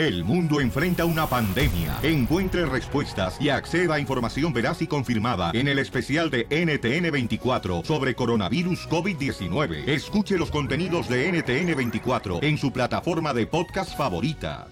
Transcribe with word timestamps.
El 0.00 0.24
mundo 0.24 0.62
enfrenta 0.62 1.04
una 1.04 1.26
pandemia. 1.26 1.98
Encuentre 2.02 2.64
respuestas 2.64 3.38
y 3.38 3.50
acceda 3.50 3.96
a 3.96 4.00
información 4.00 4.50
veraz 4.50 4.80
y 4.80 4.86
confirmada 4.86 5.50
en 5.52 5.68
el 5.68 5.78
especial 5.78 6.30
de 6.30 6.48
NTN24 6.48 7.84
sobre 7.84 8.14
coronavirus 8.14 8.88
COVID-19. 8.88 9.86
Escuche 9.86 10.38
los 10.38 10.50
contenidos 10.50 11.06
de 11.06 11.30
NTN24 11.30 12.42
en 12.42 12.56
su 12.56 12.72
plataforma 12.72 13.34
de 13.34 13.46
podcast 13.46 13.94
favorita. 13.94 14.68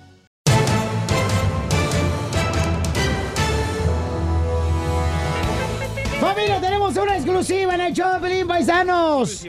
Familia, 6.22 6.58
tenemos 6.58 6.97
una 6.97 7.17
exclusiva 7.17 7.74
en 7.74 7.81
el 7.83 7.92
show 7.92 8.15
de 8.15 8.21
Pelín 8.21 8.49
Paisanos. 8.49 9.47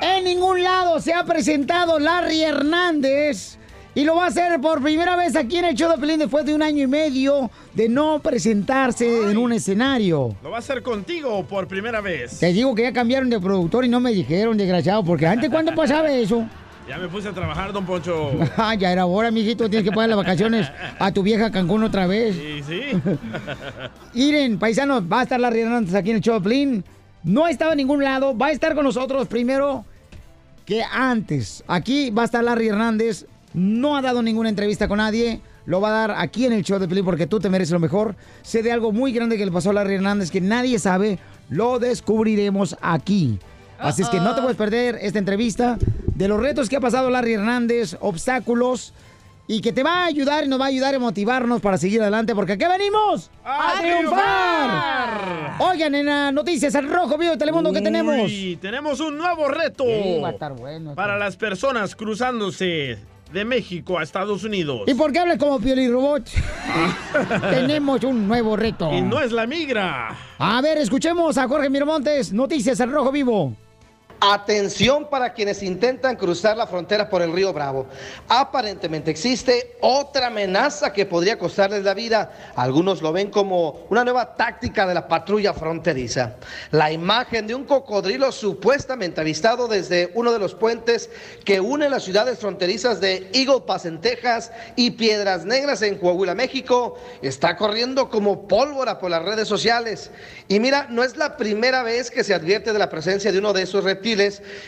En 0.00 0.22
ningún 0.22 0.62
lado 0.62 1.00
se 1.00 1.12
ha 1.12 1.24
presentado 1.24 1.98
Larry 1.98 2.44
Hernández. 2.44 3.58
Y 3.96 4.04
lo 4.04 4.14
va 4.14 4.24
a 4.24 4.26
hacer 4.26 4.60
por 4.60 4.82
primera 4.82 5.16
vez 5.16 5.34
aquí 5.36 5.56
en 5.56 5.64
el 5.64 5.74
show 5.74 5.90
de 5.90 5.96
Pelín 5.96 6.18
después 6.18 6.44
de 6.44 6.54
un 6.54 6.60
año 6.60 6.84
y 6.84 6.86
medio 6.86 7.50
de 7.72 7.88
no 7.88 8.18
presentarse 8.18 9.30
en 9.30 9.38
un 9.38 9.54
escenario. 9.54 10.36
Lo 10.42 10.50
va 10.50 10.56
a 10.56 10.58
hacer 10.58 10.82
contigo 10.82 11.46
por 11.46 11.66
primera 11.66 12.02
vez. 12.02 12.38
Te 12.38 12.52
digo 12.52 12.74
que 12.74 12.82
ya 12.82 12.92
cambiaron 12.92 13.30
de 13.30 13.40
productor 13.40 13.86
y 13.86 13.88
no 13.88 13.98
me 13.98 14.12
dijeron, 14.12 14.58
desgraciado, 14.58 15.02
porque 15.02 15.26
antes 15.26 15.48
cuando 15.48 15.74
pasaba 15.74 16.12
eso. 16.12 16.46
Ya 16.86 16.98
me 16.98 17.08
puse 17.08 17.26
a 17.26 17.32
trabajar, 17.32 17.72
don 17.72 17.84
Poncho. 17.84 18.30
Ah, 18.56 18.76
ya 18.76 18.92
era 18.92 19.06
hora, 19.06 19.32
mijito, 19.32 19.68
tienes 19.68 19.82
que 19.88 19.92
poner 19.92 20.08
las 20.08 20.18
vacaciones 20.18 20.70
a 21.00 21.10
tu 21.10 21.24
vieja 21.24 21.50
Cancún 21.50 21.82
otra 21.82 22.06
vez. 22.06 22.36
Sí, 22.36 22.62
sí. 22.64 22.82
Miren, 24.14 24.56
paisanos, 24.56 25.02
va 25.02 25.20
a 25.20 25.22
estar 25.24 25.40
Larry 25.40 25.62
Hernández 25.62 25.94
aquí 25.96 26.10
en 26.10 26.16
el 26.16 26.22
Choplin. 26.22 26.84
No 27.24 27.46
ha 27.46 27.50
estado 27.50 27.72
en 27.72 27.78
ningún 27.78 28.04
lado, 28.04 28.38
va 28.38 28.48
a 28.48 28.50
estar 28.52 28.76
con 28.76 28.84
nosotros 28.84 29.26
primero 29.26 29.84
que 30.64 30.84
antes. 30.84 31.64
Aquí 31.66 32.10
va 32.10 32.22
a 32.22 32.24
estar 32.26 32.44
Larry 32.44 32.68
Hernández. 32.68 33.26
No 33.56 33.96
ha 33.96 34.02
dado 34.02 34.22
ninguna 34.22 34.50
entrevista 34.50 34.86
con 34.86 34.98
nadie. 34.98 35.40
Lo 35.64 35.80
va 35.80 35.88
a 35.88 36.06
dar 36.08 36.10
aquí 36.18 36.44
en 36.44 36.52
el 36.52 36.62
show 36.62 36.78
de 36.78 36.86
Pelín 36.86 37.06
porque 37.06 37.26
tú 37.26 37.40
te 37.40 37.48
mereces 37.48 37.72
lo 37.72 37.80
mejor. 37.80 38.14
Sé 38.42 38.62
de 38.62 38.70
algo 38.70 38.92
muy 38.92 39.12
grande 39.12 39.38
que 39.38 39.46
le 39.46 39.50
pasó 39.50 39.70
a 39.70 39.72
Larry 39.72 39.94
Hernández 39.94 40.30
que 40.30 40.42
nadie 40.42 40.78
sabe. 40.78 41.18
Lo 41.48 41.78
descubriremos 41.78 42.76
aquí. 42.82 43.38
Así 43.78 44.02
es 44.02 44.08
que 44.10 44.20
no 44.20 44.34
te 44.34 44.42
puedes 44.42 44.58
perder 44.58 44.98
esta 45.00 45.18
entrevista 45.18 45.78
de 46.14 46.28
los 46.28 46.38
retos 46.38 46.68
que 46.68 46.76
ha 46.76 46.80
pasado 46.80 47.08
Larry 47.08 47.32
Hernández, 47.32 47.96
obstáculos, 48.00 48.92
y 49.46 49.62
que 49.62 49.72
te 49.72 49.82
va 49.82 50.02
a 50.02 50.06
ayudar 50.06 50.44
y 50.44 50.48
nos 50.48 50.60
va 50.60 50.64
a 50.64 50.68
ayudar 50.68 50.94
a 50.94 50.98
motivarnos 50.98 51.60
para 51.62 51.78
seguir 51.78 52.02
adelante, 52.02 52.34
porque 52.34 52.54
aquí 52.54 52.64
venimos 52.64 53.30
¡A 53.44 53.80
triunfar! 53.80 55.56
Oigan, 55.60 55.94
en 55.94 56.06
las 56.06 56.32
noticias, 56.32 56.74
al 56.74 56.88
rojo 56.88 57.16
vivo 57.16 57.32
de 57.32 57.38
Telemundo, 57.38 57.72
¿qué 57.72 57.80
tenemos? 57.80 58.30
Tenemos 58.60 59.00
un 59.00 59.16
nuevo 59.16 59.48
reto. 59.48 59.84
Sí, 59.84 60.20
va 60.22 60.28
a 60.28 60.32
estar 60.32 60.52
bueno. 60.52 60.94
Para 60.94 61.16
las 61.16 61.36
personas 61.36 61.94
cruzándose 61.94 62.98
de 63.36 63.44
México 63.44 63.98
a 63.98 64.02
Estados 64.02 64.44
Unidos. 64.44 64.84
¿Y 64.86 64.94
por 64.94 65.12
qué 65.12 65.18
hablas 65.18 65.36
como 65.36 65.60
Pioli 65.60 65.88
Robot? 65.88 66.26
tenemos 67.50 68.02
un 68.02 68.26
nuevo 68.26 68.56
reto. 68.56 68.90
Y 68.90 69.02
no 69.02 69.20
es 69.20 69.30
la 69.30 69.46
migra. 69.46 70.16
A 70.38 70.60
ver, 70.62 70.78
escuchemos 70.78 71.36
a 71.36 71.46
Jorge 71.46 71.68
Miramontes, 71.68 72.32
noticias 72.32 72.80
al 72.80 72.90
rojo 72.90 73.12
vivo. 73.12 73.54
Atención 74.20 75.10
para 75.10 75.34
quienes 75.34 75.62
intentan 75.62 76.16
cruzar 76.16 76.56
la 76.56 76.66
frontera 76.66 77.10
por 77.10 77.20
el 77.20 77.32
río 77.34 77.52
Bravo. 77.52 77.86
Aparentemente 78.28 79.10
existe 79.10 79.76
otra 79.82 80.28
amenaza 80.28 80.90
que 80.94 81.04
podría 81.04 81.38
costarles 81.38 81.84
la 81.84 81.92
vida. 81.92 82.52
Algunos 82.56 83.02
lo 83.02 83.12
ven 83.12 83.30
como 83.30 83.86
una 83.90 84.04
nueva 84.04 84.34
táctica 84.34 84.86
de 84.86 84.94
la 84.94 85.06
patrulla 85.06 85.52
fronteriza. 85.52 86.36
La 86.70 86.90
imagen 86.90 87.46
de 87.46 87.54
un 87.54 87.64
cocodrilo 87.64 88.32
supuestamente 88.32 89.20
avistado 89.20 89.68
desde 89.68 90.10
uno 90.14 90.32
de 90.32 90.38
los 90.38 90.54
puentes 90.54 91.10
que 91.44 91.60
une 91.60 91.90
las 91.90 92.04
ciudades 92.04 92.38
fronterizas 92.38 93.00
de 93.00 93.28
Eagle 93.34 93.64
Pass 93.66 93.84
en 93.84 94.00
Texas 94.00 94.50
y 94.76 94.92
Piedras 94.92 95.44
Negras 95.44 95.82
en 95.82 95.98
Coahuila, 95.98 96.34
México, 96.34 96.98
está 97.20 97.56
corriendo 97.56 98.08
como 98.08 98.48
pólvora 98.48 98.98
por 98.98 99.10
las 99.10 99.22
redes 99.22 99.46
sociales. 99.46 100.10
Y 100.48 100.58
mira, 100.58 100.86
no 100.88 101.04
es 101.04 101.18
la 101.18 101.36
primera 101.36 101.82
vez 101.82 102.10
que 102.10 102.24
se 102.24 102.32
advierte 102.32 102.72
de 102.72 102.78
la 102.78 102.88
presencia 102.88 103.30
de 103.30 103.38
uno 103.38 103.52
de 103.52 103.62
esos 103.62 103.84
reptiles 103.84 104.05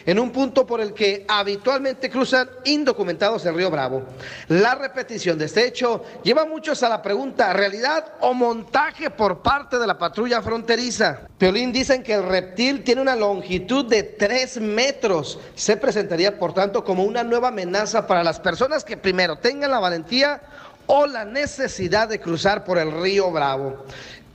en 0.07 0.19
un 0.19 0.33
punto 0.33 0.67
por 0.67 0.81
el 0.81 0.93
que 0.93 1.25
habitualmente 1.29 2.11
cruzan 2.11 2.49
indocumentados 2.65 3.47
el 3.47 3.55
río 3.55 3.71
Bravo. 3.71 4.03
La 4.49 4.75
repetición 4.75 5.39
de 5.39 5.45
este 5.45 5.67
hecho 5.67 6.03
lleva 6.25 6.43
a 6.43 6.47
muchos 6.47 6.83
a 6.83 6.89
la 6.89 7.01
pregunta, 7.01 7.53
¿realidad 7.53 8.15
o 8.21 8.35
montaje 8.35 9.11
por 9.11 9.41
parte 9.41 9.79
de 9.79 9.87
la 9.87 9.97
patrulla 9.97 10.43
fronteriza? 10.43 11.21
Peolín 11.39 11.73
dicen 11.73 12.03
que 12.03 12.15
el 12.15 12.25
reptil 12.25 12.83
tiene 12.83 13.01
una 13.01 13.15
longitud 13.15 13.85
de 13.85 14.03
3 14.03 14.61
metros. 14.61 15.39
Se 15.55 15.77
presentaría, 15.77 16.37
por 16.37 16.53
tanto, 16.53 16.83
como 16.83 17.05
una 17.05 17.23
nueva 17.23 17.49
amenaza 17.49 18.07
para 18.07 18.25
las 18.25 18.41
personas 18.41 18.83
que 18.83 18.97
primero 18.97 19.39
tengan 19.39 19.71
la 19.71 19.79
valentía 19.79 20.41
o 20.87 21.07
la 21.07 21.25
necesidad 21.25 22.09
de 22.09 22.19
cruzar 22.19 22.65
por 22.65 22.79
el 22.79 22.91
río 22.91 23.31
Bravo. 23.31 23.85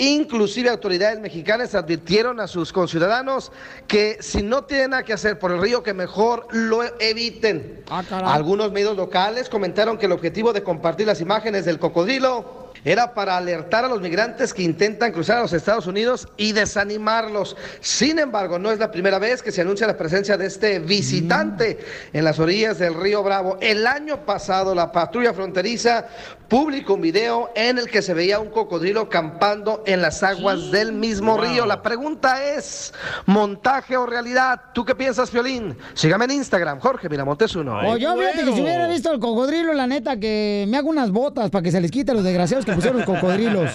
Inclusive 0.04 0.70
autoridades 0.70 1.22
mexicanas 1.22 1.74
advirtieron 1.76 2.42
a 2.42 2.48
sus 2.48 2.74
conciudadanos 2.74 3.54
que 3.88 4.18
si 4.20 4.44
no 4.44 4.66
tienen 4.66 4.90
nada 4.90 5.04
que 5.04 5.14
hacer 5.14 5.40
por 5.40 5.52
el 5.52 5.62
río, 5.62 5.82
que 5.82 5.94
mejor 5.94 6.46
lo 6.52 6.84
eviten. 7.00 7.86
Algunos 7.88 8.74
medios 8.74 8.98
locales 8.98 9.48
comentaron 9.48 9.98
que 9.98 10.08
el 10.08 10.12
objetivo 10.12 10.52
de 10.52 10.62
compartir 10.62 11.08
las 11.08 11.22
imágenes 11.22 11.64
del 11.64 11.80
cocodrilo 11.80 12.63
era 12.86 13.14
para 13.14 13.38
alertar 13.38 13.86
a 13.86 13.88
los 13.88 14.02
migrantes 14.02 14.54
que 14.54 14.64
intentan 14.64 15.12
cruzar 15.12 15.38
a 15.38 15.42
los 15.42 15.54
Estados 15.54 15.88
Unidos 15.88 16.28
y 16.38 16.52
desanimarlos. 16.52 17.56
Sin 17.80 18.20
embargo, 18.20 18.60
no 18.60 18.72
es 18.72 18.80
la 18.80 18.92
primera 18.92 19.20
vez 19.20 19.42
que 19.42 19.52
se 19.52 19.62
anuncia 19.62 19.88
la 19.88 19.98
presencia 19.98 20.38
de 20.38 20.48
este 20.48 20.80
visitante 20.80 21.80
en 22.12 22.26
las 22.26 22.40
orillas 22.40 22.80
del 22.80 22.94
río 22.94 23.24
Bravo. 23.24 23.58
El 23.62 23.88
año 23.88 24.26
pasado, 24.26 24.76
la 24.76 24.92
patrulla 24.92 25.34
fronteriza 25.34 26.08
publicó 26.48 26.94
un 26.96 27.02
video 27.02 27.50
en 27.56 27.80
el 27.80 27.90
que 27.90 28.02
se 28.02 28.14
veía 28.14 28.40
un 28.40 28.50
cocodrilo 28.50 29.10
campando 29.10 29.84
en 29.88 30.02
las 30.02 30.22
aguas 30.22 30.70
del 30.70 30.92
mismo 30.92 31.38
río. 31.38 31.66
La 31.66 31.82
pregunta 31.82 32.44
es, 32.44 32.94
¿montaje 33.26 33.98
o 33.98 34.06
realidad? 34.06 34.62
¿Tú 34.74 34.86
qué 34.86 34.94
piensas, 34.94 35.32
Violín? 35.32 35.76
Sígame 35.96 36.26
en 36.26 36.32
Instagram, 36.32 36.80
Jorge 36.80 37.10
Miramontes 37.10 37.56
uno. 37.56 37.80
O 37.80 37.98
yo 37.98 38.16
fíjate 38.16 38.46
que 38.46 38.54
si 38.54 38.62
hubiera 38.62 38.88
visto 38.88 39.12
el 39.12 39.20
cocodrilo, 39.20 39.74
la 39.74 39.88
neta, 39.88 40.18
que 40.18 40.66
me 40.68 40.78
hago 40.78 40.90
unas 40.90 41.10
botas 41.10 41.50
para 41.50 41.64
que 41.64 41.72
se 41.72 41.82
les 41.82 41.90
quite 41.90 42.12
a 42.12 42.14
los 42.14 42.24
desgraciados 42.24 42.66
que 42.66 42.73
pusieron 42.76 42.98
los 42.98 43.06
cocodrilos. 43.06 43.72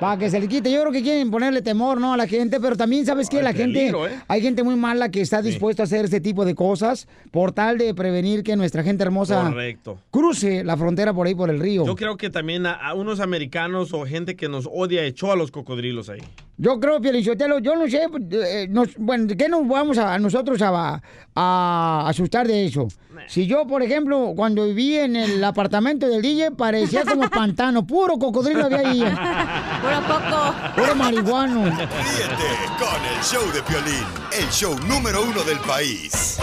Para 0.00 0.18
que 0.18 0.28
se 0.28 0.38
les 0.38 0.48
quite. 0.48 0.70
Yo 0.70 0.80
creo 0.82 0.92
que 0.92 1.02
quieren 1.02 1.30
ponerle 1.30 1.62
temor, 1.62 2.00
¿no? 2.00 2.12
A 2.12 2.16
la 2.16 2.26
gente, 2.26 2.60
pero 2.60 2.76
también, 2.76 3.06
¿sabes 3.06 3.28
qué? 3.28 3.42
La 3.42 3.52
gente, 3.52 3.88
¿eh? 3.88 3.94
hay 4.28 4.42
gente 4.42 4.62
muy 4.62 4.76
mala 4.76 5.10
que 5.10 5.20
está 5.20 5.40
dispuesta 5.40 5.82
a 5.82 5.84
hacer 5.84 6.04
este 6.04 6.20
tipo 6.20 6.44
de 6.44 6.54
cosas 6.54 7.08
por 7.30 7.52
tal 7.52 7.78
de 7.78 7.94
prevenir 7.94 8.42
que 8.42 8.56
nuestra 8.56 8.82
gente 8.82 9.04
hermosa 9.04 9.42
Correcto. 9.42 9.98
cruce 10.10 10.64
la 10.64 10.76
frontera 10.76 11.14
por 11.14 11.26
ahí 11.26 11.34
por 11.34 11.48
el 11.50 11.60
río. 11.60 11.86
Yo 11.86 11.96
creo 11.96 12.16
que 12.16 12.28
también 12.28 12.66
a, 12.66 12.74
a 12.74 12.94
unos 12.94 13.20
americanos 13.20 13.92
o 13.94 14.04
gente 14.04 14.36
que 14.36 14.48
nos 14.48 14.68
odia 14.70 15.02
echó 15.04 15.32
a 15.32 15.36
los 15.36 15.50
cocodrilos 15.50 16.08
ahí. 16.08 16.20
Yo 16.58 16.80
creo, 16.80 17.02
Pielichotelo, 17.02 17.58
yo 17.58 17.76
no 17.76 17.86
sé, 17.86 18.08
eh, 18.30 18.66
nos- 18.70 18.96
bueno, 18.96 19.26
¿qué 19.36 19.46
nos 19.46 19.68
vamos 19.68 19.98
a, 19.98 20.14
a 20.14 20.18
nosotros 20.18 20.62
a, 20.62 21.02
a 21.34 22.04
asustar 22.08 22.46
de 22.46 22.64
eso? 22.64 22.88
Si 23.28 23.46
yo, 23.46 23.66
por 23.66 23.82
ejemplo, 23.82 24.32
cuando 24.34 24.64
viví 24.64 24.96
en 24.96 25.16
el 25.16 25.44
apartamento 25.44 26.08
del 26.08 26.22
DJ, 26.22 26.52
parecía 26.52 27.04
como 27.04 27.28
pantano, 27.30 27.86
puro 27.86 28.18
cocodrilo 28.18 28.64
había 28.64 28.78
ahí. 28.78 29.00
Puro 29.82 30.00
poco. 30.08 30.54
Puro 30.76 30.94
marihuano. 30.94 31.64
Ríete 31.64 32.50
con 32.78 33.04
el 33.04 33.22
show 33.22 33.52
de 33.52 33.62
Piolín, 33.62 34.04
el 34.40 34.48
show 34.48 34.74
número 34.88 35.24
uno 35.24 35.42
del 35.44 35.58
país. 35.58 36.38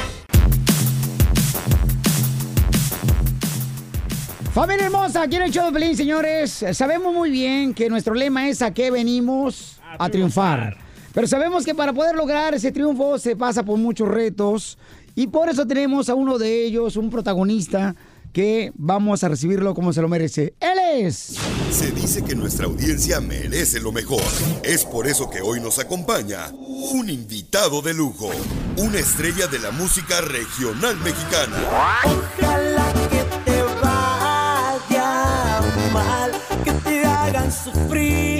Familia 4.53 4.85
hermosa, 4.85 5.23
aquí 5.23 5.38
en 5.38 5.41
el 5.41 5.52
show 5.52 5.66
de 5.66 5.72
Pelín, 5.72 5.97
señores. 5.97 6.63
Sabemos 6.73 7.12
muy 7.13 7.31
bien 7.31 7.73
que 7.73 7.90
nuestro 7.90 8.13
lema 8.13 8.47
es 8.47 8.62
a 8.62 8.72
qué 8.72 8.91
venimos 8.91 9.79
a, 9.98 10.09
triunfar. 10.09 10.78
Pero 11.14 11.28
sabemos 11.28 11.66
que 11.66 11.76
para 11.76 11.94
poder 11.94 12.16
lograr 12.16 12.54
ese 12.54 12.72
triunfo 12.72 13.18
se 13.20 13.36
pasa 13.36 13.64
por 13.64 13.78
muchos 13.78 14.08
retos. 14.08 14.78
Y 15.16 15.28
por 15.28 15.50
eso 15.50 15.68
tenemos 15.68 16.09
a 16.09 16.16
uno 16.16 16.40
de 16.40 16.66
ellos, 16.66 16.98
un 16.98 17.09
protagonista, 17.09 17.96
que 18.34 18.72
vamos 18.76 19.24
a 19.24 19.30
recibirlo 19.30 19.76
como 19.76 19.94
se 19.94 20.02
lo 20.02 20.09
merece. 20.09 20.56
Él 20.59 21.06
es. 21.06 21.35
Se 21.70 21.91
dice 21.91 22.23
que 22.23 22.35
nuestra 22.35 22.66
audiencia 22.66 23.22
merece 23.22 23.79
lo 23.79 23.91
mejor. 23.91 24.23
Es 24.64 24.84
por 24.85 25.08
eso 25.08 25.29
que 25.29 25.41
hoy 25.41 25.62
nos 25.62 25.78
acompaña 25.78 26.52
un 26.52 27.09
invitado 27.09 27.84
de 27.84 27.94
lujo, 27.94 28.32
una 28.78 28.97
estrella 28.97 29.46
de 29.47 29.59
la 29.59 29.70
música 29.70 30.20
regional 30.22 30.97
mexicana. 30.97 31.58
Ojalá 32.03 32.94
que 33.12 33.52
te 33.52 33.62
vaya 33.84 35.62
mal, 35.94 36.32
que 36.66 36.72
te 36.72 37.06
hagan 37.06 37.52
sufrir 37.52 38.33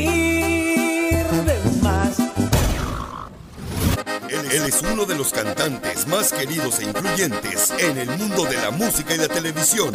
Él, 4.53 4.65
es 4.67 4.83
uno 4.83 5.05
de 5.05 5.15
los 5.15 5.31
cantantes 5.31 6.05
más 6.05 6.31
queridos 6.31 6.79
e 6.79 6.83
influyentes 6.83 7.73
en 7.79 7.97
el 7.97 8.07
mundo 8.19 8.44
de 8.44 8.55
la 8.57 8.69
música 8.69 9.15
y 9.15 9.17
la 9.17 9.27
televisión. 9.27 9.91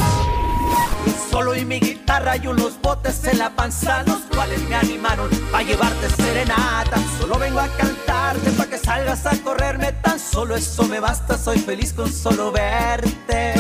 Solo 1.31 1.55
y 1.55 1.65
mi 1.65 1.79
guitarra 1.79 2.37
y 2.37 2.49
unos 2.49 2.81
botes 2.81 3.25
en 3.25 3.39
la 3.39 3.55
panza, 3.55 4.03
los 4.03 4.19
cuales 4.35 4.61
me 4.69 4.75
animaron 4.75 5.31
a 5.53 5.63
llevarte 5.63 6.11
serenata. 6.11 6.99
Solo 7.21 7.39
vengo 7.39 7.61
a 7.61 7.69
cantarte 7.69 8.51
para 8.51 8.69
que 8.69 8.79
salgas 8.79 9.27
a 9.27 9.37
correrme, 9.43 9.93
tan 9.93 10.19
solo 10.19 10.57
eso 10.57 10.83
me 10.87 10.99
basta. 10.99 11.39
Soy 11.39 11.61
feliz 11.61 11.93
con 11.93 12.13
solo 12.13 12.51
verte. 12.51 13.55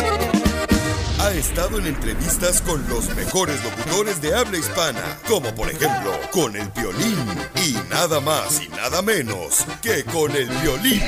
Ha 1.20 1.32
estado 1.32 1.78
en 1.78 1.86
entrevistas 1.86 2.60
con 2.62 2.86
los 2.88 3.14
mejores 3.14 3.62
locutores 3.64 4.20
de 4.20 4.34
habla 4.34 4.58
hispana, 4.58 5.18
como 5.26 5.54
por 5.54 5.68
ejemplo 5.68 6.12
con 6.30 6.54
el 6.56 6.68
violín 6.70 7.18
y 7.56 7.76
nada 7.90 8.20
más 8.20 8.60
y 8.60 8.68
nada 8.68 9.02
menos 9.02 9.64
que 9.82 10.04
con 10.04 10.30
el 10.34 10.48
violín. 10.48 11.02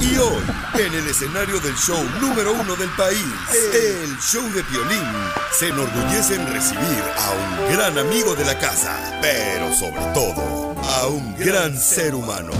Y 0.00 0.18
hoy, 0.18 0.42
en 0.74 0.94
el 0.94 1.06
escenario 1.08 1.60
del 1.60 1.76
show 1.76 2.02
número 2.20 2.52
uno 2.52 2.74
del 2.76 2.90
país, 2.90 3.24
el 3.72 4.18
show 4.18 4.42
de 4.50 4.62
violín, 4.62 5.06
se 5.52 5.68
enorgullece 5.68 6.34
en 6.34 6.46
recibir 6.52 7.04
a 7.18 7.30
un 7.30 7.74
gran 7.74 7.98
amigo 7.98 8.34
de 8.34 8.44
la 8.44 8.58
casa, 8.58 9.18
pero 9.20 9.72
sobre 9.74 10.02
todo 10.12 10.74
a 10.82 11.06
un 11.06 11.36
gran 11.36 11.78
ser 11.78 12.14
humano. 12.14 12.52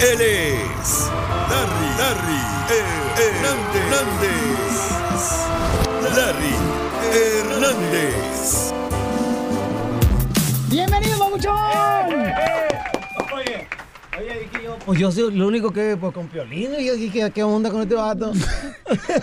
Él 0.00 0.20
es 0.20 1.08
Larry, 1.48 1.98
Larry 1.98 2.55
Hernández. 2.68 4.26
Larry 6.16 6.54
Hernández. 7.12 8.72
¡Bienvenido, 10.68 11.18
Babuchón! 11.18 12.45
Yo, 14.62 14.78
pues 14.86 14.98
yo 14.98 15.12
soy 15.12 15.34
lo 15.34 15.46
único 15.46 15.72
que, 15.72 15.96
pues 15.96 16.12
con 16.12 16.28
Piolín, 16.28 16.70
y 16.78 16.86
yo 16.86 16.96
dije, 16.96 17.30
¿qué 17.32 17.42
onda 17.42 17.70
con 17.70 17.82
este 17.82 17.94
vato? 17.94 18.32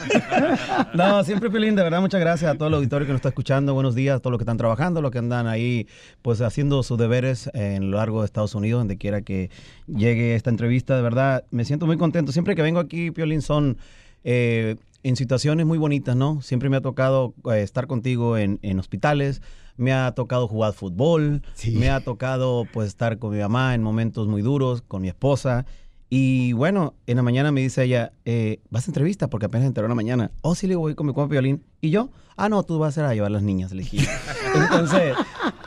no, 0.93 1.23
siempre 1.23 1.49
Piolín, 1.49 1.75
de 1.75 1.81
verdad, 1.81 1.99
muchas 1.99 2.21
gracias 2.21 2.51
a 2.51 2.55
todo 2.55 2.67
el 2.67 2.75
auditorio 2.75 3.07
que 3.07 3.13
nos 3.13 3.19
está 3.19 3.29
escuchando, 3.29 3.73
buenos 3.73 3.95
días 3.95 4.17
a 4.17 4.19
todos 4.19 4.31
los 4.31 4.37
que 4.37 4.43
están 4.43 4.57
trabajando, 4.57 5.01
los 5.01 5.09
que 5.09 5.17
andan 5.17 5.47
ahí, 5.47 5.87
pues 6.21 6.41
haciendo 6.41 6.83
sus 6.83 6.97
deberes 6.97 7.49
en 7.53 7.89
lo 7.89 7.97
largo 7.97 8.21
de 8.21 8.25
Estados 8.25 8.53
Unidos, 8.53 8.81
donde 8.81 8.97
quiera 8.97 9.21
que 9.21 9.49
llegue 9.87 10.35
esta 10.35 10.51
entrevista, 10.51 10.95
de 10.95 11.01
verdad, 11.01 11.43
me 11.49 11.65
siento 11.65 11.87
muy 11.87 11.97
contento. 11.97 12.31
Siempre 12.31 12.55
que 12.55 12.61
vengo 12.61 12.79
aquí, 12.79 13.09
Piolín, 13.11 13.41
son... 13.41 13.77
eh, 14.23 14.75
en 15.05 15.17
situaciones 15.17 15.65
muy 15.65 15.77
bonitas, 15.77 16.15
¿no? 16.15 16.41
Siempre 16.41 16.69
me 16.69 16.77
ha 16.77 16.81
tocado 16.81 17.33
eh, 17.51 17.61
estar 17.61 17.87
contigo 17.87 18.37
en 18.37 18.79
hospitales, 18.79 19.41
me 19.77 19.93
ha 19.93 20.11
tocado 20.13 20.47
jugar 20.47 20.73
fútbol, 20.73 21.41
me 21.73 21.89
ha 21.89 22.03
tocado 22.03 22.65
pues 22.71 22.87
estar 22.87 23.17
con 23.19 23.33
mi 23.33 23.39
mamá 23.39 23.73
en 23.73 23.83
momentos 23.83 24.27
muy 24.27 24.41
duros, 24.41 24.81
con 24.81 25.01
mi 25.01 25.07
esposa. 25.09 25.65
Y 26.09 26.53
bueno, 26.53 26.93
en 27.07 27.17
la 27.17 27.23
mañana 27.23 27.51
me 27.51 27.61
dice 27.61 27.83
ella, 27.83 28.13
eh, 28.25 28.59
¿vas 28.69 28.87
a 28.87 28.91
entrevista? 28.91 29.29
Porque 29.29 29.47
apenas 29.47 29.65
enteró 29.65 29.87
en 29.87 29.89
la 29.89 29.95
mañana. 29.95 30.31
Oh, 30.41 30.53
sí, 30.53 30.67
le 30.67 30.73
digo, 30.73 30.81
voy 30.81 30.93
con 30.93 31.07
mi 31.07 31.13
compa 31.13 31.31
violín. 31.31 31.63
¿Y 31.81 31.89
yo? 31.89 32.11
Ah, 32.35 32.49
no, 32.49 32.61
tú 32.61 32.77
vas 32.77 32.97
a 32.97 33.01
ir 33.01 33.05
a 33.07 33.13
llevar 33.15 33.31
las 33.31 33.41
niñas, 33.41 33.71
le 33.71 33.81
dije. 33.81 34.07
Entonces, 34.55 35.15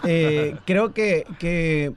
eh, 0.05 0.55
creo 0.65 0.95
que, 0.95 1.25
que, 1.41 1.93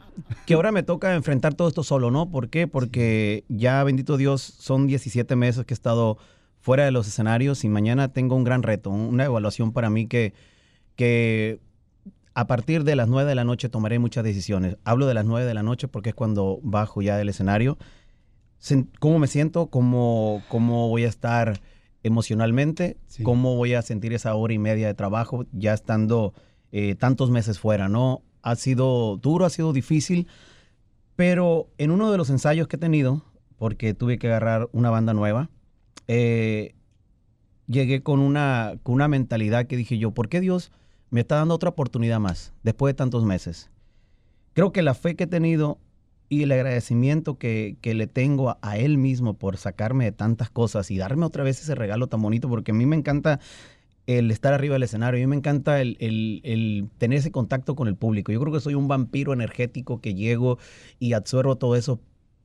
que 0.47 0.53
ahora 0.55 0.71
me 0.71 0.81
toca 0.81 1.13
enfrentar 1.13 1.53
todo 1.53 1.67
esto 1.67 1.83
solo, 1.83 2.09
¿no? 2.09 2.31
¿Por 2.31 2.49
qué? 2.49 2.65
Porque 2.65 3.43
ya, 3.49 3.83
bendito 3.83 4.17
Dios, 4.17 4.41
son 4.41 4.87
17 4.87 5.35
meses 5.35 5.63
que 5.65 5.73
he 5.73 5.75
estado 5.75 6.17
fuera 6.59 6.85
de 6.85 6.91
los 6.91 7.07
escenarios 7.07 7.63
y 7.63 7.69
mañana 7.69 8.13
tengo 8.13 8.35
un 8.35 8.43
gran 8.43 8.63
reto, 8.63 8.89
una 8.89 9.25
evaluación 9.25 9.73
para 9.73 9.89
mí 9.89 10.07
que, 10.07 10.33
que 10.95 11.59
a 12.39 12.47
partir 12.47 12.85
de 12.85 12.95
las 12.95 13.09
9 13.09 13.27
de 13.27 13.35
la 13.35 13.43
noche 13.43 13.67
tomaré 13.67 13.99
muchas 13.99 14.23
decisiones. 14.23 14.77
Hablo 14.85 15.07
de 15.07 15.13
las 15.13 15.25
9 15.25 15.45
de 15.45 15.53
la 15.53 15.61
noche 15.61 15.89
porque 15.89 16.11
es 16.11 16.15
cuando 16.15 16.61
bajo 16.63 17.01
ya 17.01 17.17
del 17.17 17.27
escenario. 17.27 17.77
¿Cómo 18.99 19.19
me 19.19 19.27
siento? 19.27 19.67
¿Cómo, 19.67 20.41
cómo 20.47 20.87
voy 20.87 21.03
a 21.03 21.09
estar 21.09 21.59
emocionalmente? 22.01 22.95
¿Cómo 23.23 23.57
voy 23.57 23.73
a 23.73 23.81
sentir 23.81 24.13
esa 24.13 24.35
hora 24.35 24.53
y 24.53 24.57
media 24.57 24.87
de 24.87 24.93
trabajo 24.93 25.47
ya 25.51 25.73
estando 25.73 26.33
eh, 26.71 26.95
tantos 26.95 27.29
meses 27.29 27.59
fuera? 27.59 27.89
¿no? 27.89 28.21
Ha 28.41 28.55
sido 28.55 29.17
duro, 29.17 29.43
ha 29.43 29.49
sido 29.49 29.73
difícil, 29.73 30.25
pero 31.17 31.67
en 31.77 31.91
uno 31.91 32.09
de 32.09 32.17
los 32.17 32.29
ensayos 32.29 32.69
que 32.69 32.77
he 32.77 32.79
tenido, 32.79 33.21
porque 33.57 33.93
tuve 33.93 34.17
que 34.17 34.27
agarrar 34.27 34.69
una 34.71 34.89
banda 34.89 35.13
nueva, 35.13 35.49
eh, 36.07 36.73
llegué 37.67 38.01
con 38.01 38.21
una, 38.21 38.75
con 38.81 38.95
una 38.95 39.09
mentalidad 39.09 39.67
que 39.67 39.75
dije 39.75 39.97
yo, 39.97 40.11
¿por 40.11 40.29
qué 40.29 40.39
Dios 40.39 40.71
me 41.09 41.21
está 41.21 41.35
dando 41.35 41.55
otra 41.55 41.69
oportunidad 41.69 42.19
más 42.19 42.53
después 42.63 42.93
de 42.93 42.97
tantos 42.97 43.25
meses? 43.25 43.69
Creo 44.53 44.71
que 44.71 44.81
la 44.81 44.93
fe 44.93 45.15
que 45.15 45.25
he 45.25 45.27
tenido 45.27 45.79
y 46.27 46.43
el 46.43 46.51
agradecimiento 46.51 47.37
que, 47.37 47.77
que 47.81 47.93
le 47.95 48.05
tengo 48.07 48.49
a, 48.49 48.59
a 48.61 48.77
Él 48.77 48.97
mismo 48.97 49.33
por 49.33 49.57
sacarme 49.57 50.05
de 50.05 50.11
tantas 50.11 50.49
cosas 50.49 50.91
y 50.91 50.97
darme 50.97 51.25
otra 51.25 51.43
vez 51.43 51.61
ese 51.61 51.73
regalo 51.75 52.07
tan 52.07 52.21
bonito, 52.21 52.47
porque 52.49 52.71
a 52.71 52.75
mí 52.75 52.85
me 52.85 52.95
encanta 52.95 53.39
el 54.05 54.31
estar 54.31 54.53
arriba 54.53 54.73
del 54.73 54.83
escenario, 54.83 55.19
a 55.19 55.21
mí 55.21 55.27
me 55.27 55.35
encanta 55.35 55.81
el, 55.81 55.95
el- 55.99 56.41
el 56.43 56.89
tener 56.97 57.19
ese 57.19 57.31
contacto 57.31 57.75
con 57.75 57.87
el 57.87 57.95
público. 57.95 58.31
Yo 58.31 58.39
creo 58.39 58.51
que 58.53 58.59
soy 58.59 58.73
un 58.75 58.87
vampiro 58.87 59.33
energético 59.33 60.01
que 60.01 60.13
llego 60.15 60.57
y 60.99 61.13
absorbo 61.13 61.57
todo 61.57 61.75
eso 61.75 61.99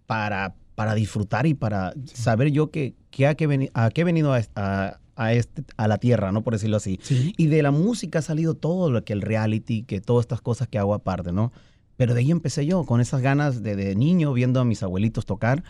para, 0.07 0.55
para 0.75 0.95
disfrutar 0.95 1.47
y 1.47 1.55
para 1.55 1.95
saber 2.05 2.51
yo 2.53 2.71
que, 2.71 2.95
que 3.11 3.27
a, 3.27 3.35
qué 3.35 3.71
a 3.73 3.91
qué 3.91 4.01
he 4.01 4.05
venido 4.05 4.33
a, 4.35 4.41
a- 4.57 4.99
a 5.17 5.33
este, 5.33 5.65
a 5.77 5.89
la 5.89 5.99
tierra, 5.99 6.33
¿no? 6.33 6.43
Por 6.43 6.55
decirlo 6.55 6.77
así. 6.77 7.01
Y 7.37 7.47
de 7.47 7.63
la 7.63 7.71
música 7.71 8.21
ha 8.21 8.23
salido 8.23 8.55
todo 8.55 8.91
lo 8.91 9.05
que 9.05 9.13
el 9.13 9.23
reality, 9.23 9.83
que 9.83 10.01
todas 10.01 10.25
estas 10.25 10.41
cosas 10.41 10.69
que 10.69 10.79
hago 10.79 10.95
aparte, 10.95 11.33
¿no? 11.33 11.53
Pero 11.97 12.15
de 12.15 12.21
ahí 12.21 12.31
empecé 12.31 12.67
yo, 12.67 12.85
con 12.85 13.01
esas 13.01 13.23
ganas 13.23 13.63
de, 13.63 13.77
de 13.77 13.95
niño, 13.95 14.33
viendo 14.33 14.61
a 14.61 14.65
mis 14.65 14.83
abuelitos 14.83 15.27
tocar 15.27 15.63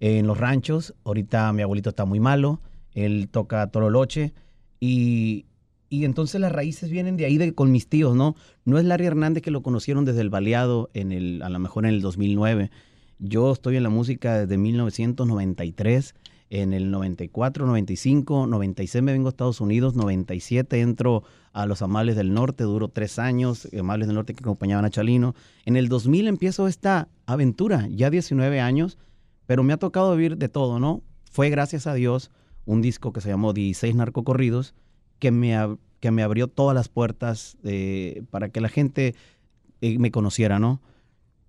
en 0.00 0.26
los 0.26 0.38
ranchos. 0.38 0.94
Ahorita 1.04 1.52
mi 1.52 1.62
abuelito 1.62 1.90
está 1.90 2.04
muy 2.04 2.20
malo, 2.20 2.60
él 2.94 3.28
toca 3.30 3.66
tololoche. 3.68 4.32
Y, 4.80 5.46
y 5.88 6.04
entonces 6.04 6.40
las 6.40 6.52
raíces 6.52 6.90
vienen 6.90 7.16
de 7.16 7.24
ahí 7.24 7.38
de, 7.38 7.54
con 7.54 7.70
mis 7.70 7.88
tíos, 7.88 8.14
¿no? 8.14 8.34
No 8.64 8.78
es 8.78 8.84
Larry 8.84 9.06
Hernández 9.06 9.42
que 9.42 9.50
lo 9.50 9.62
conocieron 9.62 10.04
desde 10.04 10.20
el 10.20 10.30
baleado, 10.30 10.90
en 10.94 11.12
el, 11.12 11.42
a 11.42 11.48
lo 11.48 11.58
mejor 11.58 11.86
en 11.86 11.94
el 11.94 12.00
2009. 12.00 12.70
Yo 13.18 13.52
estoy 13.52 13.76
en 13.76 13.82
la 13.82 13.88
música 13.88 14.38
desde 14.38 14.58
1993. 14.58 16.14
En 16.50 16.72
el 16.72 16.90
94, 16.90 17.66
95, 17.66 18.46
96 18.46 19.02
me 19.02 19.12
vengo 19.12 19.28
a 19.28 19.30
Estados 19.30 19.60
Unidos, 19.60 19.94
97 19.94 20.80
entro 20.80 21.22
a 21.52 21.66
Los 21.66 21.82
Amables 21.82 22.16
del 22.16 22.32
Norte, 22.32 22.64
duro 22.64 22.88
tres 22.88 23.18
años, 23.18 23.68
Amables 23.78 24.06
del 24.08 24.14
Norte 24.14 24.32
que 24.34 24.42
acompañaban 24.42 24.84
a 24.86 24.90
Chalino. 24.90 25.34
En 25.66 25.76
el 25.76 25.88
2000 25.88 26.26
empiezo 26.26 26.66
esta 26.66 27.08
aventura, 27.26 27.86
ya 27.90 28.08
19 28.08 28.60
años, 28.60 28.96
pero 29.46 29.62
me 29.62 29.74
ha 29.74 29.76
tocado 29.76 30.14
vivir 30.16 30.38
de 30.38 30.48
todo, 30.48 30.78
¿no? 30.78 31.02
Fue 31.30 31.50
gracias 31.50 31.86
a 31.86 31.92
Dios 31.94 32.30
un 32.64 32.80
disco 32.80 33.12
que 33.12 33.20
se 33.20 33.28
llamó 33.28 33.52
16 33.52 33.94
Narcocorridos, 33.96 34.74
que 35.18 35.30
me, 35.30 35.54
ab- 35.54 35.78
que 36.00 36.10
me 36.10 36.22
abrió 36.22 36.48
todas 36.48 36.74
las 36.74 36.88
puertas 36.88 37.58
eh, 37.62 38.22
para 38.30 38.48
que 38.48 38.60
la 38.62 38.68
gente 38.70 39.14
eh, 39.82 39.98
me 39.98 40.10
conociera, 40.10 40.58
¿no? 40.58 40.80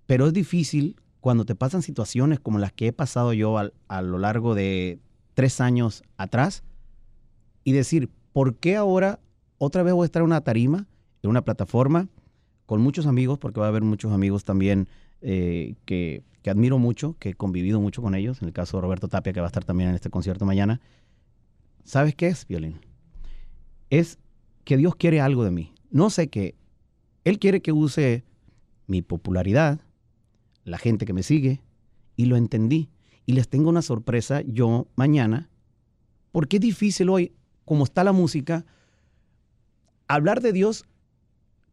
Pero 0.06 0.26
es 0.26 0.32
difícil 0.34 0.96
cuando 1.20 1.44
te 1.44 1.54
pasan 1.54 1.82
situaciones 1.82 2.40
como 2.40 2.58
las 2.58 2.72
que 2.72 2.88
he 2.88 2.92
pasado 2.92 3.32
yo 3.32 3.58
al- 3.58 3.74
a 3.88 4.02
lo 4.02 4.18
largo 4.18 4.54
de 4.54 4.98
tres 5.34 5.60
años 5.60 6.02
atrás 6.16 6.62
y 7.64 7.72
decir, 7.72 8.08
¿por 8.32 8.56
qué 8.56 8.76
ahora 8.76 9.20
otra 9.58 9.82
vez 9.82 9.92
voy 9.94 10.04
a 10.04 10.06
estar 10.06 10.20
en 10.22 10.26
una 10.26 10.40
tarima, 10.40 10.86
en 11.22 11.30
una 11.30 11.42
plataforma, 11.42 12.08
con 12.66 12.80
muchos 12.80 13.06
amigos, 13.06 13.38
porque 13.38 13.60
va 13.60 13.66
a 13.66 13.68
haber 13.68 13.82
muchos 13.82 14.12
amigos 14.12 14.44
también 14.44 14.88
eh, 15.20 15.74
que, 15.84 16.22
que 16.42 16.50
admiro 16.50 16.78
mucho, 16.78 17.16
que 17.18 17.30
he 17.30 17.34
convivido 17.34 17.80
mucho 17.80 18.00
con 18.00 18.14
ellos, 18.14 18.40
en 18.40 18.48
el 18.48 18.54
caso 18.54 18.76
de 18.76 18.82
Roberto 18.82 19.08
Tapia, 19.08 19.32
que 19.32 19.40
va 19.40 19.46
a 19.46 19.48
estar 19.48 19.64
también 19.64 19.90
en 19.90 19.96
este 19.96 20.08
concierto 20.08 20.46
mañana. 20.46 20.80
¿Sabes 21.84 22.14
qué 22.14 22.28
es, 22.28 22.46
Violín? 22.46 22.80
Es 23.90 24.18
que 24.64 24.76
Dios 24.76 24.94
quiere 24.96 25.20
algo 25.20 25.44
de 25.44 25.50
mí. 25.50 25.74
No 25.90 26.08
sé 26.10 26.28
qué. 26.28 26.54
Él 27.24 27.38
quiere 27.38 27.60
que 27.60 27.72
use 27.72 28.24
mi 28.86 29.02
popularidad, 29.02 29.80
la 30.70 30.78
gente 30.78 31.04
que 31.04 31.12
me 31.12 31.22
sigue, 31.22 31.60
y 32.16 32.26
lo 32.26 32.36
entendí. 32.36 32.88
Y 33.26 33.32
les 33.32 33.48
tengo 33.48 33.68
una 33.68 33.82
sorpresa 33.82 34.42
yo 34.42 34.88
mañana, 34.96 35.50
porque 36.32 36.56
es 36.56 36.62
difícil 36.62 37.08
hoy, 37.08 37.32
como 37.64 37.84
está 37.84 38.04
la 38.04 38.12
música, 38.12 38.64
hablar 40.08 40.40
de 40.40 40.52
Dios 40.52 40.84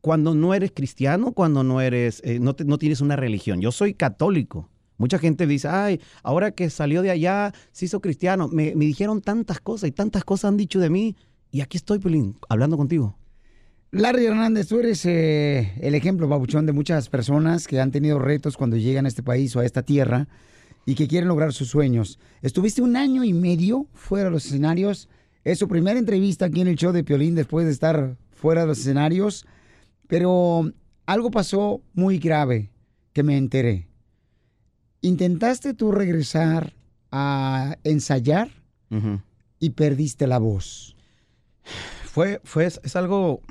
cuando 0.01 0.36
no 0.36 0.54
eres 0.54 0.72
cristiano, 0.72 1.32
cuando 1.32 1.63
no 1.63 1.82
eres, 1.82 2.22
eh, 2.24 2.39
no, 2.39 2.56
no 2.66 2.77
tienes 2.77 3.01
una 3.01 3.16
religión. 3.16 3.62
Yo 3.62 3.72
soy 3.72 3.94
católico. 3.94 4.70
Mucha 4.98 5.20
gente 5.20 5.46
dice, 5.46 5.68
ay, 5.68 6.01
ahora 6.24 6.51
que 6.51 6.70
salió 6.70 7.01
de 7.01 7.12
allá, 7.12 7.54
se 7.72 7.86
hizo 7.86 8.00
cristiano. 8.00 8.48
Me, 8.48 8.75
me 8.75 8.86
dijeron 8.86 9.22
tantas 9.22 9.60
cosas 9.60 9.89
y 9.89 9.92
tantas 9.92 10.24
cosas 10.24 10.50
han 10.50 10.58
dicho 10.58 10.80
de 10.80 10.89
mí. 10.89 11.16
Y 11.51 11.62
aquí 11.62 11.77
estoy, 11.77 12.00
Pelín, 12.00 12.36
hablando 12.50 12.77
contigo. 12.77 13.16
Larry 13.91 14.25
Hernández, 14.25 14.67
tú 14.67 14.79
eres 14.79 15.06
eh, 15.06 15.74
el 15.79 15.96
ejemplo, 15.96 16.27
babuchón, 16.27 16.65
de 16.65 16.74
muchas 16.74 17.08
personas 17.08 17.67
que 17.67 17.79
han 17.79 17.91
tenido 17.91 18.20
retos 18.20 18.58
cuando 18.58 18.75
llegan 18.75 19.06
a 19.06 19.08
este 19.08 19.24
país 19.24 19.56
o 19.56 19.62
a 19.62 19.65
esta 19.65 19.82
tierra 19.82 20.27
y 20.86 20.96
que 20.96 21.08
quieren 21.08 21.29
lograr 21.29 21.53
sus 21.53 21.70
sueños. 21.70 22.20
Estuviste 22.41 22.82
un 22.82 22.98
año 22.98 23.24
y 23.24 23.34
medio 23.34 23.88
fuera 23.94 24.25
de 24.25 24.32
los 24.32 24.46
escenarios. 24.46 25.08
Es 25.46 25.60
su 25.60 25.70
primera 25.70 26.00
entrevista 26.00 26.46
aquí 26.46 26.62
en 26.62 26.67
el 26.67 26.75
show 26.75 26.91
de 26.91 27.06
Piolín 27.06 27.36
después 27.36 27.65
de 27.65 27.72
estar 27.72 28.17
fuera 28.32 28.62
de 28.62 28.67
los 28.67 28.79
escenarios. 28.79 29.46
Pero 30.08 30.72
algo 31.06 31.32
pasó 31.32 31.82
muy 31.94 32.20
grave 32.20 32.72
que 33.13 33.24
me 33.24 33.38
enteré. 33.38 33.88
Intentaste 35.01 35.74
tú 35.74 35.94
regresar 35.94 36.74
a 37.12 37.77
ensayar 37.84 38.50
y 39.60 39.70
perdiste 39.72 40.27
la 40.27 40.39
voz. 40.39 40.96
Fue, 42.12 42.41
fue, 42.44 42.65
es, 42.65 42.82
es 42.84 42.96
algo. 42.96 43.41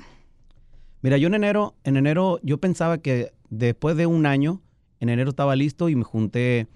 Mira, 1.01 1.17
yo 1.17 1.27
en 1.27 1.35
enero, 1.35 1.75
en 1.83 1.95
enero, 1.95 2.39
yo 2.41 2.57
pensaba 2.57 2.97
que 2.97 3.31
después 3.49 3.95
de 3.97 4.07
un 4.07 4.25
año, 4.25 4.61
en 4.99 5.09
enero 5.09 5.29
estaba 5.29 5.55
listo 5.55 5.89
y 5.89 5.95
me 5.95 6.03
junté 6.03 6.67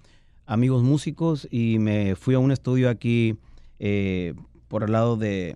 amigos 0.46 0.84
músicos 0.84 1.48
y 1.50 1.80
me 1.80 2.16
fui 2.16 2.36
a 2.36 2.40
un 2.40 2.52
estudio 2.52 2.90
aquí 2.90 3.38
eh, 3.80 4.34
por 4.68 4.84
el 4.84 4.92
lado 4.92 5.18
de, 5.18 5.56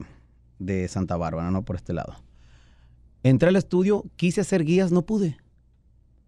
de 0.57 0.87
Santa 0.87 1.15
Bárbara, 1.15 1.51
no 1.51 1.63
por 1.63 1.75
este 1.75 1.93
lado. 1.93 2.15
Entré 3.23 3.49
al 3.49 3.55
estudio, 3.55 4.03
quise 4.15 4.41
hacer 4.41 4.63
guías, 4.63 4.91
no 4.91 5.05
pude. 5.05 5.37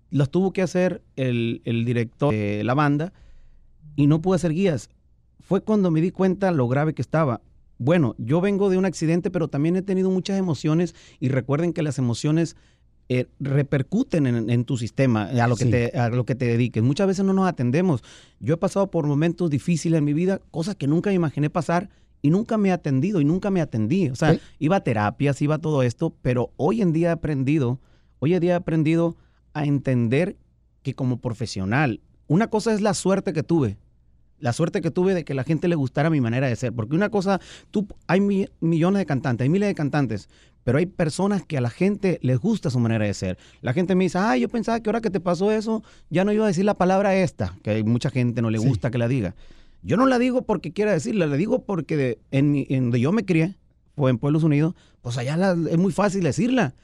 Las 0.10 0.30
tuvo 0.30 0.54
que 0.54 0.62
hacer 0.62 1.04
el, 1.16 1.62
el 1.66 1.86
director 1.86 2.34
de 2.34 2.64
la 2.64 2.76
banda 2.76 3.14
y 3.96 4.08
no 4.08 4.22
pude 4.22 4.36
hacer 4.36 4.54
guías. 4.54 4.90
Fue 5.40 5.62
cuando 5.62 5.92
me 5.92 6.02
di 6.02 6.12
cuenta 6.12 6.52
lo 6.52 6.68
grave 6.68 6.94
que 6.94 7.02
estaba. 7.02 7.42
Bueno, 7.80 8.16
yo 8.18 8.42
vengo 8.42 8.70
de 8.70 8.78
un 8.78 8.86
accidente, 8.86 9.30
pero 9.32 9.48
también 9.48 9.76
he 9.76 9.82
tenido 9.82 10.10
muchas 10.10 10.38
emociones 10.40 10.96
y 11.20 11.30
recuerden 11.30 11.74
que 11.74 11.84
las 11.84 11.98
emociones 12.00 12.56
eh, 13.10 13.28
repercuten 13.40 14.28
en, 14.28 14.50
en 14.50 14.66
tu 14.66 14.76
sistema, 14.78 15.24
a 15.30 15.48
lo, 15.48 15.56
que 15.56 15.64
Sí. 15.66 15.72
te, 15.72 15.98
a 15.98 16.10
lo 16.10 16.26
que 16.26 16.36
te 16.36 16.46
dediques. 16.46 16.84
Muchas 16.84 17.08
veces 17.08 17.24
no 17.24 17.32
nos 17.34 17.48
atendemos. 17.48 18.04
Yo 18.40 18.56
he 18.56 18.58
pasado 18.58 18.92
por 18.92 19.08
momentos 19.08 19.50
difíciles 19.50 19.98
en 20.00 20.04
mi 20.04 20.14
vida, 20.14 20.42
cosas 20.52 20.76
que 20.76 20.88
nunca 20.88 21.10
me 21.10 21.16
imaginé 21.16 21.50
pasar 21.50 21.90
y 22.22 22.32
nunca 22.32 22.58
me 22.58 22.70
he 22.70 22.72
atendido 22.74 23.22
y 23.22 23.26
nunca 23.26 23.50
me 23.50 23.62
atendí. 23.62 24.10
O 24.10 24.16
sea, 24.16 24.34
Sí. 24.34 24.40
iba 24.60 24.76
a 24.78 24.84
terapias, 24.84 25.42
iba 25.42 25.56
a 25.56 25.60
todo 25.60 25.84
esto, 25.84 26.14
pero 26.22 26.52
hoy 26.58 26.82
en 26.82 26.92
día 26.92 27.10
he 27.10 27.12
aprendido, 27.12 27.80
hoy 28.20 28.34
en 28.34 28.42
día 28.42 28.52
he 28.54 28.56
aprendido 28.56 29.16
a 29.54 29.64
entender 29.66 30.36
que 30.84 30.94
como 30.94 31.22
profesional, 31.22 32.02
una 32.28 32.48
cosa 32.50 32.74
es 32.74 32.82
la 32.82 32.94
suerte 32.94 33.32
que 33.32 33.44
tuve. 33.44 33.78
La 34.40 34.54
suerte 34.54 34.82
que 34.82 34.92
tuve 34.92 35.14
de 35.14 35.24
que 35.26 35.34
la 35.34 35.44
gente 35.44 35.68
le 35.68 35.76
gustara 35.76 36.10
mi 36.10 36.22
manera 36.22 36.48
de 36.48 36.56
ser. 36.56 36.72
Porque 36.74 36.96
una 36.96 37.10
cosa, 37.10 37.40
tú, 37.72 37.88
hay 38.08 38.22
mi- 38.22 38.48
millones 38.60 39.00
de 39.00 39.06
cantantes, 39.06 39.44
hay 39.46 39.50
miles 39.50 39.68
de 39.68 39.74
cantantes, 39.76 40.30
pero 40.64 40.78
hay 40.78 40.86
personas 40.86 41.44
que 41.44 41.58
a 41.58 41.62
la 41.62 41.70
gente 41.72 42.20
les 42.22 42.38
gusta 42.40 42.70
su 42.70 42.80
manera 42.80 43.06
de 43.06 43.14
ser. 43.14 43.38
La 43.62 43.74
gente 43.74 43.96
me 43.96 44.04
dice, 44.04 44.18
ay, 44.20 44.42
yo 44.42 44.50
pensaba 44.50 44.80
que 44.80 44.90
ahora 44.90 45.02
que 45.02 45.10
te 45.10 45.20
pasó 45.20 45.52
eso, 45.52 45.84
ya 46.10 46.24
no 46.24 46.32
iba 46.34 46.44
a 46.44 46.48
decir 46.48 46.66
la 46.66 46.76
palabra 46.76 47.16
esta, 47.16 47.58
que 47.64 47.72
hay 47.72 47.84
mucha 47.84 48.10
gente 48.12 48.42
no 48.42 48.50
le 48.52 48.60
Sí. 48.60 48.68
gusta 48.68 48.92
que 48.92 48.98
la 48.98 49.08
diga. 49.08 49.34
Yo 49.82 49.96
no 49.98 50.06
la 50.06 50.20
digo 50.20 50.42
porque 50.44 50.72
quiera 50.74 50.92
decirla, 50.92 51.26
la 51.28 51.36
digo 51.38 51.64
porque 51.64 51.96
de- 51.98 52.20
en, 52.32 52.52
mi- 52.52 52.68
en 52.70 52.84
donde 52.86 53.00
yo 53.00 53.12
me 53.12 53.26
crié, 53.26 53.56
fue 53.96 54.12
en 54.12 54.18
Pueblos 54.20 54.44
Unidos, 54.44 54.76
pues 55.02 55.18
allá 55.18 55.38
la- 55.38 55.52
es 55.72 55.78
muy 55.78 55.92
fácil 55.94 56.24
decirla. 56.24 56.76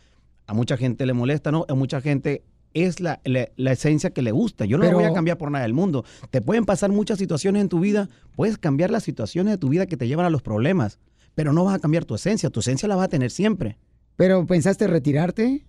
A 0.47 0.53
mucha 0.53 0.75
gente 0.77 1.05
le 1.05 1.13
molesta, 1.13 1.51
¿no? 1.51 1.65
A 1.69 1.73
mucha 1.75 2.01
gente 2.01 2.43
es 2.73 2.99
la, 2.99 3.21
la- 3.25 3.49
la 3.55 3.71
esencia 3.71 4.11
que 4.11 4.21
le 4.21 4.31
gusta. 4.31 4.65
Yo 4.65 4.77
no 4.77 4.83
Pero- 4.83 4.97
la 4.97 5.03
voy 5.03 5.11
a 5.11 5.13
cambiar 5.15 5.37
por 5.37 5.51
nada 5.51 5.63
del 5.63 5.73
mundo. 5.73 6.05
Te 6.31 6.41
pueden 6.41 6.65
pasar 6.65 6.91
muchas 6.91 7.17
situaciones 7.19 7.61
en 7.61 7.69
tu 7.69 7.79
vida, 7.79 8.09
puedes 8.35 8.57
cambiar 8.57 8.89
las 8.91 9.03
situaciones 9.03 9.51
de 9.53 9.57
tu 9.57 9.69
vida 9.69 9.85
que 9.85 9.97
te 9.97 10.07
llevan 10.07 10.25
a 10.25 10.29
los 10.29 10.41
problemas, 10.41 10.99
pero 11.35 11.53
no 11.53 11.63
vas 11.65 11.75
a 11.75 11.79
cambiar 11.79 12.05
tu 12.05 12.15
esencia, 12.15 12.49
tu 12.49 12.59
esencia 12.61 12.87
la 12.87 12.95
vas 12.95 13.05
a 13.05 13.09
tener 13.09 13.31
siempre. 13.31 13.77
¿Pero 14.15 14.45
pensaste 14.45 14.87
retirarte? 14.87 15.65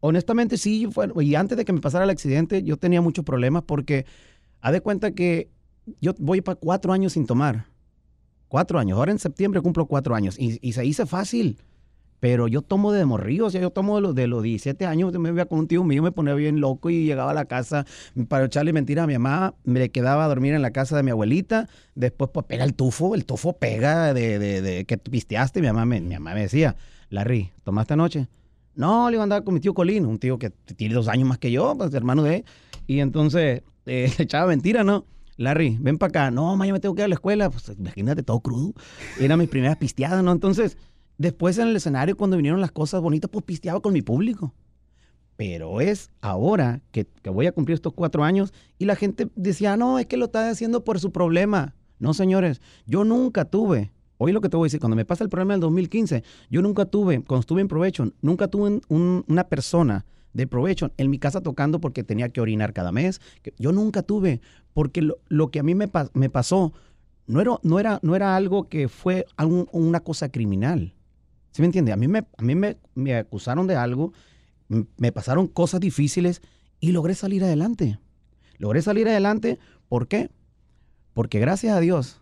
Honestamente 0.00 0.56
sí, 0.58 0.86
fue- 0.90 1.10
y 1.24 1.34
antes 1.34 1.56
de 1.58 1.64
que 1.64 1.72
me 1.72 1.80
pasara 1.80 2.04
el 2.04 2.10
accidente 2.10 2.62
yo 2.62 2.76
tenía 2.76 3.00
muchos 3.00 3.24
problemas 3.24 3.64
porque 3.64 4.06
haz 4.60 4.72
de 4.72 4.80
cuenta 4.80 5.10
que 5.12 5.48
yo 6.00 6.14
voy 6.18 6.40
para 6.40 6.56
cuatro 6.56 6.92
años 6.92 7.14
sin 7.14 7.26
tomar. 7.26 7.66
Cuatro 8.48 8.78
años. 8.78 8.96
Ahora 8.98 9.12
en 9.12 9.18
septiembre 9.18 9.60
cumplo 9.60 9.86
cuatro 9.86 10.14
años 10.14 10.38
y, 10.38 10.58
y 10.62 10.72
se 10.72 10.84
hizo 10.86 11.06
fácil. 11.06 11.58
Pero 12.20 12.48
yo 12.48 12.62
tomo 12.62 12.92
de 12.92 13.04
morrillo, 13.04 13.46
o 13.46 13.50
sea, 13.50 13.60
yo 13.60 13.70
tomo 13.70 13.96
de 13.96 14.02
los, 14.02 14.14
de 14.14 14.26
los 14.26 14.42
17 14.42 14.86
años, 14.86 15.12
me 15.18 15.28
iba 15.28 15.44
con 15.44 15.60
un 15.60 15.68
tío 15.68 15.84
mío, 15.84 16.02
me 16.02 16.12
ponía 16.12 16.34
bien 16.34 16.60
loco 16.60 16.90
y 16.90 17.04
llegaba 17.04 17.30
a 17.30 17.34
la 17.34 17.44
casa 17.44 17.86
para 18.28 18.46
echarle 18.46 18.72
mentira 18.72 19.04
a 19.04 19.06
mi 19.06 19.12
mamá, 19.14 19.54
me 19.64 19.88
quedaba 19.90 20.24
a 20.24 20.28
dormir 20.28 20.54
en 20.54 20.62
la 20.62 20.72
casa 20.72 20.96
de 20.96 21.02
mi 21.02 21.10
abuelita, 21.10 21.68
después 21.94 22.30
pues 22.32 22.46
pega 22.46 22.64
el 22.64 22.74
tufo, 22.74 23.14
el 23.14 23.24
tufo 23.24 23.54
pega 23.54 24.12
de, 24.14 24.38
de, 24.38 24.62
de 24.62 24.84
que 24.84 24.98
pisteaste, 24.98 25.60
mi 25.60 25.68
mamá, 25.68 25.84
me, 25.84 26.00
mi 26.00 26.14
mamá 26.14 26.34
me 26.34 26.42
decía, 26.42 26.76
Larry, 27.10 27.52
¿tomaste 27.62 27.94
anoche? 27.94 28.28
No, 28.74 29.10
le 29.10 29.16
iba 29.16 29.22
a 29.22 29.24
andar 29.24 29.44
con 29.44 29.54
mi 29.54 29.60
tío 29.60 29.74
Colino, 29.74 30.08
un 30.08 30.18
tío 30.18 30.38
que 30.38 30.50
tiene 30.50 30.94
dos 30.94 31.08
años 31.08 31.28
más 31.28 31.38
que 31.38 31.50
yo, 31.50 31.74
pues 31.76 31.92
hermano 31.94 32.22
de 32.22 32.36
él, 32.36 32.44
y 32.86 33.00
entonces 33.00 33.62
eh, 33.86 34.12
echaba 34.18 34.46
mentira, 34.46 34.84
¿no? 34.84 35.04
Larry, 35.38 35.76
ven 35.80 35.98
para 35.98 36.08
acá. 36.08 36.30
No, 36.32 36.56
mañana 36.56 36.74
me 36.74 36.80
tengo 36.80 36.96
que 36.96 37.02
ir 37.02 37.04
a 37.04 37.08
la 37.08 37.14
escuela. 37.14 37.48
Pues 37.48 37.72
imagínate, 37.78 38.24
todo 38.24 38.40
crudo. 38.40 38.74
Eran 39.20 39.38
mis 39.38 39.48
primeras 39.48 39.76
pisteadas, 39.76 40.22
¿no? 40.22 40.32
Entonces, 40.32 40.76
después 41.18 41.58
en 41.58 41.68
el 41.68 41.76
escenario, 41.76 42.16
cuando 42.16 42.36
vinieron 42.36 42.60
las 42.60 42.72
cosas 42.72 43.00
bonitas, 43.00 43.30
pues 43.30 43.44
pisteaba 43.44 43.80
con 43.80 43.92
mi 43.92 44.02
público. 44.02 44.54
Pero 45.36 45.80
es 45.80 46.10
ahora 46.20 46.80
que, 46.90 47.06
que 47.22 47.30
voy 47.30 47.46
a 47.46 47.52
cumplir 47.52 47.74
estos 47.76 47.92
cuatro 47.92 48.24
años 48.24 48.52
y 48.78 48.86
la 48.86 48.96
gente 48.96 49.28
decía, 49.36 49.76
no, 49.76 49.98
es 49.98 50.06
que 50.06 50.16
lo 50.16 50.24
está 50.26 50.50
haciendo 50.50 50.82
por 50.82 50.98
su 50.98 51.12
problema. 51.12 51.74
No, 52.00 52.12
señores, 52.14 52.60
yo 52.86 53.04
nunca 53.04 53.44
tuve, 53.44 53.92
oí 54.18 54.32
lo 54.32 54.40
que 54.40 54.48
te 54.48 54.56
voy 54.56 54.66
a 54.66 54.68
decir, 54.68 54.80
cuando 54.80 54.96
me 54.96 55.04
pasa 55.04 55.22
el 55.22 55.30
problema 55.30 55.54
del 55.54 55.60
2015, 55.60 56.24
yo 56.50 56.60
nunca 56.62 56.86
tuve, 56.86 57.22
cuando 57.22 57.40
estuve 57.40 57.60
en 57.60 57.68
Provecho, 57.68 58.12
nunca 58.20 58.48
tuve 58.48 58.68
un- 58.68 58.82
un- 58.88 59.24
una 59.28 59.44
persona 59.44 60.04
de 60.32 60.46
Provecho 60.48 60.90
en 60.96 61.08
mi 61.10 61.18
casa 61.20 61.40
tocando 61.40 61.80
porque 61.80 62.02
tenía 62.04 62.28
que 62.30 62.40
orinar 62.40 62.72
cada 62.72 62.90
mes. 62.92 63.20
yo 63.58 63.70
nunca 63.72 64.02
tuve, 64.02 64.40
porque 64.74 65.02
lo, 65.28 65.50
que 65.50 65.60
a 65.60 65.62
mí 65.62 65.74
me, 65.74 65.88
me 66.14 66.30
pasó 66.30 66.72
no 67.26 67.40
era, 67.40 67.58
no, 67.62 67.78
era, 67.78 67.98
no 68.02 68.16
era 68.16 68.34
algo 68.36 68.68
que 68.68 68.88
fue 68.88 69.24
una 69.72 70.00
cosa 70.00 70.30
criminal. 70.30 70.94
¿Sí 71.52 71.62
me 71.62 71.66
entiende? 71.66 71.92
A 71.92 71.96
mí, 71.96 72.08
me, 72.08 72.26
a 72.36 72.42
mí 72.42 72.54
me, 72.54 72.78
me 72.94 73.16
acusaron 73.16 73.66
de 73.66 73.76
algo, 73.76 74.12
me 74.68 75.12
pasaron 75.12 75.46
cosas 75.46 75.80
difíciles 75.80 76.42
y 76.80 76.92
logré 76.92 77.14
salir 77.14 77.42
adelante. 77.44 77.98
Logré 78.58 78.82
salir 78.82 79.08
adelante, 79.08 79.58
¿por 79.88 80.08
qué? 80.08 80.30
Porque 81.14 81.38
gracias 81.38 81.76
a 81.76 81.80
Dios, 81.80 82.20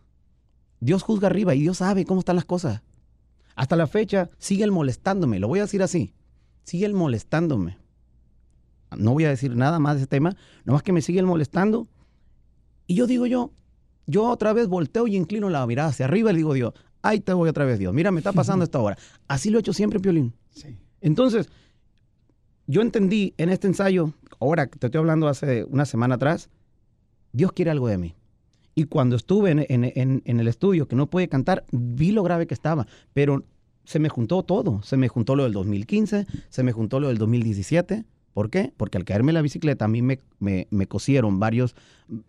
Dios 0.81 1.03
juzga 1.03 1.27
arriba 1.27 1.55
y 1.55 1.61
Dios 1.61 1.79
sabe 1.79 2.05
cómo 2.05 2.21
están 2.21 2.37
las 2.37 2.45
cosas. 2.45 2.83
Hasta 3.55 3.77
la 3.77 3.87
fecha 3.87 4.31
sigue 4.39 4.65
él 4.65 4.73
molestándome, 4.73 5.39
lo 5.39 5.49
voy 5.49 5.61
a 5.61 5.63
decir 5.63 5.83
así, 5.83 6.13
sigue 6.65 6.87
él 6.87 6.95
molestándome. 6.95 7.79
No 8.97 9.13
voy 9.13 9.25
a 9.25 9.31
decir 9.31 9.57
nada 9.57 9.79
más 9.79 9.95
de 9.95 10.03
ese 10.03 10.07
tema, 10.07 10.37
nomás 10.65 10.83
que 10.83 10.93
me 10.93 11.03
sigue 11.03 11.19
él 11.19 11.27
molestando. 11.27 11.89
Y 12.87 12.95
yo 12.95 13.07
digo 13.07 13.27
yo, 13.27 13.53
yo 14.07 14.25
otra 14.25 14.53
vez 14.53 14.69
volteo 14.69 15.07
y 15.09 15.17
inclino 15.17 15.51
la 15.51 15.67
mirada 15.67 15.89
hacia 15.89 16.05
arriba 16.05 16.33
y 16.33 16.37
digo 16.37 16.55
Dios, 16.55 16.75
ahí 17.09 17.21
te 17.21 17.33
voy 17.33 17.49
otra 17.49 17.65
vez 17.65 17.79
Dios, 17.79 17.93
mira, 17.95 18.11
me 18.11 18.19
está 18.21 18.33
pasando 18.33 18.65
esta 18.65 18.79
hora. 18.81 18.97
Así 19.29 19.51
lo 19.51 19.59
he 19.59 19.61
hecho 19.61 19.73
siempre, 19.73 20.01
Piolín. 20.01 20.33
Sí. 20.51 20.77
Entonces, 21.01 21.49
yo 22.67 22.83
entendí 22.83 23.35
en 23.39 23.49
este 23.51 23.67
ensayo, 23.69 24.13
ahora 24.41 24.67
que 24.67 24.79
te 24.79 24.87
estoy 24.87 24.99
hablando 24.99 25.29
hace 25.29 25.65
una 25.65 25.85
semana 25.85 26.17
atrás, 26.17 26.49
Dios 27.33 27.53
quiere 27.53 27.71
algo 27.71 27.89
de 27.89 27.99
mí. 27.99 28.15
Y 28.75 28.85
cuando 28.85 29.17
estuve 29.17 29.51
en, 29.51 29.61
en- 29.69 29.85
en- 29.95 30.23
en 30.25 30.41
el 30.41 30.49
estudio, 30.49 30.87
que 30.89 30.97
no 30.97 31.07
pude 31.09 31.29
cantar, 31.29 31.65
vi 31.73 32.11
lo 32.13 32.23
grave 32.23 32.47
que 32.47 32.55
estaba, 32.55 32.87
pero 33.15 33.45
se 33.85 33.99
me 34.01 34.09
juntó 34.09 34.43
todo. 34.43 34.83
Se 34.83 34.97
me 34.97 35.09
juntó 35.09 35.37
lo 35.37 35.45
del 35.45 35.53
2015, 35.53 36.27
se 36.49 36.63
me 36.63 36.73
juntó 36.73 36.99
lo 37.01 37.09
del 37.09 37.19
2017. 37.19 38.05
¿Por 38.35 38.51
qué? 38.51 38.73
Porque 38.77 38.99
al 38.99 39.05
caerme 39.05 39.33
la 39.33 39.41
bicicleta 39.43 39.85
a 39.85 39.89
mí 39.89 40.03
me, 40.03 40.19
me- 40.41 40.67
me 40.71 40.87
cosieron 40.87 41.39
varios, 41.39 41.75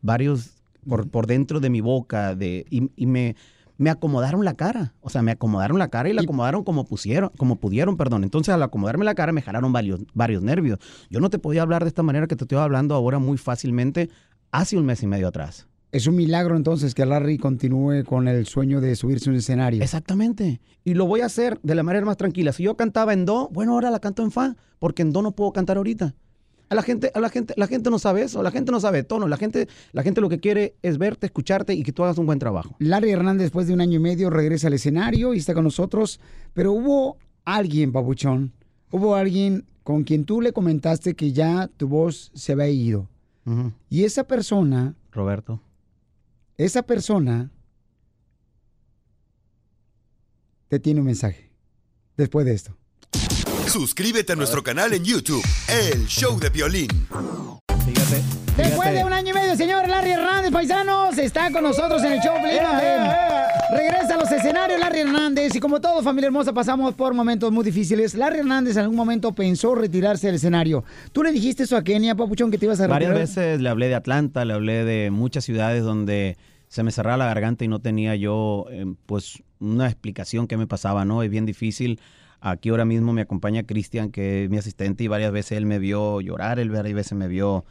varios 0.01 0.51
por, 0.87 1.09
por 1.09 1.25
dentro 1.27 1.59
de 1.59 1.69
mi 1.69 1.81
boca 1.81 2.33
de, 2.35 2.65
y, 2.69 2.89
y 2.95 3.07
me, 3.07 3.35
me 3.77 3.89
acomodaron 3.89 4.43
la 4.43 4.55
cara. 4.55 4.93
O 5.01 5.09
sea, 5.09 5.21
me 5.21 5.31
acomodaron 5.31 5.79
la 5.79 5.89
cara 5.89 6.09
y 6.09 6.13
la 6.13 6.21
acomodaron 6.21 6.63
como 6.63 6.85
pusieron, 6.85 7.31
como 7.37 7.57
pudieron, 7.57 7.97
perdón. 7.97 8.23
Entonces, 8.23 8.53
al 8.53 8.63
acomodarme 8.63 9.05
la 9.05 9.15
cara 9.15 9.31
me 9.31 9.41
jalaron 9.41 9.71
varios, 9.71 10.01
varios 10.13 10.43
nervios. 10.43 10.79
Yo 11.09 11.19
no 11.19 11.29
te 11.29 11.39
podía 11.39 11.61
hablar 11.61 11.83
de 11.83 11.89
esta 11.89 12.03
manera 12.03 12.27
que 12.27 12.35
te 12.35 12.43
estoy 12.43 12.57
hablando 12.57 12.95
ahora 12.95 13.19
muy 13.19 13.37
fácilmente 13.37 14.09
hace 14.51 14.77
un 14.77 14.85
mes 14.85 15.03
y 15.03 15.07
medio 15.07 15.27
atrás. 15.27 15.67
Es 15.91 16.05
un 16.05 16.15
milagro 16.17 16.57
entonces 16.57 16.93
que 16.93 17.05
Larry 17.05 17.37
continúe 17.37 18.03
con 18.05 18.27
el 18.27 18.45
sueño 18.45 18.81
de 18.81 18.95
subirse 18.95 19.29
a 19.29 19.31
un 19.31 19.37
escenario. 19.37 19.81
Exactamente. 19.81 20.59
Y 20.83 20.95
lo 20.95 21.05
voy 21.05 21.21
a 21.21 21.27
hacer 21.27 21.59
de 21.63 21.75
la 21.75 21.83
manera 21.83 22.05
más 22.05 22.17
tranquila. 22.17 22.51
Si 22.51 22.63
yo 22.63 22.75
cantaba 22.75 23.13
en 23.13 23.25
do, 23.25 23.49
bueno, 23.53 23.73
ahora 23.73 23.89
la 23.89 23.99
canto 23.99 24.21
en 24.21 24.31
fa, 24.31 24.57
porque 24.79 25.01
en 25.01 25.13
do 25.13 25.21
no 25.21 25.31
puedo 25.31 25.53
cantar 25.53 25.77
ahorita. 25.77 26.13
A 26.69 26.75
la 26.75 26.81
gente, 26.81 27.11
a 27.13 27.19
la 27.19 27.29
gente, 27.29 27.53
la 27.55 27.67
gente 27.67 27.89
no 27.89 27.97
sabe 27.97 28.23
eso, 28.23 28.43
la 28.43 28.51
gente 28.51 28.71
no 28.71 28.79
sabe 28.79 29.03
tono, 29.03 29.27
la 29.27 29.37
gente, 29.37 29.67
la 29.93 30.03
gente 30.03 30.19
lo 30.19 30.27
que 30.27 30.39
quiere 30.39 30.75
es 30.81 30.97
verte, 30.97 31.25
escucharte 31.25 31.73
y 31.73 31.83
que 31.83 31.93
tú 31.93 32.03
hagas 32.03 32.17
un 32.17 32.25
buen 32.25 32.39
trabajo. 32.39 32.75
Larry 32.79 33.11
Hernández, 33.11 33.45
después 33.45 33.67
de 33.67 33.73
un 33.73 33.81
año 33.81 33.95
y 33.95 33.99
medio, 33.99 34.29
regresa 34.29 34.67
al 34.67 34.73
escenario 34.73 35.33
y 35.33 35.37
está 35.37 35.53
con 35.53 35.63
nosotros. 35.63 36.19
Pero 36.53 36.73
hubo 36.73 37.17
alguien, 37.45 37.93
papuchón, 37.93 38.51
hubo 38.91 39.15
alguien 39.15 39.65
con 39.83 40.03
quien 40.03 40.25
tú 40.25 40.41
le 40.41 40.51
comentaste 40.51 41.15
que 41.15 41.31
ya 41.31 41.69
tu 41.77 41.87
voz 41.87 42.31
se 42.33 42.51
había 42.51 42.69
ido. 42.69 43.07
Y 43.89 44.03
esa 44.03 44.25
persona, 44.25 44.93
Roberto. 45.13 45.61
esa 46.57 46.83
persona 46.83 47.49
te 50.67 50.79
tiene 50.79 50.99
un 50.99 51.05
mensaje 51.05 51.49
después 52.17 52.45
de 52.45 52.51
esto. 52.53 52.75
Suscríbete 53.71 54.33
a 54.33 54.35
nuestro 54.35 54.63
canal 54.63 54.93
en 54.93 55.03
YouTube, 55.03 55.43
El 55.67 56.07
Show 56.07 56.39
de 56.39 56.49
Violín. 56.49 56.87
Fíjate. 57.85 58.23
Después 58.55 58.93
de 58.93 59.03
un 59.03 59.13
año 59.13 59.31
y 59.31 59.33
medio, 59.33 59.55
señor 59.55 59.87
Larry 59.87 60.11
Hernández, 60.11 60.51
paisanos, 60.51 61.17
está 61.17 61.51
con 61.51 61.63
nosotros 61.63 62.01
en 62.03 62.13
el 62.13 62.19
show. 62.21 62.33
Pelín, 62.41 62.63
donde 62.63 63.07
Regresa 63.71 64.15
a 64.15 64.17
los 64.17 64.31
escenarios 64.31 64.79
Larry 64.79 65.01
Hernández 65.01 65.53
y 65.55 65.59
como 65.59 65.81
todo, 65.81 66.01
familia 66.01 66.27
hermosa, 66.27 66.53
pasamos 66.53 66.93
por 66.95 67.13
momentos 67.13 67.51
muy 67.51 67.63
difíciles. 67.63 68.15
Larry 68.15 68.39
Hernández 68.39 68.77
en 68.77 68.83
algún 68.83 68.95
momento 68.95 69.33
pensó 69.33 69.75
retirarse 69.75 70.27
del 70.27 70.37
escenario. 70.37 70.83
¿Tú 71.11 71.21
le 71.21 71.31
dijiste 71.31 71.63
eso 71.63 71.75
a 71.75 71.83
Kenia, 71.83 72.15
papuchón, 72.15 72.49
que 72.49 72.57
te 72.57 72.65
ibas 72.65 72.79
a 72.79 72.87
retirar? 72.87 73.11
Varias 73.13 73.35
veces 73.35 73.61
le 73.61 73.69
hablé 73.69 73.89
de 73.89 73.95
Atlanta, 73.95 74.45
le 74.45 74.53
hablé 74.53 74.85
de 74.85 75.11
muchas 75.11 75.43
ciudades 75.43 75.83
donde 75.83 76.37
se 76.69 76.83
me 76.83 76.91
cerraba 76.91 77.17
la 77.17 77.25
garganta 77.25 77.65
y 77.65 77.67
no 77.67 77.79
tenía 77.79 78.15
yo, 78.15 78.65
eh, 78.71 78.85
pues, 79.05 79.43
una 79.59 79.87
explicación 79.87 80.47
qué 80.47 80.57
me 80.57 80.67
pasaba, 80.67 81.05
¿no? 81.05 81.21
Es 81.21 81.29
bien 81.29 81.45
difícil. 81.45 81.99
Aquí 82.39 82.69
ahora 82.69 82.85
mismo 82.85 83.13
me 83.13 83.21
acompaña 83.21 83.63
Cristian, 83.63 84.11
que 84.11 84.43
es 84.43 84.49
mi 84.49 84.57
asistente, 84.57 85.03
y 85.03 85.07
varias 85.07 85.31
veces 85.31 85.57
él 85.57 85.65
me 85.65 85.79
vio 85.79 86.21
llorar, 86.21 86.59
él 86.59 86.69
varias 86.69 86.95
veces 86.95 87.17
me 87.17 87.27
vio 87.27 87.65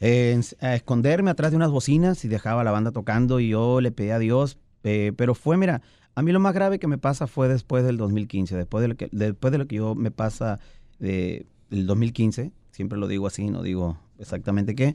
eh, 0.00 0.40
a 0.60 0.74
esconderme 0.74 1.30
atrás 1.30 1.50
de 1.50 1.56
unas 1.56 1.70
bocinas 1.70 2.24
y 2.24 2.28
dejaba 2.28 2.62
la 2.64 2.70
banda 2.70 2.92
tocando 2.92 3.40
y 3.40 3.48
yo 3.48 3.80
le 3.80 3.90
pedí 3.90 4.10
a 4.10 4.18
Dios, 4.18 4.58
Eh, 4.84 5.12
pero 5.16 5.34
fue, 5.34 5.56
mira, 5.56 5.82
a 6.14 6.22
mí 6.22 6.30
lo 6.32 6.38
más 6.40 6.54
grave 6.54 6.78
que 6.78 6.86
me 6.86 6.98
pasa 6.98 7.26
fue 7.26 7.48
después 7.48 7.84
del 7.84 7.96
2015, 7.96 8.56
después 8.56 8.80
de 8.82 8.88
lo 8.88 8.96
que, 8.96 9.08
después 9.10 9.50
de 9.52 9.58
lo 9.58 9.66
que 9.66 9.76
yo 9.76 9.94
me 9.96 10.10
pasa 10.12 10.60
de, 11.00 11.46
del 11.68 11.86
2015, 11.86 12.52
siempre 12.70 12.96
lo 12.96 13.08
digo 13.08 13.26
así, 13.26 13.50
no 13.50 13.62
digo 13.62 13.98
exactamente 14.18 14.74
qué, 14.76 14.94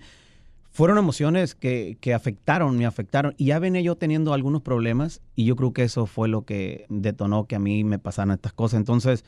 fueron 0.74 0.98
emociones 0.98 1.54
que, 1.54 1.98
que 2.02 2.14
afectaron, 2.16 2.78
me 2.78 2.86
afectaron. 2.88 3.36
Y 3.38 3.46
ya 3.46 3.60
venía 3.60 3.82
yo 3.82 3.96
teniendo 3.96 4.34
algunos 4.34 4.64
problemas 4.64 5.22
y 5.36 5.46
yo 5.46 5.56
creo 5.56 5.72
que 5.72 5.84
eso 5.84 6.08
fue 6.08 6.28
lo 6.28 6.46
que 6.46 6.86
detonó 6.90 7.46
que 7.46 7.56
a 7.56 7.60
mí 7.60 7.84
me 7.84 8.00
pasaran 8.00 8.32
estas 8.32 8.54
cosas. 8.54 8.80
Entonces, 8.80 9.24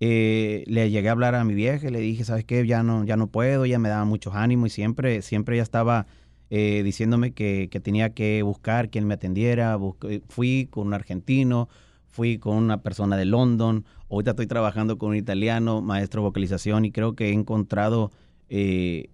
eh, 0.00 0.62
le 0.66 0.90
llegué 0.90 1.08
a 1.08 1.12
hablar 1.12 1.34
a 1.34 1.44
mi 1.44 1.54
vieja 1.54 1.88
y 1.88 1.90
le 1.90 2.00
dije, 2.00 2.24
¿sabes 2.24 2.44
qué? 2.44 2.66
Ya 2.66 2.82
no, 2.82 3.02
ya 3.04 3.16
no 3.16 3.28
puedo, 3.28 3.64
ya 3.64 3.78
me 3.78 3.88
daba 3.88 4.04
muchos 4.04 4.34
ánimos 4.34 4.68
y 4.68 4.70
siempre, 4.74 5.22
siempre 5.22 5.56
ella 5.56 5.62
estaba 5.62 6.06
eh, 6.50 6.82
diciéndome 6.84 7.32
que, 7.32 7.68
que 7.70 7.80
tenía 7.80 8.12
que 8.12 8.42
buscar 8.42 8.90
quien 8.90 9.06
me 9.06 9.14
atendiera. 9.14 9.76
Busqué- 9.78 10.22
fui 10.28 10.68
con 10.70 10.88
un 10.88 10.94
argentino, 10.94 11.70
fui 12.06 12.36
con 12.36 12.56
una 12.58 12.82
persona 12.82 13.16
de 13.16 13.24
London, 13.24 13.86
ahorita 14.10 14.32
estoy 14.32 14.46
trabajando 14.46 14.98
con 14.98 15.10
un 15.10 15.16
italiano, 15.16 15.80
maestro 15.80 16.20
de 16.20 16.28
vocalización, 16.28 16.84
y 16.84 16.92
creo 16.92 17.14
que 17.14 17.30
he 17.30 17.32
encontrado, 17.32 18.12
eh, 18.50 19.08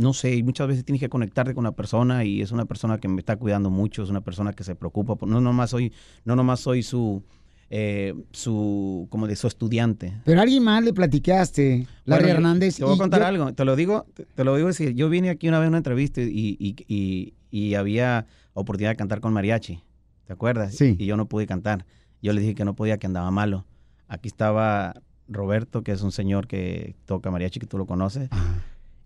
no 0.00 0.12
sé, 0.12 0.34
y 0.34 0.42
muchas 0.42 0.66
veces 0.68 0.84
tienes 0.84 1.00
que 1.00 1.08
conectarte 1.08 1.54
con 1.54 1.62
una 1.62 1.72
persona 1.72 2.24
y 2.24 2.40
es 2.42 2.52
una 2.52 2.64
persona 2.64 2.98
que 2.98 3.08
me 3.08 3.20
está 3.20 3.36
cuidando 3.36 3.70
mucho, 3.70 4.02
es 4.02 4.10
una 4.10 4.20
persona 4.22 4.52
que 4.52 4.64
se 4.64 4.74
preocupa, 4.74 5.16
por- 5.16 5.28
no 5.28 5.40
nomás 5.40 5.70
soy, 5.70 5.92
no 6.24 6.34
nomás 6.36 6.60
soy 6.60 6.82
su, 6.82 7.22
eh, 7.68 8.14
su, 8.32 9.06
como 9.10 9.26
de 9.26 9.36
su 9.36 9.46
estudiante. 9.46 10.14
Pero 10.24 10.40
a 10.40 10.42
alguien 10.42 10.64
más 10.64 10.82
le 10.82 10.92
platicaste, 10.92 11.86
Larry 12.04 12.22
Bueno, 12.24 12.36
Hernández. 12.38 12.76
Te 12.76 12.84
voy 12.84 12.94
a 12.94 12.98
contar 12.98 13.20
yo- 13.20 13.26
algo, 13.26 13.52
te 13.54 13.64
lo 13.64 13.76
digo, 13.76 14.06
te, 14.14 14.24
te 14.24 14.44
lo 14.44 14.56
digo 14.56 14.68
decir. 14.68 14.94
Yo 14.94 15.08
vine 15.08 15.30
aquí 15.30 15.48
una 15.48 15.58
vez 15.58 15.66
a 15.66 15.68
una 15.68 15.78
entrevista 15.78 16.20
y, 16.20 16.56
y, 16.58 16.76
y, 16.88 17.34
y 17.50 17.74
había 17.74 18.26
oportunidad 18.54 18.90
de 18.90 18.96
cantar 18.96 19.20
con 19.20 19.32
mariachi. 19.32 19.80
¿Te 20.26 20.32
acuerdas? 20.32 20.74
Sí. 20.74 20.96
Y 20.98 21.06
yo 21.06 21.16
no 21.16 21.26
pude 21.26 21.46
cantar. 21.46 21.86
Yo 22.22 22.32
le 22.32 22.40
dije 22.40 22.54
que 22.54 22.64
no 22.64 22.74
podía, 22.74 22.98
que 22.98 23.06
andaba 23.06 23.30
malo. 23.30 23.66
Aquí 24.08 24.28
estaba 24.28 24.94
Roberto, 25.28 25.82
que 25.82 25.92
es 25.92 26.02
un 26.02 26.10
señor 26.12 26.46
que 26.48 26.96
toca 27.06 27.30
mariachi, 27.30 27.60
que 27.60 27.66
tú 27.66 27.78
lo 27.78 27.86
conoces. 27.86 28.28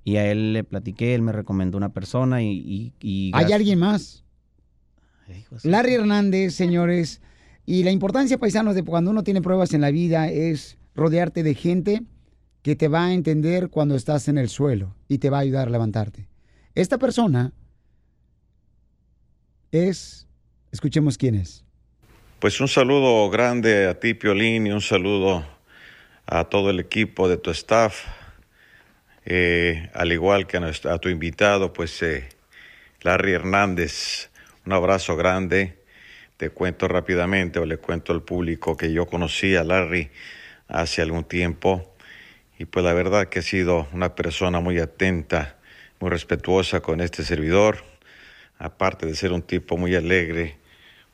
Y 0.04 0.16
a 0.16 0.30
él 0.30 0.52
le 0.52 0.64
platiqué, 0.64 1.14
él 1.14 1.22
me 1.22 1.32
recomendó 1.32 1.78
una 1.78 1.92
persona 1.92 2.42
y... 2.42 2.50
y, 2.50 2.92
y 3.00 3.30
¿Hay 3.34 3.52
alguien 3.52 3.78
más? 3.78 4.24
Larry 5.62 5.94
Hernández, 5.94 6.54
señores. 6.54 7.22
Y 7.66 7.82
la 7.84 7.90
importancia, 7.90 8.36
paisanos, 8.38 8.74
de 8.74 8.84
cuando 8.84 9.10
uno 9.10 9.22
tiene 9.22 9.40
pruebas 9.40 9.72
en 9.72 9.80
la 9.80 9.90
vida 9.90 10.28
es 10.28 10.76
rodearte 10.94 11.42
de 11.42 11.54
gente 11.54 12.02
que 12.62 12.76
te 12.76 12.88
va 12.88 13.06
a 13.06 13.12
entender 13.12 13.68
cuando 13.70 13.94
estás 13.94 14.28
en 14.28 14.38
el 14.38 14.48
suelo 14.48 14.94
y 15.08 15.18
te 15.18 15.30
va 15.30 15.38
a 15.38 15.40
ayudar 15.40 15.68
a 15.68 15.70
levantarte. 15.70 16.28
Esta 16.74 16.98
persona 16.98 17.52
es, 19.70 20.26
escuchemos 20.72 21.18
quién 21.18 21.34
es. 21.34 21.64
Pues 22.38 22.60
un 22.60 22.68
saludo 22.68 23.30
grande 23.30 23.86
a 23.86 23.98
ti, 23.98 24.14
Piolín, 24.14 24.66
y 24.66 24.70
un 24.70 24.80
saludo 24.80 25.44
a 26.26 26.44
todo 26.44 26.70
el 26.70 26.80
equipo 26.80 27.28
de 27.28 27.36
tu 27.36 27.50
staff, 27.50 28.04
eh, 29.24 29.90
al 29.94 30.12
igual 30.12 30.46
que 30.46 30.58
a, 30.58 30.60
nuestro- 30.60 30.98
tu 31.00 31.08
invitado, 31.08 31.72
pues 31.72 32.02
eh, 32.02 32.28
Larry 33.02 33.32
Hernández. 33.32 34.30
Un 34.66 34.72
abrazo 34.72 35.16
grande. 35.16 35.78
Te 36.36 36.50
cuento 36.50 36.88
rápidamente 36.88 37.58
o 37.60 37.66
le 37.66 37.78
cuento 37.78 38.12
al 38.12 38.22
público 38.22 38.76
que 38.76 38.92
yo 38.92 39.06
conocí 39.06 39.56
a 39.56 39.64
Larry 39.64 40.10
hace 40.68 41.02
algún 41.02 41.24
tiempo 41.24 41.94
y 42.58 42.66
pues 42.66 42.84
la 42.84 42.92
verdad 42.92 43.28
que 43.28 43.40
ha 43.40 43.42
sido 43.42 43.88
una 43.92 44.14
persona 44.14 44.60
muy 44.60 44.78
atenta, 44.78 45.58
muy 46.00 46.10
respetuosa 46.10 46.80
con 46.80 47.00
este 47.00 47.24
servidor, 47.24 47.84
aparte 48.58 49.06
de 49.06 49.14
ser 49.16 49.32
un 49.32 49.42
tipo 49.42 49.76
muy 49.76 49.94
alegre, 49.94 50.58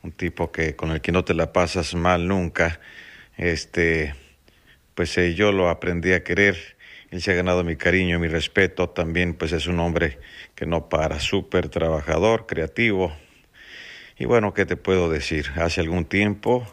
un 0.03 0.11
tipo 0.11 0.51
que 0.51 0.75
con 0.75 0.91
el 0.91 1.01
que 1.01 1.11
no 1.11 1.25
te 1.25 1.33
la 1.33 1.53
pasas 1.53 1.95
mal 1.95 2.27
nunca. 2.27 2.79
Este, 3.37 4.15
pues 4.95 5.17
eh, 5.17 5.35
yo 5.35 5.51
lo 5.51 5.69
aprendí 5.69 6.13
a 6.13 6.23
querer. 6.23 6.77
Él 7.11 7.21
se 7.21 7.31
ha 7.31 7.35
ganado 7.35 7.65
mi 7.65 7.75
cariño 7.75 8.19
mi 8.19 8.29
respeto. 8.29 8.89
También 8.89 9.33
pues 9.33 9.51
es 9.51 9.67
un 9.67 9.79
hombre 9.79 10.17
que 10.55 10.65
no 10.65 10.87
para, 10.87 11.19
súper 11.19 11.67
trabajador, 11.67 12.47
creativo. 12.47 13.13
Y 14.17 14.25
bueno, 14.25 14.53
¿qué 14.53 14.65
te 14.65 14.77
puedo 14.77 15.09
decir? 15.09 15.47
Hace 15.57 15.81
algún 15.81 16.05
tiempo, 16.05 16.65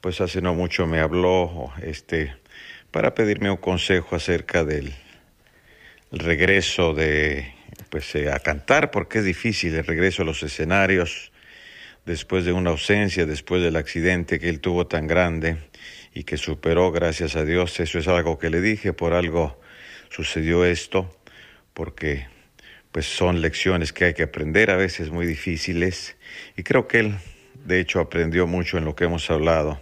pues 0.00 0.20
hace 0.20 0.40
no 0.40 0.54
mucho 0.54 0.86
me 0.86 1.00
habló 1.00 1.72
este 1.82 2.34
para 2.92 3.14
pedirme 3.14 3.50
un 3.50 3.56
consejo 3.56 4.16
acerca 4.16 4.64
del 4.64 4.92
el 6.12 6.18
regreso 6.18 6.92
de 6.92 7.54
pues 7.88 8.14
eh, 8.14 8.30
a 8.32 8.38
cantar 8.40 8.90
porque 8.90 9.18
es 9.18 9.24
difícil 9.24 9.74
el 9.74 9.84
regreso 9.84 10.22
a 10.22 10.24
los 10.24 10.42
escenarios 10.42 11.32
después 12.04 12.44
de 12.44 12.52
una 12.52 12.70
ausencia, 12.70 13.26
después 13.26 13.62
del 13.62 13.76
accidente 13.76 14.38
que 14.38 14.48
él 14.48 14.60
tuvo 14.60 14.86
tan 14.86 15.06
grande 15.06 15.58
y 16.12 16.24
que 16.24 16.36
superó, 16.36 16.90
gracias 16.92 17.36
a 17.36 17.44
Dios. 17.44 17.78
Eso 17.80 17.98
es 17.98 18.08
algo 18.08 18.38
que 18.38 18.50
le 18.50 18.60
dije, 18.60 18.92
por 18.92 19.12
algo 19.12 19.60
sucedió 20.10 20.64
esto, 20.64 21.10
porque 21.72 22.26
pues 22.92 23.06
son 23.06 23.40
lecciones 23.40 23.92
que 23.92 24.06
hay 24.06 24.14
que 24.14 24.24
aprender, 24.24 24.70
a 24.70 24.76
veces 24.76 25.10
muy 25.10 25.26
difíciles, 25.26 26.16
y 26.56 26.64
creo 26.64 26.88
que 26.88 26.98
él, 26.98 27.14
de 27.64 27.78
hecho, 27.78 28.00
aprendió 28.00 28.46
mucho 28.48 28.78
en 28.78 28.84
lo 28.84 28.96
que 28.96 29.04
hemos 29.04 29.30
hablado, 29.30 29.80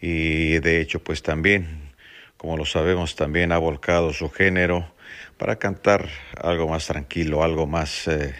y 0.00 0.58
de 0.58 0.80
hecho, 0.80 1.02
pues 1.02 1.22
también, 1.22 1.92
como 2.36 2.56
lo 2.56 2.64
sabemos, 2.64 3.14
también 3.14 3.52
ha 3.52 3.58
volcado 3.58 4.12
su 4.12 4.30
género 4.30 4.92
para 5.36 5.56
cantar 5.56 6.08
algo 6.40 6.68
más 6.68 6.86
tranquilo, 6.86 7.44
algo 7.44 7.66
más 7.66 8.08
eh, 8.08 8.34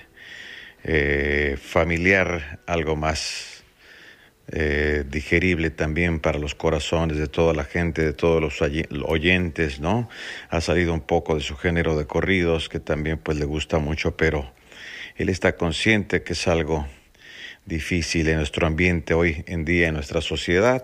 eh, 0.83 1.57
familiar, 1.61 2.61
algo 2.67 2.97
más 2.97 3.58
eh, 4.51 5.05
digerible 5.07 5.69
también 5.69 6.21
para 6.21 6.39
los 6.39 6.55
corazones 6.55 7.19
de 7.19 7.27
toda 7.27 7.53
la 7.53 7.65
gente, 7.65 8.03
de 8.03 8.15
todos 8.15 8.41
los 8.41 8.63
oy- 8.63 8.87
oyentes, 9.05 9.79
¿no? 9.79 10.09
Ha 10.49 10.63
salido 10.63 10.95
un 10.95 11.03
poco 11.03 11.35
de 11.35 11.43
su 11.43 11.55
género 11.57 11.99
de 11.99 12.07
corridos, 12.07 12.71
que 12.71 12.81
también 12.81 13.19
pues 13.19 13.39
le 13.39 13.45
gusta 13.45 13.79
mucho, 13.79 14.17
pero 14.17 14.51
él 15.17 15.29
está 15.29 15.57
consciente 15.57 16.23
que 16.23 16.33
es 16.33 16.49
algo 16.49 16.87
difícil 17.67 18.27
en 18.29 18.37
nuestro 18.37 18.67
ambiente 18.67 19.13
hoy 19.13 19.45
en 19.47 19.67
día, 19.67 19.89
en 19.89 19.95
nuestra 19.95 20.23
sociedad. 20.23 20.83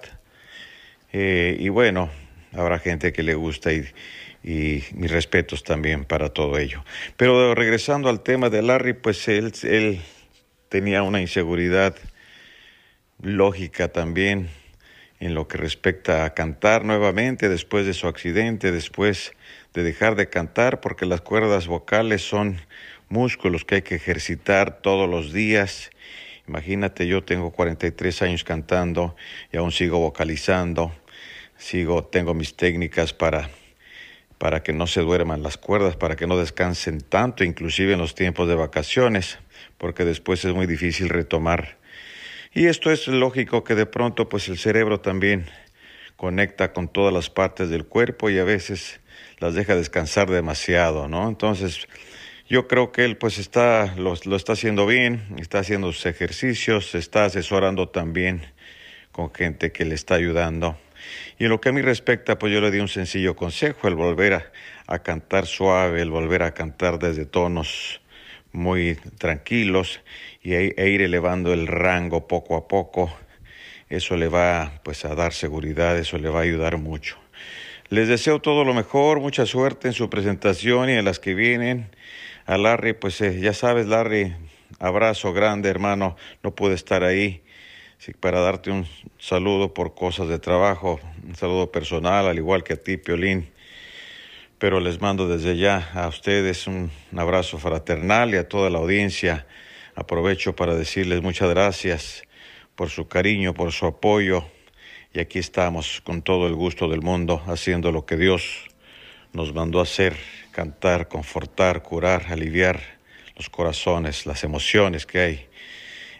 Eh, 1.15 1.57
y 1.59 1.71
bueno, 1.71 2.11
habrá 2.53 2.79
gente 2.79 3.15
que 3.15 3.23
le 3.23 3.35
gusta 3.35 3.73
y, 3.73 3.85
mis 4.43 5.11
respetos 5.11 5.63
también 5.63 6.05
para 6.05 6.29
todo 6.29 6.59
ello. 6.59 6.85
Pero 7.17 7.55
regresando 7.55 8.11
al 8.11 8.21
tema 8.21 8.51
de 8.51 8.61
Larry, 8.61 8.93
pues 8.93 9.27
él 9.27 10.03
tenía 10.69 11.03
una 11.03 11.23
inseguridad 11.23 11.97
lógica 13.25 13.89
también 13.89 14.49
en 15.19 15.35
lo 15.35 15.49
que 15.49 15.57
respecta 15.57 16.25
a 16.25 16.35
cantar 16.35 16.85
nuevamente 16.85 17.49
después 17.49 17.87
de 17.87 17.95
su 17.95 18.07
accidente, 18.07 18.71
después 18.71 19.33
de 19.73 19.83
dejar 19.83 20.17
de 20.17 20.29
cantar, 20.29 20.81
porque 20.81 21.07
las 21.07 21.23
cuerdas 21.23 21.67
vocales 21.67 22.23
son 22.23 22.61
músculos 23.09 23.65
que 23.65 23.77
hay 23.77 23.83
que 23.83 23.95
ejercitar 23.95 24.83
todos 24.83 25.09
los 25.09 25.33
días. 25.33 25.91
Imagínate, 26.47 27.07
yo 27.07 27.25
tengo 27.25 27.51
43 27.53 28.23
años 28.23 28.45
cantando 28.45 29.17
y 29.51 29.57
aún 29.57 29.73
sigo 29.73 29.99
vocalizando, 29.99 30.93
sigo, 31.57 32.05
tengo 32.05 32.35
mis 32.35 32.55
técnicas 32.55 33.13
para 33.13 33.49
para 34.39 34.63
que 34.63 34.75
no 34.75 34.87
se 34.87 35.01
duerman 35.01 35.43
las 35.43 35.57
cuerdas, 35.57 35.97
para 35.97 36.17
que 36.17 36.27
no 36.27 36.37
descansen 36.37 37.01
tanto, 37.01 37.45
inclusive 37.45 37.95
en 37.95 37.99
los 37.99 38.15
tiempos 38.15 38.47
de 38.47 38.55
vacaciones, 38.55 39.39
porque 39.79 40.05
después 40.05 40.45
es 40.45 40.53
muy 40.53 40.67
difícil 40.67 41.09
retomar. 41.09 41.79
Y 42.57 42.69
esto 42.69 42.93
es 42.93 43.09
lógico 43.09 43.65
que 43.65 43.75
de 43.75 43.85
pronto 43.85 44.29
pues 44.29 44.49
el 44.49 44.59
cerebro 44.59 45.01
también 45.01 45.47
conecta 46.15 46.73
con 46.73 46.87
todas 46.87 47.13
las 47.13 47.29
partes 47.29 47.69
del 47.69 47.85
cuerpo 47.85 48.31
y 48.31 48.39
a 48.39 48.45
veces 48.45 49.01
las 49.41 49.55
deja 49.55 49.75
descansar 49.75 50.31
demasiado, 50.31 51.09
¿no? 51.09 51.29
Entonces, 51.29 51.89
yo 52.49 52.69
creo 52.69 52.93
que 52.93 53.05
él 53.05 53.17
pues 53.17 53.39
está, 53.39 53.97
lo, 53.97 54.15
lo 54.25 54.37
está 54.37 54.53
haciendo 54.53 54.87
bien, 54.87 55.35
está 55.39 55.59
haciendo 55.59 55.91
sus 55.91 56.07
ejercicios, 56.07 56.95
está 56.95 57.25
asesorando 57.25 57.89
también 57.89 58.47
con 59.11 59.35
gente 59.35 59.73
que 59.73 59.85
le 59.85 59.97
está 59.97 60.15
ayudando. 60.15 60.79
Y 61.41 61.45
en 61.45 61.51
lo 61.51 61.61
que 61.61 61.71
a 61.71 61.73
mí 61.73 61.83
respecta, 61.83 62.39
pues 62.39 62.53
yo 62.53 62.61
le 62.61 62.71
di 62.71 62.79
un 62.79 62.87
sencillo 62.87 63.35
consejo, 63.35 63.89
el 63.89 63.97
volver 63.97 64.53
a 64.87 64.99
cantar 65.01 65.47
suave, 65.47 66.01
el 66.01 66.11
volver 66.11 66.45
a 66.45 66.55
cantar 66.55 67.01
desde 67.01 67.27
tonos 67.27 68.01
muy 68.55 68.95
tranquilos 69.19 70.01
y 70.43 70.55
e, 70.55 70.89
ir 70.89 71.03
elevando 71.03 71.53
el 71.53 71.67
rango 71.67 72.27
poco 72.27 72.57
a 72.57 72.67
poco. 72.67 73.15
Eso 73.91 74.17
le 74.17 74.29
va 74.29 74.81
pues 74.83 75.05
a 75.05 75.15
dar 75.15 75.35
seguridad, 75.35 75.99
eso 75.99 76.17
le 76.17 76.31
va 76.31 76.41
a 76.41 76.43
ayudar 76.45 76.79
mucho. 76.79 77.19
Les 77.91 78.09
deseo 78.09 78.41
todo 78.41 78.65
lo 78.65 78.73
mejor, 78.73 79.21
mucha 79.21 79.45
suerte 79.45 79.89
en 79.89 79.95
su 79.95 80.09
presentación 80.09 80.89
y 80.89 80.95
en 80.95 81.05
las 81.05 81.19
que 81.19 81.35
vienen. 81.35 81.91
A 82.47 82.57
Larry, 82.57 82.95
pues 82.95 83.21
eh, 83.21 83.41
ya 83.41 83.53
sabes, 83.53 83.87
Larry, 83.87 84.35
abrazo 84.79 85.33
grande, 85.33 85.69
hermano. 85.69 86.17
No 86.43 86.55
pude 86.55 86.75
estar 86.75 87.05
ahí 87.05 87.43
para 88.21 88.41
darte 88.41 88.71
un 88.71 88.87
saludo 89.19 89.73
por 89.73 89.95
cosas 89.95 90.29
de 90.29 90.39
trabajo, 90.39 91.01
un 91.27 91.35
saludo 91.37 91.73
personal, 91.73 92.27
al 92.27 92.37
igual 92.37 92.63
que 92.63 92.75
a 92.75 92.77
ti, 92.77 92.97
Piolín. 92.97 93.54
Pero 94.65 94.81
les 94.81 94.99
mando 94.99 95.29
desde 95.29 95.59
ya 95.59 95.91
a 95.93 96.09
ustedes 96.09 96.67
un 96.67 96.91
abrazo 97.15 97.59
fraternal 97.59 98.33
y 98.33 98.39
a 98.39 98.49
toda 98.49 98.71
la 98.71 98.79
audiencia 98.79 99.47
Aprovecho 99.95 100.57
para 100.57 100.75
decirles 100.75 101.21
muchas 101.21 101.51
gracias 101.51 102.23
por 102.75 102.89
su 102.89 103.07
cariño, 103.07 103.53
por 103.53 103.73
su 103.73 103.85
apoyo. 103.85 104.47
Y 105.13 105.21
aquí 105.21 105.39
estamos 105.39 106.01
con 106.01 106.23
todo 106.23 106.47
el 106.47 106.55
gusto 106.55 106.89
del 106.89 107.03
mundo 107.03 107.43
haciendo 107.47 107.93
lo 107.93 108.07
que 108.07 108.17
Dios 108.17 108.71
nos 109.35 109.53
mandó 109.53 109.83
hacer, 109.83 110.17
cantar, 110.51 111.09
confortar, 111.09 111.83
curar, 111.83 112.29
aliviar 112.31 112.81
los 113.37 113.51
corazones, 113.51 114.25
las 114.25 114.45
emociones 114.45 115.05
que 115.05 115.19
hay 115.19 115.47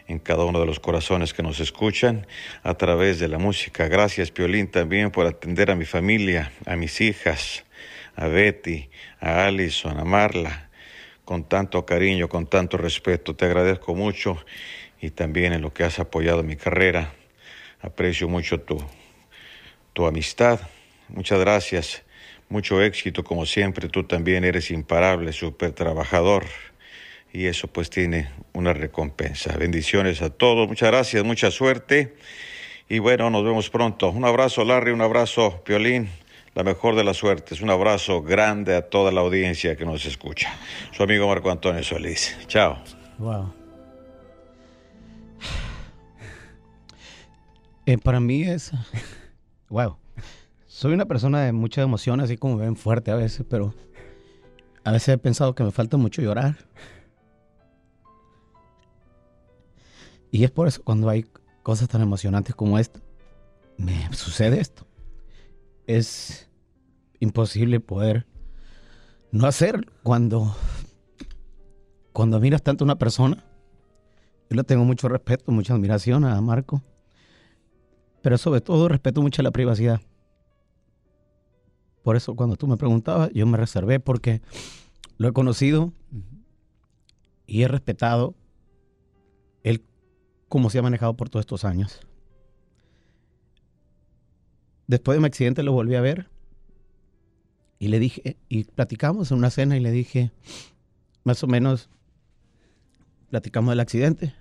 en 0.07 0.19
cada 0.19 0.45
uno 0.45 0.59
de 0.59 0.67
los 0.67 0.79
corazones 0.79 1.33
que 1.33 1.41
nos 1.41 1.59
escuchan 1.59 2.27
a 2.61 2.75
través 2.75 3.17
de 3.17 3.27
la 3.27 3.39
música. 3.39 3.87
Gracias, 3.87 4.29
Piolín, 4.29 4.67
también 4.67 5.09
por 5.09 5.25
atender 5.25 5.71
a 5.71 5.75
mi 5.75 5.85
familia, 5.85 6.51
a 6.67 6.75
mis 6.75 7.01
hijas, 7.01 7.64
a 8.15 8.27
Betty, 8.27 8.89
a 9.19 9.45
Alison, 9.45 9.99
a 9.99 10.05
Marla, 10.05 10.69
con 11.25 11.47
tanto 11.47 11.85
cariño, 11.85 12.29
con 12.29 12.47
tanto 12.47 12.77
respeto. 12.77 13.35
Te 13.35 13.45
agradezco 13.45 13.95
mucho 13.95 14.43
y 15.01 15.09
también 15.11 15.53
en 15.53 15.61
lo 15.61 15.73
que 15.73 15.83
has 15.83 15.99
apoyado 15.99 16.43
mi 16.43 16.55
carrera. 16.55 17.13
Aprecio 17.81 18.27
mucho 18.27 18.61
tu, 18.61 18.77
tu 19.93 20.05
amistad. 20.05 20.59
Muchas 21.09 21.39
gracias. 21.39 22.03
Mucho 22.47 22.81
éxito 22.81 23.23
como 23.23 23.45
siempre. 23.45 23.89
Tú 23.89 24.03
también 24.03 24.43
eres 24.43 24.71
imparable, 24.71 25.33
súper 25.33 25.71
trabajador. 25.71 26.45
Y 27.33 27.47
eso 27.47 27.67
pues 27.67 27.89
tiene 27.89 28.29
una 28.53 28.73
recompensa. 28.73 29.57
Bendiciones 29.57 30.21
a 30.21 30.29
todos. 30.29 30.67
Muchas 30.67 30.89
gracias, 30.89 31.23
mucha 31.23 31.51
suerte. 31.51 32.15
Y 32.87 32.99
bueno, 32.99 33.29
nos 33.29 33.43
vemos 33.43 33.69
pronto. 33.69 34.09
Un 34.09 34.25
abrazo 34.25 34.63
Larry, 34.63 34.91
un 34.91 35.01
abrazo 35.01 35.63
Piolín. 35.63 36.09
La 36.55 36.63
mejor 36.63 36.95
de 36.95 37.03
las 37.03 37.17
suertes. 37.17 37.61
Un 37.61 37.69
abrazo 37.69 38.23
grande 38.23 38.77
a 38.77 38.89
toda 38.89 39.11
la 39.11 39.19
audiencia 39.19 39.75
que 39.75 39.85
nos 39.85 40.05
escucha. 40.05 40.55
Su 40.93 41.03
amigo 41.03 41.27
Marco 41.27 41.51
Antonio 41.51 41.83
Solís. 41.83 42.35
Chao. 42.47 42.77
Wow. 43.19 43.53
Eh, 47.85 47.97
para 47.97 48.19
mí 48.21 48.43
es. 48.43 48.71
Wow. 49.69 49.97
Soy 50.65 50.93
una 50.93 51.05
persona 51.05 51.41
de 51.41 51.51
muchas 51.51 51.83
emociones, 51.83 52.25
así 52.25 52.37
como 52.37 52.57
ven 52.57 52.75
fuerte 52.75 53.11
a 53.11 53.15
veces, 53.15 53.45
pero 53.49 53.73
a 54.83 54.91
veces 54.91 55.09
he 55.09 55.17
pensado 55.17 55.55
que 55.55 55.63
me 55.63 55.71
falta 55.71 55.97
mucho 55.97 56.21
llorar. 56.21 56.55
Y 60.31 60.43
es 60.43 60.51
por 60.51 60.67
eso 60.67 60.81
cuando 60.83 61.09
hay 61.09 61.25
cosas 61.63 61.89
tan 61.89 62.01
emocionantes 62.01 62.55
como 62.55 62.79
esta, 62.79 63.01
me 63.77 64.13
sucede 64.13 64.61
esto. 64.61 64.84
Es 65.87 66.49
imposible 67.19 67.79
poder 67.79 68.25
no 69.31 69.47
hacer 69.47 69.91
cuando 70.03 70.55
cuando 72.13 72.39
miras 72.39 72.63
tanto 72.63 72.83
a 72.83 72.85
una 72.85 72.97
persona. 72.97 73.43
Yo 74.49 74.55
le 74.55 74.63
tengo 74.63 74.85
mucho 74.85 75.09
respeto, 75.09 75.51
mucha 75.51 75.73
admiración 75.73 76.23
a 76.23 76.39
Marco 76.41 76.81
pero 78.25 78.39
sobre 78.39 78.59
todo 78.59 78.87
respeto 78.87 79.21
mucho 79.21 79.43
la 79.43 79.51
privacidad. 79.51 80.01
Por 82.01 82.15
eso 82.15 82.35
cuando 82.35 82.55
tú 82.55 82.65
me 82.65 82.75
preguntabas, 82.75 83.29
yo 83.35 83.45
me 83.45 83.55
reservé 83.55 83.99
porque 83.99 84.41
lo 85.19 85.27
he 85.27 85.31
conocido 85.31 85.93
y 87.45 87.61
he 87.61 87.67
respetado 87.67 88.33
él 89.61 89.85
cómo 90.49 90.71
se 90.71 90.79
ha 90.79 90.81
manejado 90.81 91.15
por 91.15 91.29
todos 91.29 91.43
estos 91.43 91.65
años. 91.65 91.99
Después 94.87 95.15
de 95.15 95.21
mi 95.21 95.27
accidente 95.27 95.63
lo 95.63 95.71
volví 95.71 95.95
a 95.95 96.01
ver 96.01 96.29
y 97.79 97.87
le 97.87 97.99
dije, 97.99 98.37
y 98.49 98.65
platicamos 98.65 99.31
en 99.31 99.37
una 99.37 99.49
cena 99.49 99.77
y 99.77 99.79
le 99.79 99.91
dije, 99.91 100.31
más 101.23 101.43
o 101.43 101.47
menos, 101.47 101.89
platicamos 103.29 103.71
del 103.71 103.79
accidente 103.79 104.33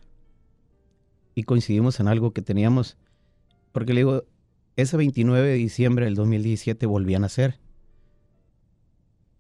y 1.35 1.45
coincidimos 1.45 1.99
en 2.01 2.09
algo 2.09 2.33
que 2.33 2.43
teníamos 2.43 2.97
porque 3.75 3.93
le 3.93 4.03
digo, 4.03 4.23
ese 4.77 4.97
29 4.97 5.49
de 5.49 5.55
diciembre 5.55 6.05
del 6.05 6.15
2017 6.15 6.87
volví 6.87 7.17
a 7.17 7.19
nacer. 7.19 7.59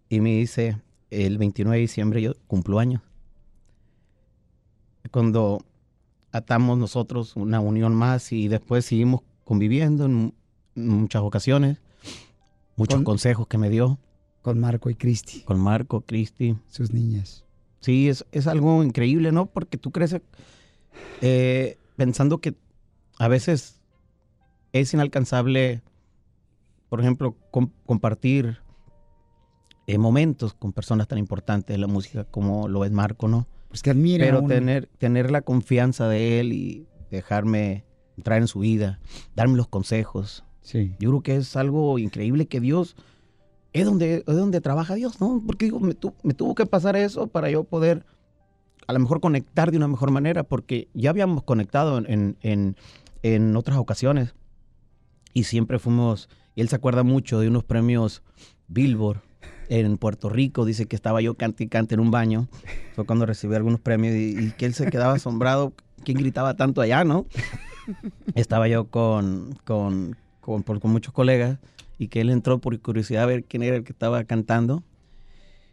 Y 0.08 0.18
me 0.20 0.30
dice, 0.30 0.82
el 1.10 1.38
29 1.38 1.76
de 1.76 1.80
diciembre 1.80 2.20
yo 2.20 2.32
cumplo 2.48 2.80
años. 2.80 3.00
Cuando 5.12 5.64
atamos 6.32 6.78
nosotros 6.78 7.36
una 7.36 7.60
unión 7.60 7.94
más 7.94 8.32
y 8.32 8.48
después 8.48 8.86
seguimos 8.86 9.20
conviviendo 9.44 10.06
en 10.06 10.34
muchas 10.74 11.22
ocasiones. 11.22 11.78
Muchos 12.76 13.02
consejos 13.02 13.46
que 13.46 13.58
me 13.58 13.70
dio. 13.70 13.98
Con 14.42 14.58
Marco 14.60 14.90
y 14.90 14.94
Cristi. 14.94 15.40
Con 15.42 15.60
Marco, 15.60 16.02
Cristi. 16.02 16.56
Sus 16.68 16.92
niñas. 16.92 17.44
Sí, 17.80 18.08
es, 18.08 18.26
es 18.32 18.46
algo 18.46 18.82
increíble, 18.82 19.30
¿no? 19.30 19.46
Porque 19.46 19.78
tú 19.78 19.90
creces 19.90 20.22
eh, 21.20 21.78
pensando 21.96 22.38
que 22.38 22.54
a 23.18 23.28
veces 23.28 23.80
es 24.72 24.92
inalcanzable, 24.92 25.82
por 26.88 27.00
ejemplo, 27.00 27.36
compartir 27.86 28.58
eh, 29.86 29.98
momentos 29.98 30.54
con 30.54 30.72
personas 30.72 31.08
tan 31.08 31.18
importantes 31.18 31.74
de 31.74 31.78
la 31.78 31.86
música 31.86 32.24
como 32.24 32.68
lo 32.68 32.84
es 32.84 32.90
Marco, 32.90 33.28
¿no? 33.28 33.46
Pues 33.68 33.82
que 33.82 33.90
admira. 33.90 34.24
Pero 34.24 34.42
tener, 34.46 34.86
tener 34.98 35.30
la 35.30 35.42
confianza 35.42 36.08
de 36.08 36.40
él 36.40 36.52
y 36.52 36.86
dejarme 37.10 37.84
entrar 38.16 38.40
en 38.40 38.48
su 38.48 38.60
vida, 38.60 39.00
darme 39.34 39.56
los 39.56 39.68
consejos. 39.68 40.44
Sí. 40.64 40.96
Yo 40.98 41.10
creo 41.10 41.22
que 41.22 41.36
es 41.36 41.54
algo 41.54 42.00
increíble 42.00 42.46
que 42.46 42.58
Dios 42.58 42.96
es 43.72 43.84
donde, 43.84 44.24
es 44.26 44.36
donde 44.36 44.60
trabaja 44.60 44.94
Dios, 44.94 45.20
¿no? 45.20 45.40
Porque 45.46 45.66
digo, 45.66 45.78
me, 45.78 45.94
tuvo 45.94 46.54
que 46.56 46.66
pasar 46.66 46.96
eso 46.96 47.28
para 47.28 47.50
yo 47.50 47.62
poder 47.62 48.04
a 48.86 48.92
lo 48.92 48.98
mejor 48.98 49.20
conectar 49.20 49.70
de 49.70 49.76
una 49.76 49.88
mejor 49.88 50.10
manera, 50.10 50.42
porque 50.42 50.88
ya 50.92 51.10
habíamos 51.10 51.44
conectado 51.44 51.98
en, 51.98 52.36
en, 52.42 52.76
en 53.22 53.56
otras 53.56 53.78
ocasiones 53.78 54.34
y 55.32 55.44
siempre 55.44 55.78
fuimos, 55.78 56.28
y 56.54 56.60
él 56.60 56.68
se 56.68 56.76
acuerda 56.76 57.02
mucho 57.02 57.40
de 57.40 57.48
unos 57.48 57.64
premios 57.64 58.22
Billboard 58.68 59.20
en 59.68 59.96
Puerto 59.98 60.28
Rico, 60.28 60.64
dice 60.64 60.86
que 60.86 60.96
estaba 60.96 61.20
yo 61.20 61.34
cante 61.34 61.64
y 61.64 61.68
cante 61.68 61.94
en 61.94 62.00
un 62.00 62.10
baño, 62.10 62.48
fue 62.94 63.04
cuando 63.04 63.26
recibí 63.26 63.54
algunos 63.54 63.80
premios 63.80 64.14
y, 64.14 64.52
que 64.52 64.66
él 64.66 64.74
se 64.74 64.90
quedaba 64.90 65.14
asombrado, 65.14 65.72
¿quién 66.04 66.18
gritaba 66.18 66.54
tanto 66.54 66.80
allá, 66.80 67.04
no? 67.04 67.26
Estaba 68.34 68.68
yo 68.68 68.86
con, 68.86 69.58
con, 69.64 70.16
con, 70.44 70.62
con 70.62 70.90
muchos 70.90 71.12
colegas 71.12 71.58
y 71.98 72.08
que 72.08 72.20
él 72.20 72.30
entró 72.30 72.58
por 72.58 72.78
curiosidad 72.80 73.24
a 73.24 73.26
ver 73.26 73.44
quién 73.44 73.62
era 73.62 73.76
el 73.76 73.84
que 73.84 73.92
estaba 73.92 74.24
cantando. 74.24 74.82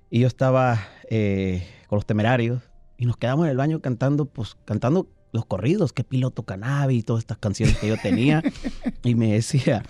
Y 0.09 0.19
yo 0.19 0.27
estaba 0.27 0.79
eh, 1.09 1.67
con 1.87 1.97
los 1.97 2.05
temerarios 2.05 2.61
y 2.97 3.05
nos 3.05 3.17
quedamos 3.17 3.45
en 3.45 3.51
el 3.51 3.57
baño 3.57 3.81
cantando, 3.81 4.25
pues 4.25 4.57
cantando 4.65 5.07
los 5.31 5.45
corridos, 5.45 5.93
que 5.93 6.03
piloto 6.03 6.43
cannabis 6.43 6.99
y 6.99 7.03
todas 7.03 7.21
estas 7.21 7.37
canciones 7.37 7.77
que 7.77 7.87
yo 7.87 7.97
tenía. 7.97 8.43
y 9.03 9.15
me 9.15 9.33
decía, 9.33 9.83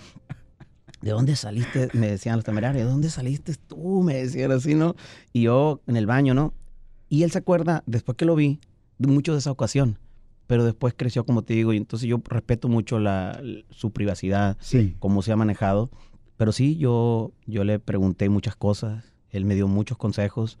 ¿de 1.00 1.10
dónde 1.10 1.36
saliste? 1.36 1.88
Me 1.92 2.08
decían 2.08 2.36
los 2.36 2.44
temerarios, 2.44 2.84
¿de 2.84 2.90
dónde 2.90 3.10
saliste 3.10 3.54
tú? 3.54 4.02
Me 4.02 4.14
decían 4.14 4.52
así, 4.52 4.74
¿no? 4.74 4.94
Y 5.32 5.42
yo 5.42 5.80
en 5.86 5.96
el 5.96 6.06
baño, 6.06 6.34
¿no? 6.34 6.54
Y 7.08 7.24
él 7.24 7.30
se 7.30 7.38
acuerda, 7.38 7.82
después 7.86 8.16
que 8.16 8.24
lo 8.24 8.34
vi, 8.34 8.60
de 8.98 9.08
mucho 9.08 9.32
de 9.32 9.40
esa 9.40 9.50
ocasión. 9.50 9.98
Pero 10.46 10.64
después 10.64 10.94
creció, 10.96 11.24
como 11.24 11.42
te 11.42 11.54
digo, 11.54 11.72
y 11.72 11.76
entonces 11.76 12.08
yo 12.08 12.20
respeto 12.24 12.68
mucho 12.68 12.98
la, 12.98 13.40
su 13.70 13.92
privacidad, 13.92 14.56
sí. 14.60 14.96
cómo 14.98 15.22
se 15.22 15.32
ha 15.32 15.36
manejado. 15.36 15.90
Pero 16.36 16.52
sí, 16.52 16.76
yo, 16.76 17.32
yo 17.46 17.64
le 17.64 17.78
pregunté 17.78 18.28
muchas 18.28 18.56
cosas, 18.56 19.04
él 19.30 19.44
me 19.44 19.54
dio 19.54 19.68
muchos 19.68 19.96
consejos 19.96 20.58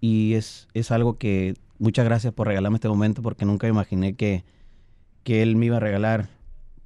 y 0.00 0.34
es, 0.34 0.68
es 0.74 0.90
algo 0.90 1.16
que 1.16 1.54
muchas 1.78 2.04
gracias 2.04 2.32
por 2.32 2.46
regalarme 2.46 2.76
este 2.76 2.88
momento 2.88 3.22
porque 3.22 3.44
nunca 3.44 3.68
imaginé 3.68 4.14
que, 4.14 4.44
que 5.22 5.42
él 5.42 5.56
me 5.56 5.66
iba 5.66 5.76
a 5.78 5.80
regalar 5.80 6.28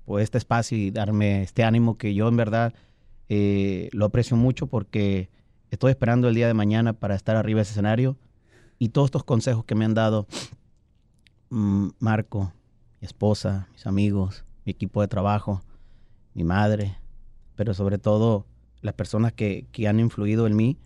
pues, 0.04 0.24
este 0.24 0.38
espacio 0.38 0.78
y 0.78 0.90
darme 0.90 1.42
este 1.42 1.64
ánimo 1.64 1.98
que 1.98 2.14
yo 2.14 2.28
en 2.28 2.37
verdad 2.37 2.74
eh, 3.28 3.88
lo 3.92 4.04
aprecio 4.06 4.37
mucho 4.37 4.66
porque 4.66 5.30
estoy 5.70 5.90
esperando 5.90 6.28
el 6.28 6.35
día 6.35 6.46
de 6.46 6.54
mañana 6.54 6.92
para 6.92 7.14
estar 7.14 7.37
arriba 7.37 7.59
de 7.59 7.62
ese 7.62 7.72
escenario 7.72 8.16
y 8.78 8.90
todos 8.90 9.06
estos 9.06 9.24
consejos 9.24 9.64
que 9.64 9.74
me 9.74 9.85
han 9.85 9.94
dado 9.94 10.26
Marco, 11.50 12.52
mi 13.00 13.06
esposa, 13.06 13.68
mis 13.72 13.86
amigos, 13.86 14.44
mi 14.64 14.70
equipo 14.70 15.00
de 15.00 15.08
trabajo, 15.08 15.62
mi 16.32 16.44
madre, 16.44 16.96
pero 17.56 17.74
sobre 17.74 17.98
todo 17.98 18.46
las 18.80 18.94
personas 18.94 19.32
que, 19.32 19.66
que 19.72 19.88
han 19.88 20.00
influido 20.00 20.46
en 20.46 20.56
mí, 20.56 20.78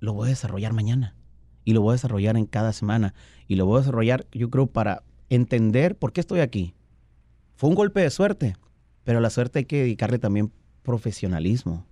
lo 0.00 0.12
voy 0.12 0.26
a 0.26 0.30
desarrollar 0.30 0.72
mañana 0.72 1.16
y 1.66 1.72
lo 1.72 1.82
voy 1.82 1.90
a 1.90 1.92
desarrollar 1.94 2.36
en 2.36 2.46
cada 2.46 2.72
semana. 2.72 3.12
Y 3.48 3.56
lo 3.56 3.66
voy 3.66 3.76
a 3.76 3.80
desarrollar, 3.80 4.26
yo 4.30 4.50
creo, 4.50 4.68
para 4.68 5.02
entender 5.28 5.96
por 5.96 6.12
qué 6.12 6.20
estoy 6.20 6.40
aquí. 6.40 6.74
Fue 7.56 7.68
un 7.68 7.74
golpe 7.74 8.00
de 8.00 8.10
suerte, 8.10 8.56
pero 9.02 9.18
a 9.18 9.20
la 9.20 9.30
suerte 9.30 9.58
hay 9.58 9.64
que 9.64 9.80
dedicarle 9.80 10.18
también 10.18 10.52
profesionalismo. 10.82 11.84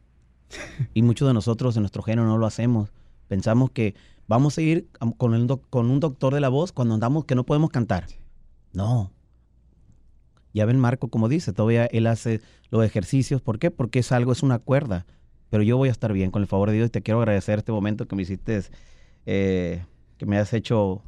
Y 0.94 1.02
muchos 1.02 1.26
de 1.26 1.34
nosotros 1.34 1.76
en 1.76 1.82
nuestro 1.82 2.02
género 2.02 2.28
no 2.28 2.38
lo 2.38 2.46
hacemos. 2.46 2.92
Pensamos 3.26 3.70
que 3.72 3.96
vamos 4.28 4.56
a 4.58 4.62
ir 4.62 4.88
con, 5.16 5.46
con 5.56 5.90
un 5.90 6.00
doctor 6.00 6.34
de 6.34 6.40
la 6.40 6.48
voz 6.48 6.72
cuando 6.72 6.94
andamos 6.94 7.24
que 7.24 7.34
no 7.34 7.44
podemos 7.44 7.70
cantar. 7.70 8.06
No. 8.72 9.10
Ya 10.52 10.64
ven 10.66 10.78
Marco 10.78 11.08
como 11.08 11.28
dice, 11.28 11.52
todavía 11.52 11.86
él 11.86 12.06
hace 12.06 12.40
los 12.70 12.84
ejercicios. 12.84 13.40
¿Por 13.42 13.58
qué? 13.58 13.70
Porque 13.70 13.98
es 14.00 14.12
algo, 14.12 14.32
es 14.32 14.42
una 14.42 14.58
cuerda. 14.58 15.04
Pero 15.50 15.62
yo 15.62 15.76
voy 15.76 15.88
a 15.88 15.92
estar 15.92 16.12
bien 16.12 16.30
con 16.30 16.42
el 16.42 16.48
favor 16.48 16.70
de 16.70 16.76
Dios 16.76 16.86
y 16.88 16.90
te 16.90 17.02
quiero 17.02 17.20
agradecer 17.20 17.58
este 17.58 17.72
momento 17.72 18.06
que 18.06 18.16
me 18.16 18.22
hiciste 18.22 18.62
eh, 19.26 19.84
que 20.16 20.26
me 20.26 20.38
has 20.38 20.52
hecho 20.52 21.02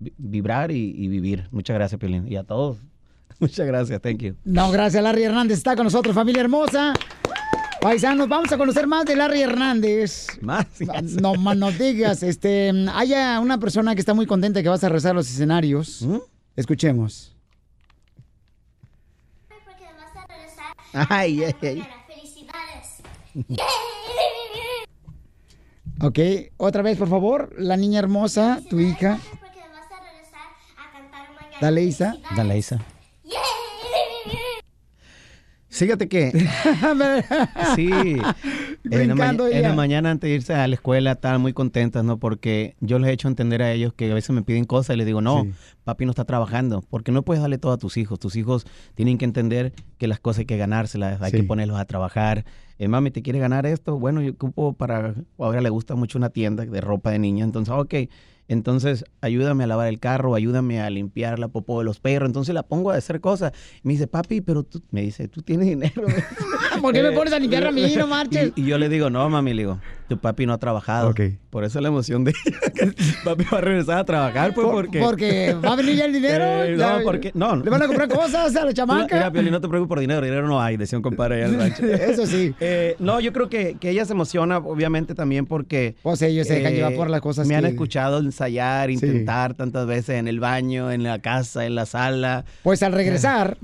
vi- 0.00 0.12
vibrar 0.16 0.70
y, 0.70 0.94
y 0.96 1.08
vivir. 1.08 1.48
Muchas 1.50 1.74
gracias, 1.74 1.98
Piolín. 2.00 2.26
Y 2.30 2.36
a 2.36 2.44
todos. 2.44 2.78
Muchas 3.40 3.66
gracias, 3.66 4.00
thank 4.00 4.18
you. 4.18 4.34
No, 4.44 4.70
gracias, 4.70 5.02
Larry 5.02 5.24
Hernández 5.24 5.58
está 5.58 5.74
con 5.76 5.84
nosotros, 5.84 6.14
familia 6.14 6.42
hermosa. 6.42 6.94
Paisanos, 7.84 8.30
vamos 8.30 8.50
a 8.50 8.56
conocer 8.56 8.86
más 8.86 9.04
de 9.04 9.14
Larry 9.14 9.42
Hernández. 9.42 10.28
Más. 10.40 10.66
No, 11.20 11.34
más 11.34 11.54
no 11.54 11.70
digas. 11.70 12.22
Este, 12.22 12.72
haya 12.90 13.38
una 13.40 13.58
persona 13.58 13.94
que 13.94 14.00
está 14.00 14.14
muy 14.14 14.24
contenta 14.24 14.62
que 14.62 14.70
vas 14.70 14.82
a 14.84 14.88
rezar 14.88 15.14
los 15.14 15.28
escenarios. 15.28 16.00
¿Mm? 16.00 16.16
Escuchemos. 16.56 17.36
Ay, 20.94 21.44
ay, 21.44 21.54
ay. 21.60 21.86
Ok, 26.00 26.18
otra 26.56 26.80
vez, 26.80 26.96
por 26.96 27.10
favor. 27.10 27.54
La 27.58 27.76
niña 27.76 27.98
hermosa, 27.98 28.62
tu 28.70 28.80
hija. 28.80 29.18
Dale, 31.60 31.82
Isa. 31.82 32.16
Dale, 32.34 32.56
Isa. 32.56 32.80
Fíjate 35.74 36.08
que 36.08 36.30
sí, 37.74 37.90
en 38.90 39.18
la, 39.18 39.30
en 39.50 39.74
mañana 39.74 40.12
antes 40.12 40.30
de 40.30 40.36
irse 40.36 40.54
a 40.54 40.68
la 40.68 40.74
escuela 40.76 41.12
estaban 41.12 41.40
muy 41.40 41.52
contentas, 41.52 42.04
¿no? 42.04 42.18
Porque 42.18 42.76
yo 42.80 43.00
les 43.00 43.10
he 43.10 43.12
hecho 43.12 43.26
entender 43.26 43.60
a 43.60 43.72
ellos 43.72 43.92
que 43.92 44.08
a 44.10 44.14
veces 44.14 44.30
me 44.30 44.42
piden 44.42 44.64
cosas 44.66 44.94
y 44.94 44.98
les 44.98 45.06
digo, 45.06 45.20
no, 45.20 45.46
papi 45.82 46.04
no 46.04 46.10
está 46.10 46.24
trabajando, 46.24 46.82
porque 46.90 47.10
no 47.10 47.22
puedes 47.22 47.40
darle 47.42 47.58
todo 47.58 47.72
a 47.72 47.78
tus 47.78 47.96
hijos. 47.96 48.20
Tus 48.20 48.36
hijos 48.36 48.66
tienen 48.94 49.18
que 49.18 49.24
entender 49.24 49.72
que 49.98 50.06
las 50.06 50.20
cosas 50.20 50.40
hay 50.40 50.46
que 50.46 50.56
ganárselas, 50.56 51.20
hay 51.20 51.32
Sí. 51.32 51.38
que 51.38 51.42
ponerlos 51.42 51.78
a 51.80 51.84
trabajar. 51.86 52.44
Eh, 52.78 52.86
mami, 52.86 53.10
¿te 53.10 53.22
quieres 53.22 53.42
ganar 53.42 53.66
esto? 53.66 53.98
Bueno, 53.98 54.22
yo 54.22 54.30
ocupo 54.30 54.74
para, 54.74 55.14
ahora 55.38 55.60
le 55.60 55.70
gusta 55.70 55.96
mucho 55.96 56.18
una 56.18 56.30
tienda 56.30 56.64
de 56.64 56.80
ropa 56.80 57.10
de 57.10 57.18
niña, 57.18 57.44
entonces, 57.44 57.74
ok, 57.76 57.94
entonces 58.48 59.04
ayúdame 59.20 59.64
a 59.64 59.66
lavar 59.66 59.88
el 59.88 59.98
carro, 60.00 60.34
ayúdame 60.34 60.80
a 60.80 60.90
limpiar 60.90 61.38
la 61.38 61.48
popó 61.48 61.78
de 61.78 61.84
los 61.84 62.00
perros, 62.00 62.28
entonces 62.28 62.54
la 62.54 62.62
pongo 62.62 62.90
a 62.90 62.96
hacer 62.96 63.20
cosas. 63.20 63.52
Me 63.82 63.92
dice, 63.92 64.06
papi, 64.06 64.40
pero 64.40 64.62
tú, 64.62 64.82
me 64.90 65.02
dice, 65.02 65.28
tú 65.28 65.42
tienes 65.42 65.66
dinero. 65.66 66.02
¿Por 66.80 66.92
qué 66.92 67.02
me 67.02 67.08
Eh, 67.10 67.12
pones 67.12 67.32
a 67.32 67.38
limpiar 67.38 67.66
a 67.66 67.72
mí? 67.72 67.94
No 67.96 68.06
marches. 68.06 68.52
Y, 68.56 68.62
y 68.62 68.64
yo 68.66 68.78
le 68.78 68.88
digo, 68.88 69.08
no, 69.10 69.28
mami, 69.28 69.54
le 69.54 69.62
digo, 69.62 69.78
tu 70.08 70.18
papi 70.18 70.44
no 70.46 70.52
ha 70.52 70.58
trabajado. 70.58 71.14
Por 71.50 71.64
eso 71.64 71.80
la 71.80 71.88
emoción 71.88 72.24
de 72.24 72.32
ella, 72.32 72.60
que 72.74 72.92
papi 73.24 73.44
va 73.52 73.58
a 73.58 73.60
regresar 73.60 73.98
a 73.98 74.04
trabajar, 74.04 74.52
pues, 74.54 74.66
Por- 74.66 74.84
porque... 74.86 75.00
porque 75.00 75.54
va 75.64 75.72
a 75.72 75.76
venir 75.76 75.96
ya 75.96 76.04
el 76.06 76.12
dinero. 76.12 76.44
Eh, 76.64 76.76
ya- 76.78 76.98
no, 76.98 77.04
porque... 77.04 77.30
No, 77.34 77.56
Le 77.56 77.70
van 77.70 77.82
a 77.82 77.86
comprar 77.86 78.08
cosas 78.08 78.54
a 78.56 78.64
la 78.64 78.72
chamaca. 78.72 79.30
Mira, 79.30 79.50
no 79.50 79.60
te 79.60 79.68
preocupes 79.68 79.88
por 79.88 80.00
dinero, 80.00 80.20
dinero 80.24 80.46
no 80.46 80.60
hay, 80.60 80.76
decía 80.76 80.98
un 80.98 81.02
compadre 81.02 81.36
allá 81.36 81.46
en 81.46 81.54
el 81.54 81.60
rancho. 81.60 81.84
Eso 81.86 82.26
sí. 82.26 82.54
Eh, 82.60 82.96
no, 82.98 83.20
yo 83.20 83.32
creo 83.32 83.48
que, 83.48 83.76
que 83.78 83.90
ella 83.90 84.04
se 84.04 84.12
emociona, 84.12 84.58
obviamente, 84.58 85.14
también 85.14 85.46
porque... 85.46 85.96
Pues 86.02 86.22
ellos 86.22 86.46
se 86.46 86.54
dejan 86.54 86.72
eh, 86.72 86.76
llevar 86.76 86.94
por 86.94 87.10
las 87.10 87.20
cosas 87.20 87.46
Me 87.46 87.56
han 87.56 87.66
escuchado 87.66 88.20
ensayar, 88.34 88.90
intentar 88.90 89.54
tantas 89.54 89.86
veces 89.86 90.16
en 90.18 90.26
el 90.26 90.40
baño, 90.40 90.90
en 90.90 91.04
la 91.04 91.20
casa, 91.20 91.64
en 91.64 91.74
la 91.76 91.86
sala. 91.86 92.44
Pues 92.64 92.82
al 92.82 92.92
regresar, 92.92 93.56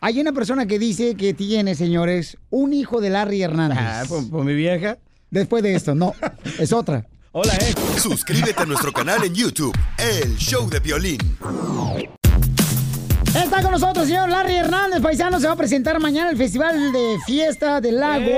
hay 0.00 0.20
una 0.20 0.32
persona 0.32 0.66
que 0.66 0.78
dice 0.78 1.14
que 1.14 1.32
tiene, 1.32 1.74
señores, 1.74 2.36
un 2.50 2.74
hijo 2.74 3.00
de 3.00 3.10
Larry 3.10 3.42
Hernández. 3.42 3.78
Ah, 3.80 4.04
por, 4.06 4.28
por 4.28 4.44
mi 4.44 4.54
vieja. 4.54 4.98
Después 5.30 5.62
de 5.62 5.74
esto, 5.74 5.94
no, 5.94 6.14
es 6.58 6.72
otra. 6.72 7.06
Hola, 7.32 7.54
eh. 7.54 7.74
Suscríbete 7.98 8.62
a 8.62 8.66
nuestro 8.66 8.92
canal 8.92 9.24
en 9.24 9.34
YouTube, 9.34 9.76
El 9.98 10.36
Show 10.36 10.68
de 10.68 10.80
Violín. 10.80 11.18
Está 13.34 13.62
con 13.62 13.72
nosotros, 13.72 14.06
señor 14.06 14.30
Larry 14.30 14.56
Hernández, 14.56 15.00
paisano. 15.00 15.38
Se 15.38 15.46
va 15.46 15.52
a 15.52 15.56
presentar 15.56 16.00
mañana 16.00 16.30
el 16.30 16.36
Festival 16.36 16.92
de 16.92 17.18
Fiesta 17.26 17.80
del 17.80 18.00
Lago. 18.00 18.30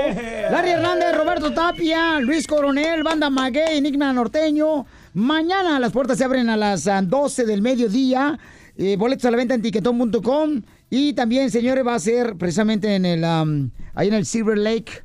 Larry 0.51 0.71
Hernández, 0.71 1.15
Roberto 1.15 1.53
Tapia, 1.53 2.19
Luis 2.19 2.45
Coronel, 2.45 3.01
Banda 3.01 3.29
Maguey, 3.29 3.77
Enigma 3.77 4.11
Norteño. 4.13 4.85
Mañana 5.13 5.79
las 5.79 5.91
puertas 5.91 6.17
se 6.17 6.23
abren 6.23 6.49
a 6.49 6.57
las 6.57 6.87
ah, 6.87 7.01
12 7.01 7.45
del 7.45 7.61
mediodía. 7.61 8.39
Eh, 8.77 8.95
boletos 8.97 9.25
a 9.25 9.31
la 9.31 9.37
venta 9.37 9.53
en 9.53 9.61
tiquetón.com. 9.61 10.61
Y 10.89 11.13
también, 11.13 11.51
señores, 11.51 11.85
va 11.85 11.95
a 11.95 11.99
ser 11.99 12.35
precisamente 12.37 12.95
en 12.95 13.05
el, 13.05 13.23
am, 13.23 13.71
ahí 13.93 14.07
en 14.07 14.13
el 14.13 14.25
Silver 14.25 14.57
Lake 14.57 15.03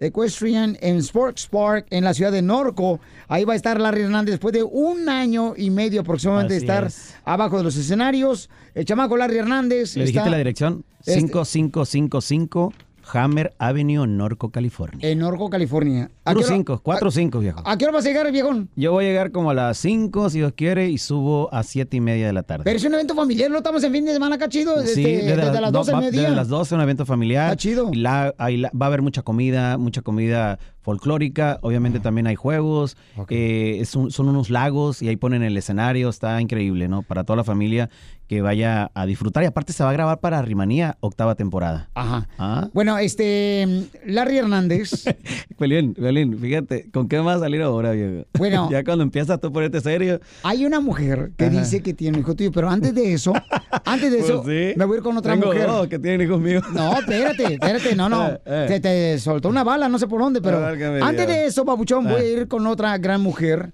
Equestrian 0.00 0.78
en 0.80 0.98
Sports 0.98 1.48
Park 1.50 1.86
en 1.90 2.04
la 2.04 2.14
ciudad 2.14 2.30
de 2.30 2.42
Norco. 2.42 3.00
Ahí 3.26 3.44
va 3.44 3.54
a 3.54 3.56
estar 3.56 3.80
Larry 3.80 4.02
Hernández 4.02 4.34
después 4.34 4.54
de 4.54 4.62
un 4.62 5.08
año 5.08 5.54
y 5.56 5.70
medio 5.70 6.02
aproximadamente 6.02 6.54
de 6.54 6.60
estar 6.60 6.84
es. 6.84 7.16
abajo 7.24 7.58
de 7.58 7.64
los 7.64 7.76
escenarios. 7.76 8.48
El 8.74 8.84
chamaco 8.84 9.16
Larry 9.16 9.38
Hernández. 9.38 9.96
¿Le 9.96 10.04
dijiste 10.04 10.30
la 10.30 10.38
dirección? 10.38 10.84
Este- 11.00 11.14
5555 11.14 12.72
Hammer 13.12 13.54
Avenue, 13.58 14.06
Norco, 14.06 14.50
California. 14.50 14.98
En 15.08 15.18
Norco, 15.18 15.48
California. 15.50 16.04
¿A 16.04 16.06
qué 16.06 16.12
Cuatro 16.24 16.40
hora- 16.46 16.54
cinco, 16.56 16.80
cuatro 16.82 17.10
cinco, 17.10 17.38
viejo. 17.40 17.62
¿A 17.64 17.76
qué 17.78 17.84
hora 17.84 17.94
vas 17.94 18.04
a 18.04 18.08
llegar, 18.08 18.30
viejón? 18.32 18.68
Yo 18.76 18.92
voy 18.92 19.04
a 19.04 19.08
llegar 19.08 19.30
como 19.32 19.50
a 19.50 19.54
las 19.54 19.78
5, 19.78 20.30
si 20.30 20.38
Dios 20.38 20.52
quiere, 20.56 20.88
y 20.88 20.98
subo 20.98 21.48
a 21.52 21.62
siete 21.62 21.96
y 21.96 22.00
media 22.00 22.26
de 22.26 22.32
la 22.32 22.42
tarde. 22.42 22.64
Pero 22.64 22.76
es 22.76 22.84
un 22.84 22.94
evento 22.94 23.14
familiar, 23.14 23.50
no 23.50 23.58
estamos 23.58 23.82
en 23.84 23.92
fin 23.92 24.04
de 24.04 24.12
semana 24.12 24.36
acá 24.36 24.48
chido. 24.48 24.80
Sí, 24.82 25.04
este, 25.04 25.24
desde, 25.36 25.60
las 25.60 25.72
no, 25.72 25.78
12 25.78 25.90
del 25.92 26.00
va-. 26.00 26.10
Desde 26.10 26.30
las 26.30 26.48
12, 26.48 26.74
un 26.74 26.80
evento 26.80 27.06
familiar. 27.06 27.46
Está 27.46 27.56
chido. 27.56 27.90
Y 27.92 27.96
la- 27.96 28.34
ahí 28.38 28.56
la- 28.56 28.70
va 28.70 28.86
a 28.86 28.88
haber 28.88 29.02
mucha 29.02 29.22
comida, 29.22 29.78
mucha 29.78 30.02
comida 30.02 30.58
folclórica. 30.88 31.58
Obviamente 31.60 32.00
también 32.00 32.26
hay 32.26 32.34
juegos. 32.34 32.96
eh, 33.28 33.76
es 33.80 33.94
un- 33.94 34.10
son 34.10 34.28
unos 34.30 34.48
lagos 34.48 35.02
y 35.02 35.08
ahí 35.08 35.16
ponen 35.16 35.42
el 35.42 35.54
escenario. 35.56 36.08
Está 36.08 36.40
increíble, 36.40 36.88
¿no? 36.88 37.02
Para 37.02 37.24
toda 37.24 37.36
la 37.36 37.44
familia 37.44 37.90
que 38.26 38.40
vaya 38.42 38.90
a 38.94 39.06
disfrutar. 39.06 39.42
Y 39.42 39.46
aparte 39.46 39.72
se 39.72 39.82
va 39.82 39.88
a 39.90 39.92
grabar 39.94 40.20
para 40.20 40.40
Rimanía, 40.42 40.96
octava 41.00 41.34
temporada. 41.34 41.88
Ajá. 41.94 42.28
¿Ah? 42.38 42.68
Bueno, 42.74 42.98
este, 42.98 43.86
Larry 44.06 44.36
Hernández. 44.38 45.04
Pelín, 45.58 45.94
Pelín, 45.94 46.38
fíjate, 46.38 46.90
¿con 46.90 47.08
qué 47.08 47.18
vas 47.18 47.36
a 47.38 47.40
salir 47.40 47.62
ahora, 47.62 47.92
viejo? 47.92 48.26
Bueno. 48.38 48.68
ya 48.70 48.84
cuando 48.84 49.02
empiezas 49.04 49.40
tú 49.40 49.50
ponerte 49.52 49.80
serio. 49.80 50.20
Hay 50.42 50.64
una 50.66 50.80
mujer 50.80 51.32
que 51.38 51.46
Ajá. 51.46 51.58
dice 51.58 51.82
que 51.82 51.94
tiene 51.94 52.18
un 52.18 52.22
hijo 52.24 52.34
tuyo, 52.34 52.52
pero 52.52 52.68
antes 52.68 52.94
de 52.94 53.12
eso, 53.14 53.32
antes 53.86 54.10
de 54.12 54.18
Pues 54.18 54.30
eso, 54.30 54.42
sí. 54.44 54.74
me 54.76 54.84
voy 54.84 54.96
a 54.96 54.98
ir 54.98 55.02
con 55.02 55.16
otra 55.16 55.32
Tengo 55.32 55.46
mujer. 55.46 55.66
dos 55.66 55.88
que 55.88 55.98
tienen 55.98 56.20
hijos 56.22 56.40
míos. 56.40 56.62
No, 56.74 56.98
espérate, 56.98 57.54
espérate, 57.54 57.94
no, 57.96 58.08
no. 58.10 58.28
Eh, 58.28 58.40
eh. 58.44 58.64
Se 58.68 58.80
te 58.80 59.18
soltó 59.18 59.48
una 59.48 59.64
bala, 59.64 59.88
no 59.88 59.98
sé 59.98 60.06
por 60.06 60.20
dónde, 60.20 60.42
pero 60.42 60.58
antes 60.86 61.26
Dios. 61.26 61.38
de 61.38 61.46
eso, 61.46 61.64
Papuchón, 61.64 62.04
voy 62.04 62.12
a 62.14 62.18
Ah. 62.18 62.24
ir 62.24 62.48
con 62.48 62.66
otra 62.66 62.96
gran 62.98 63.20
mujer, 63.20 63.72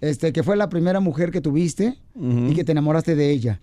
este, 0.00 0.32
que 0.32 0.42
fue 0.42 0.56
la 0.56 0.68
primera 0.68 1.00
mujer 1.00 1.30
que 1.30 1.40
tuviste 1.40 1.98
y 2.14 2.54
que 2.54 2.64
te 2.64 2.72
enamoraste 2.72 3.14
de 3.14 3.30
ella. 3.30 3.60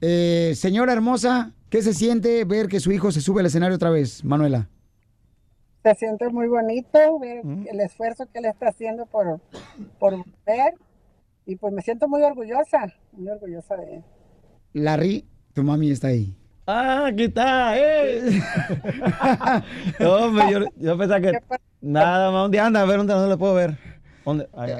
Eh, 0.00 0.52
señora 0.54 0.92
hermosa, 0.92 1.52
¿qué 1.70 1.82
se 1.82 1.92
siente 1.94 2.44
ver 2.44 2.68
que 2.68 2.80
su 2.80 2.92
hijo 2.92 3.10
se 3.12 3.20
sube 3.20 3.40
al 3.40 3.46
escenario 3.46 3.76
otra 3.76 3.90
vez, 3.90 4.24
Manuela? 4.24 4.68
Se 5.82 5.94
siente 5.94 6.28
muy 6.28 6.46
bonito 6.48 6.98
ver 7.20 7.42
el 7.70 7.80
esfuerzo 7.80 8.26
que 8.32 8.38
él 8.40 8.44
está 8.46 8.68
haciendo 8.68 9.06
por, 9.06 9.40
por 9.98 10.14
ver 10.46 10.74
y 11.46 11.56
pues 11.56 11.72
me 11.72 11.82
siento 11.82 12.08
muy 12.08 12.22
orgullosa, 12.22 12.92
muy 13.12 13.28
orgullosa 13.28 13.76
de 13.76 13.96
él. 13.96 14.04
Larry, 14.74 15.24
tu 15.54 15.62
mami 15.64 15.90
está 15.90 16.08
ahí. 16.08 16.36
Ah, 16.70 17.06
aquí 17.06 17.24
está, 17.24 17.78
eh. 17.78 18.20
No, 20.00 20.12
hombre, 20.26 20.44
yo, 20.52 20.60
yo 20.76 20.98
pensaba 20.98 21.18
que 21.20 21.32
nada 21.80 22.30
más. 22.30 22.42
¿Dónde 22.42 22.60
anda? 22.60 22.82
A 22.82 22.84
ver, 22.84 22.98
¿dónde, 22.98 23.14
dónde 23.14 23.28
lo 23.30 23.38
puedo 23.38 23.54
ver? 23.54 23.78
¿Dónde? 24.24 24.46
Allá. 24.54 24.76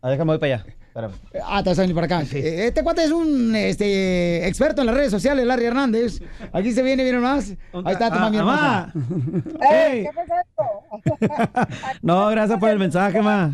Ah, 0.00 0.08
déjame 0.10 0.30
voy 0.32 0.38
para 0.38 0.54
allá. 0.54 0.66
Espérame. 0.88 1.12
Ah, 1.44 1.62
te 1.62 1.68
vas 1.70 1.78
a 1.78 1.82
venir 1.82 1.94
para 1.94 2.06
acá. 2.06 2.22
Eh, 2.32 2.66
Este 2.68 2.82
cuate 2.82 3.04
es 3.04 3.10
un 3.10 3.54
este, 3.54 4.46
experto 4.48 4.80
en 4.80 4.86
las 4.86 4.96
redes 4.96 5.10
sociales, 5.10 5.44
Larry 5.44 5.66
Hernández. 5.66 6.22
Aquí 6.54 6.72
se 6.72 6.82
viene, 6.82 7.02
viene 7.02 7.18
más. 7.18 7.50
Ahí 7.84 7.92
está 7.92 8.08
tu 8.10 8.16
Ah, 8.16 8.20
mami 8.20 8.38
mamá. 8.38 8.92
hermosa. 8.94 9.74
¡Ey! 9.74 10.04
¿Qué 10.04 10.10
pasó? 10.14 11.68
No, 12.02 12.28
gracias 12.28 12.58
por 12.58 12.70
el 12.70 12.78
mensaje, 12.78 13.20
ma. 13.20 13.50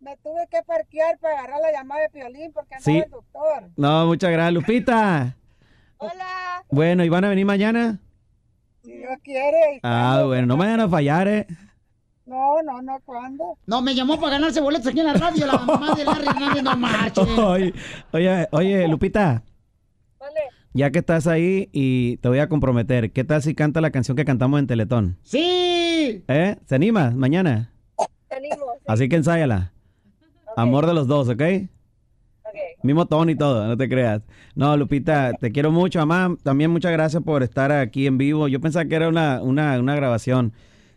Me 0.00 0.16
tuve 0.22 0.46
que 0.50 0.62
parquear 0.64 1.18
para 1.18 1.40
agarrar 1.40 1.60
la 1.60 1.72
llamada 1.72 2.00
de 2.02 2.08
Piolín 2.08 2.52
porque 2.54 2.74
andaba 2.76 2.84
Sí. 2.84 2.98
el 3.04 3.10
doctor. 3.10 3.64
No, 3.76 4.06
muchas 4.06 4.30
gracias, 4.30 4.54
Lupita. 4.54 5.34
Hola. 6.00 6.12
Bueno, 6.70 7.04
¿y 7.04 7.08
van 7.08 7.24
a 7.24 7.28
venir 7.28 7.46
mañana? 7.46 7.98
Si 8.82 8.92
Dios 8.92 9.18
quiere. 9.22 9.80
Ah, 9.82 10.22
bueno, 10.26 10.46
no 10.46 10.56
me 10.56 10.64
vayan 10.64 10.80
a 10.80 10.88
fallar, 10.88 11.28
eh. 11.28 11.46
No, 12.26 12.62
no, 12.62 12.82
no, 12.82 13.00
¿cuándo? 13.06 13.56
No, 13.66 13.80
me 13.80 13.94
llamó 13.94 14.20
para 14.20 14.32
ganarse 14.32 14.60
boletos 14.60 14.88
aquí 14.88 15.00
en 15.00 15.06
la 15.06 15.14
radio, 15.14 15.46
la 15.46 15.58
mamá 15.58 15.94
de 15.94 16.04
Larry 16.04 16.26
Hernández, 16.26 16.62
no 16.62 16.76
marche. 16.76 17.20
Oye, 17.38 17.74
oye, 18.12 18.48
oye, 18.52 18.88
Lupita. 18.88 19.42
Ya 20.74 20.90
que 20.90 20.98
estás 20.98 21.26
ahí 21.26 21.70
y 21.72 22.18
te 22.18 22.28
voy 22.28 22.40
a 22.40 22.48
comprometer, 22.48 23.10
¿qué 23.12 23.24
tal 23.24 23.42
si 23.42 23.54
canta 23.54 23.80
la 23.80 23.90
canción 23.90 24.16
que 24.16 24.26
cantamos 24.26 24.60
en 24.60 24.66
Teletón? 24.66 25.16
¡Sí! 25.22 26.22
¿Eh? 26.28 26.56
¿Se 26.66 26.74
anima 26.74 27.10
mañana? 27.12 27.72
Así 28.86 29.08
que 29.08 29.16
ensáyala. 29.16 29.72
Amor 30.56 30.86
de 30.86 30.94
los 30.94 31.06
dos, 31.06 31.28
¿ok? 31.30 31.42
Mismo 32.82 33.06
tono 33.06 33.30
y 33.30 33.36
todo, 33.36 33.66
no 33.66 33.76
te 33.76 33.88
creas. 33.88 34.22
No, 34.54 34.76
Lupita, 34.76 35.32
te 35.32 35.50
quiero 35.50 35.70
mucho, 35.72 35.98
mamá. 36.04 36.36
También 36.42 36.70
muchas 36.70 36.92
gracias 36.92 37.22
por 37.22 37.42
estar 37.42 37.72
aquí 37.72 38.06
en 38.06 38.18
vivo. 38.18 38.46
Yo 38.48 38.60
pensaba 38.60 38.84
que 38.84 38.94
era 38.94 39.08
una, 39.08 39.42
una, 39.42 39.78
una 39.80 39.96
grabación. 39.96 40.52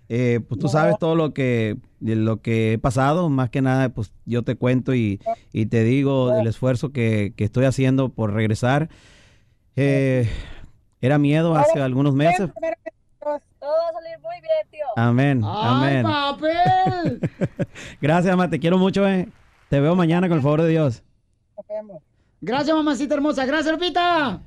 Eh, 0.09 0.41
pues 0.47 0.59
tú 0.59 0.67
sabes 0.67 0.95
todo 0.99 1.15
lo 1.15 1.33
que, 1.33 1.77
lo 2.01 2.41
que 2.41 2.73
he 2.73 2.77
pasado. 2.77 3.29
Más 3.29 3.49
que 3.49 3.61
nada, 3.61 3.89
pues 3.89 4.13
yo 4.25 4.43
te 4.43 4.55
cuento 4.55 4.93
y, 4.93 5.19
y 5.53 5.67
te 5.67 5.83
digo 5.83 6.37
el 6.39 6.45
esfuerzo 6.47 6.91
que, 6.91 7.33
que 7.35 7.45
estoy 7.45 7.65
haciendo 7.65 8.09
por 8.09 8.33
regresar. 8.33 8.89
Eh, 9.75 10.29
era 10.99 11.17
miedo 11.17 11.55
hace 11.55 11.81
algunos 11.81 12.13
meses. 12.13 12.49
Todo 13.19 13.71
va 13.71 13.89
a 13.89 13.93
salir 13.93 14.19
muy 14.21 14.35
bien, 14.41 14.67
tío. 14.71 14.85
Amén, 14.95 15.41
¡Ay, 15.45 15.97
amén. 15.97 16.03
papel! 16.03 17.19
Gracias, 18.01 18.35
mamá. 18.35 18.49
Te 18.49 18.59
quiero 18.59 18.77
mucho, 18.77 19.07
eh. 19.07 19.29
Te 19.69 19.79
veo 19.79 19.95
mañana 19.95 20.27
con 20.27 20.37
el 20.37 20.43
favor 20.43 20.61
de 20.63 20.69
Dios. 20.69 21.03
Vemos. 21.73 22.01
Gracias, 22.41 22.75
mamacita 22.75 23.15
hermosa. 23.15 23.45
Gracias, 23.45 23.71
Lupita. 23.73 24.41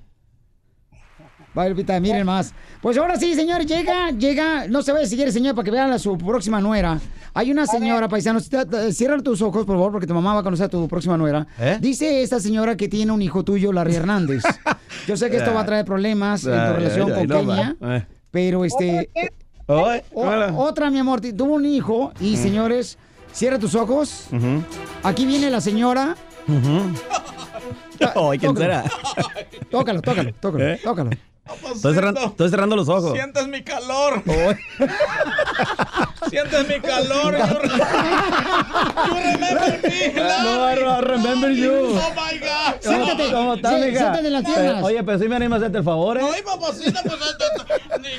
Vale, 1.54 1.70
Lupita, 1.70 2.00
miren 2.00 2.26
más. 2.26 2.52
Pues 2.82 2.98
ahora 2.98 3.16
sí, 3.16 3.34
señor, 3.34 3.64
llega, 3.64 4.10
llega. 4.10 4.66
No 4.66 4.82
se 4.82 4.92
vaya 4.92 5.06
si 5.06 5.14
quiere, 5.14 5.30
señor, 5.30 5.54
para 5.54 5.64
que 5.64 5.70
vean 5.70 5.92
a 5.92 5.98
su 6.00 6.18
próxima 6.18 6.60
nuera. 6.60 6.98
Hay 7.32 7.52
una 7.52 7.66
señora, 7.66 8.08
paisanos. 8.08 8.50
Cierra 8.90 9.18
tus 9.22 9.40
ojos, 9.40 9.64
por 9.64 9.76
favor, 9.76 9.92
porque 9.92 10.06
tu 10.08 10.14
mamá 10.14 10.34
va 10.34 10.40
a 10.40 10.42
conocer 10.42 10.66
a 10.66 10.68
tu 10.68 10.88
próxima 10.88 11.16
nuera. 11.16 11.46
¿Eh? 11.58 11.78
Dice 11.80 12.22
esta 12.22 12.40
señora 12.40 12.76
que 12.76 12.88
tiene 12.88 13.12
un 13.12 13.22
hijo 13.22 13.44
tuyo, 13.44 13.72
Larry 13.72 13.94
Hernández. 13.94 14.42
Yo 15.06 15.16
sé 15.16 15.30
que 15.30 15.36
esto 15.36 15.54
va 15.54 15.60
a 15.60 15.66
traer 15.66 15.84
problemas 15.84 16.44
en 16.44 16.50
tu 16.66 16.72
relación 16.72 17.10
con 17.12 17.28
Kenia. 17.28 17.76
Eh. 17.80 18.06
pero 18.32 18.64
este. 18.64 19.10
Ay, 19.68 20.02
o- 20.12 20.22
hola. 20.26 20.52
otra, 20.56 20.90
mi 20.90 20.98
amor, 20.98 21.20
tuvo 21.20 21.54
un 21.54 21.64
hijo 21.64 22.12
y, 22.20 22.34
Mm. 22.34 22.36
señores, 22.36 22.98
cierra 23.32 23.58
tus 23.60 23.74
ojos. 23.76 24.26
Aquí 25.04 25.24
viene 25.24 25.48
la 25.50 25.60
señora. 25.60 26.16
Ay, 28.16 28.38
¿quién 28.38 28.56
será? 28.56 28.84
Tócalo, 29.70 30.02
tócalo, 30.02 30.32
tócalo, 30.34 30.64
¿Eh? 30.64 30.80
tócalo. 30.82 31.10
Estoy 31.74 31.94
cerrando, 31.94 32.20
estoy 32.26 32.48
cerrando 32.48 32.76
los 32.76 32.88
ojos. 32.88 33.12
Sientes 33.12 33.46
mi 33.48 33.62
calor. 33.62 34.22
Sientes 36.30 36.68
mi 36.68 36.80
calor. 36.80 37.36
You, 37.36 37.58
re- 37.58 37.68
you 39.06 39.14
remember 39.14 39.80
me, 39.82 40.12
No, 40.14 41.00
remember 41.00 41.50
you. 41.50 41.72
Oh 41.72 42.12
my 42.14 42.38
God. 42.38 42.80
Siéntate. 42.80 43.32
¿Cómo 43.32 43.54
estás, 43.54 43.74
Sí, 43.74 43.80
mija? 43.86 43.98
siéntate 43.98 44.26
en 44.26 44.32
las 44.32 44.44
piernas. 44.44 44.78
Eh, 44.80 44.82
Oye, 44.84 45.02
pero 45.04 45.18
sí 45.18 45.28
me 45.28 45.36
anima 45.36 45.56
a 45.56 45.58
hacerte 45.58 45.78
el 45.78 45.84
favor, 45.84 46.18
¿eh? 46.18 46.22
Ay, 46.34 46.42
papacito, 46.42 47.00
pues 47.02 47.14
esto- 47.14 47.44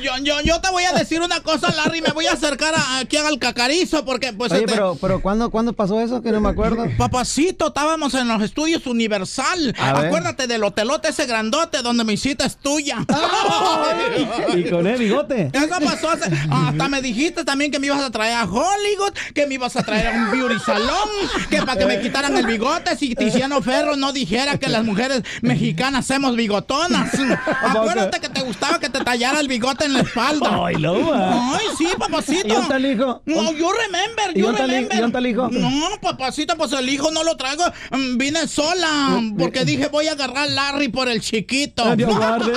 yo, 0.02 0.12
yo, 0.24 0.42
yo 0.42 0.62
te 0.62 0.70
voy 0.70 0.84
a 0.84 0.94
decir 0.94 1.22
una 1.22 1.40
cosa, 1.42 1.74
Larry. 1.74 2.02
Me 2.02 2.12
voy 2.12 2.28
a 2.28 2.34
acercar 2.34 2.74
a- 2.76 3.00
aquí 3.00 3.18
al 3.18 3.40
cacarizo 3.40 4.06
porque, 4.06 4.34
pues. 4.34 4.52
Oye, 4.52 4.62
este, 4.62 4.72
pero, 4.74 4.96
pero 5.02 5.22
¿cuándo, 5.22 5.50
¿cuándo 5.50 5.74
pasó 5.74 6.00
eso? 6.02 6.22
Que 6.22 6.32
no 6.32 6.40
me 6.42 6.50
acuerdo. 6.50 6.86
Papacito, 6.98 7.68
estábamos 7.68 8.14
en 8.14 8.28
los 8.28 8.42
estudios 8.42 8.86
Universal. 8.86 9.74
A 9.80 9.94
ver. 9.94 10.06
Acuérdate 10.08 10.48
del 10.48 10.64
hotelote 10.64 11.10
ese 11.10 11.26
grandote 11.26 11.82
donde 11.82 12.04
mi 12.04 12.18
cita 12.18 12.46
es 12.46 12.58
tuya. 12.58 12.98
Y 14.56 14.70
con 14.70 14.86
el 14.88 14.98
bigote. 14.98 15.50
Eso 15.54 15.68
pasó 15.84 16.10
hace- 16.10 16.30
Hasta 16.52 16.88
me 16.88 17.02
dijiste 17.02 17.44
también 17.44 17.65
que 17.72 17.80
me 17.80 17.88
ibas 17.88 18.02
a 18.02 18.12
traer 18.12 18.36
a 18.38 18.44
Hollywood, 18.46 19.14
que 19.34 19.46
me 19.48 19.56
ibas 19.56 19.76
a 19.76 19.84
traer 19.84 20.08
a 20.08 20.12
un 20.12 20.32
beauty 20.32 20.60
salón, 20.66 21.10
que 21.50 21.62
para 21.64 21.78
que 21.78 21.86
me 21.86 22.00
quitaran 22.02 22.36
el 22.38 22.46
bigote, 22.46 22.96
si 22.98 23.16
Tiziano 23.16 23.62
Ferro 23.62 23.96
no 23.96 24.12
dijera 24.14 24.58
que 24.58 24.68
las 24.70 24.84
mujeres 24.84 25.24
mexicanas 25.42 26.06
hacemos 26.06 26.36
bigotonas. 26.36 27.12
Acuérdate 27.62 28.20
que 28.20 28.30
te 28.30 28.42
gustaba 28.42 28.80
que 28.80 28.90
te 28.90 29.04
tallara 29.04 29.40
el 29.40 29.48
bigote 29.48 29.86
en 29.86 29.94
la 29.94 30.02
espalda. 30.02 30.60
Ay, 30.66 30.76
loba. 30.76 31.56
Ay, 31.56 31.66
sí, 31.78 31.88
papacito. 31.98 32.48
¿Y 32.48 32.52
dónde 32.52 32.76
el 32.76 32.86
hijo? 32.86 33.22
No, 33.26 33.52
yo 33.54 33.70
remember, 33.72 34.36
¿Y 34.38 34.42
yo 34.42 34.52
remember. 34.52 34.98
¿Y 34.98 35.02
dónde 35.02 35.20
el 35.20 35.28
hijo? 35.28 35.50
No, 35.52 35.90
papacito, 36.02 36.56
pues 36.58 36.72
el 36.74 36.88
hijo 36.90 37.12
no 37.12 37.24
lo 37.24 37.36
traigo. 37.38 37.64
Mm, 37.92 38.18
Vine 38.18 38.48
sola, 38.48 39.22
porque 39.38 39.66
dije 39.66 39.88
voy 39.88 40.08
a 40.08 40.14
agarrar 40.14 40.36
a 40.38 40.48
Larry 40.48 40.90
por 40.90 41.08
el 41.10 41.22
chiquito. 41.22 41.84
Guarde. 41.98 42.54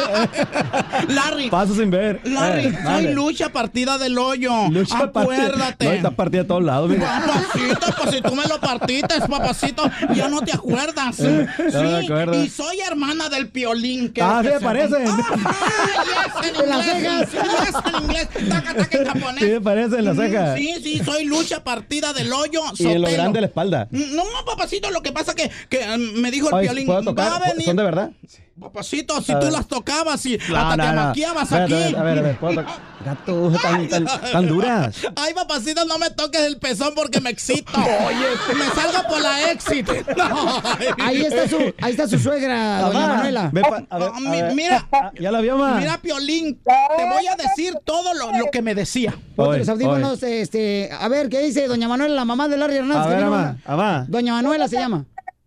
Larry, 1.08 1.50
Paso 1.50 1.74
sin 1.74 1.90
ver. 1.90 2.20
Larry, 2.24 2.66
Eh, 2.66 2.78
soy 2.84 3.14
lucha 3.14 3.48
partida 3.50 3.98
del 3.98 4.18
hoyo. 4.18 4.68
Lucha. 4.70 4.97
Acuérdate. 5.04 5.84
No, 5.84 5.90
está 5.92 6.10
partida 6.10 6.42
a 6.42 6.46
todos 6.46 6.62
lados, 6.64 6.88
mira. 6.90 7.22
Papacito, 7.26 7.86
pues 8.02 8.14
si 8.14 8.20
tú 8.22 8.34
me 8.34 8.44
lo 8.44 8.60
partiste, 8.60 9.20
papacito, 9.28 9.90
ya 10.14 10.28
no 10.28 10.40
te 10.42 10.52
acuerdas. 10.52 11.16
Sí, 11.16 11.24
Eh, 11.26 11.46
no 11.72 11.82
me 11.82 12.04
acuerdo. 12.04 12.42
y 12.44 12.48
soy 12.48 12.80
hermana 12.80 13.28
del 13.28 13.48
piolín. 13.48 14.12
Que 14.12 14.22
Ah, 14.22 14.40
sí, 14.42 14.48
me 14.48 14.60
parecen. 14.60 15.06
Ah, 15.10 16.42
yes, 16.42 16.60
en 16.60 16.68
las 16.68 16.86
inglés. 16.86 17.28
cejas. 17.30 17.58
Yes, 17.66 17.94
en 17.94 18.02
inglés. 18.04 18.28
Taca, 18.48 18.74
taca, 18.74 18.98
en 18.98 19.04
japonés. 19.06 19.44
Sí, 19.44 19.50
me 19.50 19.60
parece 19.60 19.98
en 19.98 20.04
la 20.04 20.14
ceja. 20.14 20.56
Sí, 20.56 20.74
sí, 20.82 21.02
soy 21.04 21.24
lucha 21.24 21.64
partida 21.64 22.12
del 22.12 22.32
hoyo. 22.32 22.60
Y 22.78 22.86
en 22.86 23.02
lo 23.02 23.10
grande 23.10 23.36
de 23.38 23.40
la 23.42 23.46
espalda. 23.46 23.88
No, 23.90 24.24
papacito, 24.46 24.90
lo 24.90 25.02
que 25.02 25.12
pasa 25.12 25.34
que, 25.34 25.50
que 25.68 25.82
eh, 25.82 25.98
me 25.98 26.30
dijo 26.30 26.48
el 26.48 26.54
Oye, 26.54 26.66
piolín. 26.68 26.86
¿puedo 26.86 26.98
Va 27.14 27.26
a 27.26 27.30
tocar? 27.38 27.52
venir. 27.52 27.64
¿Son 27.66 27.76
de 27.76 27.82
verdad? 27.82 28.10
Papacito, 28.60 29.20
si 29.22 29.32
A 29.32 29.38
tú 29.38 29.44
ver. 29.46 29.52
las 29.52 29.68
tocabas 29.68 30.24
y 30.26 30.36
No, 30.48 30.56
hasta 30.56 30.76
no, 30.76 30.82
te 30.84 30.88
no. 30.92 30.94
maquillabas 31.06 31.42
Espérate, 31.44 31.84
aquí. 31.84 31.94
A 31.94 32.02
ver, 32.02 32.18
a 32.18 32.22
ver, 32.22 32.36
¿puedo? 32.38 32.64
Gato, 33.04 33.52
tan, 33.62 33.88
tan, 33.88 34.04
tan 34.06 34.48
duras. 34.48 34.96
Ay, 35.16 35.32
papacito, 35.34 35.84
no 35.84 35.98
me 35.98 36.10
toques 36.10 36.40
el 36.40 36.58
pezón 36.58 36.92
porque 36.96 37.20
me 37.20 37.30
excito. 37.30 37.70
Oye, 37.76 38.26
me 38.58 38.64
salga 38.80 39.06
por 39.08 39.20
la 39.20 39.52
exit. 39.52 39.88
Ahí 41.00 41.22
está 41.22 41.48
su, 41.48 41.56
ahí 41.80 41.90
está 41.92 42.08
su 42.08 42.18
suegra, 42.18 42.80
doña 42.80 43.06
Manuela. 43.06 43.50
ve 43.52 43.62
pa- 43.62 43.84
a 43.88 43.98
ver, 43.98 44.10
Ah, 44.12 44.18
a 44.26 44.30
ver. 44.30 44.54
mira, 44.54 44.88
Ah, 44.92 45.12
¿Ya 45.20 45.30
la 45.30 45.40
vio, 45.40 45.56
ma? 45.56 45.76
mira, 45.76 45.98
Piolín, 45.98 46.58
te 46.64 47.04
voy 47.04 47.26
a 47.28 47.36
decir 47.36 47.74
todo 47.84 48.12
lo, 48.14 48.32
lo 48.32 48.46
que 48.50 48.62
me 48.62 48.74
decía. 48.74 49.14
Oye, 49.36 49.58
los 49.60 49.68
audífonos, 49.68 50.22
este, 50.24 50.90
a 50.98 51.06
ver, 51.08 51.28
¿qué 51.28 51.40
dice 51.40 51.66
doña 51.68 51.86
Manuela, 51.88 52.14
la 52.14 52.24
mamá 52.24 52.48
de 52.48 52.56
Larry 52.56 52.76
Hernández? 52.78 53.06
A 53.06 53.08
¿Qué 53.08 53.14
ver, 53.14 53.24
dijo? 53.24 53.34
ama, 53.34 53.56
ama. 53.64 54.06
Doña 54.08 54.32
Manuela 54.32 54.66
se 54.68 54.76
llama. 54.76 55.04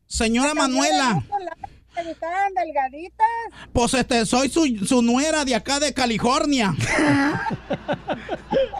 Señora 0.07 0.53
Manuela, 0.53 1.23
Están 2.07 2.53
delgaditas. 2.53 3.27
pues 3.73 3.93
este, 3.93 4.25
soy 4.25 4.49
su, 4.49 4.65
su 4.85 5.01
nuera 5.01 5.45
de 5.45 5.55
acá 5.55 5.79
de 5.79 5.93
California. 5.93 6.73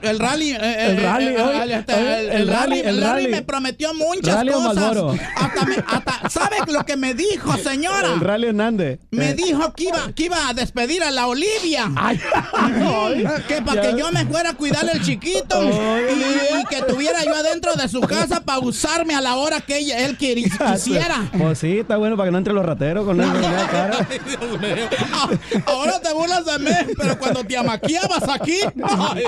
El 0.01 0.19
rally, 0.19 0.51
El 0.51 0.97
rally, 1.01 1.27
el, 1.27 2.47
rally, 2.47 2.79
el 2.79 3.01
rally 3.01 3.27
me 3.27 3.41
prometió 3.41 3.93
muchas 3.93 4.35
¿Rally 4.35 4.49
o 4.51 4.53
cosas. 4.55 4.97
Hasta, 5.35 5.65
me- 5.65 5.75
hasta, 5.87 6.29
¿sabe 6.29 6.57
lo 6.67 6.83
que 6.85 6.97
me 6.97 7.13
dijo, 7.13 7.55
señora? 7.57 8.13
El 8.13 8.19
Rally 8.19 8.47
Hernández. 8.47 8.99
Me 9.11 9.29
Eh. 9.31 9.33
dijo 9.33 9.73
que 9.73 9.85
iba, 9.85 10.11
que 10.13 10.23
iba 10.25 10.47
a 10.49 10.53
despedir 10.53 11.03
a 11.03 11.11
la 11.11 11.27
Olivia. 11.27 11.89
Ay, 11.95 12.19
ay. 12.53 13.25
Que 13.47 13.61
para 13.61 13.81
que 13.81 13.95
yo 13.97 14.11
me 14.11 14.25
fuera 14.25 14.51
a 14.51 14.53
cuidar 14.53 14.89
el 14.91 15.01
chiquito 15.03 15.63
y, 15.63 15.67
y 15.67 16.65
que 16.69 16.81
tuviera 16.83 17.23
yo 17.23 17.35
adentro 17.35 17.73
de 17.75 17.87
su 17.87 18.01
casa 18.01 18.41
para 18.41 18.59
usarme 18.59 19.13
a 19.15 19.21
la 19.21 19.35
hora 19.35 19.61
que 19.61 19.77
ella- 19.79 19.99
él 19.99 20.17
queri- 20.17 20.49
quisiera. 20.73 21.29
Pues 21.37 21.59
sí, 21.59 21.79
está 21.79 21.97
bueno 21.97 22.17
para 22.17 22.27
que 22.27 22.31
no 22.31 22.37
entre 22.39 22.53
los 22.53 22.65
rateros 22.65 23.05
con 23.05 23.17
la 23.17 23.25
cara. 23.71 23.97
Ay, 24.09 24.19
Dios 24.25 24.59
mío. 24.61 24.89
Ah, 25.13 25.29
Ahora 25.67 25.99
te 25.99 26.13
burlas 26.13 26.45
de 26.45 26.59
mí, 26.59 26.71
pero 26.97 27.17
cuando 27.19 27.43
te 27.43 27.57
amaquiabas 27.57 28.23
aquí. 28.29 28.59
ay, 28.83 29.23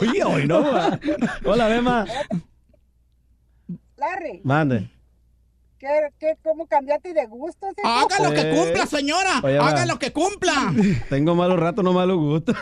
Oye, 0.00 0.24
hoy 0.24 0.46
no. 0.46 0.60
ma. 0.72 0.98
Hola, 1.44 1.68
Bema. 1.68 2.04
Larry, 3.96 4.40
Mande. 4.44 4.90
¿qué, 5.78 5.88
qué, 6.18 6.34
¿cómo 6.42 6.66
cambiaste 6.66 7.12
de 7.12 7.26
gusto? 7.26 7.66
Haga 7.84 8.18
lo 8.28 8.34
que 8.34 8.50
cumpla, 8.50 8.86
señora. 8.86 9.40
Oye, 9.42 9.58
va. 9.58 9.68
Haga 9.68 9.86
lo 9.86 9.98
que 9.98 10.12
cumpla. 10.12 10.72
Tengo 11.08 11.34
malos 11.34 11.58
ratos, 11.58 11.84
no 11.84 11.92
malos 11.92 12.16
gustos. 12.16 12.56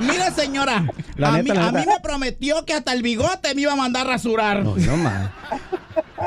Mira, 0.00 0.30
señora. 0.30 0.84
La 1.16 1.28
a, 1.28 1.32
neta, 1.38 1.42
mí, 1.54 1.58
la 1.60 1.68
a 1.68 1.72
neta. 1.72 1.80
mí 1.80 1.86
me 1.94 2.00
prometió 2.00 2.64
que 2.64 2.74
hasta 2.74 2.92
el 2.92 3.02
bigote 3.02 3.54
me 3.54 3.62
iba 3.62 3.72
a 3.72 3.76
mandar 3.76 4.06
rasurar. 4.06 4.62
No, 4.64 4.76
no 4.76 4.96
más. 4.96 5.30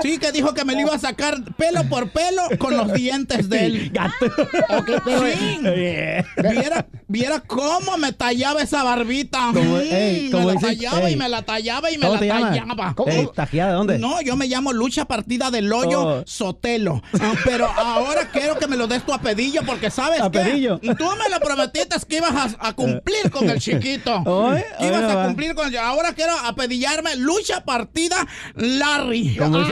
Sí, 0.01 0.17
que 0.17 0.31
dijo 0.31 0.53
que 0.53 0.63
me 0.65 0.73
lo 0.73 0.81
iba 0.81 0.95
a 0.95 0.99
sacar 0.99 1.37
pelo 1.57 1.83
por 1.89 2.09
pelo 2.11 2.43
con 2.59 2.75
los 2.77 2.93
dientes 2.93 3.49
de 3.49 3.65
él. 3.65 3.89
Gato. 3.93 4.25
Ok, 4.69 4.91
pero 5.03 5.21
Sí. 5.27 5.59
Oye. 5.65 6.25
Viera, 6.37 6.87
viera 7.07 7.39
cómo 7.41 7.97
me 7.97 8.11
tallaba 8.13 8.61
esa 8.61 8.83
barbita. 8.83 9.49
Como- 9.53 9.77
me 9.77 10.29
la 10.53 10.55
tallaba 10.59 11.09
y 11.09 11.15
me 11.15 11.29
la 11.29 11.41
tallaba 11.41 11.91
y 11.91 11.97
me 11.97 12.01
¿Cómo 12.07 12.13
la 12.13 12.19
tallaba. 12.19 12.95
Ey, 13.07 13.29
¿Tajeada 13.35 13.71
de 13.71 13.75
dónde? 13.77 13.99
No, 13.99 14.21
yo 14.21 14.35
me 14.35 14.47
llamo 14.47 14.73
Lucha 14.73 15.05
Partida 15.05 15.51
del 15.51 15.71
Hoyo 15.71 15.97
Oh. 16.07 16.23
Sotelo. 16.25 17.01
Ah, 17.19 17.33
Pero 17.43 17.65
ahora 17.67 18.29
quiero 18.31 18.57
que 18.57 18.67
me 18.67 18.75
lo 18.77 18.87
des 18.87 19.03
tu 19.05 19.13
apedillo 19.13 19.61
porque 19.65 19.89
sabes 19.89 20.21
pedillo? 20.31 20.79
Tú 20.79 21.05
me 21.05 21.29
lo 21.29 21.39
prometiste 21.39 21.95
que 22.07 22.17
ibas 22.17 22.55
a, 22.59 22.67
a 22.67 22.73
cumplir 22.73 23.29
con 23.31 23.49
el 23.49 23.59
chiquito. 23.59 24.21
Oye, 24.25 24.65
Que 24.79 24.87
ibas 24.87 25.03
a 25.03 25.15
va. 25.15 25.25
cumplir 25.25 25.55
con 25.55 25.67
el 25.67 25.77
Ahora 25.77 26.13
quiero 26.13 26.33
apedillarme 26.45 27.15
Lucha 27.17 27.63
Partida 27.65 28.25
Larry. 28.55 29.35
Como 29.37 29.57
Ah. 29.57 29.67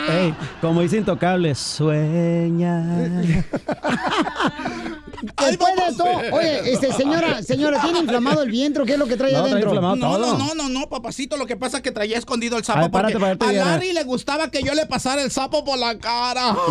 Como 0.62 0.82
dice 0.82 0.97
Intocable, 0.97 1.56
sueña. 1.56 2.84
después 5.25 5.75
de 5.75 5.85
esto, 5.89 6.03
oye, 6.33 6.71
este, 6.73 6.93
señora, 6.93 7.41
señora, 7.43 7.81
¿tiene 7.81 7.99
inflamado 7.99 8.41
el 8.43 8.51
vientre? 8.51 8.83
¿Qué 8.85 8.93
es 8.93 8.99
lo 8.99 9.07
que 9.07 9.17
trae 9.17 9.31
No, 9.33 9.39
adentro? 9.39 9.73
No, 9.81 9.95
no, 9.95 10.17
no, 10.38 10.55
no, 10.55 10.69
no, 10.69 10.89
papacito. 10.89 11.38
Lo 11.38 11.45
que 11.45 11.55
pasa 11.55 11.77
es 11.77 11.83
que 11.83 11.91
traía 11.91 12.17
escondido 12.17 12.57
el 12.57 12.63
sapo 12.63 12.81
ver, 12.81 12.91
párate 12.91 13.17
porque 13.19 13.59
a 13.59 13.65
Larry 13.65 13.93
le 13.93 14.03
gustaba 14.03 14.49
que 14.51 14.61
yo 14.63 14.73
le 14.73 14.85
pasara 14.85 15.21
el 15.21 15.31
sapo 15.31 15.63
por 15.63 15.77
la 15.77 15.97
cara. 15.97 16.55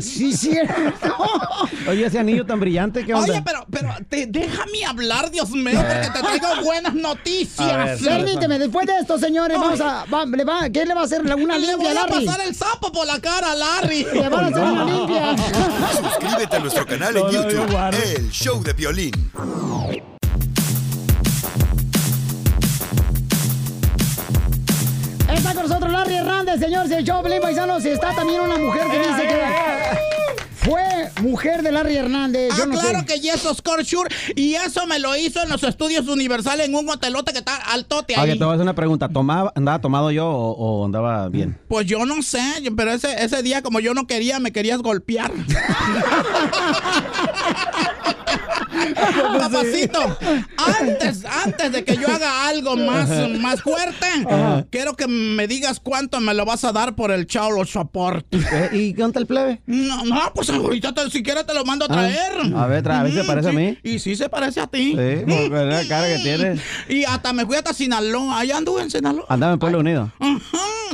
Sí, 0.00 0.32
cierto. 0.32 0.74
Oye, 1.88 2.06
ese 2.06 2.18
anillo 2.18 2.44
tan 2.46 2.58
brillante, 2.60 3.04
¿qué 3.04 3.14
onda? 3.14 3.30
Oye, 3.32 3.42
pero, 3.44 3.66
pero 3.70 3.94
te, 4.08 4.26
déjame 4.26 4.84
hablar, 4.86 5.30
Dios 5.30 5.50
mío, 5.50 5.78
porque 5.80 6.10
te 6.12 6.20
traigo 6.20 6.62
buenas 6.64 6.94
ver, 6.94 7.02
noticias. 7.02 7.98
sí. 7.98 8.04
Permíteme, 8.04 8.58
después 8.58 8.86
de 8.86 8.94
esto, 9.00 9.18
señores, 9.18 9.58
vamos 9.58 9.80
a. 9.80 10.04
va- 10.12 10.24
le 10.26 10.44
va- 10.44 10.70
¿Qué 10.70 10.84
le 10.86 10.94
va 10.94 11.02
a 11.02 11.04
hacer? 11.04 11.20
¿Una 11.22 11.36
Le 11.36 11.44
voy 11.44 11.84
limpia 11.86 12.02
a 12.02 12.06
pasar 12.06 12.40
el 12.46 12.54
sapo 12.54 12.90
por 12.92 13.06
la 13.06 13.18
cara 13.20 13.52
a 13.52 13.54
Larry. 13.54 14.04
Le 14.12 14.28
van 14.28 14.44
a 14.44 14.48
hacer 14.48 14.62
una 14.64 14.84
limpia. 14.84 15.36
Suscríbete 15.92 16.56
a 16.56 16.60
nuestro 16.60 16.86
canal 16.86 17.16
en 17.16 17.30
YouTube, 17.30 17.76
El 17.90 18.30
Show 18.30 18.62
de 18.62 18.72
Violín. 18.74 19.10
Está 25.32 25.54
con 25.54 25.62
nosotros 25.68 25.90
Larry 25.92 26.14
Hernández, 26.14 26.60
señores, 26.60 26.90
el 26.92 27.04
show 27.04 27.22
Pelín 27.22 27.40
Paisanos. 27.40 27.84
Y 27.84 27.88
está 27.88 28.14
también 28.14 28.40
una 28.42 28.56
mujer 28.56 28.82
que 28.90 28.98
dice 28.98 29.22
que 29.28 29.42
fue 30.56 31.10
mujer 31.22 31.62
de 31.62 31.72
Larry 31.72 31.96
Hernández. 31.96 32.54
Yo 32.56 32.62
ah, 32.64 32.66
no 32.66 32.78
claro 32.78 33.00
sé. 33.00 33.06
que 33.06 33.18
yes, 33.20 33.44
Oscar 33.46 33.84
Sure. 33.84 34.08
Y 34.36 34.54
eso 34.54 34.86
me 34.86 34.98
lo 35.00 35.16
hizo 35.16 35.42
en 35.42 35.48
los 35.48 35.64
estudios 35.64 36.06
Universal 36.06 36.60
en 36.60 36.72
un 36.74 36.88
hotelote 36.88 37.32
que 37.32 37.38
está 37.38 37.56
altote 37.56 38.12
Ok, 38.14 38.18
ahí. 38.20 38.38
te 38.38 38.44
voy 38.44 38.52
a 38.52 38.54
hacer 38.54 38.62
una 38.62 38.74
pregunta. 38.74 39.08
¿Tomaba, 39.08 39.52
¿Andaba 39.56 39.80
tomado 39.80 40.10
yo 40.12 40.28
o, 40.28 40.52
o 40.82 40.84
andaba 40.84 41.28
bien? 41.30 41.58
Pues 41.66 41.86
yo 41.86 42.04
no 42.06 42.22
sé, 42.22 42.40
pero 42.76 42.92
ese, 42.92 43.24
ese 43.24 43.42
día 43.42 43.62
como 43.62 43.80
yo 43.80 43.92
no 43.94 44.06
quería, 44.06 44.38
me 44.38 44.52
querías 44.52 44.78
golpear. 44.80 45.32
Papacito, 49.38 50.18
antes, 50.56 51.24
antes 51.24 51.72
de 51.72 51.84
que 51.84 51.96
yo 51.96 52.08
haga 52.08 52.48
algo 52.48 52.76
más, 52.76 53.08
más 53.40 53.62
fuerte, 53.62 54.06
Ajá. 54.28 54.66
quiero 54.70 54.94
que 54.94 55.06
me 55.06 55.46
digas 55.46 55.80
cuánto 55.80 56.20
me 56.20 56.34
lo 56.34 56.44
vas 56.44 56.64
a 56.64 56.72
dar 56.72 56.94
por 56.94 57.10
el 57.10 57.26
chaulo 57.26 57.64
support. 57.64 58.26
¿Y 58.72 58.94
qué 58.94 59.02
onda 59.04 59.20
el 59.20 59.26
plebe? 59.26 59.62
No, 59.66 60.04
no, 60.04 60.32
pues 60.34 60.50
ahorita 60.50 60.92
te- 60.94 61.10
si 61.10 61.22
quieres 61.22 61.46
te 61.46 61.54
lo 61.54 61.64
mando 61.64 61.86
a 61.86 61.88
traer. 61.88 62.32
Ah, 62.54 62.64
a 62.64 62.66
ver, 62.66 62.88
a 62.90 63.02
ver 63.02 63.12
si 63.12 63.18
se 63.18 63.24
parece 63.24 63.48
a 63.48 63.52
mí. 63.52 63.78
Y 63.82 63.98
sí 63.98 64.16
se 64.16 64.28
parece 64.28 64.60
a 64.60 64.66
ti. 64.66 64.92
Sí, 64.96 65.24
por 65.48 65.64
la 65.64 65.86
cara 65.88 66.06
que 66.08 66.18
tienes. 66.22 66.60
Y 66.88 67.04
hasta 67.04 67.32
me 67.32 67.46
fui 67.46 67.56
hasta 67.56 67.72
Sinaloa. 67.72 68.38
Allá 68.40 68.56
anduve 68.58 68.82
en 68.82 68.90
Sinaloa. 68.90 69.24
Andaba 69.28 69.52
en 69.54 69.58
Pueblo 69.58 69.78
Unido. 69.80 70.10
Ajá, 70.18 70.38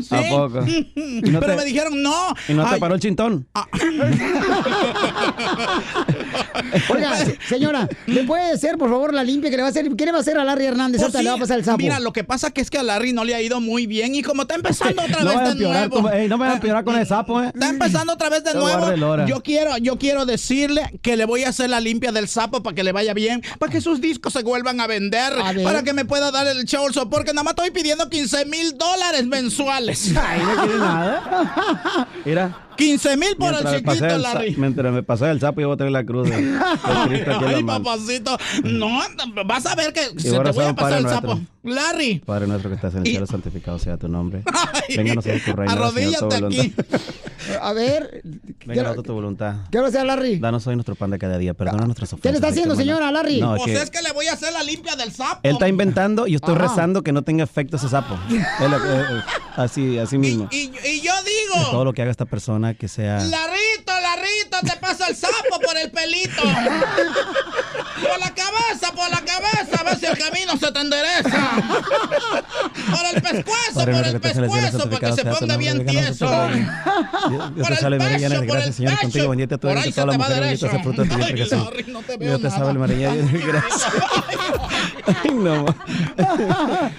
sí. 0.03 0.15
¿A 0.15 0.29
poco? 0.29 0.65
¿Y 0.67 1.21
no 1.31 1.41
Pero 1.41 1.53
te- 1.53 1.57
me 1.59 1.65
dijeron 1.65 2.03
no. 2.03 2.35
¿Y 2.49 2.53
no 2.55 2.63
te 2.65 2.69
Ay, 2.71 2.75
Ah. 2.77 2.81
paró 2.81 2.95
el 2.95 3.01
chintón? 3.01 3.47
Oiga, 6.95 7.17
se- 7.17 7.39
señora, 7.49 7.89
¿le 8.07 8.25
puede 8.25 8.53
hacer, 8.53 8.77
por 8.79 8.91
favor, 8.91 9.15
la 9.15 9.25
limpia 9.25 9.51
que 9.51 9.57
le 9.57 9.63
va 9.63 9.69
a 9.69 9.71
hacer? 9.71 9.89
¿Qué 9.97 10.05
le 10.05 10.13
va 10.13 10.19
a 10.19 10.21
hacer 10.21 10.39
a 10.39 10.45
Larry 10.45 10.67
Hernández? 10.67 11.01
Pues 11.01 11.13
sí, 11.13 11.23
le 11.23 11.31
va 11.31 11.37
a 11.37 11.39
pasar 11.39 11.59
el 11.59 11.65
sapo. 11.65 11.79
Mira, 11.79 12.01
lo 12.01 12.13
que 12.13 12.25
pasa 12.25 12.51
que 12.51 12.61
es 12.61 12.71
que 12.71 12.79
a 12.79 12.83
Larry 12.83 13.13
no 13.13 13.25
le 13.25 13.35
ha 13.35 13.41
ido 13.43 13.61
muy 13.61 13.87
bien 13.87 14.15
y 14.15 14.23
como 14.23 14.43
está 14.43 14.55
empezando 14.57 15.03
otra 15.03 15.21
No 15.23 15.31
vez 15.31 15.39
de 15.45 15.51
empeorar, 15.53 15.89
nuevo. 15.91 16.11
ey, 16.11 16.29
no 16.29 16.37
me 16.37 16.43
vayas 16.43 16.55
a 16.55 16.57
empeorar 16.57 16.85
con 16.85 16.97
el 16.97 17.07
sapo, 17.07 17.43
eh. 17.43 17.51
Está 17.55 17.69
empezando 17.69 18.13
otra 18.13 18.29
vez 18.29 18.45
de 18.45 18.55
nuevo. 18.59 19.27
Yo 19.27 19.43
quiero, 19.43 19.77
yo 19.79 19.99
quiero 19.99 20.27
decirle 20.27 20.99
que 21.03 21.17
le 21.17 21.25
voy 21.25 21.45
a 21.45 21.51
hacer 21.51 21.71
la 21.71 21.81
limpia 21.81 22.13
del 22.13 22.29
sapo 22.29 22.63
para 22.63 22.75
que 22.75 22.83
le 22.85 22.93
vaya 22.93 23.15
bien, 23.15 23.43
para 23.59 23.71
que 23.71 23.81
sus 23.81 24.01
discos 24.01 24.33
se 24.33 24.43
vuelvan 24.43 24.81
a 24.81 24.87
vender, 24.87 25.33
A 25.35 25.53
para 25.63 25.83
que 25.83 25.93
me 25.93 26.05
pueda 26.05 26.31
dar 26.31 26.47
el 26.47 26.65
show 26.65 26.87
porque 27.11 27.33
nada 27.33 27.43
más 27.45 27.53
estoy 27.53 27.71
pidiendo 27.71 28.09
15 28.09 28.47
mil 28.47 28.77
dólares 28.79 29.27
mensuales. 29.27 30.13
Ay, 30.17 30.41
no 30.41 30.63
quiere 30.63 30.79
nada. 30.79 32.09
Mira. 32.25 32.68
15 32.79 33.17
mil 33.17 33.37
por 33.37 33.51
Mientras 33.51 33.75
el 33.75 33.85
chiquito, 33.85 34.07
el 34.07 34.23
Larry. 34.23 34.55
mientras 34.57 34.93
me 34.93 35.03
pasé 35.03 35.29
el 35.31 35.41
sapo, 35.41 35.61
yo 35.61 35.67
voy 35.67 35.75
a 35.75 35.77
traer 35.79 35.93
la 35.93 36.05
cruz 36.05 36.31
de, 36.31 36.37
de 36.43 36.57
Ay, 37.47 37.65
papacito. 37.65 38.39
No, 38.63 39.01
vas 39.45 39.67
a 39.67 39.75
ver 39.75 39.93
que 39.93 40.19
se 40.21 40.37
ahora 40.37 40.53
te 40.53 40.57
voy 40.59 40.67
a 40.67 40.75
pasar 40.75 40.99
el 41.01 41.09
sapo. 41.09 41.41
Larry. 41.69 42.19
Padre 42.25 42.47
nuestro 42.47 42.71
que 42.71 42.77
estás 42.77 42.95
en 42.95 43.01
el 43.01 43.07
Y- 43.09 43.11
cielo, 43.13 43.27
santificado 43.27 43.79
sea 43.79 43.97
tu 43.97 44.09
nombre. 44.09 44.43
Vénganos 44.97 45.27
a 45.27 45.31
tu 45.45 45.53
reino. 45.53 45.73
Arrodíllate 45.73 46.37
aquí. 46.37 46.75
A 47.63 47.73
ver, 47.73 48.21
Venga, 48.67 48.91
a 48.91 48.95
tu 48.97 49.15
voluntad. 49.15 49.55
¿qué 49.71 49.79
va 49.79 49.87
a 49.87 49.89
hacer 49.89 50.05
Larry? 50.05 50.39
Danos 50.39 50.67
hoy 50.67 50.75
nuestro 50.75 50.95
pan 50.97 51.11
de 51.11 51.19
cada 51.19 51.39
día. 51.39 51.55
Perdona 51.55 51.85
nuestras 51.87 52.13
ofensas. 52.13 52.23
¿Qué 52.23 52.31
le 52.31 52.35
está 52.37 52.49
haciendo, 52.49 52.75
señora, 52.77 53.11
Larry? 53.11 53.41
No, 53.41 53.55
es 53.57 53.63
Pues 53.63 53.77
que 53.77 53.83
es 53.85 53.91
que 53.91 54.03
le 54.03 54.13
voy 54.13 54.27
a 54.27 54.35
hacer 54.35 54.53
la 54.53 54.63
limpia 54.63 54.97
del 54.97 55.13
sapo. 55.13 55.41
él 55.45 55.53
está 55.53 55.67
inventando 55.69 56.27
y 56.27 56.33
yo 56.33 56.37
estoy 56.37 56.55
Ajá. 56.57 56.65
rezando 56.69 57.03
que 57.03 57.13
no 57.13 57.23
tenga 57.23 57.45
efecto 57.45 57.77
ese 57.77 57.89
sapo. 57.89 58.19
Él, 58.29 58.37
eh, 58.39 58.77
eh, 59.11 59.21
así, 59.57 59.99
así 59.99 60.19
mismo. 60.19 60.49
Y, 60.51 60.71
y 60.85 61.01
yo 61.01 61.13
Que 61.25 61.31
digo, 61.31 61.71
todo 61.71 61.85
lo 61.87 61.95
que 61.95 62.03
haga 62.03 62.11
esta 62.11 62.27
persona 62.27 62.75
que 62.75 62.89
sea. 62.89 63.19
Larrito, 63.25 63.93
Larrito, 64.03 64.59
te 64.71 64.77
pasa 64.81 65.09
el 65.09 65.17
sapo 65.17 65.59
por 65.65 65.77
el 65.79 65.91
pelito. 65.91 66.43
Por 68.01 68.19
la 68.21 68.33
cabeza, 68.33 68.93
por 68.95 69.11
la 69.11 69.21
cabeza, 69.25 69.81
a 69.81 69.83
ver 69.83 69.99
si 69.99 70.07
el 70.07 70.17
camino 70.17 70.57
se 70.57 70.71
te 70.71 70.81
endereza. 70.81 71.58
Por 71.59 73.15
el 73.15 73.23
pescuezo, 73.23 73.81
por 73.81 73.89
el 73.89 74.21
pescuezo, 74.21 74.91
para 74.91 74.99
que 74.99 75.13
se 75.13 75.25
ponga 75.25 75.57
bien 75.57 75.87
tieso. 75.87 76.27
Por 76.27 77.73
te 77.73 77.87
el 77.87 77.99
pecho, 77.99 78.47
por 78.47 78.59
el 78.59 78.73
Señor 78.73 78.93
es 78.93 78.99
contigo, 79.01 79.29
pecho. 79.29 79.59
Por 79.59 79.71
eres 79.71 79.85
ahí 79.85 79.93
se 79.93 80.01
te 80.01 80.07
va 80.07 80.13
mujeres, 80.19 80.41
bendito 80.41 80.67
es 80.67 80.75
el 80.75 80.83
fruto 80.83 81.03
de 81.03 81.09
tu 81.09 81.17
vientre 81.17 81.47
Ay. 81.47 81.65
Larry, 81.65 81.85
no 81.89 82.03
te 82.03 82.17
veo 82.17 82.39
te 82.39 82.51
salve 82.51 82.67
nada. 82.67 82.79
María, 82.79 83.15
llena 83.15 83.33
de 83.33 83.39
gracia. 83.39 83.93
Ay, 85.07 85.31
no. 85.33 85.67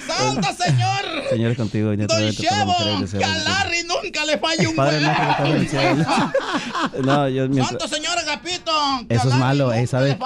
¡Santa 0.07 0.53
Señor! 0.53 0.89
Señor 1.29 1.51
es 1.51 1.57
contigo, 1.57 1.93
Chevo, 2.31 2.65
mujeres, 2.65 3.11
que 3.11 3.23
a 3.23 3.37
Larry 3.37 3.83
nunca 3.83 4.25
le 4.25 4.37
falle 4.37 4.67
un 4.67 5.67
cielo. 5.67 6.05
No, 7.03 7.27
yo. 7.27 7.47
Santo 7.63 7.87
Señor 7.87 8.17
Agapito. 8.17 8.71
Eso 9.09 9.29
es 9.29 9.35
malo, 9.35 9.71
eh, 9.73 9.85
sabe, 9.87 10.17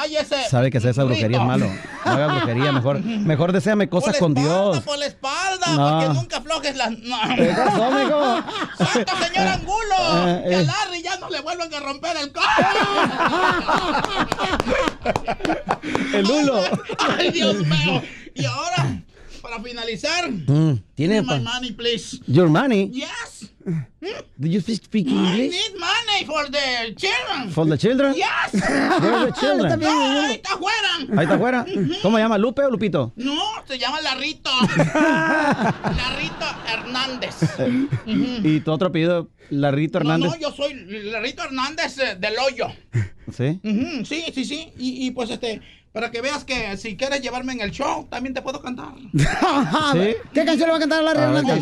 sabe 0.49 0.71
que 0.71 0.77
hacer 0.77 0.91
esa 0.91 1.03
brujería 1.03 1.39
es 1.39 1.45
malo. 1.45 1.67
No 2.05 2.11
haga 2.11 2.27
brujería, 2.27 2.71
mejor, 2.71 3.01
mejor 3.03 3.51
deséame 3.51 3.89
cosas 3.89 4.17
con 4.23 4.33
Dios. 4.33 4.79
Por 4.83 4.97
la 4.97 5.05
espalda, 5.07 5.67
No. 5.71 5.77
para 5.77 6.07
que 6.07 6.13
nunca 6.13 6.37
aflojes 6.37 6.75
las. 6.77 6.91
No. 6.99 7.17
Santo 8.77 9.13
Señor 9.21 9.47
Angulo, 9.47 9.95
Eh, 10.27 10.43
que 10.47 10.55
a 10.55 10.61
eh. 10.61 10.65
Larry 10.65 11.01
ya 11.03 11.17
no 11.17 11.29
le 11.29 11.41
vuelvan 11.41 11.73
a 11.73 11.79
romper 11.81 12.15
el 12.17 12.31
El 16.13 16.25
hulo. 16.31 16.61
Ay, 17.17 17.31
Dios 17.31 17.57
mío. 17.67 18.01
Y 18.33 18.45
ahora, 18.45 19.01
para 19.41 19.61
finalizar, 19.61 20.31
Mm, 20.31 20.79
¿Tiene 20.95 21.21
my 21.21 21.41
money, 21.41 21.71
please. 21.73 22.21
Your 22.27 22.47
money? 22.47 22.89
Yes. 22.91 23.49
Do 24.37 24.47
you 24.49 24.59
speak, 24.59 24.83
speak 24.83 25.07
I 25.07 25.11
English? 25.11 25.51
need 25.51 25.79
money 25.79 26.25
for 26.25 26.49
the 26.51 26.93
children. 26.95 27.49
For 27.51 27.65
the 27.65 27.77
children? 27.77 28.13
Yes. 28.15 28.61
Are 28.69 29.25
the 29.27 29.31
children? 29.39 29.79
No, 29.83 30.21
ahí 30.21 30.35
está 30.35 30.53
afuera. 30.55 30.89
Ahí 31.17 31.23
está 31.23 31.35
afuera. 31.35 31.65
¿Cómo 32.01 32.17
se 32.17 32.23
llama? 32.23 32.37
¿Lupe 32.37 32.61
o 32.63 32.69
Lupito? 32.71 33.13
No, 33.15 33.37
se 33.67 33.77
llama 33.79 34.01
Larrito. 34.01 34.49
Larrito 35.57 36.45
Hernández. 36.67 37.35
¿Y 38.05 38.59
tu 38.61 38.71
otro 38.71 38.87
apellido? 38.89 39.29
Larrito 39.49 39.99
No, 39.99 40.03
Hernández. 40.13 40.31
no, 40.31 40.37
yo 40.39 40.51
soy 40.51 40.73
Larrito 41.11 41.43
Hernández 41.43 41.97
eh, 41.99 42.15
del 42.19 42.33
Hoyo. 42.39 42.67
¿Sí? 43.35 43.59
Sí, 44.05 44.25
sí, 44.33 44.45
sí. 44.45 44.73
Y, 44.77 45.07
y, 45.07 45.11
pues 45.11 45.29
este, 45.29 45.61
para 45.93 46.09
que 46.09 46.21
veas 46.21 46.43
que 46.43 46.75
si 46.77 46.97
quieres 46.97 47.21
llevarme 47.21 47.53
en 47.53 47.61
el 47.61 47.69
show, 47.71 48.07
también 48.09 48.33
te 48.33 48.41
puedo 48.41 48.59
cantar. 48.61 48.93
¿Sí? 49.13 50.15
¿Qué 50.33 50.43
canción 50.43 50.67
le 50.67 50.71
va 50.71 50.77
a 50.77 50.79
cantar 50.79 50.99
a 50.99 51.03
Larry 51.03 51.21
Hernández? 51.21 51.59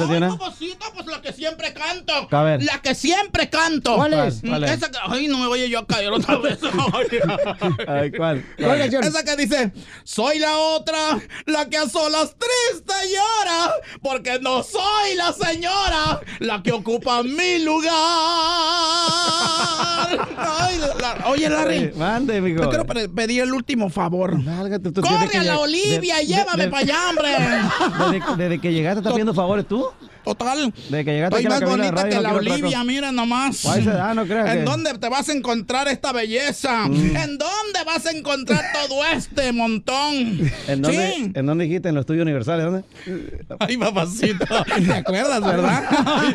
pues 0.94 1.06
la 1.06 1.22
que 1.22 1.34
siempre 1.34 1.74
canto. 1.74 2.28
A 2.32 2.44
ver. 2.44 2.64
La 2.64 2.82
que 2.82 2.96
siempre 2.96 3.50
canto. 3.50 3.96
¿Cuál 3.98 4.14
es? 4.14 4.40
¿Cuál 4.42 4.64
es? 4.64 4.72
Esa 4.72 4.90
que, 4.90 4.98
ay, 5.06 5.28
no 5.28 5.38
me 5.38 5.48
voy 5.48 5.70
yo 5.70 5.80
a 5.80 5.86
caer 5.86 6.12
otra 6.14 6.38
vez. 6.38 6.60
Ay, 7.88 8.12
¿cuál? 8.12 8.46
¿Cuál 8.58 8.78
canción? 8.80 9.04
Esa 9.04 9.24
que 9.26 9.36
dice, 9.36 9.74
soy 10.04 10.40
la 10.40 10.58
otra, 10.58 11.20
la 11.46 11.68
que 11.70 11.78
a 11.78 11.90
solas 11.90 12.36
triste 12.38 12.94
llora, 13.10 13.74
porque 14.02 14.40
no 14.40 14.64
soy 14.64 15.16
la 15.18 15.34
señora, 15.34 16.22
la 16.40 16.64
que 16.64 16.72
ocupa 16.72 17.22
mi 17.24 17.60
lugar. 17.60 17.92
Ay, 20.38 20.80
la- 21.00 21.24
oye, 21.28 21.50
Larry, 21.50 21.92
Mande, 21.96 22.40
mijo. 22.42 22.62
te 22.62 22.68
quiero 22.70 22.86
pe- 22.86 23.10
pedir 23.10 23.42
el 23.44 23.54
último 23.54 23.90
favor. 23.90 24.21
Tú, 24.28 25.02
Corre 25.02 25.38
a 25.38 25.44
la 25.44 25.60
Olivia 25.60 26.22
y 26.22 26.28
llévame 26.28 26.68
para 26.68 26.84
allá, 26.84 27.10
hombre. 27.10 27.30
Desde, 28.12 28.36
desde 28.38 28.60
que 28.60 28.74
llegaste 28.74 29.00
estás 29.00 29.14
pidiendo 29.14 29.34
favores 29.34 29.68
tú. 29.68 29.88
Total. 30.24 30.72
Desde 30.90 31.06
que 31.06 31.12
llegaste 31.14 31.38
Estoy 31.38 31.46
aquí 31.46 31.46
a 31.46 31.50
la 31.50 31.50
más 31.50 31.60
de 31.60 31.66
bonita 31.66 31.92
radio, 31.92 32.10
que 32.10 32.16
no 32.16 32.22
la 32.22 32.34
otra 32.34 32.54
Olivia, 32.54 32.84
mira 32.84 33.12
nomás. 33.12 33.64
Da, 33.84 34.14
no 34.14 34.26
creas 34.26 34.50
¿En 34.50 34.58
que- 34.60 34.64
dónde 34.64 34.94
te 35.00 35.10
vas 35.10 35.30
a 35.30 35.34
encontrar 35.34 35.88
esta 35.88 36.12
belleza? 36.12 36.88
Mm. 36.88 37.16
¿En 37.16 37.38
dónde 37.38 37.84
vas 37.86 38.06
a 38.06 38.12
encontrar 38.12 38.64
todo 38.88 39.04
este 39.06 39.52
montón? 39.52 40.52
¿En 40.68 40.82
dónde, 40.82 41.14
Sí. 41.16 41.32
¿En 41.34 41.46
dónde 41.46 41.66
dijiste? 41.66 41.90
¿En 41.90 41.96
los 41.96 42.04
estudios 42.04 42.22
universales? 42.24 42.66
¿Dónde? 42.66 42.84
Ay, 43.60 43.78
papacito. 43.78 44.46
¿Te 44.86 44.94
acuerdas, 44.94 45.42
verdad? 45.42 45.84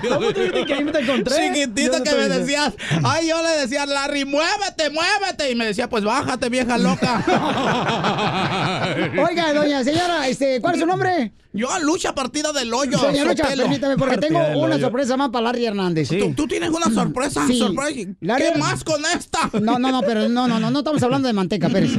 ¿Cómo 0.08 0.32
tú 0.32 0.40
dijiste 0.40 0.66
que 0.66 0.74
ahí 0.74 0.84
me 0.84 0.92
te 0.92 0.98
encontré? 1.00 1.34
Chiquitito 1.54 2.02
que 2.02 2.10
no 2.10 2.16
me 2.16 2.28
decías. 2.28 2.74
Ay, 3.04 3.28
yo 3.28 3.40
le 3.42 3.50
decía 3.60 3.86
Larry, 3.86 4.24
muévete, 4.24 4.90
muévete. 4.90 5.50
Y 5.50 5.54
me 5.54 5.64
decía, 5.64 5.88
pues 5.88 6.02
bájate, 6.02 6.48
vieja 6.48 6.76
loca. 6.76 7.24
Oiga, 9.28 9.52
doña 9.54 9.84
señora, 9.84 10.26
este, 10.28 10.60
¿cuál 10.60 10.74
es 10.74 10.80
su 10.80 10.86
nombre? 10.86 11.32
Yo 11.56 11.70
a 11.72 11.78
lucha 11.78 12.14
partida 12.14 12.52
del 12.52 12.72
hoyo. 12.72 12.98
Doña 12.98 13.24
Lucha, 13.24 13.48
permítame, 13.48 13.96
porque 13.96 14.16
Partida 14.18 14.28
tengo 14.28 14.60
una 14.62 14.74
hoyo. 14.76 14.84
sorpresa 14.86 15.16
más 15.16 15.30
para 15.30 15.44
Larry 15.46 15.66
Hernández. 15.66 16.08
Sí. 16.08 16.18
¿Tú, 16.18 16.34
tú 16.34 16.46
tienes 16.46 16.70
una 16.70 16.90
sorpresa. 16.90 17.46
Sí. 17.46 17.58
sorpresa. 17.58 18.10
Larry- 18.20 18.52
¿Qué 18.52 18.58
más 18.58 18.84
con 18.84 19.02
esta? 19.16 19.50
No, 19.60 19.78
no, 19.78 19.90
no, 19.90 20.02
pero 20.02 20.28
no, 20.28 20.46
no, 20.46 20.60
no, 20.60 20.70
no 20.70 20.78
estamos 20.80 21.02
hablando 21.02 21.28
de 21.28 21.34
manteca, 21.34 21.68
Pérez. 21.68 21.92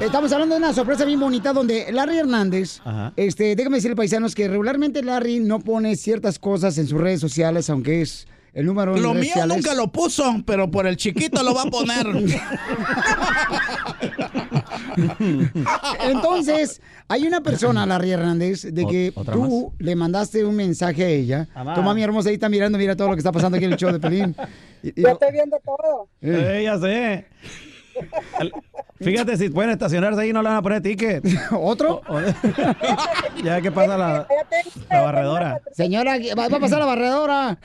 Estamos 0.00 0.32
hablando 0.32 0.54
de 0.54 0.60
una 0.60 0.72
sorpresa 0.72 1.04
bien 1.04 1.20
bonita 1.20 1.52
donde 1.52 1.90
Larry 1.92 2.18
Hernández, 2.18 2.80
Ajá. 2.84 3.12
este, 3.16 3.54
déjame 3.56 3.76
decirle, 3.76 3.96
paisanos, 3.96 4.34
que 4.34 4.48
regularmente 4.48 5.02
Larry 5.02 5.40
no 5.40 5.60
pone 5.60 5.96
ciertas 5.96 6.38
cosas 6.38 6.78
en 6.78 6.86
sus 6.86 7.00
redes 7.00 7.20
sociales, 7.20 7.68
aunque 7.70 8.02
es 8.02 8.26
el 8.54 8.66
número 8.66 8.96
Lo 8.96 9.14
mío 9.14 9.24
sociales. 9.24 9.56
nunca 9.56 9.74
lo 9.74 9.90
puso, 9.90 10.42
pero 10.46 10.70
por 10.70 10.86
el 10.86 10.96
chiquito 10.96 11.42
lo 11.42 11.54
va 11.54 11.62
a 11.62 11.66
poner. 11.66 12.06
Entonces, 16.00 16.80
hay 17.08 17.26
una 17.26 17.40
persona, 17.42 17.84
Larry 17.86 18.10
Hernández, 18.12 18.62
de 18.72 18.86
que 18.86 19.12
¿otra 19.14 19.34
tú 19.34 19.72
le 19.78 19.94
mandaste 19.96 20.44
un 20.44 20.56
mensaje 20.56 21.04
a 21.04 21.08
ella. 21.08 21.48
Amá. 21.54 21.74
Tu 21.74 21.82
mami 21.82 22.02
hermosa 22.02 22.28
ahí 22.28 22.34
está 22.34 22.48
mirando, 22.48 22.78
mira 22.78 22.96
todo 22.96 23.08
lo 23.08 23.14
que 23.14 23.20
está 23.20 23.32
pasando 23.32 23.56
aquí 23.56 23.66
en 23.66 23.72
el 23.72 23.78
show 23.78 23.92
de 23.92 24.00
Pelín. 24.00 24.34
Y- 24.82 24.88
y- 24.88 25.02
Yo 25.02 25.08
estoy 25.10 25.32
viendo 25.32 25.58
todo. 25.64 26.08
eh, 26.20 26.58
Eh, 26.60 26.62
ya 26.64 26.78
sé. 26.78 27.26
Fíjate, 29.00 29.36
si 29.36 29.48
pueden 29.50 29.70
estacionarse 29.72 30.20
ahí 30.20 30.32
no 30.32 30.40
le 30.42 30.48
van 30.48 30.58
a 30.58 30.62
poner 30.62 30.80
ticket. 30.80 31.24
¿Otro? 31.52 32.00
ya 33.44 33.60
que 33.60 33.70
pasa 33.72 33.96
la, 33.98 34.26
la 34.90 35.00
barredora. 35.00 35.60
Señora, 35.72 36.16
va, 36.38 36.48
va 36.48 36.56
a 36.56 36.60
pasar 36.60 36.78
la 36.78 36.86
barredora. 36.86 37.58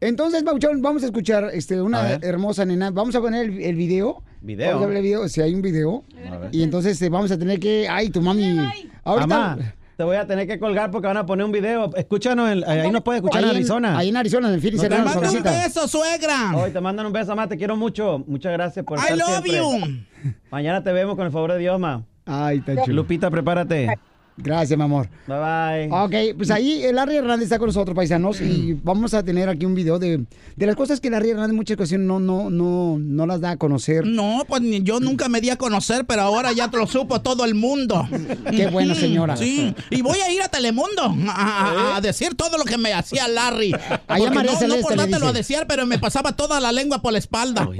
Entonces, 0.00 0.42
Pauchón, 0.42 0.82
vamos 0.82 1.02
a 1.02 1.06
escuchar 1.06 1.50
este, 1.52 1.80
una 1.80 2.14
hermosa 2.20 2.64
nena. 2.64 2.90
Vamos 2.90 3.14
a 3.14 3.20
poner 3.20 3.46
el, 3.48 3.62
el 3.62 3.76
video. 3.76 4.22
Video. 4.40 4.68
Vamos 4.72 4.82
a 4.84 4.86
ver 4.88 4.96
el 4.96 5.02
video, 5.04 5.28
si 5.28 5.40
hay 5.40 5.54
un 5.54 5.62
video. 5.62 6.04
Y 6.50 6.62
entonces 6.64 7.00
eh, 7.00 7.08
vamos 7.08 7.30
a 7.30 7.38
tener 7.38 7.60
que... 7.60 7.86
Ay, 7.88 8.10
tu 8.10 8.20
mami... 8.20 8.58
Ahorita... 9.04 9.26
Mamá, 9.28 9.58
te 9.96 10.04
voy 10.04 10.16
a 10.16 10.26
tener 10.26 10.48
que 10.48 10.58
colgar 10.58 10.90
porque 10.90 11.06
van 11.06 11.18
a 11.18 11.24
poner 11.26 11.44
un 11.46 11.52
video. 11.52 11.94
Escúchanos, 11.94 12.50
en- 12.50 12.64
ahí 12.68 12.90
nos 12.90 13.02
puedes 13.02 13.20
escuchar 13.22 13.44
Ahí 13.44 13.50
en 13.50 13.56
Arizona. 13.56 13.96
ahí 13.98 14.08
en 14.08 14.16
Arizona, 14.16 14.48
en 14.48 14.54
el 14.54 14.60
Phoenix 14.60 14.82
No 14.82 14.88
te 14.88 14.96
mandan 14.98 15.36
un 15.36 15.42
beso, 15.44 15.86
suegra. 15.86 16.56
Hoy 16.56 16.70
te 16.72 16.80
mandan 16.80 17.06
un 17.06 17.12
beso, 17.12 17.28
mamá. 17.28 17.46
Te 17.48 17.56
quiero 17.56 17.76
mucho. 17.76 18.24
Muchas 18.26 18.52
gracias 18.52 18.84
por 18.84 18.98
I 18.98 19.02
estar 19.02 19.18
love 19.18 19.44
siempre. 19.44 19.56
you. 19.58 20.02
Mañana 20.50 20.82
te 20.82 20.92
vemos 20.92 21.16
con 21.16 21.26
el 21.26 21.32
favor 21.32 21.52
de 21.52 21.58
Dios, 21.58 21.78
ma. 21.78 22.04
Ay, 22.26 22.58
está 22.58 22.82
chulo. 22.82 23.02
Lupita, 23.02 23.30
prepárate. 23.30 23.88
Gracias, 24.36 24.76
mi 24.78 24.84
amor. 24.84 25.08
Bye 25.26 25.36
bye. 25.38 25.88
Ok, 25.90 26.36
pues 26.38 26.50
ahí 26.50 26.82
el 26.82 26.96
Larry 26.96 27.16
Hernández 27.16 27.44
está 27.44 27.58
con 27.58 27.66
nosotros, 27.66 27.94
paisanos, 27.94 28.40
y 28.40 28.72
vamos 28.82 29.12
a 29.14 29.22
tener 29.22 29.48
aquí 29.48 29.66
un 29.66 29.74
video 29.74 29.98
de, 29.98 30.24
de 30.56 30.66
las 30.66 30.74
cosas 30.74 31.00
que 31.00 31.10
Larry 31.10 31.30
Hernández 31.30 31.50
en 31.50 31.56
muchas 31.56 31.74
ocasiones 31.74 32.06
no, 32.06 32.18
no, 32.18 32.48
no, 32.48 32.96
no 32.98 33.26
las 33.26 33.40
da 33.42 33.50
a 33.50 33.56
conocer. 33.58 34.06
No, 34.06 34.44
pues 34.48 34.62
yo 34.82 35.00
nunca 35.00 35.28
me 35.28 35.40
di 35.42 35.50
a 35.50 35.56
conocer, 35.56 36.06
pero 36.06 36.22
ahora 36.22 36.52
ya 36.52 36.68
te 36.70 36.78
lo 36.78 36.86
supo 36.86 37.20
todo 37.20 37.44
el 37.44 37.54
mundo. 37.54 38.08
Qué 38.50 38.68
bueno, 38.68 38.94
señora. 38.94 39.36
Sí, 39.36 39.74
y 39.90 40.00
voy 40.02 40.18
a 40.18 40.30
ir 40.32 40.40
a 40.42 40.48
Telemundo 40.48 41.14
a, 41.28 41.92
a- 41.92 41.96
a 41.96 42.00
decir 42.00 42.34
todo 42.34 42.56
lo 42.56 42.64
que 42.64 42.78
me 42.78 42.92
hacía 42.94 43.28
Larry. 43.28 43.72
Allá 43.74 44.00
Porque 44.08 44.34
María 44.34 44.52
no, 44.52 44.54
no 44.54 44.58
Celeste 44.60 44.82
por 44.82 44.96
dártelo 44.96 45.28
a 45.28 45.32
desear, 45.32 45.66
pero 45.66 45.86
me 45.86 45.98
pasaba 45.98 46.32
toda 46.32 46.58
la 46.58 46.72
lengua 46.72 47.02
por 47.02 47.12
la 47.12 47.18
espalda. 47.18 47.68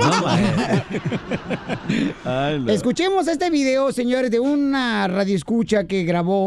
Escuchemos 2.68 3.28
este 3.28 3.50
video, 3.50 3.92
señores, 3.92 4.30
de 4.30 4.40
una 4.40 5.08
radioescucha 5.08 5.86
que 5.86 6.04
grabó. 6.04 6.41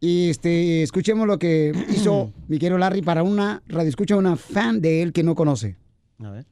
Y 0.00 0.30
este, 0.30 0.82
escuchemos 0.82 1.26
lo 1.26 1.38
que 1.38 1.72
hizo 1.90 2.32
mi 2.48 2.58
querido 2.58 2.78
Larry 2.78 3.02
para 3.02 3.22
una 3.22 3.62
radioescucha, 3.66 4.16
una 4.16 4.36
fan 4.36 4.80
de 4.80 5.02
él 5.02 5.12
que 5.12 5.22
no 5.22 5.34
conoce. 5.34 5.76
A 6.22 6.30
ver. 6.30 6.46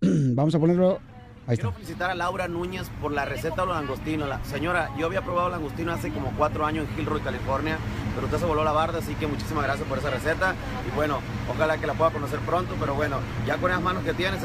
Vamos 0.00 0.54
a 0.54 0.58
ponerlo. 0.58 1.00
Ahí 1.46 1.54
está. 1.54 1.62
Quiero 1.62 1.72
felicitar 1.72 2.10
a 2.10 2.14
Laura 2.14 2.46
Núñez 2.46 2.90
por 3.00 3.10
la 3.10 3.24
receta 3.24 3.62
de 3.62 3.68
los 3.68 3.76
langostinos. 3.76 4.28
La- 4.28 4.44
señora, 4.44 4.90
yo 4.98 5.06
había 5.06 5.22
probado 5.22 5.48
langostino 5.48 5.92
hace 5.92 6.10
como 6.10 6.30
cuatro 6.36 6.66
años 6.66 6.86
en 6.94 7.00
Hillroy, 7.00 7.22
California, 7.22 7.78
pero 8.14 8.26
usted 8.26 8.38
se 8.38 8.44
voló 8.44 8.64
la 8.64 8.72
barda, 8.72 8.98
así 8.98 9.14
que 9.14 9.26
muchísimas 9.26 9.64
gracias 9.64 9.88
por 9.88 9.96
esa 9.96 10.10
receta. 10.10 10.54
Y 10.86 10.94
bueno, 10.94 11.20
ojalá 11.50 11.78
que 11.78 11.86
la 11.86 11.94
pueda 11.94 12.10
conocer 12.10 12.38
pronto, 12.40 12.74
pero 12.78 12.94
bueno, 12.96 13.16
ya 13.46 13.56
con 13.56 13.70
esas 13.70 13.82
manos 13.82 14.04
que 14.04 14.12
tiene, 14.12 14.36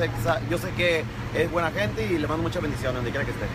yo 0.50 0.58
sé 0.58 0.70
que 0.78 1.04
es 1.36 1.52
buena 1.52 1.72
gente 1.72 2.06
y 2.10 2.18
le 2.20 2.26
mando 2.28 2.44
muchas 2.44 2.62
bendiciones 2.62 2.96
donde 2.96 3.10
quiera 3.12 3.26
que 3.26 3.32
esté. 3.32 3.46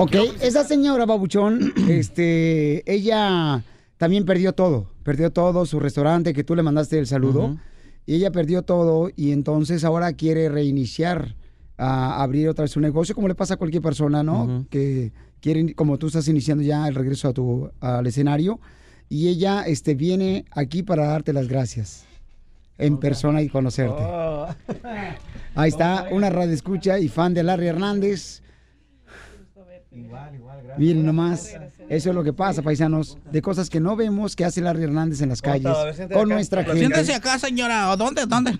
Ok, 0.00 0.14
esa 0.42 0.62
señora 0.62 1.06
Babuchón, 1.06 1.72
este, 1.88 2.84
ella 2.86 3.64
también 3.96 4.24
perdió 4.24 4.52
todo. 4.52 4.86
Perdió 5.02 5.32
todo, 5.32 5.66
su 5.66 5.80
restaurante 5.80 6.32
que 6.32 6.44
tú 6.44 6.54
le 6.54 6.62
mandaste 6.62 7.00
el 7.00 7.08
saludo. 7.08 7.58
Y 8.06 8.14
ella 8.14 8.30
perdió 8.30 8.62
todo 8.62 9.10
y 9.16 9.32
entonces 9.32 9.82
ahora 9.82 10.12
quiere 10.12 10.48
reiniciar 10.50 11.34
a 11.76 12.22
abrir 12.22 12.48
otra 12.48 12.62
vez 12.62 12.70
su 12.70 12.80
negocio, 12.80 13.12
como 13.16 13.26
le 13.26 13.34
pasa 13.34 13.54
a 13.54 13.56
cualquier 13.56 13.82
persona, 13.82 14.22
¿no? 14.22 14.66
Que 14.70 15.12
quieren, 15.40 15.72
como 15.72 15.98
tú 15.98 16.06
estás 16.06 16.28
iniciando 16.28 16.62
ya 16.62 16.86
el 16.86 16.94
regreso 16.94 17.26
a 17.26 17.32
tu, 17.32 17.68
al 17.80 18.06
escenario. 18.06 18.60
Y 19.08 19.26
ella 19.26 19.62
este, 19.62 19.96
viene 19.96 20.44
aquí 20.52 20.84
para 20.84 21.08
darte 21.08 21.32
las 21.32 21.48
gracias 21.48 22.04
en 22.78 22.98
persona 22.98 23.42
y 23.42 23.48
conocerte. 23.48 24.00
Oh. 24.00 24.46
Ahí 25.56 25.70
está, 25.70 26.06
una 26.12 26.30
radio 26.30 26.52
escucha 26.52 27.00
y 27.00 27.08
fan 27.08 27.34
de 27.34 27.42
Larry 27.42 27.66
Hernández. 27.66 28.42
Miren 30.76 31.04
nomás, 31.04 31.54
eso 31.88 32.10
es 32.10 32.14
lo 32.14 32.22
que 32.22 32.32
pasa, 32.32 32.62
paisanos, 32.62 33.18
de 33.30 33.42
cosas 33.42 33.70
que 33.70 33.80
no 33.80 33.96
vemos 33.96 34.36
que 34.36 34.44
hace 34.44 34.60
Larry 34.60 34.84
Hernández 34.84 35.22
en 35.22 35.30
las 35.30 35.40
calles 35.42 35.72
siéntese 35.94 36.08
con 36.14 36.28
nuestra 36.28 36.62
gente. 36.62 36.78
Siéntese 36.78 37.14
acá, 37.14 37.38
señora. 37.38 37.90
¿O 37.90 37.96
¿Dónde? 37.96 38.26
¿Dónde? 38.26 38.58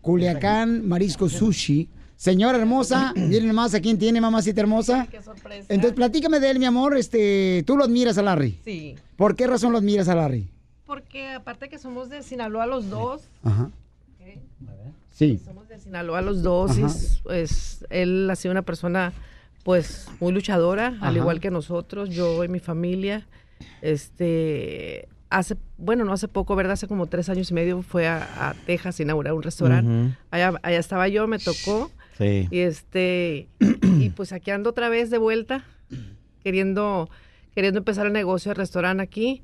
Culiacán 0.00 0.86
Marisco 0.86 1.28
Sushi. 1.28 1.88
Señora 2.16 2.58
hermosa, 2.58 3.12
miren 3.16 3.48
nomás 3.48 3.74
a 3.74 3.80
quién 3.80 3.98
tiene, 3.98 4.20
mamacita 4.20 4.60
hermosa. 4.60 5.06
Qué 5.10 5.20
sorpresa. 5.22 5.66
Entonces, 5.68 5.94
platícame 5.94 6.40
de 6.40 6.50
él, 6.50 6.58
mi 6.58 6.64
amor. 6.64 6.96
Este, 6.96 7.64
tú 7.66 7.76
lo 7.76 7.84
admiras 7.84 8.18
a 8.18 8.22
Larry. 8.22 8.60
Sí. 8.64 8.94
¿Por 9.16 9.34
qué 9.36 9.46
razón 9.46 9.72
lo 9.72 9.78
admiras 9.78 10.08
a 10.08 10.14
Larry? 10.14 10.48
Porque 10.86 11.30
aparte 11.32 11.68
que 11.68 11.78
somos 11.78 12.10
de 12.10 12.22
Sinaloa 12.22 12.66
los 12.66 12.90
dos, 12.90 13.22
Ajá. 13.42 13.70
Sí. 15.10 15.40
somos 15.44 15.68
de 15.68 15.78
Sinaloa 15.78 16.22
los 16.22 16.42
dos, 16.42 16.72
Ajá. 16.72 16.88
pues 17.22 17.84
él 17.88 18.28
ha 18.30 18.36
sido 18.36 18.52
una 18.52 18.62
persona 18.62 19.12
pues 19.64 20.08
muy 20.20 20.32
luchadora, 20.32 20.96
al 21.00 21.16
igual 21.16 21.40
que 21.40 21.50
nosotros, 21.50 22.10
yo 22.10 22.44
y 22.44 22.48
mi 22.48 22.60
familia. 22.60 23.26
Este, 23.80 25.08
hace, 25.30 25.56
bueno, 25.78 26.04
no 26.04 26.12
hace 26.12 26.28
poco, 26.28 26.54
¿verdad? 26.54 26.74
Hace 26.74 26.86
como 26.86 27.06
tres 27.06 27.28
años 27.28 27.50
y 27.50 27.54
medio 27.54 27.82
fue 27.82 28.06
a, 28.06 28.50
a 28.50 28.54
Texas 28.66 29.00
a 29.00 29.02
inaugurar 29.02 29.32
un 29.32 29.42
restaurante. 29.42 30.16
Allá, 30.30 30.52
allá 30.62 30.78
estaba 30.78 31.08
yo, 31.08 31.26
me 31.26 31.38
tocó. 31.38 31.90
Sí. 32.18 32.46
Y 32.50 32.58
este, 32.58 33.48
y 33.58 34.10
pues 34.10 34.32
aquí 34.32 34.50
ando 34.50 34.70
otra 34.70 34.88
vez 34.88 35.10
de 35.10 35.18
vuelta, 35.18 35.64
queriendo, 36.42 37.08
queriendo 37.54 37.78
empezar 37.78 38.06
el 38.06 38.12
negocio 38.12 38.50
de 38.50 38.54
restaurante 38.54 39.02
aquí, 39.02 39.42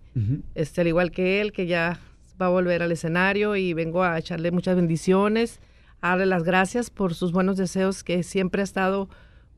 este, 0.54 0.82
al 0.82 0.86
igual 0.86 1.10
que 1.10 1.40
él, 1.40 1.52
que 1.52 1.66
ya 1.66 1.98
va 2.40 2.46
a 2.46 2.50
volver 2.50 2.82
al 2.82 2.92
escenario 2.92 3.56
y 3.56 3.72
vengo 3.72 4.04
a 4.04 4.18
echarle 4.18 4.50
muchas 4.50 4.76
bendiciones, 4.76 5.60
a 6.02 6.10
darle 6.10 6.26
las 6.26 6.44
gracias 6.44 6.90
por 6.90 7.14
sus 7.14 7.32
buenos 7.32 7.56
deseos 7.56 8.04
que 8.04 8.22
siempre 8.22 8.60
ha 8.60 8.64
estado 8.64 9.08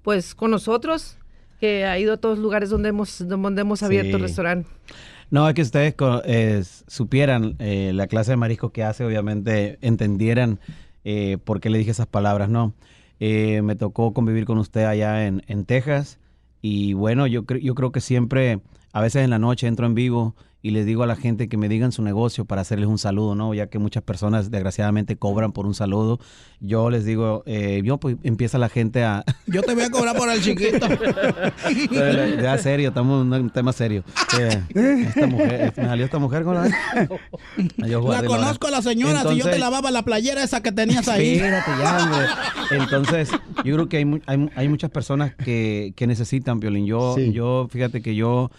pues 0.03 0.34
con 0.34 0.50
nosotros, 0.50 1.16
que 1.61 1.84
ha 1.84 1.98
ido 1.98 2.14
a 2.14 2.16
todos 2.16 2.36
los 2.38 2.42
lugares 2.42 2.70
donde 2.70 2.88
hemos, 2.88 3.26
donde 3.28 3.61
hemos 3.62 3.82
abierto 3.82 4.16
el 4.16 4.22
Sí. 4.22 4.26
restaurante. 4.28 4.68
No, 5.30 5.48
es 5.48 5.55
que 5.55 5.62
ustedes 5.62 5.94
eh, 6.24 6.62
supieran 6.88 7.57
eh, 7.59 7.92
la 7.94 8.07
clase 8.07 8.32
de 8.32 8.36
marisco 8.36 8.70
que 8.70 8.82
hace, 8.84 9.05
obviamente 9.05 9.78
entendieran 9.80 10.59
eh, 11.05 11.38
por 11.42 11.61
qué 11.61 11.70
le 11.70 11.78
dije 11.78 11.90
esas 11.92 12.07
palabras, 12.07 12.48
¿no? 12.48 12.74
Eh, 13.20 13.62
me 13.62 13.76
tocó 13.76 14.12
convivir 14.12 14.44
con 14.44 14.59
usted 14.59 14.84
allá 14.84 15.26
en, 15.26 15.42
en 15.46 15.64
Texas 15.64 16.18
y 16.61 16.92
bueno, 16.92 17.26
yo, 17.26 17.44
cre- 17.44 17.61
yo 17.62 17.74
creo 17.74 17.92
que 17.92 18.00
siempre, 18.00 18.61
a 18.92 19.00
veces 19.00 19.22
en 19.24 19.30
la 19.30 19.38
noche 19.38 19.66
entro 19.68 19.86
en 19.86 19.94
vivo 19.94 20.34
y 20.64 20.70
les 20.70 20.86
digo 20.86 21.02
a 21.02 21.06
la 21.08 21.16
gente 21.16 21.48
que 21.48 21.56
me 21.56 21.68
digan 21.68 21.90
su 21.90 22.02
negocio 22.02 22.44
para 22.44 22.60
hacerles 22.60 22.86
un 22.88 22.98
saludo, 22.98 23.34
¿no? 23.34 23.52
Ya 23.52 23.66
que 23.66 23.78
muchas 23.80 24.02
personas 24.04 24.50
desgraciadamente 24.50 25.16
cobran 25.16 25.50
por 25.52 25.66
un 25.66 25.74
saludo. 25.74 26.20
Yo 26.60 26.88
les 26.88 27.04
digo, 27.04 27.42
eh, 27.46 27.82
yo 27.84 27.98
pues 27.98 28.16
empieza 28.22 28.58
la 28.58 28.68
gente 28.68 29.02
a... 29.02 29.24
Yo 29.48 29.62
te 29.62 29.74
voy 29.74 29.82
a 29.82 29.90
cobrar 29.90 30.16
por 30.16 30.30
el 30.30 30.40
chiquito. 30.40 30.86
Ya 32.42 32.58
serio, 32.58 32.88
estamos 32.88 33.26
en 33.26 33.32
un 33.32 33.50
tema 33.50 33.72
serio. 33.72 34.04
Eh, 34.38 34.62
esta 35.08 35.26
mujer, 35.26 35.72
me 35.76 35.84
salió 35.84 36.04
esta 36.04 36.18
mujer 36.18 36.44
con 36.44 36.54
la... 36.54 36.70
Yo 37.88 38.08
La 38.12 38.22
conozco 38.24 38.68
a 38.68 38.70
la 38.70 38.82
señora, 38.82 39.20
si 39.22 39.24
yo 39.24 39.30
te 39.30 39.34
Entonces- 39.56 39.60
lavaba 39.60 39.90
la 39.90 40.02
playera 40.02 40.42
esa 40.42 40.62
que 40.62 40.72
tenías 40.72 41.08
ahí. 41.08 41.34
Espérate 41.36 41.70
ya, 41.80 41.98
hombre. 42.04 42.26
Entonces, 42.82 43.30
yo 43.64 43.74
creo 43.74 43.88
que 43.88 43.96
hay, 43.98 44.04
mu- 44.04 44.20
hay, 44.26 44.48
hay 44.54 44.68
muchas 44.68 44.90
personas 44.90 45.34
que, 45.34 45.92
que 45.96 46.06
necesitan 46.06 46.60
violín. 46.60 46.86
Yo, 46.86 47.14
Sí. 47.16 47.32
yo, 47.32 47.66
fíjate 47.70 48.00
que 48.02 48.14
yo 48.14 48.50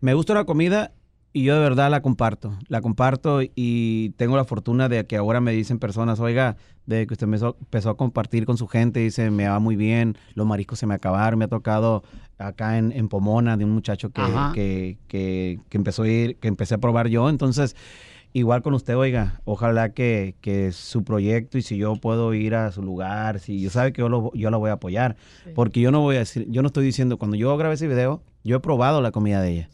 me 0.00 0.14
gusta 0.14 0.34
la 0.34 0.44
comida 0.44 0.92
y 1.32 1.44
yo 1.44 1.54
de 1.54 1.60
verdad 1.60 1.90
la 1.90 2.02
comparto. 2.02 2.56
La 2.68 2.80
comparto 2.80 3.40
y 3.42 4.10
tengo 4.16 4.36
la 4.36 4.44
fortuna 4.44 4.88
de 4.88 5.06
que 5.06 5.16
ahora 5.16 5.40
me 5.40 5.52
dicen 5.52 5.78
personas, 5.78 6.20
oiga, 6.20 6.56
de 6.86 7.06
que 7.06 7.14
usted 7.14 7.24
empezó, 7.24 7.56
empezó 7.60 7.90
a 7.90 7.96
compartir 7.96 8.46
con 8.46 8.56
su 8.56 8.66
gente, 8.66 9.00
dice, 9.00 9.30
me 9.30 9.48
va 9.48 9.58
muy 9.58 9.76
bien, 9.76 10.16
los 10.34 10.46
mariscos 10.46 10.78
se 10.78 10.86
me 10.86 10.94
acabaron, 10.94 11.38
me 11.38 11.44
ha 11.44 11.48
tocado 11.48 12.02
acá 12.38 12.78
en, 12.78 12.92
en 12.92 13.08
Pomona 13.08 13.56
de 13.56 13.64
un 13.64 13.72
muchacho 13.72 14.10
que, 14.10 14.22
que, 14.54 14.98
que, 15.06 15.60
que 15.68 15.76
empezó 15.76 16.04
a 16.04 16.08
ir, 16.08 16.36
que 16.36 16.48
empecé 16.48 16.74
a 16.74 16.78
probar 16.78 17.08
yo. 17.08 17.28
Entonces, 17.28 17.76
Igual 18.34 18.60
con 18.60 18.74
usted, 18.74 18.94
oiga, 18.94 19.40
ojalá 19.46 19.94
que, 19.94 20.34
que 20.42 20.70
su 20.72 21.02
proyecto 21.02 21.56
y 21.56 21.62
si 21.62 21.78
yo 21.78 21.96
puedo 21.96 22.34
ir 22.34 22.54
a 22.54 22.70
su 22.70 22.82
lugar, 22.82 23.40
si 23.40 23.58
yo 23.58 23.70
sabe 23.70 23.92
que 23.94 24.00
yo 24.02 24.10
lo, 24.10 24.30
yo 24.34 24.50
la 24.50 24.58
voy 24.58 24.68
a 24.68 24.74
apoyar, 24.74 25.16
porque 25.54 25.80
yo 25.80 25.90
no 25.90 26.02
voy 26.02 26.16
a 26.16 26.20
decir, 26.20 26.46
yo 26.50 26.60
no 26.60 26.66
estoy 26.66 26.84
diciendo, 26.84 27.16
cuando 27.16 27.38
yo 27.38 27.56
grabé 27.56 27.74
ese 27.74 27.88
video, 27.88 28.22
yo 28.44 28.56
he 28.56 28.60
probado 28.60 29.00
la 29.00 29.12
comida 29.12 29.40
de 29.40 29.50
ella. 29.52 29.68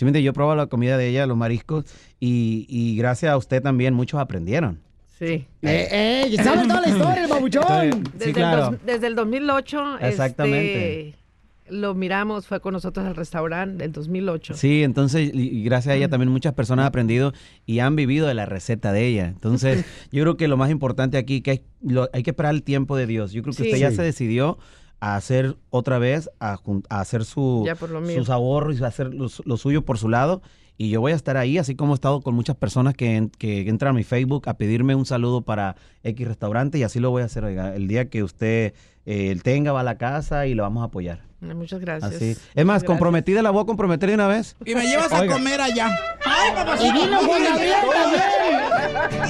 Simplemente 0.00 0.22
yo 0.22 0.30
he 0.30 0.32
probado 0.32 0.56
la 0.56 0.66
comida 0.66 0.96
de 0.96 1.08
ella, 1.08 1.26
los 1.26 1.36
mariscos, 1.36 1.84
y, 2.18 2.64
y 2.70 2.96
gracias 2.96 3.30
a 3.32 3.36
usted 3.36 3.60
también 3.62 3.92
muchos 3.92 4.18
aprendieron. 4.18 4.80
Sí. 5.18 5.46
Eh, 5.60 6.26
eh, 6.32 6.36
¿sabes 6.42 6.66
toda 6.66 6.80
la 6.80 6.88
historia, 6.96 7.24
el 7.24 7.28
babuchón? 7.28 7.64
Sí, 7.92 8.02
Desde, 8.18 8.32
claro. 8.32 8.64
el, 8.64 8.70
dos- 8.70 8.80
desde 8.86 9.06
el 9.08 9.14
2008, 9.14 9.98
Exactamente. 10.00 11.08
este, 11.10 11.20
lo 11.68 11.94
miramos, 11.94 12.46
fue 12.46 12.60
con 12.60 12.72
nosotros 12.72 13.04
al 13.04 13.14
restaurante 13.14 13.82
del 13.84 13.92
2008. 13.92 14.54
Sí, 14.54 14.82
entonces, 14.82 15.30
y 15.34 15.58
y 15.58 15.62
gracias 15.64 15.92
a 15.92 15.96
ella 15.96 16.08
también 16.08 16.30
muchas 16.32 16.54
personas 16.54 16.84
han 16.84 16.88
aprendido 16.88 17.34
y 17.66 17.80
han 17.80 17.94
vivido 17.94 18.26
de 18.26 18.32
la 18.32 18.46
receta 18.46 18.92
de 18.92 19.06
ella. 19.06 19.26
Entonces, 19.26 19.84
yo 20.10 20.22
creo 20.22 20.38
que 20.38 20.48
lo 20.48 20.56
más 20.56 20.70
importante 20.70 21.18
aquí 21.18 21.42
que 21.42 21.50
hay, 21.50 21.60
lo- 21.82 22.08
hay 22.14 22.22
que 22.22 22.30
esperar 22.30 22.54
el 22.54 22.62
tiempo 22.62 22.96
de 22.96 23.06
Dios. 23.06 23.32
Yo 23.32 23.42
creo 23.42 23.52
que 23.54 23.62
Sí. 23.64 23.68
usted 23.68 23.78
ya 23.78 23.90
Sí. 23.90 23.96
se 23.96 24.02
decidió 24.02 24.58
a 25.00 25.16
hacer 25.16 25.56
otra 25.70 25.98
vez, 25.98 26.30
a, 26.40 26.58
a 26.88 27.00
hacer 27.00 27.24
su, 27.24 27.66
sus 28.14 28.30
ahorros 28.30 28.78
y 28.78 28.84
a 28.84 28.86
hacer 28.88 29.12
lo, 29.14 29.28
lo 29.44 29.56
suyo 29.56 29.84
por 29.84 29.98
su 29.98 30.08
lado. 30.08 30.42
Y 30.76 30.88
yo 30.88 31.00
voy 31.02 31.12
a 31.12 31.14
estar 31.14 31.36
ahí, 31.36 31.58
así 31.58 31.74
como 31.74 31.92
he 31.92 31.94
estado 31.96 32.22
con 32.22 32.34
muchas 32.34 32.56
personas 32.56 32.94
que, 32.94 33.16
en- 33.16 33.28
que 33.28 33.68
entran 33.68 33.90
a 33.90 33.92
mi 33.92 34.02
Facebook 34.02 34.48
a 34.48 34.54
pedirme 34.54 34.94
un 34.94 35.04
saludo 35.04 35.42
para 35.42 35.76
X 36.04 36.26
restaurante 36.26 36.78
y 36.78 36.84
así 36.84 37.00
lo 37.00 37.10
voy 37.10 37.20
a 37.20 37.26
hacer. 37.26 37.44
oiga. 37.44 37.74
El 37.74 37.86
día 37.86 38.08
que 38.08 38.22
usted 38.22 38.72
eh, 39.04 39.38
tenga, 39.42 39.72
va 39.72 39.80
a 39.80 39.84
la 39.84 39.98
casa 39.98 40.46
y 40.46 40.54
lo 40.54 40.62
vamos 40.62 40.80
a 40.82 40.86
apoyar. 40.86 41.20
Muchas 41.40 41.80
gracias. 41.80 42.14
Así. 42.14 42.30
Es 42.54 42.64
más, 42.64 42.76
Muchas 42.76 42.84
comprometida 42.84 43.42
la 43.42 43.50
voy 43.50 43.62
a 43.62 43.66
comprometer 43.66 44.08
de 44.08 44.14
una 44.14 44.26
vez. 44.26 44.56
Y 44.64 44.74
me 44.74 44.86
llevas 44.86 45.12
Oiga. 45.12 45.34
a 45.34 45.36
comer 45.38 45.60
allá. 45.60 45.98
Ay, 46.24 46.52
papacito. 46.54 46.88
Y 46.88 46.92
vino 47.04 47.18
Juan 47.18 47.42
Gabriel 47.44 47.74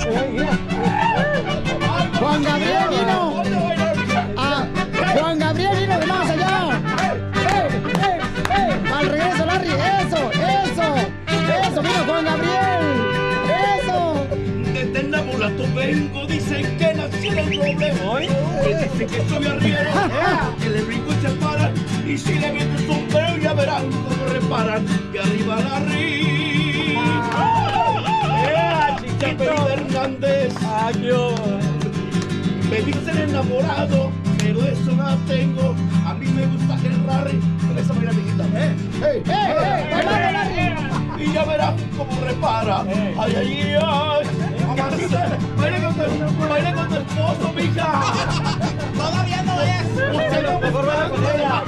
también. 0.00 0.48
Juan 2.20 2.42
Gabriel 2.44 2.88
vino. 2.90 3.79
Vengo, 15.80 16.26
dicen 16.26 16.76
que 16.76 16.90
el 16.90 16.96
doble. 16.98 18.28
Me 18.62 18.70
dicen 18.74 19.06
que 19.08 19.28
soy 19.28 19.46
arriero, 19.46 19.90
que 20.60 20.68
le 20.68 20.82
brinco 20.82 21.12
y 21.12 21.14
se 21.26 21.30
paran. 21.36 21.72
Y 22.06 22.18
si 22.18 22.34
le 22.34 22.52
meto 22.52 22.76
el 22.78 22.86
sombrero 22.86 23.36
ya 23.38 23.54
verán 23.54 23.90
cómo 23.90 24.26
reparan. 24.32 24.84
Y 25.12 25.18
arriba 25.18 25.56
la 25.56 25.80
Chiquito 29.00 29.68
Hernández. 29.68 30.54
Me 32.70 32.78
dicen 32.82 33.18
enamorado, 33.18 34.12
pero 34.38 34.64
eso 34.64 34.92
no 34.92 35.16
tengo. 35.26 35.74
A 36.06 36.14
mí 36.14 36.26
me 36.26 36.46
gusta 36.46 36.74
el 36.84 37.04
Rarry. 37.06 37.40
Con 37.66 37.78
esa 37.78 37.92
baila 37.94 38.10
amiguita. 38.10 38.44
¡Eh! 38.54 38.74
¡Eh! 39.02 39.22
¡Eh! 39.26 40.76
Y 41.18 41.32
ya 41.32 41.44
verás 41.44 41.74
cómo 41.96 42.20
repara. 42.24 42.84
¡Ay, 43.18 43.34
ay, 43.36 43.76
ay! 43.80 44.26
Mamacita, 44.66 45.38
baila 46.48 46.74
con 46.74 46.88
tu, 46.88 46.94
esposo, 46.96 47.52
mija. 47.54 48.02
Todavía 48.96 49.42
no 49.42 49.60
es. 49.60 49.86
Usted 49.86 50.42
no 50.42 50.60
mejor 50.60 50.86
baila 50.86 51.08
con 51.10 51.24
ella. 51.24 51.62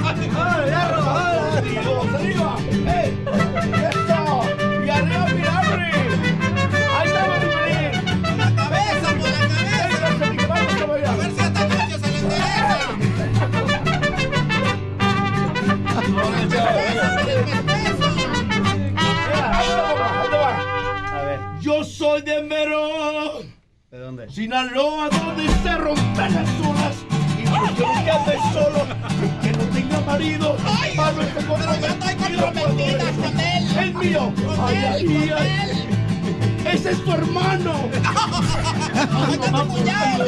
Arriba, 1.57 2.01
arriba. 2.15 2.57
¡Eh! 2.87 3.42
Sinaloa, 24.29 25.09
donde 25.09 25.47
se 25.63 25.75
rompen 25.77 26.33
las 26.33 26.49
olas. 26.61 26.95
Y 27.37 27.45
yo 27.45 27.51
quiero 27.75 28.03
que 28.03 28.11
ande 28.11 28.37
solo, 28.53 28.85
que 29.41 29.51
no 29.51 29.63
tenga 29.73 29.99
marido. 30.01 30.55
Para 30.95 31.11
no 31.11 31.21
estar 31.21 31.45
con 31.45 31.59
Pero 31.59 31.75
yo 31.79 31.87
estoy 31.87 32.15
comprometida 32.15 33.11
con 33.11 33.39
él. 33.39 33.77
El 33.77 33.93
mío. 33.95 34.33
Con 34.45 34.65
Ay, 34.65 34.75
él, 34.75 34.85
ay, 34.85 35.05
con 35.05 35.37
ay. 35.37 35.69
él. 35.69 36.67
Ese 36.73 36.91
es 36.91 37.03
tu 37.03 37.11
hermano. 37.11 37.73
Ay, 38.95 39.33
está 39.33 39.51
tu 39.51 39.67
cuñado. 39.67 40.25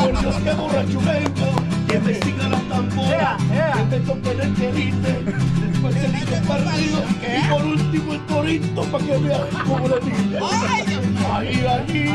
Por 0.00 0.20
Dios, 0.20 0.36
que 0.36 0.52
borracho 0.54 1.00
vengo. 1.00 1.48
Que 1.88 1.98
me 2.00 2.14
siga 2.14 2.48
la 2.48 2.58
tambora. 2.60 3.36
Que 3.38 3.84
me 3.84 3.98
toque 4.04 4.30
el 4.30 4.54
querite. 4.54 5.22
Después 5.22 5.96
el 5.96 6.14
hijo 6.16 6.48
partido. 6.48 7.04
Y 7.22 7.48
por 7.50 7.64
último 7.64 8.14
el 8.14 8.20
torito. 8.26 8.82
Para 8.84 9.04
que 9.04 9.18
veas 9.18 9.40
cómo 9.66 9.88
le 9.88 10.00
dice. 10.00 10.38
Ay. 10.42 10.84
Ay, 11.32 11.64
ay, 11.66 12.14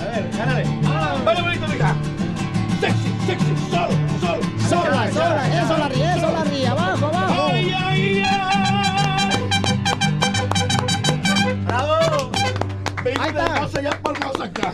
A 0.00 0.04
ver, 0.10 0.30
gánale. 0.36 0.64
Vale, 1.24 1.42
bonito, 1.42 1.68
mija. 1.68 1.94
Sexy, 2.80 3.08
sexy, 3.26 3.54
solo, 3.70 3.94
solo. 4.20 4.42
Sola, 4.68 5.12
sola. 5.12 5.62
Eso, 5.62 5.76
Larry. 5.78 6.02
Eso, 6.02 6.30
Larry. 6.32 6.64
Abajo, 6.66 7.06
abajo. 7.06 7.48
Ay, 7.52 7.74
ay, 7.76 8.22
ay. 8.26 9.44
¡Bravo! 11.66 12.30
Venga 13.04 13.22
Ahí 13.24 13.32
de 13.32 13.38
está. 13.40 13.60
más 13.60 13.74
allá, 13.76 13.90
palmas 14.02 14.40
acá. 14.40 14.72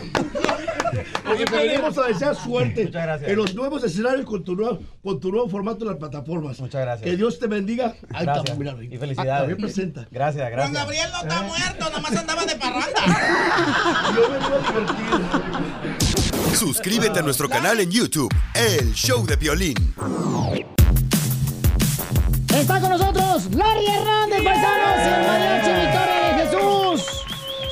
Oye, 1.29 1.43
a 1.77 2.07
desear 2.07 2.35
suerte 2.35 2.85
Muchas 2.85 3.03
gracias. 3.03 3.29
en 3.31 3.35
los 3.37 3.53
nuevos 3.55 3.83
escenarios 3.83 4.25
con 4.25 4.43
tu 4.43 4.55
nuevo, 4.55 4.79
con 5.03 5.19
tu 5.19 5.31
nuevo 5.31 5.49
formato 5.49 5.83
en 5.83 5.87
las 5.89 5.97
plataformas. 5.97 6.59
Muchas 6.59 6.81
gracias. 6.81 7.09
Que 7.09 7.17
Dios 7.17 7.39
te 7.39 7.47
bendiga. 7.47 7.93
Ahí 8.13 8.25
Gracias. 8.25 8.37
estamos, 8.37 8.59
mira, 8.59 8.73
Rick. 8.73 8.93
Y 8.93 8.97
felicidades. 8.97 9.39
También 9.39 9.57
presenta. 9.59 10.07
Gracias, 10.11 10.43
Juan 10.43 10.51
gracias. 10.53 10.73
Gabriel 10.81 11.09
no 11.11 11.17
está 11.21 11.41
muerto, 11.41 11.89
nomás 11.89 12.15
andaba 12.15 12.45
de 12.45 12.55
parranda. 12.55 13.01
Yo 14.15 14.29
me 14.29 14.37
voy 14.37 14.57
a 14.57 14.61
divertir. 14.71 16.55
Suscríbete 16.55 17.19
a 17.19 17.21
nuestro 17.21 17.49
canal 17.49 17.79
en 17.79 17.91
YouTube, 17.91 18.33
El 18.55 18.93
Show 18.93 19.25
de 19.25 19.35
Violín. 19.35 19.75
Está 22.53 22.79
con 22.79 22.89
nosotros 22.89 23.53
Larry 23.53 23.85
Hernández, 23.85 24.43
paisanos. 24.43 24.97
Y 24.97 25.09
el 25.09 25.27
mariachi 25.27 25.69
Victoria. 25.85 26.16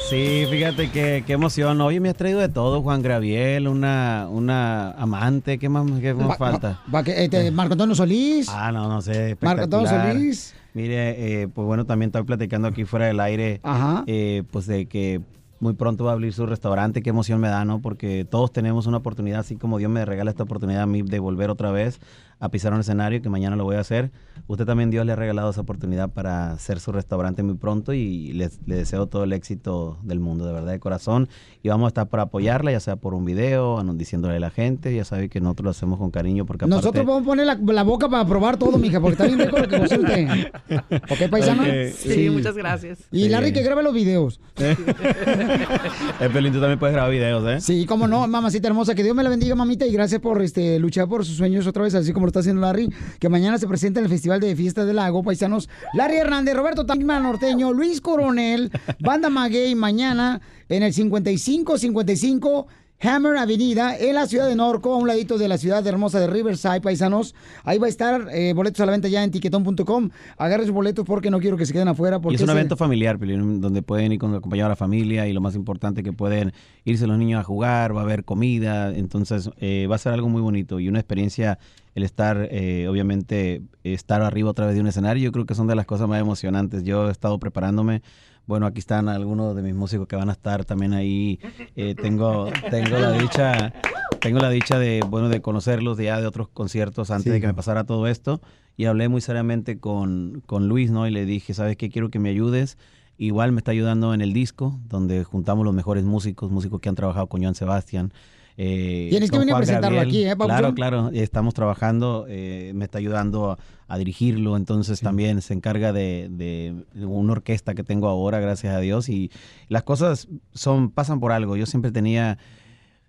Sí, 0.09 0.45
fíjate 0.49 0.91
que 0.91 1.23
qué 1.25 1.33
emoción. 1.33 1.81
Oye, 1.81 1.99
me 1.99 2.09
has 2.09 2.15
traído 2.15 2.39
de 2.39 2.49
todo, 2.49 2.81
Juan 2.83 3.01
Gabriel, 3.01 3.67
una, 3.67 4.27
una 4.29 4.91
amante, 4.91 5.57
¿qué 5.57 5.67
más, 5.67 5.83
qué 5.99 6.13
más 6.13 6.29
Va- 6.29 6.35
falta? 6.35 6.79
va- 6.93 7.03
que, 7.03 7.23
este, 7.23 7.49
Marco 7.49 7.73
Antonio 7.73 7.95
Solís. 7.95 8.47
Ah, 8.49 8.71
no, 8.71 8.87
no 8.87 9.01
sé. 9.01 9.35
Marco 9.41 9.63
Antonio. 9.63 9.89
Solís. 9.89 10.53
Mire, 10.75 11.41
eh, 11.41 11.47
pues 11.47 11.65
bueno, 11.65 11.85
también 11.85 12.09
estoy 12.09 12.23
platicando 12.23 12.67
aquí 12.67 12.85
fuera 12.85 13.07
del 13.07 13.19
aire, 13.19 13.61
Ajá. 13.63 14.03
eh, 14.05 14.43
pues 14.51 14.67
de 14.67 14.85
que 14.85 15.21
muy 15.59 15.73
pronto 15.73 16.03
va 16.03 16.11
a 16.11 16.13
abrir 16.13 16.33
su 16.33 16.45
restaurante, 16.45 17.01
qué 17.01 17.09
emoción 17.09 17.39
me 17.39 17.47
da, 17.47 17.65
¿no? 17.65 17.81
Porque 17.81 18.25
todos 18.29 18.51
tenemos 18.51 18.85
una 18.85 18.97
oportunidad, 18.97 19.39
así 19.39 19.55
como 19.55 19.79
Dios 19.79 19.89
me 19.89 20.05
regala 20.05 20.29
esta 20.29 20.43
oportunidad 20.43 20.81
a 20.83 20.85
mí 20.85 21.01
de 21.01 21.17
volver 21.19 21.49
otra 21.49 21.71
vez 21.71 21.99
a 22.39 22.49
pisar 22.49 22.73
un 22.73 22.81
escenario, 22.81 23.21
que 23.21 23.29
mañana 23.29 23.55
lo 23.55 23.63
voy 23.63 23.75
a 23.77 23.79
hacer. 23.79 24.11
Usted 24.47 24.65
también 24.65 24.89
Dios 24.91 25.05
le 25.05 25.13
ha 25.13 25.15
regalado 25.15 25.49
esa 25.49 25.61
oportunidad 25.61 26.09
para 26.09 26.51
hacer 26.51 26.79
su 26.79 26.91
restaurante 26.91 27.41
muy 27.43 27.55
pronto 27.55 27.93
y 27.93 28.33
les- 28.33 28.59
le 28.67 28.75
deseo 28.75 29.07
todo 29.07 29.23
el 29.23 29.33
éxito 29.33 29.97
del 30.03 30.19
mundo, 30.19 30.45
de 30.45 30.53
verdad, 30.53 30.71
de 30.73 30.79
corazón. 30.79 31.29
Y 31.63 31.69
vamos 31.69 31.85
a 31.85 31.87
estar 31.89 32.07
para 32.09 32.23
apoyarla, 32.23 32.71
ya 32.71 32.79
sea 32.79 32.97
por 32.97 33.13
un 33.13 33.23
video, 33.25 33.81
diciéndole 33.95 34.35
a 34.35 34.39
la 34.39 34.49
gente, 34.51 34.93
ya 34.95 35.05
sabe 35.05 35.29
que 35.29 35.39
nosotros 35.39 35.63
lo 35.63 35.69
hacemos 35.71 35.97
con 35.99 36.11
cariño 36.11 36.45
porque 36.45 36.65
aparte... 36.65 36.75
Nosotros 36.75 37.05
vamos 37.05 37.21
a 37.23 37.25
poner 37.25 37.45
la, 37.47 37.55
la 37.55 37.83
boca 37.83 38.09
para 38.09 38.25
probar 38.27 38.57
todo, 38.57 38.77
mija, 38.77 38.99
porque 38.99 39.13
está 39.13 39.25
bien 39.27 39.39
rico 39.39 39.57
lo 39.57 39.67
que 39.67 39.77
consulte. 39.79 40.51
¿Ok, 41.09 41.29
paisano? 41.31 41.63
Sí, 41.95 42.29
muchas 42.29 42.55
gracias. 42.55 42.99
Y 43.11 43.23
Sí. 43.23 43.29
Larry 43.29 43.53
que 43.53 43.63
grabe 43.63 43.81
los 43.83 43.93
videos. 43.93 44.39
Eh, 44.57 44.75
Pelín, 46.33 46.53
tú 46.53 46.59
también 46.59 46.79
puedes 46.79 46.93
grabar 46.93 47.11
videos, 47.11 47.43
¿eh? 47.47 47.61
Sí, 47.61 47.85
cómo 47.85 48.07
no, 48.07 48.27
mamacita 48.27 48.67
hermosa. 48.67 48.93
Que 48.95 49.03
Dios 49.03 49.15
me 49.15 49.23
la 49.23 49.29
bendiga, 49.29 49.55
mamita, 49.55 49.85
y 49.85 49.91
gracias 49.91 50.21
por 50.21 50.41
este 50.41 50.79
luchar 50.79 51.07
por 51.07 51.25
sus 51.25 51.37
sueños 51.37 51.65
otra 51.67 51.83
vez, 51.83 51.95
así 51.95 52.13
como 52.13 52.24
está 52.29 52.39
haciendo 52.41 52.61
Larry. 52.61 52.93
Que 53.19 53.29
mañana 53.29 53.57
se 53.57 53.67
presenta 53.67 53.99
en 53.99 54.05
el 54.05 54.11
Festival 54.11 54.39
de 54.39 54.55
Fiesta 54.55 54.85
del 54.85 54.97
Lago, 54.97 55.23
paisanos. 55.23 55.69
Larry 55.93 56.17
Hernández, 56.17 56.55
Roberto 56.55 56.85
Tangma 56.85 57.19
Norteño, 57.19 57.73
Luis 57.73 58.01
Coronel, 58.01 58.71
Banda 58.99 59.29
Maguey, 59.29 59.75
mañana 59.75 60.41
en 60.69 60.83
el 60.83 60.93
5555 60.93 62.67
Hammer 63.01 63.37
Avenida, 63.37 63.97
en 63.97 64.15
la 64.15 64.25
ciudad 64.25 64.47
de 64.47 64.55
Norco, 64.55 64.93
a 64.93 64.97
un 64.97 65.07
ladito 65.07 65.37
de 65.37 65.47
la 65.47 65.57
ciudad 65.57 65.85
hermosa 65.85 66.19
de 66.19 66.27
Riverside, 66.27 66.81
paisanos. 66.81 67.35
Ahí 67.63 67.77
va 67.77 67.87
a 67.87 67.89
estar, 67.89 68.29
eh, 68.31 68.53
boletos 68.53 68.79
a 68.79 68.85
la 68.85 68.93
venta 68.93 69.07
ya 69.07 69.23
en 69.23 69.31
tiquetón.com. 69.31 70.09
Agarre 70.37 70.63
sus 70.63 70.73
boletos 70.73 71.05
porque 71.05 71.29
no 71.29 71.39
quiero 71.39 71.57
que 71.57 71.65
se 71.65 71.73
queden 71.73 71.89
afuera. 71.89 72.19
Porque 72.19 72.33
Y 72.33 72.35
es 72.37 72.41
un 72.41 72.49
evento 72.49 72.77
familiar, 72.77 73.19
donde 73.19 73.81
pueden 73.81 74.13
ir 74.13 74.19
con 74.19 74.33
acompañado 74.33 74.67
a 74.67 74.69
la 74.69 74.75
familia 74.75 75.27
y 75.27 75.33
lo 75.33 75.41
más 75.41 75.55
importante 75.55 76.03
que 76.03 76.13
pueden 76.13 76.53
irse 76.85 77.05
los 77.05 77.17
niños 77.17 77.41
a 77.41 77.43
jugar, 77.43 77.95
va 77.95 78.01
a 78.01 78.03
haber 78.03 78.23
comida, 78.23 78.95
entonces 78.95 79.49
eh, 79.57 79.87
va 79.89 79.95
a 79.95 79.99
ser 79.99 80.13
algo 80.13 80.29
muy 80.29 80.41
bonito 80.41 80.79
y 80.79 80.87
una 80.87 80.99
experiencia 80.99 81.59
el 81.95 82.03
estar, 82.03 82.49
eh, 82.51 82.87
obviamente, 82.89 83.61
estar 83.83 84.21
arriba 84.21 84.49
otra 84.49 84.65
vez 84.65 84.75
de 84.75 84.81
un 84.81 84.87
escenario, 84.87 85.23
yo 85.23 85.31
creo 85.31 85.45
que 85.45 85.55
son 85.55 85.65
de 85.67 85.75
las 85.75 85.85
cosas 85.85 86.09
más 86.09 86.19
emocionantes. 86.19 86.83
Yo 86.83 87.07
he 87.07 87.11
estado 87.11 87.39
preparándome. 87.39 88.01
Bueno, 88.47 88.65
aquí 88.67 88.79
están 88.79 89.09
algunos 89.09 89.55
de 89.55 89.61
mis 89.63 89.73
músicos 89.73 90.07
que 90.07 90.15
van 90.15 90.29
a 90.29 90.33
estar 90.33 90.65
también 90.65 90.93
ahí. 90.93 91.39
Eh, 91.75 91.95
tengo, 91.95 92.47
tengo 92.69 92.97
la 92.97 93.11
dicha, 93.13 93.73
tengo 94.21 94.39
la 94.39 94.49
dicha 94.49 94.77
de, 94.77 95.01
bueno, 95.07 95.29
de 95.29 95.41
conocerlos 95.41 95.97
ya 95.97 96.21
de 96.21 96.27
otros 96.27 96.47
conciertos 96.49 97.09
antes 97.11 97.23
Sí. 97.25 97.29
de 97.31 97.41
que 97.41 97.47
me 97.47 97.53
pasara 97.53 97.83
todo 97.85 98.07
esto. 98.07 98.41
Y 98.77 98.85
hablé 98.85 99.07
muy 99.09 99.21
seriamente 99.21 99.79
con, 99.79 100.43
con 100.45 100.67
Luis, 100.67 100.91
¿no? 100.91 101.07
Y 101.07 101.11
le 101.11 101.25
dije, 101.25 101.53
¿sabes 101.53 101.75
qué? 101.77 101.89
Quiero 101.89 102.09
que 102.09 102.19
me 102.19 102.29
ayudes. 102.29 102.77
Igual 103.17 103.53
me 103.53 103.59
está 103.59 103.71
ayudando 103.71 104.13
en 104.13 104.19
el 104.21 104.33
disco, 104.33 104.77
donde 104.89 105.23
juntamos 105.23 105.63
los 105.65 105.73
mejores 105.73 106.03
músicos, 106.03 106.51
músicos 106.51 106.81
que 106.81 106.89
han 106.89 106.95
trabajado 106.95 107.27
con 107.27 107.41
Joan 107.41 107.55
Sebastián. 107.55 108.11
Eh, 108.57 109.07
Tienes 109.09 109.31
que 109.31 109.37
venir 109.39 109.53
a 109.53 109.57
presentarlo 109.57 109.97
Gabriel. 109.97 110.07
aquí, 110.07 110.25
¿eh, 110.25 110.35
Papuchón? 110.35 110.73
Claro, 110.73 110.73
claro, 110.73 111.09
estamos 111.13 111.53
trabajando, 111.53 112.25
eh, 112.29 112.71
me 112.75 112.85
está 112.85 112.97
ayudando 112.99 113.51
a, 113.51 113.57
a 113.87 113.97
dirigirlo, 113.97 114.55
entonces 114.57 115.01
también 115.01 115.41
se 115.41 115.53
encarga 115.53 115.91
de, 115.93 116.27
de 116.29 117.05
una 117.05 117.33
orquesta 117.33 117.73
que 117.75 117.83
tengo 117.83 118.07
ahora, 118.07 118.39
gracias 118.39 118.73
a 118.73 118.79
Dios, 118.79 119.09
y 119.09 119.31
las 119.67 119.83
cosas 119.83 120.27
son 120.53 120.89
pasan 120.91 121.19
por 121.19 121.31
algo. 121.31 121.57
Yo 121.57 121.65
siempre 121.65 121.91
tenía, 121.91 122.37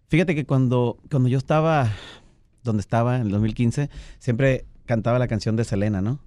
fíjate 0.09 0.34
que 0.34 0.44
cuando, 0.47 0.99
cuando 1.11 1.28
yo 1.28 1.38
estaba, 1.38 1.92
donde 2.64 2.80
estaba 2.80 3.16
en 3.16 3.22
el 3.22 3.30
2015, 3.30 3.88
siempre 4.18 4.66
cantaba 4.84 5.18
la 5.18 5.28
canción 5.28 5.57
de 5.57 5.64
Selena, 5.64 6.03
¿no? 6.03 6.20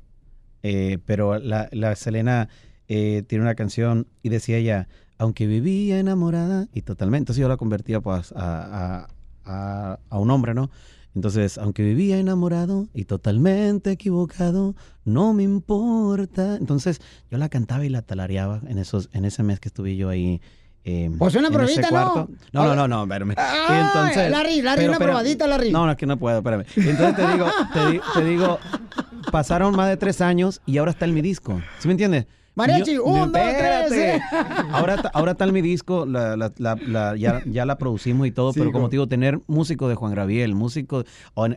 Eh, 0.63 0.97
pero 1.05 1.39
la, 1.39 1.69
la 1.71 1.95
Selena 1.95 2.49
eh, 2.87 3.23
tiene 3.27 3.43
una 3.43 3.55
canción 3.55 4.07
y 4.23 4.29
decía 4.29 4.57
ella, 4.57 4.87
aunque 5.19 5.45
vivía 5.45 5.99
enamorada 5.99 6.67
y 6.73 6.81
totalmente, 6.81 7.23
entonces 7.23 7.41
yo 7.41 7.47
la 7.47 7.57
convertía 7.57 8.01
pues 8.01 8.31
a, 8.35 9.03
a- 9.05 9.07
a- 9.45 9.99
a 10.09 10.17
un 10.19 10.31
hombre, 10.31 10.53
¿no? 10.55 10.71
Entonces, 11.15 11.57
aunque 11.57 11.83
vivía 11.83 12.17
enamorado 12.19 12.87
y 12.93 13.05
totalmente 13.05 13.91
equivocado, 13.91 14.75
no 15.05 15.33
me 15.33 15.43
importa. 15.43 16.55
Entonces, 16.55 17.01
yo 17.31 17.37
la 17.39 17.49
cantaba 17.49 17.83
y 17.85 17.89
la 17.89 18.01
talareaba 18.03 18.61
en 18.67 18.77
esos, 18.77 19.09
en 19.13 19.25
ese 19.25 19.41
mes 19.43 19.59
que 19.59 19.69
estuve 19.69 19.95
yo 19.95 20.09
ahí. 20.09 20.39
eh, 20.85 21.09
Pues 21.17 21.35
una 21.35 21.49
probadita, 21.49 21.89
¿no? 21.91 22.29
No, 22.53 22.63
no, 22.75 22.75
no, 22.75 22.87
no, 22.87 23.03
espérame. 23.03 23.33
Ah, 23.37 24.11
Larry, 24.29 24.61
Larry, 24.61 24.85
una 24.87 24.97
probadita, 24.99 25.47
Larry. 25.47 25.71
No, 25.71 25.85
no, 25.87 25.91
es 25.91 25.97
que 25.97 26.05
no 26.05 26.17
puedo, 26.17 26.37
espérame. 26.37 26.63
Entonces 26.75 27.15
te 27.15 27.27
digo, 27.33 27.47
te, 27.73 28.01
te 28.19 28.25
digo, 28.25 28.59
pasaron 29.31 29.75
más 29.75 29.89
de 29.89 29.97
tres 29.97 30.21
años 30.21 30.61
y 30.65 30.77
ahora 30.77 30.91
está 30.91 31.05
en 31.05 31.15
mi 31.15 31.21
disco. 31.21 31.59
¿Sí 31.79 31.87
me 31.87 31.93
entiendes? 31.93 32.27
Mariachi, 32.59 32.95
Yo- 32.95 33.03
un, 33.05 33.31
dos, 33.31 33.41
tres. 33.87 34.21
Ahora, 34.71 34.97
ta- 35.01 35.11
ahora 35.13 35.31
está 35.31 35.45
en 35.45 35.53
mi 35.53 35.61
disco, 35.61 36.05
la, 36.05 36.35
la- 36.37 36.51
la- 36.57 36.75
la- 36.87 37.15
ya, 37.15 37.41
ya 37.45 37.65
la 37.65 37.77
producimos 37.77 38.27
y 38.27 38.31
todo, 38.31 38.53
Sí, 38.53 38.59
pero 38.59 38.71
como 38.71 38.89
te 38.89 38.95
digo, 38.95 39.07
tener 39.07 39.39
músico 39.47 39.87
de 39.89 39.95
Juan 39.95 40.13
Gabriel, 40.13 40.53
músico... 40.55 41.03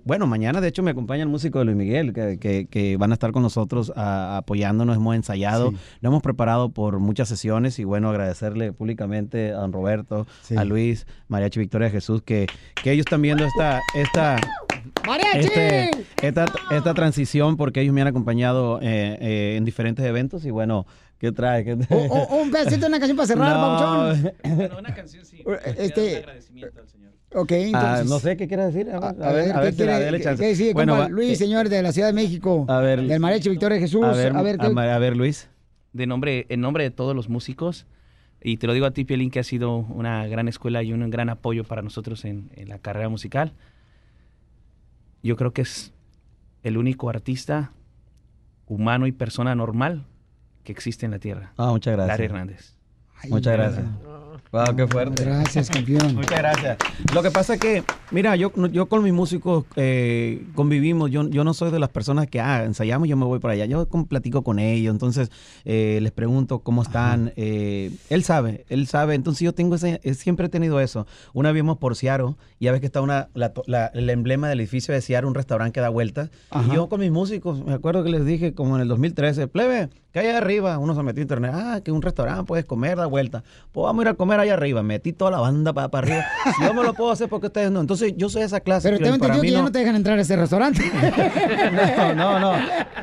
bueno, 0.04 0.26
mañana 0.26 0.60
de 0.60 0.68
hecho 0.68 0.82
me 0.82 0.90
acompaña 0.92 1.22
el 1.22 1.28
músico 1.28 1.58
de 1.58 1.64
Luis 1.66 1.76
Miguel, 1.76 2.12
que, 2.12 2.38
que- 2.38 2.66
que 2.66 2.96
van 2.96 3.10
a 3.10 3.14
estar 3.14 3.32
con 3.32 3.42
nosotros 3.42 3.92
a- 3.96 4.36
apoyándonos, 4.38 4.96
hemos 4.96 5.14
ensayado, 5.16 5.70
Sí. 5.70 5.76
lo 6.00 6.08
hemos 6.08 6.22
preparado 6.22 6.70
por 6.70 6.98
muchas 7.00 7.28
sesiones 7.28 7.78
y 7.78 7.84
bueno, 7.84 8.08
agradecerle 8.10 8.72
públicamente 8.72 9.50
a 9.52 9.56
don 9.56 9.72
Roberto, 9.72 10.26
Sí. 10.42 10.56
a 10.56 10.64
Luis, 10.64 11.06
Mariachi 11.28 11.60
Victoria 11.60 11.90
Jesús, 11.90 12.22
que, 12.22 12.46
que 12.82 12.92
ellos 12.92 13.04
están 13.06 13.22
viendo 13.22 13.44
esta... 13.44 13.80
esta 13.94 14.36
¡Mariachi! 15.06 15.38
este, 15.46 15.90
esta, 16.22 16.46
esta 16.70 16.94
transición 16.94 17.56
porque 17.56 17.80
ellos 17.80 17.94
me 17.94 18.00
han 18.02 18.08
acompañado 18.08 18.80
eh, 18.82 19.18
eh, 19.20 19.54
en 19.56 19.64
diferentes 19.64 20.04
eventos 20.04 20.44
y 20.44 20.50
bueno, 20.50 20.86
¿qué 21.18 21.32
trae? 21.32 21.64
¿Qué 21.64 21.76
trae? 21.76 22.08
O- 22.08 22.14
o- 22.14 22.42
un 22.42 22.50
pedacito 22.50 22.80
de 22.82 22.86
una 22.86 22.98
canción 22.98 23.16
para 23.16 23.26
cerrar, 23.26 23.56
No. 24.44 24.56
Bueno, 24.56 24.78
una 24.78 24.94
canción 24.94 25.24
sí. 25.24 25.42
Este, 25.76 26.24
Ok, 27.34 27.50
Ah, 27.52 27.56
entonces. 27.56 28.10
no 28.10 28.18
sé 28.18 28.36
qué 28.36 28.46
quiere 28.46 28.66
decir. 28.66 28.90
A 28.90 29.00
ver, 29.00 29.22
a 29.22 29.28
A 29.28 29.32
ver, 29.32 29.52
a 29.52 29.60
ver, 29.60 29.70
¿qué 29.74 29.76
quiere- 29.84 30.36
qué- 30.36 30.54
qué 30.56 30.72
Bueno, 30.74 30.96
compa? 30.96 31.08
Luis, 31.08 31.30
eh, 31.32 31.36
señor 31.36 31.70
de 31.70 31.82
la 31.82 31.90
Ciudad 31.92 32.08
de 32.08 32.12
México. 32.12 32.66
A 32.68 32.80
ver, 32.80 33.00
del 33.02 33.20
Mariachi 33.20 33.48
Victoria 33.48 33.78
Jesús. 33.78 34.04
a 34.04 34.12
ver, 34.12 34.36
a 34.36 34.42
ver, 34.42 34.58
¿qué- 34.58 34.66
a 34.66 34.98
ver, 34.98 35.16
Luis. 35.16 35.48
De 35.94 36.06
nombre, 36.06 36.44
en 36.50 36.60
nombre 36.60 36.84
de 36.84 36.90
todos 36.90 37.16
los 37.16 37.30
músicos, 37.30 37.86
y 38.42 38.58
te 38.58 38.66
lo 38.66 38.74
digo 38.74 38.84
a 38.84 38.90
ti, 38.90 39.04
Piolín, 39.06 39.30
que 39.30 39.38
ha 39.40 39.44
sido 39.44 39.76
una 39.76 40.26
gran 40.26 40.46
escuela 40.48 40.82
y 40.82 40.92
un 40.92 41.08
gran 41.08 41.30
apoyo 41.30 41.64
para 41.64 41.80
nosotros 41.80 42.24
en, 42.26 42.50
en 42.54 42.68
la 42.68 42.78
carrera 42.78 43.08
musical. 43.08 43.52
Yo 45.22 45.36
creo 45.36 45.52
que 45.52 45.62
es 45.62 45.92
el 46.62 46.76
único 46.76 47.08
artista 47.08 47.72
humano 48.66 49.06
y 49.06 49.12
persona 49.12 49.54
normal 49.54 50.04
que 50.64 50.72
existe 50.72 51.06
en 51.06 51.12
la 51.12 51.18
Tierra. 51.18 51.52
Ah, 51.56 51.70
muchas 51.70 51.94
gracias. 51.94 52.18
Larry 52.18 52.24
Hernández. 52.24 52.76
Muchas 53.28 53.52
gracias. 53.52 53.86
Wow, 54.52 54.76
qué 54.76 54.86
fuerte. 54.86 55.24
Gracias, 55.24 55.70
campeón. 55.70 56.14
Muchas 56.14 56.38
gracias. 56.38 56.76
Lo 57.14 57.22
que 57.22 57.30
pasa 57.30 57.54
es 57.54 57.60
que, 57.60 57.82
mira, 58.10 58.36
yo, 58.36 58.52
yo 58.68 58.86
con 58.86 59.02
mis 59.02 59.14
músicos 59.14 59.64
eh, 59.76 60.44
convivimos. 60.54 61.10
Yo, 61.10 61.26
yo 61.30 61.42
no 61.42 61.54
soy 61.54 61.70
de 61.70 61.78
las 61.78 61.88
personas 61.88 62.26
que, 62.26 62.38
ah, 62.38 62.62
ensayamos 62.64 63.06
y 63.06 63.10
yo 63.10 63.16
me 63.16 63.24
voy 63.24 63.38
para 63.38 63.54
allá. 63.54 63.64
Yo 63.64 63.88
con- 63.88 64.04
platico 64.06 64.42
con 64.44 64.58
ellos, 64.58 64.92
entonces 64.92 65.30
eh, 65.64 66.00
les 66.02 66.12
pregunto 66.12 66.58
cómo 66.58 66.82
están. 66.82 67.32
eh, 67.36 67.92
él 68.10 68.24
sabe, 68.24 68.66
él 68.68 68.86
sabe. 68.88 69.14
Entonces 69.14 69.40
yo 69.40 69.54
tengo 69.54 69.76
ese, 69.76 70.00
eh, 70.02 70.12
siempre 70.12 70.46
he 70.46 70.50
tenido 70.50 70.80
eso. 70.80 71.06
Una 71.32 71.48
vez 71.50 71.54
vimos 71.62 71.78
por 71.78 71.96
Seattle 71.96 72.34
y 72.58 72.66
ya 72.66 72.72
ves 72.72 72.80
que 72.80 72.86
está 72.86 73.00
una, 73.00 73.28
la 73.32 73.54
la- 73.66 73.86
el 73.86 74.10
emblema 74.10 74.50
del 74.50 74.60
edificio 74.60 74.92
de 74.92 75.00
Seattle, 75.00 75.28
un 75.28 75.34
restaurante 75.34 75.72
que 75.72 75.80
da 75.80 75.88
vueltas. 75.88 76.30
Y 76.68 76.74
yo 76.74 76.90
con 76.90 77.00
mis 77.00 77.10
músicos, 77.10 77.64
me 77.64 77.72
acuerdo 77.72 78.04
que 78.04 78.10
les 78.10 78.26
dije 78.26 78.52
como 78.52 78.76
en 78.76 78.82
el 78.82 78.88
2013, 78.88 79.48
plebe, 79.48 79.88
que 80.12 80.20
allá 80.20 80.38
arriba, 80.38 80.78
uno 80.78 80.94
se 80.94 81.02
metió 81.02 81.20
a 81.20 81.22
internet, 81.22 81.52
ah, 81.54 81.80
que 81.82 81.90
un 81.90 82.02
restaurante 82.02 82.44
puedes 82.44 82.64
comer, 82.66 82.98
da 82.98 83.06
vuelta. 83.06 83.42
Pues 83.72 83.84
vamos 83.84 84.00
a 84.00 84.08
ir 84.08 84.08
a 84.08 84.14
comer 84.14 84.40
allá 84.40 84.54
arriba. 84.54 84.82
Metí 84.82 85.12
toda 85.12 85.30
la 85.30 85.38
banda 85.38 85.72
para, 85.72 85.88
arriba. 85.98 86.24
Si 86.56 86.62
yo 86.64 86.74
me 86.74 86.82
lo 86.82 86.92
puedo 86.92 87.10
hacer 87.10 87.28
porque 87.28 87.46
ustedes 87.46 87.70
no. 87.70 87.80
Entonces 87.80 88.14
yo 88.16 88.28
soy 88.28 88.42
esa 88.42 88.60
clase. 88.60 88.90
Pero 88.90 89.02
tengo 89.02 89.14
entendido 89.14 89.42
que 89.42 89.50
ya 89.50 89.58
no- 89.58 89.64
no 89.64 89.72
te 89.72 89.78
dejan 89.78 89.96
entrar 89.96 90.18
a 90.18 90.22
ese 90.22 90.36
restaurante. 90.36 90.82
no, 91.72 92.14
no, 92.14 92.38
no. 92.38 92.52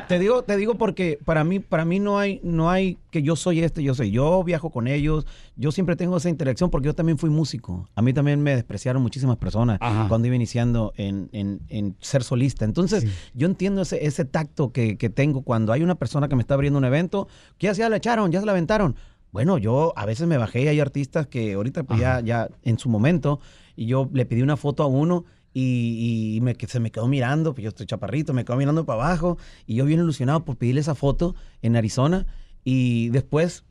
Te 0.07 0.20
digo, 0.20 0.43
te 0.43 0.55
digo 0.57 0.76
porque 0.76 1.20
para 1.26 1.43
mí, 1.43 1.60
para 1.60 1.86
mí 1.86 1.99
no 1.99 2.20
hay, 2.20 2.39
no 2.43 2.70
hay 2.70 2.97
que 3.12 3.22
yo 3.22 3.36
soy 3.36 3.62
este, 3.62 3.82
yo 3.84 3.93
soy. 3.95 4.12
Yo 4.12 4.43
viajo 4.43 4.70
con 4.70 4.88
ellos. 4.88 5.26
Yo 5.55 5.72
siempre 5.72 5.95
tengo 5.95 6.18
esa 6.18 6.30
interacción 6.30 6.70
porque 6.70 6.88
yo 6.88 6.95
también 6.95 7.18
fui 7.18 7.30
músico. 7.30 7.89
A 7.95 8.01
mí 8.01 8.14
también 8.14 8.41
me 8.41 8.55
despreciaron 8.55 9.01
muchísimas 9.01 9.38
personas 9.38 9.80
cuando 10.07 10.28
iba 10.28 10.36
iniciando 10.36 10.93
en, 10.97 11.30
en- 11.32 11.62
en 11.70 11.95
ser 11.99 12.24
solista. 12.24 12.66
Entonces, 12.66 13.05
yo 13.34 13.47
entiendo 13.47 13.82
ese, 13.82 14.05
ese 14.05 14.26
tacto 14.26 14.72
que, 14.72 14.97
que 14.97 15.10
tengo 15.10 15.41
cuando 15.41 15.74
hay 15.74 15.82
una 15.84 15.95
persona 15.95 16.28
que 16.28 16.36
me 16.36 16.41
está 16.41 16.53
abriendo 16.53 16.78
un 16.80 16.86
evento. 16.86 17.28
que 17.57 17.68
ya 17.68 17.74
se 17.74 17.89
la 17.89 17.95
echaron? 17.97 18.32
¿Ya 18.32 18.39
se 18.39 18.45
la 18.45 18.51
aventaron? 18.53 18.95
Bueno, 19.32 19.57
yo 19.60 19.93
a 19.95 20.05
veces 20.05 20.28
me 20.28 20.38
bajé 20.38 20.64
y 20.64 20.68
hay 20.68 20.80
artistas 20.80 21.28
que 21.28 21.53
ahorita 21.53 21.84
pues 21.84 21.99
ya, 21.99 22.20
ya 22.22 22.49
en 22.64 22.80
su 22.80 22.89
momento 22.89 23.39
y 23.76 23.86
yo 23.86 24.10
le 24.12 24.26
pedí 24.26 24.41
una 24.41 24.57
foto 24.57 24.82
a 24.82 24.88
uno 24.88 25.24
y, 25.53 26.36
y 26.38 26.41
me, 26.41 26.55
que 26.55 26.68
se 26.68 26.80
me 26.80 26.91
quedó 26.91 27.07
mirando, 27.07 27.53
pues 27.53 27.64
yo 27.64 27.70
estoy 27.70 27.86
chaparrito, 27.86 28.34
me 28.34 28.45
quedó 28.45 28.55
mirando 28.57 28.86
para 28.86 29.03
abajo 29.03 29.38
y 29.66 29.76
yo 29.76 29.86
bien 29.86 29.99
ilusionado 29.99 30.45
por 30.45 30.57
pedirle 30.57 30.82
esa 30.82 30.95
foto 30.95 31.36
en 31.62 31.76
Arizona 31.76 32.26
y 32.64 33.10
después 33.10 33.64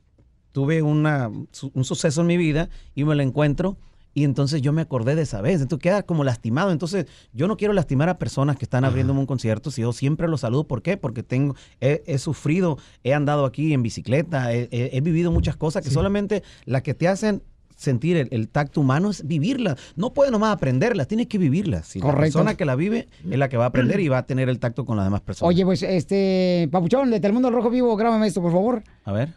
tuve 0.51 0.81
una, 0.81 1.27
un 1.29 1.83
suceso 1.83 2.21
en 2.21 2.27
mi 2.27 2.37
vida 2.37 2.69
y 2.95 3.03
me 3.03 3.15
lo 3.15 3.21
encuentro 3.23 3.77
y 4.15 4.23
entonces 4.23 4.61
yo 4.63 4.73
me 4.73 4.81
acordé 4.81 5.13
de 5.15 5.21
esa 5.21 5.39
vez, 5.41 5.61
entonces 5.61 5.83
queda 5.83 6.03
como 6.03 6.23
lastimado, 6.23 6.71
entonces 6.71 7.05
yo 7.31 7.47
no 7.47 7.55
quiero 7.57 7.73
lastimar 7.73 8.09
a 8.09 8.17
personas 8.17 8.57
que 8.57 8.65
están 8.65 8.83
abriéndome 8.83 9.19
un 9.19 9.27
concierto, 9.27 9.69
si 9.69 9.83
yo 9.83 9.93
siempre 9.93 10.27
los 10.27 10.41
saludo, 10.41 10.65
¿por 10.67 10.81
qué? 10.81 10.97
Porque 10.97 11.21
tengo, 11.21 11.55
he, 11.79 12.01
he 12.07 12.17
sufrido, 12.17 12.79
he 13.03 13.13
andado 13.13 13.45
aquí 13.45 13.71
en 13.73 13.83
bicicleta, 13.83 14.51
he, 14.51 14.67
he- 14.71 14.97
he 14.97 15.01
vivido 15.01 15.31
muchas 15.31 15.55
cosas 15.55 15.83
que 15.83 15.91
solamente 15.91 16.43
las 16.65 16.81
que 16.81 16.95
te 16.95 17.07
hacen 17.07 17.43
sentir 17.79 18.17
el, 18.17 18.27
el 18.31 18.49
tacto 18.49 18.81
humano 18.81 19.09
es 19.09 19.25
vivirlas, 19.25 19.77
no 19.95 20.13
puedes 20.13 20.31
nomás 20.31 20.53
aprenderlas, 20.53 21.07
tienes 21.07 21.27
que 21.27 21.37
vivirlas, 21.37 21.87
si 21.87 21.99
la 21.99 22.05
Correcto. 22.05 22.21
persona 22.39 22.55
que 22.55 22.65
la 22.65 22.75
vive 22.75 23.07
es 23.29 23.37
la 23.39 23.47
que 23.47 23.55
va 23.55 23.63
a 23.63 23.67
aprender 23.69 23.99
y 24.01 24.09
va 24.09 24.17
a 24.19 24.25
tener 24.25 24.49
el 24.49 24.59
tacto 24.59 24.83
con 24.85 24.97
las 24.97 25.05
demás 25.05 25.21
personas. 25.21 25.47
Oye, 25.49 25.63
pues, 25.63 25.81
este, 25.83 26.67
Papuchón, 26.71 27.09
de 27.09 27.19
Telemundo 27.21 27.49
Rojo 27.49 27.69
Vivo, 27.69 27.95
grábame 27.95 28.27
esto, 28.27 28.41
por 28.41 28.51
favor. 28.51 28.83
A 29.05 29.11
ver. 29.13 29.29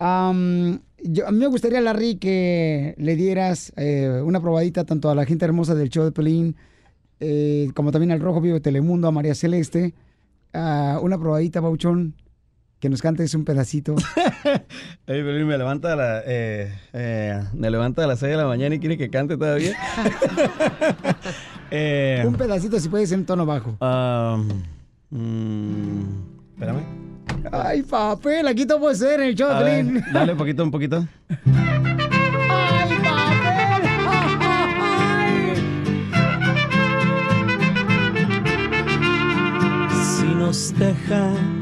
Yo, 1.04 1.26
a 1.26 1.32
mí 1.32 1.38
me 1.38 1.46
gustaría, 1.46 1.80
Larry, 1.80 2.16
que 2.16 2.94
le 2.96 3.16
dieras 3.16 3.72
eh, 3.76 4.22
una 4.24 4.40
probadita 4.40 4.84
tanto 4.84 5.10
a 5.10 5.14
la 5.14 5.24
gente 5.24 5.44
hermosa 5.44 5.74
del 5.74 5.88
show 5.88 6.04
de 6.04 6.12
Pelín, 6.12 6.56
eh, 7.20 7.70
como 7.74 7.90
también 7.90 8.12
al 8.12 8.20
Rojo 8.20 8.40
Vivo 8.40 8.54
de 8.54 8.60
Telemundo, 8.60 9.08
a 9.08 9.10
María 9.12 9.34
Celeste. 9.34 9.94
Ah, 10.52 11.00
una 11.02 11.18
probadita, 11.18 11.60
Papuchón, 11.62 12.14
que 12.82 12.90
nos 12.90 13.00
cantes 13.00 13.32
un 13.36 13.44
pedacito. 13.44 13.94
Ey, 15.06 15.22
me 15.22 15.56
levanta 15.56 15.92
a 15.92 15.96
la, 15.96 16.22
eh, 16.26 16.74
eh, 16.92 17.40
me 17.54 17.70
levanta 17.70 18.02
a 18.02 18.08
las 18.08 18.18
6 18.18 18.32
de 18.32 18.36
la 18.36 18.46
mañana 18.48 18.74
y 18.74 18.80
quiere 18.80 18.98
que 18.98 19.08
cante 19.08 19.36
todavía. 19.38 19.76
Eh, 21.74 22.22
un 22.26 22.34
pedacito, 22.34 22.78
si 22.78 22.90
puedes, 22.90 23.10
en 23.12 23.24
tono 23.24 23.46
bajo. 23.46 23.78
um, 23.80 24.46
mm, 25.08 26.02
espérame. 26.52 26.82
Ay, 27.50 27.82
papel, 27.82 28.46
aquí 28.46 28.66
todo 28.66 28.78
puede 28.78 28.94
ser 28.94 29.20
en 29.20 29.28
el 29.28 29.34
show 29.34 29.48
ver, 29.64 29.86
dale 30.12 30.32
un 30.32 30.38
poquito, 30.38 30.64
un 30.64 30.70
poquito. 30.70 31.08
Ay, 31.30 32.94
papel. 33.02 33.72
Si 39.94 40.26
nos 40.34 40.78
dejan, 40.78 41.61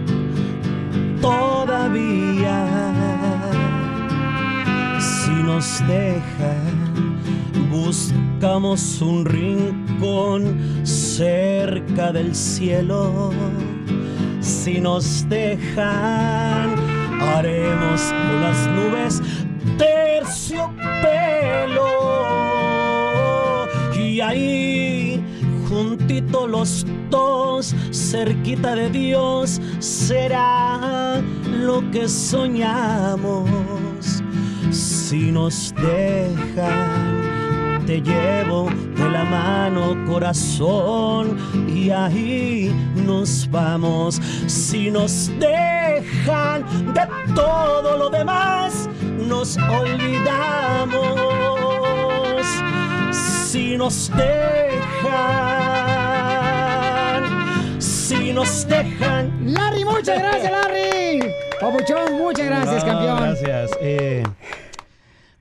todavía. 1.21 2.67
Si 4.99 5.31
nos 5.31 5.79
dejan, 5.87 7.19
buscamos 7.69 9.01
un 9.01 9.25
rincón 9.25 10.85
cerca 10.85 12.11
del 12.11 12.35
cielo. 12.35 13.31
Si 14.41 14.81
nos 14.81 15.27
dejan, 15.29 16.75
haremos 17.21 18.01
con 18.01 18.41
las 18.41 18.67
nubes 18.67 19.21
terciopelo. 19.77 20.71
Y 23.97 24.21
ahí, 24.21 25.00
juntitos 25.71 26.49
los 26.49 26.85
dos, 27.09 27.73
cerquita 27.91 28.75
de 28.75 28.89
Dios, 28.89 29.61
será 29.79 31.21
lo 31.49 31.89
que 31.91 32.09
soñamos. 32.09 33.49
Si 34.69 35.31
nos 35.31 35.73
dejan, 35.75 37.21
te 37.85 38.01
llevo 38.01 38.69
de 38.97 39.09
la 39.09 39.23
mano 39.23 39.95
corazón 40.07 41.37
y 41.69 41.89
ahí 41.89 42.75
nos 43.07 43.49
vamos. 43.49 44.21
Si 44.47 44.91
nos 44.91 45.31
dejan 45.39 46.65
de 46.93 47.07
todo 47.33 47.97
lo 47.97 48.09
demás, 48.09 48.89
nos 49.25 49.57
olvidamos. 49.57 51.30
Si 53.51 53.75
nos 53.75 54.09
dejan, 54.15 54.31
si 57.81 58.31
nos 58.31 58.65
dejan. 58.65 59.53
Larry, 59.53 59.83
muchas 59.83 60.19
gracias, 60.19 60.49
Larry. 60.49 61.19
Papuchón, 61.59 62.13
muchas 62.17 62.45
gracias, 62.45 62.85
No, 62.85 62.89
campeón. 62.89 63.19
Gracias. 63.19 63.71
Eh, 63.81 64.23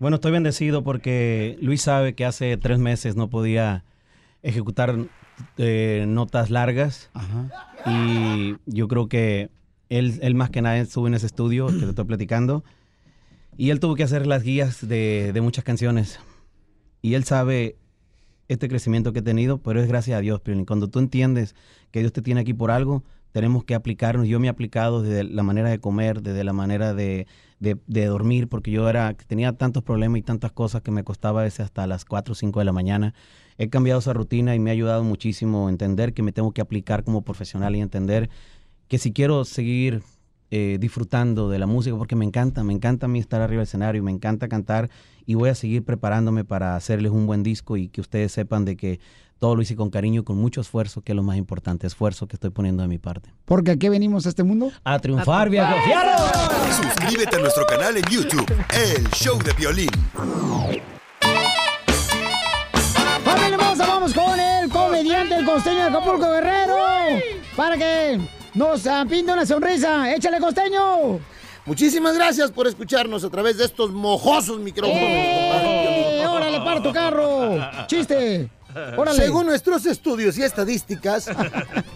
bueno, 0.00 0.16
estoy 0.16 0.32
bendecido 0.32 0.82
porque 0.82 1.56
Luis 1.60 1.82
sabe 1.82 2.16
que 2.16 2.24
hace 2.24 2.56
tres 2.56 2.80
meses 2.80 3.14
no 3.14 3.30
podía 3.30 3.84
ejecutar 4.42 4.96
eh, 5.56 6.04
notas 6.08 6.50
largas. 6.50 7.10
Y 7.86 8.56
yo 8.66 8.88
creo 8.88 9.08
que 9.08 9.50
él, 9.88 10.18
él 10.20 10.34
más 10.34 10.50
que 10.50 10.62
nada 10.62 10.78
estuvo 10.78 11.06
en 11.06 11.14
ese 11.14 11.26
estudio 11.26 11.68
que 11.68 11.78
te 11.78 11.90
estoy 11.90 12.06
platicando. 12.06 12.64
Y 13.56 13.70
él 13.70 13.78
tuvo 13.78 13.94
que 13.94 14.02
hacer 14.02 14.26
las 14.26 14.42
guías 14.42 14.88
de, 14.88 15.30
de 15.32 15.40
muchas 15.40 15.62
canciones. 15.62 16.18
Y 17.02 17.14
él 17.14 17.22
sabe 17.22 17.76
este 18.50 18.68
crecimiento 18.68 19.12
que 19.12 19.20
he 19.20 19.22
tenido, 19.22 19.58
pero 19.58 19.80
es 19.80 19.86
gracias 19.86 20.18
a 20.18 20.20
Dios, 20.20 20.40
Piolín. 20.40 20.64
Cuando 20.64 20.88
tú 20.88 20.98
entiendes 20.98 21.54
que 21.92 22.00
Dios 22.00 22.12
te 22.12 22.20
tiene 22.20 22.40
aquí 22.40 22.52
por 22.52 22.72
algo, 22.72 23.04
tenemos 23.30 23.62
que 23.62 23.76
aplicarnos. 23.76 24.26
Yo 24.26 24.40
me 24.40 24.48
he 24.48 24.50
aplicado 24.50 25.02
desde 25.02 25.22
la 25.22 25.44
manera 25.44 25.70
de 25.70 25.78
comer, 25.78 26.20
desde 26.20 26.42
la 26.42 26.52
manera 26.52 26.92
de, 26.92 27.28
de- 27.60 28.06
dormir, 28.06 28.48
porque 28.48 28.72
yo 28.72 28.88
era 28.88 29.14
tenía 29.14 29.52
tantos 29.52 29.84
problemas 29.84 30.18
y 30.18 30.22
tantas 30.22 30.50
cosas 30.50 30.82
que 30.82 30.90
me 30.90 31.04
costaba 31.04 31.42
a 31.42 31.44
veces 31.44 31.60
hasta 31.60 31.86
las 31.86 32.04
4 32.04 32.32
o 32.32 32.34
5 32.34 32.58
de 32.58 32.64
la 32.64 32.72
mañana. 32.72 33.14
He 33.56 33.68
cambiado 33.68 34.00
esa 34.00 34.14
rutina 34.14 34.56
y 34.56 34.58
me 34.58 34.70
ha 34.70 34.72
ayudado 34.72 35.04
muchísimo 35.04 35.68
a 35.68 35.70
entender 35.70 36.12
que 36.12 36.22
me 36.24 36.32
tengo 36.32 36.50
que 36.50 36.60
aplicar 36.60 37.04
como 37.04 37.22
profesional 37.22 37.76
y 37.76 37.80
entender 37.80 38.30
que 38.88 38.98
si 38.98 39.12
quiero 39.12 39.44
seguir 39.44 40.02
eh, 40.50 40.78
disfrutando 40.80 41.48
de 41.48 41.60
la 41.60 41.66
música, 41.68 41.96
porque 41.96 42.16
me 42.16 42.24
encanta, 42.24 42.64
me 42.64 42.72
encanta 42.72 43.06
a 43.06 43.08
mí 43.08 43.20
estar 43.20 43.40
arriba 43.40 43.60
del 43.60 43.68
escenario, 43.68 44.02
me 44.02 44.10
encanta 44.10 44.48
cantar 44.48 44.90
y 45.30 45.34
voy 45.34 45.48
a 45.48 45.54
seguir 45.54 45.84
preparándome 45.84 46.44
para 46.44 46.74
hacerles 46.74 47.12
un 47.12 47.24
buen 47.24 47.44
disco 47.44 47.76
y 47.76 47.86
que 47.86 48.00
ustedes 48.00 48.32
sepan 48.32 48.64
de 48.64 48.76
que 48.76 48.98
todo 49.38 49.54
lo 49.54 49.62
hice 49.62 49.76
con 49.76 49.88
cariño, 49.88 50.24
con 50.24 50.36
mucho 50.36 50.60
esfuerzo, 50.60 51.02
que 51.02 51.12
es 51.12 51.16
lo 51.16 51.22
más 51.22 51.36
importante, 51.36 51.86
esfuerzo 51.86 52.26
que 52.26 52.34
estoy 52.34 52.50
poniendo 52.50 52.82
de 52.82 52.88
mi 52.88 52.98
parte. 52.98 53.32
Porque 53.44 53.70
aquí 53.70 53.88
venimos 53.88 54.26
a 54.26 54.30
este 54.30 54.42
mundo. 54.42 54.72
A 54.82 54.98
triunfar, 54.98 55.48
viejo. 55.48 55.72
¡Fierro! 55.84 56.18
Suscríbete 56.82 57.36
a 57.36 57.38
nuestro 57.38 57.64
canal 57.64 57.96
en 57.96 58.02
YouTube, 58.10 58.44
El 58.74 59.08
Show 59.10 59.38
de 59.38 59.52
Violín. 59.52 59.90
¡Familia 63.24 63.54
hermosa! 63.54 63.86
Vamos 63.86 64.12
con 64.12 64.40
el 64.40 64.68
comediante, 64.68 65.36
el 65.36 65.44
costeño 65.44 65.76
de 65.76 65.82
Acapulco 65.82 66.28
Guerrero. 66.28 66.76
Para 67.56 67.76
que 67.76 68.20
nos 68.54 68.82
pinte 69.08 69.32
una 69.32 69.46
sonrisa. 69.46 70.12
¡Échale, 70.12 70.40
costeño! 70.40 71.20
Muchísimas 71.70 72.16
gracias 72.16 72.50
por 72.50 72.66
escucharnos 72.66 73.22
a 73.22 73.30
través 73.30 73.56
de 73.56 73.64
estos 73.64 73.92
mojosos 73.92 74.58
micrófonos. 74.58 75.00
¡Eh! 75.00 76.26
¡Órale, 76.28 76.58
para 76.62 76.82
tu 76.82 76.92
carro! 76.92 77.60
¡Chiste! 77.86 78.50
¡Órale! 78.96 79.16
Según 79.16 79.46
nuestros 79.46 79.86
estudios 79.86 80.36
y 80.36 80.42
estadísticas, 80.42 81.30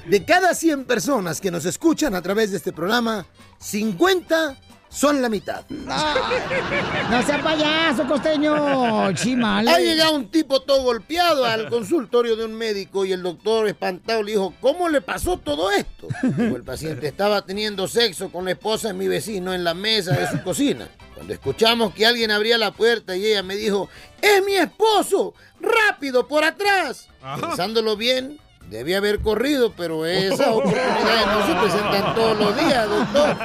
de 0.09 0.25
cada 0.25 0.55
100 0.55 0.85
personas 0.85 1.41
que 1.41 1.51
nos 1.51 1.65
escuchan 1.65 2.15
a 2.15 2.23
través 2.23 2.53
de 2.53 2.59
este 2.59 2.73
programa, 2.73 3.27
50 3.59 4.57
son 4.95 5.21
la 5.21 5.29
mitad. 5.29 5.65
¡No 5.69 7.23
sea 7.23 7.43
payaso, 7.43 8.07
costeño! 8.07 9.13
¡Chimale! 9.13 9.71
Ha 9.71 9.79
llegado 9.79 10.15
un 10.15 10.31
tipo 10.31 10.61
todo 10.61 10.83
golpeado 10.83 11.45
al 11.45 11.69
consultorio 11.69 12.37
de 12.37 12.45
un 12.45 12.55
médico 12.55 13.05
y 13.05 13.13
el 13.13 13.23
doctor 13.23 13.67
espantado 13.67 14.23
le 14.23 14.33
dijo, 14.33 14.55
¿cómo 14.61 14.89
le 14.89 15.01
pasó 15.01 15.37
todo 15.39 15.71
esto? 15.71 16.07
Dijo, 16.23 16.57
el 16.57 16.63
paciente 16.63 17.09
estaba 17.09 17.45
teniendo 17.45 17.89
sexo 17.89 18.31
con 18.31 18.45
la 18.45 18.53
esposa 18.53 18.89
de 18.89 18.95
mi 18.95 19.09
vecino 19.09 19.53
en 19.53 19.65
la 19.65 19.75
mesa 19.75 20.13
de 20.13 20.31
su 20.31 20.43
cocina. 20.43 20.89
Cuando 21.15 21.33
escuchamos 21.33 21.95
que 21.95 22.07
alguien 22.07 22.31
abría 22.31 22.59
la 22.59 22.73
puerta 22.73 23.17
y 23.17 23.27
ella 23.27 23.43
me 23.43 23.57
dijo, 23.57 23.89
¡es 24.21 24.45
mi 24.45 24.55
esposo! 24.55 25.35
¡Rápido, 25.61 26.29
por 26.29 26.45
atrás! 26.45 27.09
Pensándolo 27.41 27.97
bien, 27.97 28.39
debía 28.71 28.99
haber 28.99 29.21
corrido, 29.21 29.73
pero 29.77 30.05
esas 30.07 30.47
oportunidades 30.49 31.27
no 31.27 31.47
se 31.47 31.55
presentan 31.55 32.15
todos 32.15 32.39
los 32.39 32.57
días, 32.57 32.89
doctor. 32.89 33.37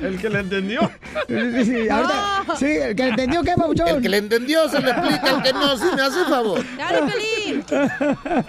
El 0.02 0.20
que 0.20 0.30
le 0.30 0.38
entendió. 0.40 0.80
Sí, 1.28 1.88
ahorita- 1.88 2.44
sí, 2.58 2.66
el 2.66 2.94
que 2.96 3.08
entendió 3.08 3.42
qué, 3.42 3.54
Pabuchón. 3.56 3.88
El 3.88 4.02
que 4.02 4.08
le 4.08 4.16
entendió 4.18 4.68
se 4.68 4.80
le 4.80 4.90
explica, 4.90 5.30
el 5.30 5.42
que 5.42 5.52
no, 5.52 5.76
si 5.76 5.84
me 5.96 6.02
hace 6.02 6.24
favor. 6.24 6.60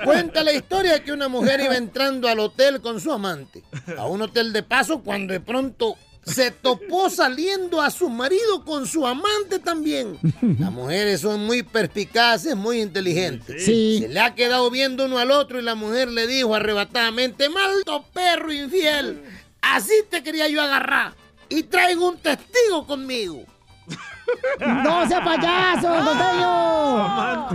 Cuenta 0.03 0.43
la 0.43 0.53
historia 0.53 1.03
que 1.03 1.11
una 1.11 1.27
mujer 1.27 1.59
iba 1.61 1.75
entrando 1.75 2.27
al 2.27 2.39
hotel 2.39 2.81
con 2.81 2.99
su 2.99 3.11
amante. 3.11 3.63
A 3.97 4.05
un 4.05 4.21
hotel 4.21 4.53
de 4.53 4.63
paso 4.63 5.01
cuando 5.01 5.33
de 5.33 5.39
pronto 5.39 5.95
se 6.25 6.51
topó 6.51 7.09
saliendo 7.09 7.81
a 7.81 7.91
su 7.91 8.09
marido 8.09 8.63
con 8.65 8.87
su 8.87 9.05
amante 9.05 9.59
también. 9.59 10.17
Las 10.59 10.71
mujeres 10.71 11.21
son 11.21 11.45
muy 11.45 11.63
perspicaces, 11.63 12.55
muy 12.55 12.81
inteligentes. 12.81 13.65
Sí. 13.65 13.99
Se 14.01 14.07
le 14.07 14.19
ha 14.19 14.33
quedado 14.35 14.69
viendo 14.69 15.05
uno 15.05 15.17
al 15.17 15.31
otro 15.31 15.59
y 15.59 15.63
la 15.63 15.75
mujer 15.75 16.09
le 16.09 16.27
dijo 16.27 16.55
arrebatadamente, 16.55 17.49
maldo 17.49 18.05
perro 18.13 18.51
infiel, 18.51 19.23
así 19.61 19.93
te 20.09 20.23
quería 20.23 20.47
yo 20.47 20.61
agarrar. 20.61 21.13
Y 21.49 21.63
traigo 21.63 22.09
un 22.09 22.17
testigo 22.17 22.87
conmigo. 22.87 23.45
¡No 24.59 25.07
sea 25.07 25.23
payaso, 25.23 25.87
costeño! 26.05 27.49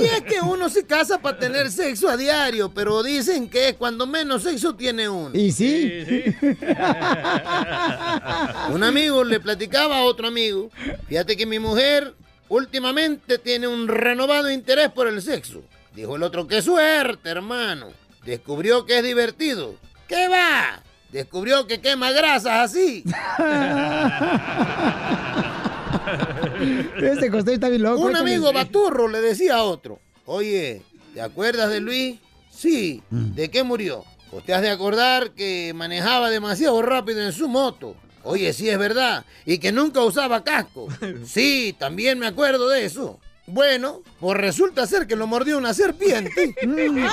Y 0.00 0.04
es 0.04 0.22
que 0.22 0.40
uno 0.42 0.68
se 0.68 0.86
casa 0.86 1.18
para 1.18 1.38
tener 1.38 1.70
sexo 1.70 2.08
a 2.08 2.16
diario, 2.16 2.72
pero 2.72 3.02
dicen 3.02 3.48
que 3.48 3.70
es 3.70 3.76
cuando 3.76 4.06
menos 4.06 4.42
sexo 4.42 4.74
tiene 4.74 5.08
uno. 5.08 5.30
¿Y 5.34 5.50
sí? 5.52 6.04
Un 8.70 8.84
amigo 8.84 9.24
le 9.24 9.40
platicaba 9.40 9.98
a 9.98 10.02
otro 10.02 10.28
amigo, 10.28 10.70
fíjate 11.08 11.36
que 11.36 11.46
mi 11.46 11.58
mujer 11.58 12.14
últimamente 12.48 13.38
tiene 13.38 13.66
un 13.66 13.88
renovado 13.88 14.50
interés 14.50 14.90
por 14.90 15.08
el 15.08 15.22
sexo. 15.22 15.62
Dijo 15.94 16.16
el 16.16 16.22
otro, 16.22 16.46
qué 16.46 16.60
suerte, 16.62 17.30
hermano. 17.30 17.88
Descubrió 18.24 18.86
que 18.86 18.98
es 18.98 19.04
divertido. 19.04 19.74
¿Qué 20.06 20.28
va? 20.28 20.80
Descubrió 21.10 21.66
que 21.66 21.80
quema 21.80 22.12
grasas 22.12 22.70
así. 22.70 23.02
Este 27.00 27.30
costeño 27.30 27.54
está 27.54 27.68
bien 27.68 27.82
loco. 27.82 28.02
Un 28.02 28.16
amigo 28.16 28.52
baturro 28.52 29.08
le 29.08 29.20
decía 29.20 29.56
a 29.56 29.62
otro, 29.64 29.98
oye, 30.26 30.82
¿te 31.14 31.20
acuerdas 31.20 31.70
de 31.70 31.80
Luis? 31.80 32.18
Sí, 32.50 33.02
¿de 33.10 33.50
qué 33.50 33.62
murió? 33.62 34.04
Pues 34.30 34.44
te 34.44 34.54
has 34.54 34.62
de 34.62 34.70
acordar 34.70 35.32
que 35.32 35.72
manejaba 35.74 36.30
demasiado 36.30 36.80
rápido 36.82 37.20
en 37.22 37.32
su 37.32 37.48
moto. 37.48 37.96
Oye, 38.24 38.52
sí 38.52 38.68
es 38.68 38.78
verdad. 38.78 39.24
Y 39.44 39.58
que 39.58 39.72
nunca 39.72 40.02
usaba 40.02 40.44
casco. 40.44 40.88
Sí, 41.26 41.74
también 41.78 42.18
me 42.18 42.26
acuerdo 42.26 42.68
de 42.68 42.84
eso. 42.84 43.18
Bueno, 43.46 44.02
pues 44.20 44.38
resulta 44.38 44.86
ser 44.86 45.06
que 45.06 45.16
lo 45.16 45.26
mordió 45.26 45.58
una 45.58 45.74
serpiente. 45.74 46.54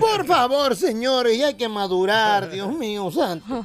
Por 0.00 0.26
favor, 0.26 0.76
señores, 0.76 1.38
ya 1.38 1.48
hay 1.48 1.54
que 1.54 1.68
madurar, 1.68 2.50
Dios 2.50 2.72
mío 2.76 3.10
santo. 3.10 3.64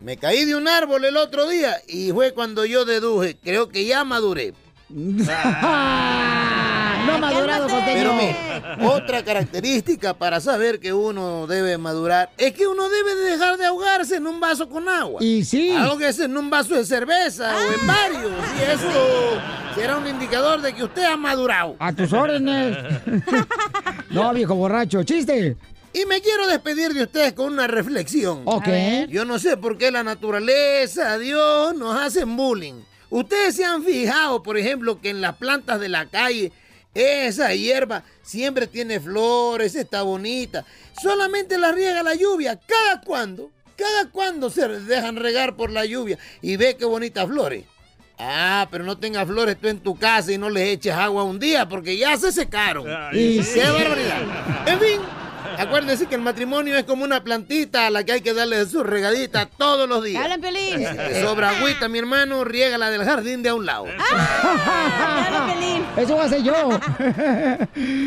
Me 0.00 0.16
caí 0.16 0.44
de 0.46 0.54
un 0.54 0.66
árbol 0.66 1.04
el 1.04 1.16
otro 1.16 1.48
día 1.48 1.76
y 1.86 2.10
fue 2.12 2.32
cuando 2.32 2.64
yo 2.64 2.84
deduje, 2.84 3.36
creo 3.42 3.68
que 3.68 3.84
ya 3.84 4.04
maduré. 4.04 4.54
No 7.06 7.14
ha 7.14 7.18
madurado. 7.18 7.66
Pero 7.86 8.12
mira, 8.14 8.76
otra 8.82 9.24
característica 9.24 10.12
para 10.12 10.38
saber 10.38 10.78
que 10.80 10.92
uno 10.92 11.46
debe 11.46 11.78
madurar 11.78 12.30
es 12.36 12.52
que 12.52 12.66
uno 12.66 12.90
debe 12.90 13.14
de 13.14 13.30
dejar 13.30 13.56
de 13.56 13.64
ahogarse 13.64 14.16
en 14.16 14.26
un 14.26 14.38
vaso 14.38 14.68
con 14.68 14.86
agua. 14.86 15.22
Y 15.24 15.42
sí. 15.44 15.70
Ahóguese 15.70 16.24
en 16.24 16.36
un 16.36 16.50
vaso 16.50 16.74
de 16.74 16.84
cerveza 16.84 17.54
o 17.56 17.80
en 17.80 17.86
varios. 17.86 18.30
Y 18.58 18.70
eso 18.70 19.40
será 19.74 19.96
un 19.96 20.06
indicador 20.06 20.60
de 20.60 20.74
que 20.74 20.84
usted 20.84 21.04
ha 21.04 21.16
madurado. 21.16 21.74
A 21.78 21.90
tus 21.92 22.12
órdenes. 22.12 22.76
No, 24.10 24.34
viejo 24.34 24.54
borracho. 24.56 25.02
¡Chiste! 25.04 25.56
Y 25.92 26.06
me 26.06 26.20
quiero 26.20 26.46
despedir 26.46 26.92
de 26.94 27.02
ustedes 27.02 27.32
con 27.32 27.52
una 27.52 27.66
reflexión. 27.66 28.42
Ok. 28.44 28.68
Yo 29.08 29.24
no 29.24 29.38
sé 29.38 29.56
por 29.56 29.76
qué 29.76 29.90
la 29.90 30.04
naturaleza, 30.04 31.18
Dios, 31.18 31.74
nos 31.74 32.00
hacen 32.00 32.36
bullying. 32.36 32.82
Ustedes 33.10 33.56
se 33.56 33.64
han 33.64 33.82
fijado, 33.82 34.42
por 34.42 34.56
ejemplo, 34.56 35.00
que 35.00 35.10
en 35.10 35.20
las 35.20 35.36
plantas 35.36 35.80
de 35.80 35.88
la 35.88 36.06
calle, 36.06 36.52
esa 36.94 37.52
hierba 37.54 38.04
siempre 38.22 38.68
tiene 38.68 39.00
flores, 39.00 39.74
está 39.74 40.02
bonita. 40.02 40.64
Solamente 41.02 41.58
la 41.58 41.72
riega 41.72 42.04
la 42.04 42.14
lluvia. 42.14 42.60
¿Cada 42.66 43.00
cuándo? 43.00 43.50
¿Cada 43.76 44.10
cuándo 44.10 44.50
se 44.50 44.68
dejan 44.68 45.16
regar 45.16 45.56
por 45.56 45.70
la 45.70 45.84
lluvia? 45.84 46.18
Y 46.40 46.56
ve 46.56 46.76
qué 46.76 46.84
bonitas 46.84 47.26
flores. 47.26 47.64
Ah, 48.18 48.68
pero 48.70 48.84
no 48.84 48.98
tengas 48.98 49.26
flores 49.26 49.56
tú 49.58 49.68
en 49.68 49.80
tu 49.80 49.98
casa 49.98 50.30
y 50.30 50.36
no 50.36 50.50
les 50.50 50.68
eches 50.68 50.92
agua 50.92 51.24
un 51.24 51.38
día 51.38 51.68
porque 51.68 51.96
ya 51.96 52.16
se 52.18 52.30
secaron. 52.30 52.86
Ay, 52.86 53.38
y 53.38 53.42
sí. 53.42 53.58
qué 53.58 53.70
barbaridad. 53.70 54.68
En 54.68 54.78
fin, 54.78 55.00
acuérdense 55.60 56.06
que 56.06 56.14
el 56.14 56.20
matrimonio 56.20 56.76
es 56.76 56.84
como 56.84 57.04
una 57.04 57.22
plantita 57.22 57.86
a 57.86 57.90
la 57.90 58.04
que 58.04 58.12
hay 58.12 58.20
que 58.20 58.32
darle 58.34 58.64
su 58.66 58.82
regadita 58.82 59.46
todos 59.46 59.88
los 59.88 60.02
días. 60.02 60.22
Hablan, 60.22 60.40
te 60.40 61.22
sobra 61.22 61.50
agüita, 61.50 61.88
mi 61.88 61.98
hermano, 61.98 62.44
riégala 62.44 62.90
del 62.90 63.04
jardín 63.04 63.42
de 63.42 63.50
a 63.50 63.54
un 63.54 63.66
lado. 63.66 63.86
Eso 65.96 66.16
va 66.16 66.24
a 66.24 66.28
ser 66.28 66.42
yo. 66.42 66.54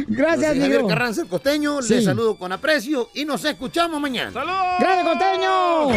Gracias, 0.08 0.48
Javier 0.48 0.74
amigo. 0.74 0.88
Carranza, 0.88 1.22
el 1.22 1.28
costeño. 1.28 1.82
Sí. 1.82 1.96
Les 1.96 2.06
saludo 2.06 2.38
con 2.38 2.52
aprecio 2.52 3.10
y 3.14 3.26
nos 3.26 3.44
escuchamos 3.46 4.00
mañana. 4.00 4.32
¡Gracias, 4.80 5.06
costeño! 5.06 5.90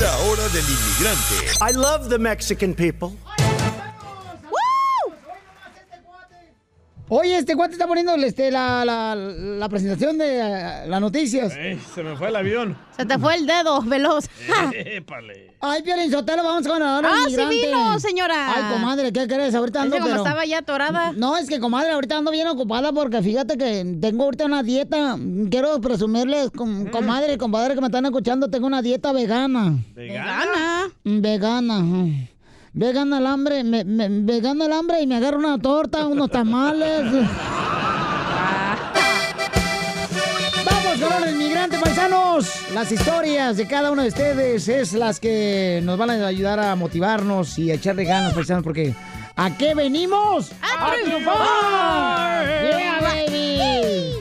La 0.00 0.16
hora 0.18 0.48
del 0.48 0.64
inmigrante. 0.64 1.34
I 1.60 1.72
love 1.74 2.08
the 2.08 2.18
Mexican 2.18 2.74
people. 2.74 3.12
Oye, 7.12 7.38
este 7.38 7.56
cuate 7.56 7.72
está 7.72 7.88
poniendo 7.88 8.14
este, 8.14 8.52
la, 8.52 8.84
la, 8.84 9.16
la 9.16 9.68
presentación 9.68 10.16
de 10.16 10.38
eh, 10.38 10.86
las 10.86 11.00
noticias. 11.00 11.52
Ey, 11.56 11.76
se 11.92 12.04
me 12.04 12.16
fue 12.16 12.28
el 12.28 12.36
avión. 12.36 12.78
Se 12.96 13.04
te 13.04 13.18
fue 13.18 13.34
el 13.34 13.46
dedo, 13.46 13.82
veloz. 13.84 14.26
Épale. 14.72 15.50
Ay, 15.60 15.82
Piolín 15.82 16.10
Sotelo, 16.10 16.44
vamos 16.44 16.66
con 16.68 16.78
la 16.78 16.98
hora 16.98 17.10
Ah, 17.12 17.24
sí 17.28 17.34
vino, 17.48 17.98
señora. 17.98 18.54
Ay, 18.54 18.72
comadre, 18.74 19.12
¿qué 19.12 19.26
crees? 19.26 19.54
Ahorita 19.56 19.82
ando, 19.82 19.96
Dice 19.96 20.02
como 20.08 20.14
pero... 20.14 20.24
estaba 20.24 20.46
ya 20.46 20.58
atorada. 20.58 21.12
No, 21.12 21.36
es 21.36 21.48
que, 21.48 21.58
comadre, 21.58 21.90
ahorita 21.90 22.16
ando 22.16 22.30
bien 22.30 22.46
ocupada 22.46 22.92
porque 22.92 23.20
fíjate 23.22 23.58
que 23.58 23.98
tengo 24.00 24.24
ahorita 24.24 24.44
una 24.44 24.62
dieta. 24.62 25.18
Quiero 25.50 25.80
presumirles, 25.80 26.50
com- 26.52 26.86
comadre 26.90 27.32
y 27.34 27.38
compadre 27.38 27.74
que 27.74 27.80
me 27.80 27.88
están 27.88 28.06
escuchando, 28.06 28.48
tengo 28.48 28.68
una 28.68 28.82
dieta 28.82 29.12
vegana. 29.12 29.74
¿Vegana? 29.96 30.88
Mm, 31.02 31.20
Vegana. 31.20 31.84
Ajá. 32.72 32.72
Vegana 32.72 33.18
el 33.18 33.26
hambre, 33.26 33.64
me, 33.64 33.84
me- 33.84 34.08
vegana 34.08 34.66
el 34.66 34.72
hambre 34.72 35.02
y 35.02 35.06
me 35.06 35.16
agarro 35.16 35.38
una 35.38 35.58
torta, 35.58 36.06
unos 36.06 36.30
tamales. 36.30 37.04
Vamos 40.64 41.00
con 41.00 41.20
los 41.22 41.30
inmigrantes 41.32 41.80
paisanos. 41.80 42.46
Las 42.74 42.92
historias 42.92 43.56
de 43.56 43.66
cada 43.66 43.90
uno 43.90 44.02
de 44.02 44.08
ustedes 44.08 44.68
es 44.68 44.92
las 44.92 45.18
que 45.20 45.80
nos 45.84 45.98
van 45.98 46.10
a 46.10 46.26
ayudar 46.26 46.60
a 46.60 46.76
motivarnos 46.76 47.58
y 47.58 47.70
a 47.70 47.74
echarle 47.74 48.04
ganas 48.04 48.32
paisanos 48.34 48.62
porque 48.62 48.94
¿a 49.36 49.56
qué 49.56 49.74
venimos? 49.74 50.52
¡A, 50.62 50.92
triunfar! 51.04 52.46
¡Yeah, 52.46 53.00
baby! 53.02 54.14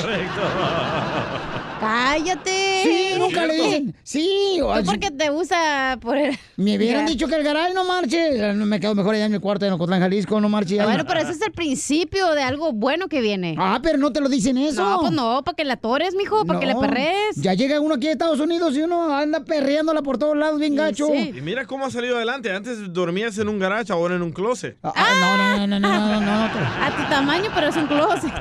¡Cállate! 1.80 2.80
Sí, 2.82 3.14
nunca 3.18 3.46
le 3.46 3.54
dicen. 3.54 3.94
Sí, 4.02 4.58
o 4.62 4.66
¿Tú 4.66 4.72
así- 4.72 4.84
porque 4.86 5.10
te 5.10 5.28
gusta 5.30 5.98
por 6.00 6.16
el... 6.16 6.36
Me 6.56 6.76
hubieran 6.76 7.06
dicho 7.06 7.26
que 7.28 7.34
el 7.34 7.42
garage 7.42 7.74
no 7.74 7.84
marche. 7.84 8.54
No 8.54 8.64
me 8.66 8.80
quedo 8.80 8.94
mejor 8.94 9.14
allá 9.14 9.26
en 9.26 9.32
mi 9.32 9.38
cuarto 9.38 9.66
en 9.66 9.72
Ocotlán, 9.74 10.00
Jalisco, 10.00 10.40
no 10.40 10.48
marche. 10.48 10.82
Bueno, 10.82 11.04
pero 11.06 11.20
ese 11.20 11.32
es 11.32 11.40
el 11.42 11.52
principio 11.52 12.30
de 12.32 12.42
algo 12.42 12.72
bueno 12.72 13.08
que 13.08 13.20
viene. 13.20 13.56
Ah, 13.58 13.80
pero 13.82 13.98
no 13.98 14.12
te 14.12 14.20
lo 14.20 14.28
dicen 14.28 14.56
eso. 14.56 14.82
No, 14.82 15.00
pues 15.00 15.12
no, 15.12 15.42
para 15.44 15.54
que 15.54 15.64
la 15.64 15.76
tores, 15.76 16.14
mijo, 16.14 16.44
para 16.46 16.60
que 16.60 16.66
le 16.66 16.74
No. 16.74 16.80
perres. 16.80 17.36
Ya 17.36 17.52
llega 17.54 17.78
uno 17.80 17.96
aquí 17.96 18.08
a 18.08 18.12
Estados 18.12 18.40
Unidos 18.40 18.74
y 18.76 18.80
uno 18.82 19.14
anda 19.14 19.40
perreándola 19.40 20.02
por 20.02 20.16
todos 20.18 20.36
lados 20.36 20.58
bien 20.58 20.74
gacho. 20.76 21.08
Y 21.14 21.32
mira 21.42 21.66
cómo 21.66 21.84
ha 21.86 21.90
salido 21.90 22.16
adelante. 22.16 22.50
Antes 22.52 22.92
dormías 22.92 23.36
en 23.38 23.48
un 23.48 23.58
garage, 23.58 23.92
ahora 23.92 24.14
en 24.14 24.22
un 24.22 24.32
closet. 24.32 24.78
Ah, 24.82 24.94
no, 25.20 25.66
no, 25.66 25.66
no, 25.66 25.80
no, 25.80 25.88
no, 25.98 26.20
no, 26.20 26.20
no. 26.20 26.46
A 26.86 26.96
tu 26.96 27.02
tamaño, 27.10 27.50
pero 27.54 27.68
es 27.68 27.76
un 27.76 27.86
closet. 27.86 28.32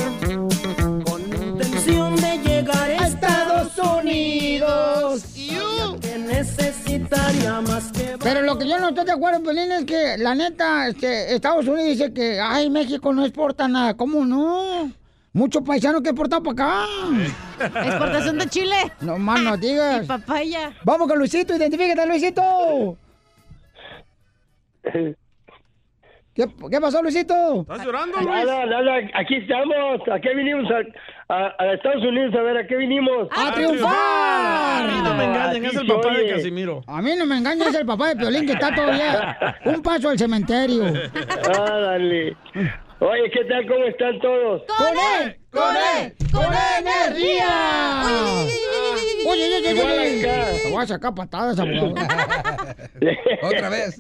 con 1.06 1.22
intención 1.22 2.16
de 2.16 2.38
llegar 2.38 2.78
a 2.78 3.08
Estados 3.08 3.78
Unidos, 3.78 5.22
sabía 5.22 6.00
que 6.00 6.18
necesitaría 6.18 7.62
más 7.62 7.92
que 7.92 8.16
Pero 8.22 8.42
lo 8.42 8.58
que 8.58 8.68
yo 8.68 8.80
no 8.80 8.90
estoy 8.90 9.06
de 9.06 9.12
acuerdo, 9.12 9.44
Pelín, 9.44 9.72
es 9.72 9.86
que 9.86 10.18
la 10.18 10.34
neta, 10.34 10.88
este, 10.88 11.36
Estados 11.36 11.68
Unidos 11.68 11.90
dice 11.90 12.14
que, 12.14 12.40
ay, 12.40 12.70
México 12.70 13.12
no 13.14 13.26
exporta 13.26 13.68
nada. 13.68 13.98
¿Cómo 13.98 14.26
no? 14.26 14.92
Muchos 15.34 15.62
paisanos 15.64 16.02
que 16.02 16.10
exportan 16.10 16.42
para 16.42 16.54
acá. 16.54 16.86
Exportación 17.86 18.38
de 18.38 18.48
Chile. 18.48 18.76
No 19.02 19.18
más 19.18 19.42
no 19.42 19.58
digas. 19.66 20.06
Y 20.06 20.08
papaya. 20.08 20.74
Vamos 20.86 21.08
con 21.08 21.18
Luisito, 21.18 21.56
identifícate, 21.56 22.06
Luisito. 22.08 22.98
¿Qué, 26.40 26.48
qué 26.72 26.80
pasó, 26.80 27.02
Luisito? 27.02 27.34
¿Estás 27.64 27.84
llorando, 27.86 28.22
Nada, 28.22 28.66
nada, 28.66 28.94
aquí 29.14 29.36
estamos. 29.36 30.00
¿A 30.10 30.22
qué 30.22 30.34
vinimos? 30.34 30.72
A, 30.72 31.34
a- 31.36 31.54
a 31.60 31.74
Estados 31.74 32.02
Unidos, 32.06 32.34
a 32.34 32.42
ver, 32.44 32.58
¿a 32.60 32.66
qué 32.66 32.78
vinimos? 32.78 33.28
¡A 33.36 33.52
triunfar! 33.54 33.92
A 33.92 34.88
mí 34.88 35.02
no 35.04 35.14
me 35.16 35.26
engañen, 35.26 35.66
es 35.66 35.76
el 35.76 35.86
papá 35.88 36.14
de 36.14 36.20
Oye. 36.24 36.32
Casimiro. 36.36 36.82
A 36.88 37.02
mí 37.02 37.12
no 37.18 37.26
me 37.26 37.40
engañes, 37.40 37.68
es 37.68 37.76
el 37.76 37.86
papá 37.86 38.08
de 38.08 38.16
Piolín 38.16 38.46
que 38.46 38.54
está 38.54 38.74
todavía 38.74 39.38
un 39.66 39.82
paso 39.82 40.08
al 40.12 40.18
cementerio. 40.18 40.86
Ah, 41.58 41.78
dale. 41.78 42.38
Oye, 43.02 43.32
¿qué 43.34 43.44
tal? 43.44 43.68
¿Cómo 43.68 43.84
están 43.84 44.20
todos? 44.22 44.62
¡Con 44.78 44.88
él! 45.22 45.38
¡Con 45.52 45.76
él! 45.76 46.16
¡Con 46.32 46.46
energía! 46.80 48.02
Oye, 49.28 49.58
oye, 49.58 49.72
oye, 49.72 49.82
oye. 49.82 50.30
acá. 50.30 50.46
Te 50.64 50.70
voy 50.72 50.84
a 50.84 50.88
sacar 50.88 51.14
patadas, 51.16 51.60
abogado. 51.60 51.94
Otra 53.44 53.70
vez. 53.70 53.98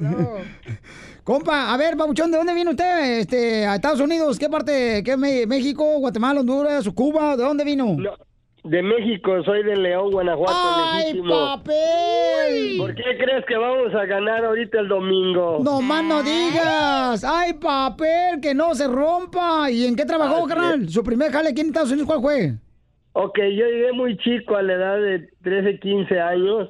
Compa, 1.29 1.71
a 1.71 1.77
ver, 1.77 1.95
Babuchón, 1.95 2.31
¿de 2.31 2.37
dónde 2.37 2.55
viene 2.55 2.71
usted? 2.71 3.19
Este, 3.19 3.63
a 3.63 3.75
Estados 3.75 3.99
Unidos, 3.99 4.39
¿qué 4.39 4.49
parte? 4.49 5.03
¿Qué 5.05 5.15
México, 5.15 5.99
Guatemala, 5.99 6.39
Honduras, 6.39 6.89
Cuba? 6.95 7.37
¿De 7.37 7.43
dónde 7.43 7.63
vino? 7.63 7.97
De 8.63 8.81
México, 8.81 9.43
soy 9.43 9.61
de 9.61 9.75
León, 9.75 10.09
Guanajuato, 10.09 10.55
¡Ay, 10.55 11.03
legítimo. 11.13 11.35
papel! 11.35 12.77
¿Por 12.79 12.95
qué 12.95 13.03
crees 13.19 13.45
que 13.45 13.55
vamos 13.57 13.93
a 13.93 14.05
ganar 14.07 14.43
ahorita 14.43 14.79
el 14.79 14.87
domingo? 14.87 15.59
No 15.63 15.81
más 15.81 16.03
no 16.03 16.23
digas. 16.23 17.23
¡Ay, 17.23 17.53
papel! 17.53 18.41
Que 18.41 18.55
no 18.55 18.73
se 18.73 18.87
rompa. 18.87 19.69
¿Y 19.69 19.85
en 19.85 19.95
qué 19.95 20.05
trabajó, 20.05 20.37
Así 20.37 20.47
carnal? 20.47 20.89
Su 20.89 21.03
primer 21.03 21.31
jale 21.31 21.49
aquí 21.49 21.61
en 21.61 21.67
Estados 21.67 21.91
Unidos, 21.91 22.07
¿cuál 22.07 22.21
fue? 22.21 22.53
Ok, 23.13 23.37
yo 23.37 23.67
llegué 23.67 23.93
muy 23.93 24.17
chico 24.17 24.55
a 24.55 24.63
la 24.63 24.73
edad 24.73 24.97
de 24.99 25.29
13, 25.43 25.79
15 25.79 26.19
años. 26.19 26.69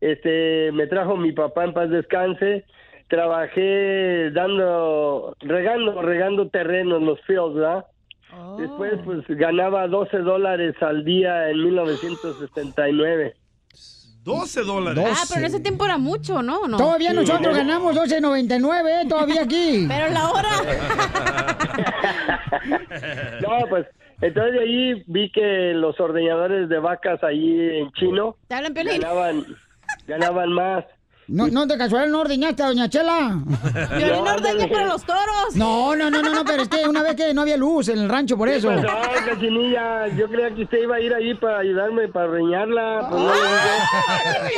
Este, 0.00 0.72
me 0.72 0.86
trajo 0.86 1.14
mi 1.18 1.32
papá 1.32 1.64
en 1.64 1.74
paz 1.74 1.90
descanse. 1.90 2.64
Trabajé 3.08 4.30
dando, 4.32 5.34
regando, 5.40 6.02
regando 6.02 6.48
terrenos, 6.48 7.02
los 7.02 7.20
fields, 7.22 7.54
¿verdad? 7.54 7.86
Después, 8.58 8.94
pues, 9.04 9.24
ganaba 9.28 9.86
12 9.88 10.18
dólares 10.18 10.74
al 10.80 11.04
día 11.04 11.48
en 11.50 11.64
1969. 11.64 13.34
12 14.24 14.62
dólares. 14.62 15.04
Ah, 15.08 15.24
pero 15.28 15.40
en 15.40 15.46
ese 15.46 15.60
tiempo 15.60 15.86
era 15.86 15.96
mucho, 15.96 16.42
¿no? 16.42 16.68
¿No? 16.68 16.76
Todavía 16.76 17.14
nosotros 17.14 17.56
ganamos 17.56 17.96
12.99, 17.96 19.02
¿eh? 19.02 19.08
Todavía 19.08 19.42
aquí. 19.42 19.86
Pero 19.88 20.08
la 20.10 20.30
hora. 20.30 20.48
No, 23.40 23.66
pues, 23.68 23.86
entonces 24.20 24.52
de 24.54 24.60
ahí 24.60 25.02
vi 25.06 25.30
que 25.30 25.72
los 25.74 25.98
ordeñadores 26.00 26.68
de 26.68 26.78
vacas 26.78 27.22
ahí 27.22 27.78
en 27.78 27.90
Chino 27.92 28.36
Te 28.48 28.54
hablan, 28.56 28.74
ganaban, 28.74 29.44
ganaban 30.06 30.52
más. 30.52 30.84
No, 31.28 31.46
no, 31.48 31.66
de 31.66 31.76
casualidad 31.76 32.10
no 32.10 32.20
ordeñaste 32.20 32.62
a 32.62 32.68
Doña 32.68 32.88
Chela. 32.88 33.38
Piolín 33.98 34.24
No, 34.24 34.32
ordeña 34.32 34.32
ándale. 34.64 34.68
para 34.68 34.86
los 34.86 35.04
toros. 35.04 35.54
No, 35.56 35.94
no, 35.94 36.10
no, 36.10 36.22
no, 36.22 36.30
no, 36.34 36.42
pero 36.44 36.62
es 36.62 36.68
que 36.68 36.88
una 36.88 37.02
vez 37.02 37.16
que 37.16 37.34
no 37.34 37.42
había 37.42 37.58
luz 37.58 37.88
en 37.88 37.98
el 37.98 38.08
rancho, 38.08 38.38
por 38.38 38.48
eso. 38.48 38.70
¿Qué 38.70 38.76
pasó, 38.86 39.26
cachinilla? 39.26 40.06
Yo 40.16 40.26
creía 40.28 40.54
que 40.54 40.62
usted 40.62 40.78
iba 40.84 40.96
a 40.96 41.00
ir 41.00 41.12
ahí 41.12 41.34
para 41.34 41.58
ayudarme, 41.58 42.08
para 42.08 42.28
reñarla. 42.28 43.08
Pues 43.10 43.22
no. 43.22 43.30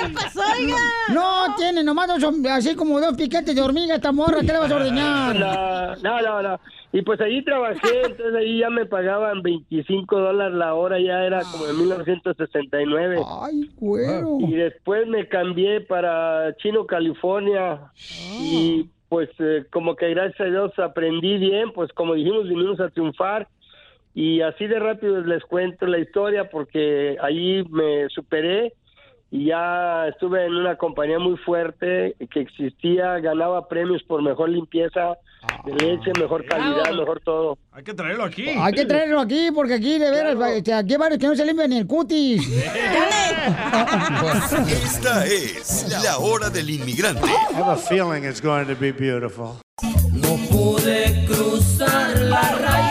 ¿Qué 0.09 0.15
pasó, 0.15 0.41
oiga? 0.57 0.77
No, 1.13 1.55
tiene 1.57 1.83
nomás 1.83 2.07
dos, 2.07 2.35
así 2.51 2.77
como 2.77 3.01
dos 3.01 3.17
piquetes 3.17 3.53
de 3.55 3.61
hormiga 3.63 3.97
esta 3.97 4.13
morra, 4.13 4.39
¿qué 4.41 4.53
le 4.53 4.59
vas 4.61 4.71
a 4.71 4.77
ordeñar? 4.77 5.35
No, 5.37 5.97
no, 5.97 6.21
no, 6.21 6.43
no. 6.43 6.61
Y 6.93 7.03
pues 7.03 7.21
ahí 7.21 7.43
trabajé, 7.45 8.03
entonces 8.03 8.35
ahí 8.35 8.59
ya 8.59 8.71
me 8.71 8.85
pagaban 8.85 9.43
25 9.43 10.19
dólares 10.19 10.57
la 10.57 10.75
hora, 10.75 10.99
ya 10.99 11.25
era 11.25 11.43
como 11.53 11.69
en 11.69 11.79
1969. 11.79 13.23
Ay, 13.43 13.71
güero. 13.77 14.39
Y 14.41 14.55
después 14.55 15.07
me 15.07 15.29
cambié 15.29 15.83
para 15.83 16.57
Chino, 16.57 16.87
California. 16.87 17.93
Y 18.41 18.89
pues 19.09 19.29
eh, 19.39 19.67
como 19.71 19.95
que 19.95 20.11
gracias 20.11 20.41
a 20.41 20.51
Dios 20.51 20.77
aprendí 20.81 21.39
bien, 21.39 21.73
pues 21.73 21.93
como 21.93 22.15
dijimos, 22.15 22.49
vinimos 22.49 22.81
a 22.81 22.89
triunfar. 22.89 23.47
Y 24.13 24.41
así 24.41 24.67
de 24.67 24.81
rápido 24.81 25.21
les 25.21 25.45
cuento 25.45 25.87
la 25.87 26.01
historia 26.01 26.51
porque 26.51 27.17
ahí 27.23 27.63
me 27.71 28.09
superé 28.09 28.73
y 29.31 29.47
ya 29.47 30.09
estuve 30.09 30.45
en 30.45 30.57
una 30.57 30.77
compañía 30.77 31.21
muy 31.21 31.37
fuerte 31.37 32.17
que 32.33 32.41
existía, 32.41 33.21
ganaba 33.21 33.69
premios 33.69 34.03
por 34.03 34.23
mejor 34.23 34.49
limpieza 34.49 35.17
de 35.65 35.73
leche, 35.73 36.13
mejor 36.19 36.45
calidad, 36.47 36.93
mejor 36.93 37.21
todo. 37.21 37.59
Hay 37.73 37.83
que 37.83 37.95
traerlo 37.95 38.25
aquí. 38.25 38.49
Hay 38.49 38.73
que 38.73 38.85
traerlo 38.87 39.21
aquí, 39.21 39.51
porque 39.55 39.75
aquí, 39.75 39.99
de 39.99 40.11
veras, 40.11 40.37
este, 40.53 40.73
aquí 40.73 40.93
hay 40.93 40.99
varios 40.99 41.19
que 41.19 41.27
no 41.27 41.37
se 41.37 41.45
limpian 41.45 41.71
ni 41.71 41.79
el 41.79 41.87
cutis. 41.87 42.47
Esta 44.69 45.27
es 45.27 45.87
la 46.03 46.19
hora 46.19 46.51
del 46.51 46.71
inmigrante. 46.71 47.23
I 47.25 47.55
have 47.55 47.69
a 47.69 47.77
feeling 47.77 48.25
it's 48.25 48.41
going 48.41 48.67
to 48.67 48.75
be 48.75 48.93
beautiful. 48.93 49.57
No 50.13 50.37
pude 50.51 51.25
cruzar 51.27 52.19
la 52.21 52.43
raya, 52.57 52.90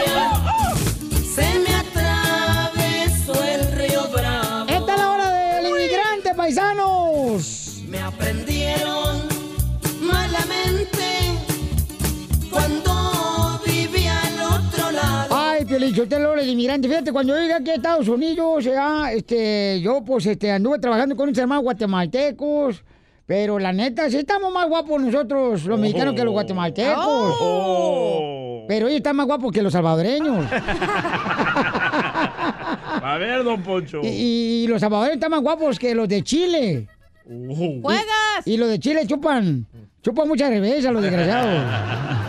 yo 16.00 16.08
te 16.08 16.18
lo 16.18 16.34
de 16.34 16.45
inmigrante. 16.45 16.88
Fíjate, 16.88 17.12
cuando 17.12 17.36
yo 17.36 17.41
llegué 17.41 17.54
aquí 17.54 17.72
a 17.72 17.76
Estados 17.76 18.08
Unidos, 18.08 18.64
ya, 18.64 19.12
este, 19.12 19.82
yo 19.82 20.02
pues 20.02 20.26
este, 20.28 20.50
anduve 20.50 20.80
trabajando 20.80 21.14
con 21.18 21.28
unos 21.28 21.38
hermanos 21.38 21.64
guatemaltecos. 21.66 22.86
Pero 23.26 23.60
la 23.60 23.74
neta, 23.74 24.10
sí 24.10 24.18
estamos 24.18 24.52
más 24.52 24.68
guapos 24.70 25.02
nosotros, 25.02 25.66
los 25.66 25.78
mexicanos, 25.78 26.16
que 26.16 26.24
los 26.24 26.32
guatemaltecos. 26.32 27.36
Oh. 27.41 28.64
Pero 28.68 28.88
ellos 28.88 29.00
están 29.00 29.18
más 29.18 29.28
guapos 29.28 29.52
que 29.52 29.62
los 29.62 29.74
salvadoreños. 29.74 30.47
A 33.02 33.18
ver, 33.20 33.43
don 33.43 33.62
Poncho. 33.62 34.00
Y, 34.02 34.64
y 34.64 34.68
los 34.68 34.80
salvadoreños 34.80 35.18
están 35.18 35.32
más 35.32 35.41
guapos 35.41 35.78
que 35.78 35.93
los 35.93 36.08
de 36.08 36.24
Chile. 36.24 36.88
Uh. 37.26 37.82
¡Juegas! 37.82 38.45
Y 38.45 38.56
los 38.56 38.70
de 38.70 38.80
Chile 38.80 39.06
chupan, 39.06 39.68
chupan 40.02 40.30
mucha 40.30 40.47
cerveza, 40.47 40.91
los 40.91 41.04
desgraciados. 41.04 42.29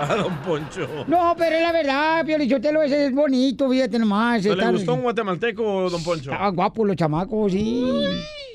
Ah, 0.00 0.14
don 0.16 0.36
Poncho. 0.38 0.86
No, 1.08 1.34
pero 1.36 1.56
es 1.56 1.62
la 1.62 1.72
verdad, 1.72 2.24
Piolichotelo, 2.24 2.82
ese 2.82 3.06
es 3.06 3.12
bonito, 3.12 3.68
fíjate 3.68 3.98
nomás. 3.98 4.44
¿No 4.44 4.54
le 4.54 4.70
gustó 4.70 4.94
un 4.94 5.02
guatemalteco, 5.02 5.90
don 5.90 6.02
Poncho? 6.04 6.30
Estaban 6.30 6.54
guapos 6.54 6.86
los 6.86 6.96
chamacos, 6.96 7.52
sí. 7.52 7.84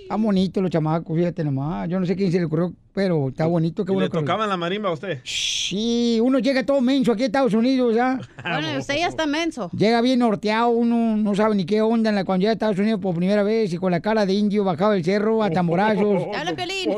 Están 0.04 0.22
bonitos 0.22 0.62
los 0.62 0.70
chamacos, 0.72 1.18
fíjate 1.18 1.44
nomás. 1.44 1.88
Yo 1.90 2.00
no 2.00 2.06
sé 2.06 2.16
quién 2.16 2.32
se 2.32 2.38
le 2.38 2.46
ocurrió, 2.46 2.74
pero 2.94 3.30
está 3.30 3.46
bonito, 3.48 3.84
qué 3.86 3.92
¿Y 3.92 3.96
bueno 3.96 4.06
le 4.08 4.12
que- 4.12 4.18
tocaban 4.20 4.48
la 4.50 4.58
marimba 4.58 4.90
a 4.90 4.94
usted? 4.94 5.20
Sí, 5.24 6.20
uno 6.22 6.40
llega 6.40 6.66
todo 6.66 6.82
menso 6.82 7.12
aquí 7.12 7.24
a 7.24 7.26
Estados 7.28 7.54
Unidos, 7.54 7.96
¿ya? 7.96 8.20
Bueno, 8.44 8.74
y 8.74 8.78
usted 8.78 8.96
ya 8.98 9.08
está 9.08 9.26
menso. 9.26 9.72
Llega 9.76 10.02
bien 10.02 10.20
norteado, 10.20 10.70
uno 10.70 11.16
no 11.18 11.34
sabe 11.36 11.56
ni 11.56 11.66
qué 11.66 11.82
onda 11.82 12.10
en 12.10 12.16
la, 12.16 12.26
cuando 12.26 12.42
llega 12.42 12.52
a 12.52 12.54
Estados 12.54 12.78
Unidos 12.78 13.00
por 13.00 13.16
primera 13.16 13.44
vez 13.44 13.74
y 13.74 13.78
con 13.78 13.92
la 13.92 14.02
cara 14.02 14.26
de 14.26 14.34
indio 14.34 14.64
bajado 14.64 14.92
del 14.92 15.04
cerro 15.04 15.42
a 15.42 15.50
tamborazos. 15.50 16.24
Te 16.32 16.38
habla, 16.38 16.54
Piolín. 16.56 16.92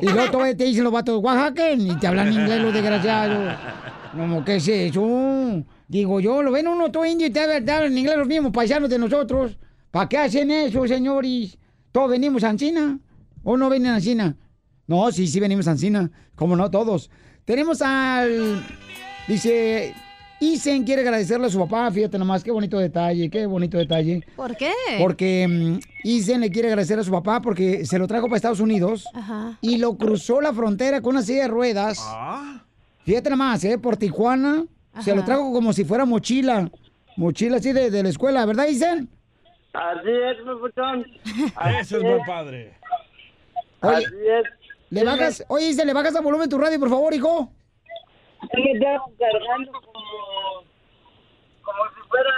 Y 0.00 0.06
luego 0.06 0.30
todavía 0.30 0.56
te 0.56 0.64
dicen 0.64 0.84
los 0.84 0.92
vatos 0.92 1.22
Oaxaca 1.22 1.72
y 1.72 1.94
te 1.96 2.06
hablan 2.06 2.32
inglés 2.32 2.62
los 2.62 2.72
desgraciados. 2.72 3.54
Como, 4.12 4.44
¿qué 4.44 4.56
es 4.56 4.68
eso? 4.68 5.62
Digo 5.88 6.20
yo, 6.20 6.42
lo 6.42 6.52
ven 6.52 6.68
uno 6.68 6.90
todo 6.90 7.04
indio 7.04 7.26
y 7.26 7.30
te 7.30 7.40
hablan 7.40 7.84
en 7.92 7.98
inglés 7.98 8.16
los 8.16 8.28
mismos 8.28 8.52
paisanos 8.52 8.88
de 8.88 8.98
nosotros. 8.98 9.58
¿Para 9.90 10.08
qué 10.08 10.16
hacen 10.18 10.50
eso, 10.50 10.86
señores? 10.86 11.58
¿Todos 11.92 12.10
venimos 12.10 12.42
a 12.44 12.48
Ancina? 12.48 12.98
¿O 13.44 13.56
no 13.56 13.68
vienen 13.70 13.92
a 13.92 13.96
Ancina? 13.96 14.36
No, 14.86 15.12
sí, 15.12 15.26
sí 15.26 15.40
venimos 15.40 15.68
a 15.68 15.72
Ancina. 15.72 16.10
¿Cómo 16.34 16.56
no? 16.56 16.70
Todos. 16.70 17.10
Tenemos 17.44 17.82
al... 17.82 18.64
Dice... 19.28 19.94
Isen 20.40 20.82
quiere 20.82 21.02
agradecerle 21.02 21.46
a 21.46 21.50
su 21.50 21.58
papá, 21.60 21.88
fíjate 21.92 22.18
nomás, 22.18 22.42
qué 22.42 22.50
bonito 22.50 22.76
detalle, 22.76 23.30
qué 23.30 23.46
bonito 23.46 23.78
detalle. 23.78 24.26
¿Por 24.34 24.56
qué? 24.56 24.72
Porque 24.98 25.46
mm, 25.48 25.78
Isen 26.02 26.40
le 26.40 26.50
quiere 26.50 26.66
agradecer 26.66 26.98
a 26.98 27.04
su 27.04 27.12
papá 27.12 27.40
porque 27.40 27.86
se 27.86 27.96
lo 27.96 28.08
trajo 28.08 28.26
para 28.26 28.38
Estados 28.38 28.58
Unidos 28.58 29.06
Ajá. 29.14 29.56
y 29.60 29.76
lo 29.76 29.96
cruzó 29.96 30.40
la 30.40 30.52
frontera 30.52 31.00
con 31.00 31.14
una 31.14 31.22
silla 31.22 31.42
de 31.42 31.48
ruedas. 31.48 32.00
Fíjate 33.04 33.30
nomás, 33.30 33.62
¿eh? 33.62 33.78
Por 33.78 33.96
Tijuana. 33.96 34.66
Se 35.00 35.14
lo 35.14 35.24
trajo 35.24 35.52
como 35.52 35.72
si 35.72 35.84
fuera 35.84 36.04
mochila. 36.04 36.68
Mochila 37.16 37.58
así 37.58 37.72
de, 37.72 37.92
de 37.92 38.02
la 38.02 38.08
escuela, 38.08 38.44
¿verdad, 38.44 38.66
Isen? 38.66 39.08
Así 39.72 40.10
es, 40.10 40.44
mi 40.44 40.54
puchón. 40.56 41.06
Ese 41.80 41.96
es 41.96 42.02
buen 42.02 42.24
padre. 42.26 42.74
Oye, 43.80 43.96
Así 43.96 44.14
es. 44.28 44.44
¿le 44.90 45.04
bajas, 45.04 45.44
oye, 45.48 45.66
Isen, 45.68 45.86
¿le 45.86 45.92
bajas 45.94 46.14
a 46.14 46.20
volumen 46.20 46.48
tu 46.48 46.58
radio, 46.58 46.78
por 46.78 46.90
favor, 46.90 47.12
hijo? 47.14 47.50
me 48.54 48.72
estaba 48.72 49.04
cargando 49.18 49.72
como, 49.72 50.64
como 51.62 51.84
si 51.94 52.08
fuera 52.08 52.30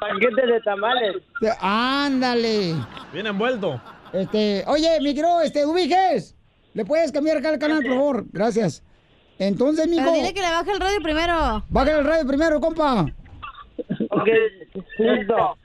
paquete 0.00 0.46
de 0.46 0.60
tamales. 0.60 1.16
Ándale. 1.60 2.74
Bien 3.12 3.26
envuelto. 3.26 3.80
Este, 4.12 4.64
oye, 4.66 5.00
mi 5.00 5.14
querido, 5.14 5.40
este, 5.40 5.66
Ubiges, 5.66 6.36
¿le 6.74 6.84
puedes 6.84 7.10
cambiar 7.10 7.38
acá 7.38 7.50
el 7.50 7.58
canal, 7.58 7.82
por 7.82 7.92
favor? 7.92 8.24
Gracias. 8.30 8.82
Entonces, 9.38 9.88
mijo. 9.88 10.04
Pero 10.04 10.14
dile 10.16 10.32
que 10.32 10.40
le 10.40 10.50
baje 10.50 10.70
el 10.70 10.80
radio 10.80 11.02
primero. 11.02 11.64
Bájale 11.68 11.98
el 11.98 12.04
radio 12.04 12.26
primero, 12.26 12.60
compa. 12.60 13.06
Ok, 14.10 14.28
listo. 14.98 15.56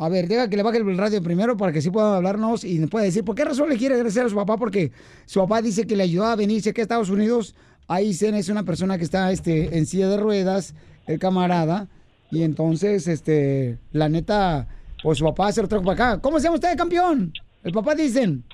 A 0.00 0.08
ver, 0.08 0.28
deja 0.28 0.48
que 0.48 0.56
le 0.56 0.62
baje 0.62 0.78
el 0.78 0.96
radio 0.96 1.20
primero 1.22 1.56
para 1.56 1.72
que 1.72 1.82
sí 1.82 1.90
pueda 1.90 2.16
hablarnos 2.16 2.62
y 2.64 2.78
nos 2.78 2.88
pueda 2.88 3.04
decir 3.04 3.24
por 3.24 3.34
qué 3.34 3.44
razón 3.44 3.68
le 3.68 3.76
quiere 3.76 3.94
agradecer 3.96 4.24
a 4.24 4.28
su 4.28 4.36
papá, 4.36 4.56
porque 4.56 4.92
su 5.26 5.40
papá 5.40 5.60
dice 5.60 5.86
que 5.86 5.96
le 5.96 6.04
ayudó 6.04 6.24
a 6.26 6.36
venirse 6.36 6.70
aquí 6.70 6.80
a 6.80 6.82
Estados 6.82 7.10
Unidos 7.10 7.54
Aizen 7.88 8.34
es 8.34 8.50
una 8.50 8.62
persona 8.64 8.98
que 8.98 9.04
está 9.04 9.32
este, 9.32 9.76
en 9.76 9.86
silla 9.86 10.08
de 10.08 10.18
ruedas, 10.18 10.74
el 11.06 11.18
camarada. 11.18 11.88
Y 12.30 12.42
entonces, 12.42 13.08
este, 13.08 13.78
la 13.92 14.10
neta, 14.10 14.68
pues 15.02 15.18
su 15.18 15.24
papá 15.24 15.50
se 15.52 15.62
lo 15.62 15.68
trajo 15.68 15.84
para 15.84 15.94
acá. 16.10 16.20
¿Cómo 16.20 16.38
se 16.38 16.44
llama 16.44 16.56
usted, 16.56 16.76
campeón? 16.76 17.32
El 17.64 17.72
papá 17.72 17.94
dicen. 17.94 18.44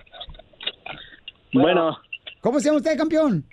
Bueno. 1.53 1.99
¿Cómo 2.41 2.61
se 2.61 2.67
llama 2.67 2.79
usted, 2.79 2.97
campeón? 2.97 3.45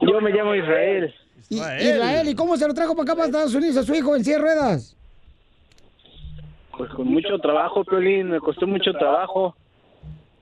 Yo 0.00 0.20
me 0.22 0.30
llamo 0.30 0.54
Israel. 0.54 1.14
I- 1.50 1.56
Israel, 1.56 2.28
¿y 2.28 2.34
cómo 2.34 2.56
se 2.56 2.66
lo 2.66 2.72
trajo 2.72 2.94
para 2.94 3.02
acá, 3.04 3.14
para 3.14 3.26
Estados 3.26 3.54
Unidos, 3.54 3.76
a 3.76 3.82
su 3.82 3.94
hijo 3.94 4.16
en 4.16 4.24
silla 4.24 4.36
de 4.36 4.42
ruedas? 4.42 4.96
Pues 6.80 6.92
con 6.92 7.08
mucho 7.08 7.38
trabajo, 7.40 7.84
Piolín, 7.84 8.30
me 8.30 8.40
costó 8.40 8.66
mucho 8.66 8.94
trabajo. 8.94 9.54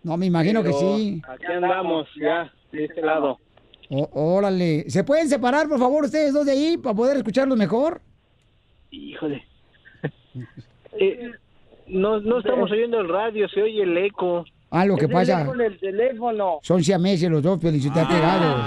No, 0.05 0.17
me 0.17 0.27
imagino 0.27 0.63
que 0.63 0.73
sí. 0.73 1.21
Aquí 1.29 1.47
andamos, 1.47 2.07
ya, 2.15 2.53
de 2.71 2.85
este 2.85 3.03
lado. 3.03 3.39
Órale. 3.91 4.89
¿Se 4.89 5.03
pueden 5.03 5.29
separar, 5.29 5.69
por 5.69 5.81
favor, 5.81 6.05
ustedes 6.05 6.33
dos 6.33 6.47
de 6.47 6.53
ahí 6.53 6.77
para 6.77 6.95
poder 6.95 7.17
escucharlos 7.17 7.59
mejor? 7.59 8.01
Híjole. 8.93 9.45
Eh, 11.01 11.31
no, 11.89 12.21
no 12.21 12.39
estamos 12.39 12.71
oyendo 12.73 12.99
el 13.01 13.09
radio, 13.09 13.49
se 13.49 13.63
oye 13.63 13.83
el 13.83 13.97
eco. 13.99 14.45
Ah, 14.71 14.85
lo 14.85 14.97
que 14.97 15.05
Es 15.07 15.11
pasa- 15.13 15.43
el 15.43 15.79
teléfono. 15.79 16.59
Son 16.63 16.83
siameses 16.83 17.31
los 17.31 17.43
dos, 17.43 17.61
Felicita 17.61 18.07
pegados. 18.09 18.65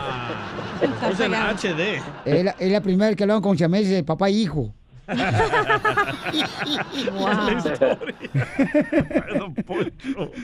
Es 1.12 1.20
en 1.20 1.34
HD. 1.34 2.02
Es 2.26 2.44
la, 2.46 2.52
es 2.52 2.72
la 2.72 2.82
primera 2.82 3.08
vez 3.08 3.16
que 3.18 3.24
hablan 3.24 3.42
con 3.42 3.58
siameses 3.58 4.04
papá 4.04 4.30
e 4.30 4.34
hijo. 4.34 4.74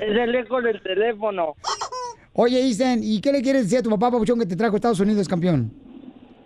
Es 0.02 0.18
el 0.18 0.36
eco 0.36 0.62
del 0.62 0.82
teléfono. 0.82 1.56
Oye, 2.34 2.60
Isen, 2.62 3.00
¿y 3.04 3.20
qué 3.22 3.32
le 3.32 3.42
quieres 3.42 3.64
decir 3.64 3.80
a 3.80 3.84
tu 3.84 3.90
papá, 3.90 4.12
Papuchón, 4.12 4.40
que 4.40 4.46
te 4.46 4.56
trajo 4.56 4.76
a 4.76 4.78
Estados 4.78 5.00
Unidos, 5.00 5.28
campeón? 5.28 5.72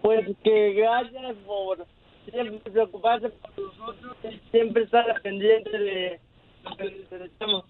Pues 0.02 0.26
que 0.44 0.74
gracias 0.74 1.36
por 1.46 1.86
siempre 2.32 2.72
preocuparse 2.72 3.30
por 3.30 3.52
nosotros 3.58 4.16
y 4.24 4.40
siempre 4.52 4.84
estar 4.84 5.06
pendiente 5.22 5.70
de 5.78 6.20
lo 6.64 6.78
que 6.78 6.84
necesitamos. 6.86 7.66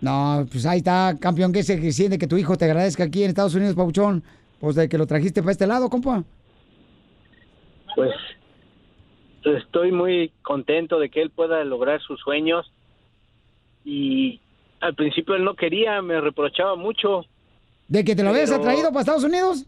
No, 0.00 0.46
pues 0.50 0.66
ahí 0.66 0.78
está, 0.78 1.16
campeón, 1.18 1.52
que 1.52 1.62
se 1.62 1.80
que 1.80 1.90
siente 1.92 2.18
que 2.18 2.26
tu 2.26 2.36
hijo 2.36 2.58
te 2.58 2.66
agradezca 2.66 3.04
aquí 3.04 3.22
en 3.22 3.30
Estados 3.30 3.54
Unidos, 3.54 3.74
Papuchón, 3.74 4.22
pues 4.60 4.76
de 4.76 4.88
que 4.88 4.98
lo 4.98 5.06
trajiste 5.06 5.40
para 5.40 5.52
este 5.52 5.66
lado, 5.66 5.88
compa. 5.88 6.22
Pues 7.96 8.10
estoy 9.44 9.92
muy 9.92 10.32
contento 10.42 10.98
de 10.98 11.10
que 11.10 11.22
él 11.22 11.30
pueda 11.30 11.62
lograr 11.64 12.00
sus 12.00 12.20
sueños 12.20 12.72
y 13.84 14.40
al 14.80 14.94
principio 14.94 15.34
él 15.34 15.44
no 15.44 15.54
quería, 15.54 16.00
me 16.02 16.20
reprochaba 16.20 16.76
mucho. 16.76 17.24
¿De 17.88 18.04
que 18.04 18.16
te 18.16 18.22
lo 18.22 18.30
habías 18.30 18.50
atraído 18.50 18.88
para 18.88 19.00
Estados 19.00 19.24
Unidos? 19.24 19.66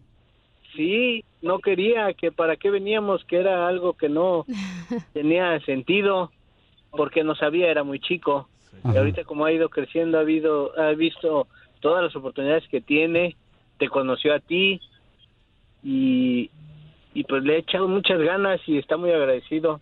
Sí, 0.75 1.25
no 1.43 1.59
quería, 1.59 2.13
que 2.13 2.33
para 2.33 2.57
qué 2.57 2.71
veníamos, 2.71 3.25
que 3.25 3.37
era 3.37 3.67
algo 3.69 3.95
que 3.95 4.09
no 4.09 4.45
tenía 5.13 5.59
sentido, 5.61 6.31
porque 6.91 7.25
no 7.25 7.35
sabía, 7.35 7.71
era 7.71 7.85
muy 7.85 8.01
chico. 8.01 8.49
Y 8.93 8.97
ahorita 8.97 9.25
como 9.25 9.45
ha 9.45 9.53
ido 9.53 9.69
creciendo, 9.69 10.19
ha, 10.19 10.21
habido, 10.21 10.79
ha 10.79 10.91
visto 10.93 11.49
todas 11.81 12.05
las 12.05 12.15
oportunidades 12.15 12.69
que 12.69 12.81
tiene, 12.81 13.37
te 13.79 13.89
conoció 13.89 14.35
a 14.35 14.39
ti 14.39 14.81
y, 15.83 16.51
y 17.21 17.25
pues 17.25 17.43
le 17.43 17.55
he 17.57 17.59
echado 17.59 17.89
muchas 17.89 18.19
ganas 18.21 18.61
y 18.67 18.79
está 18.79 18.97
muy 18.97 19.11
agradecido. 19.11 19.81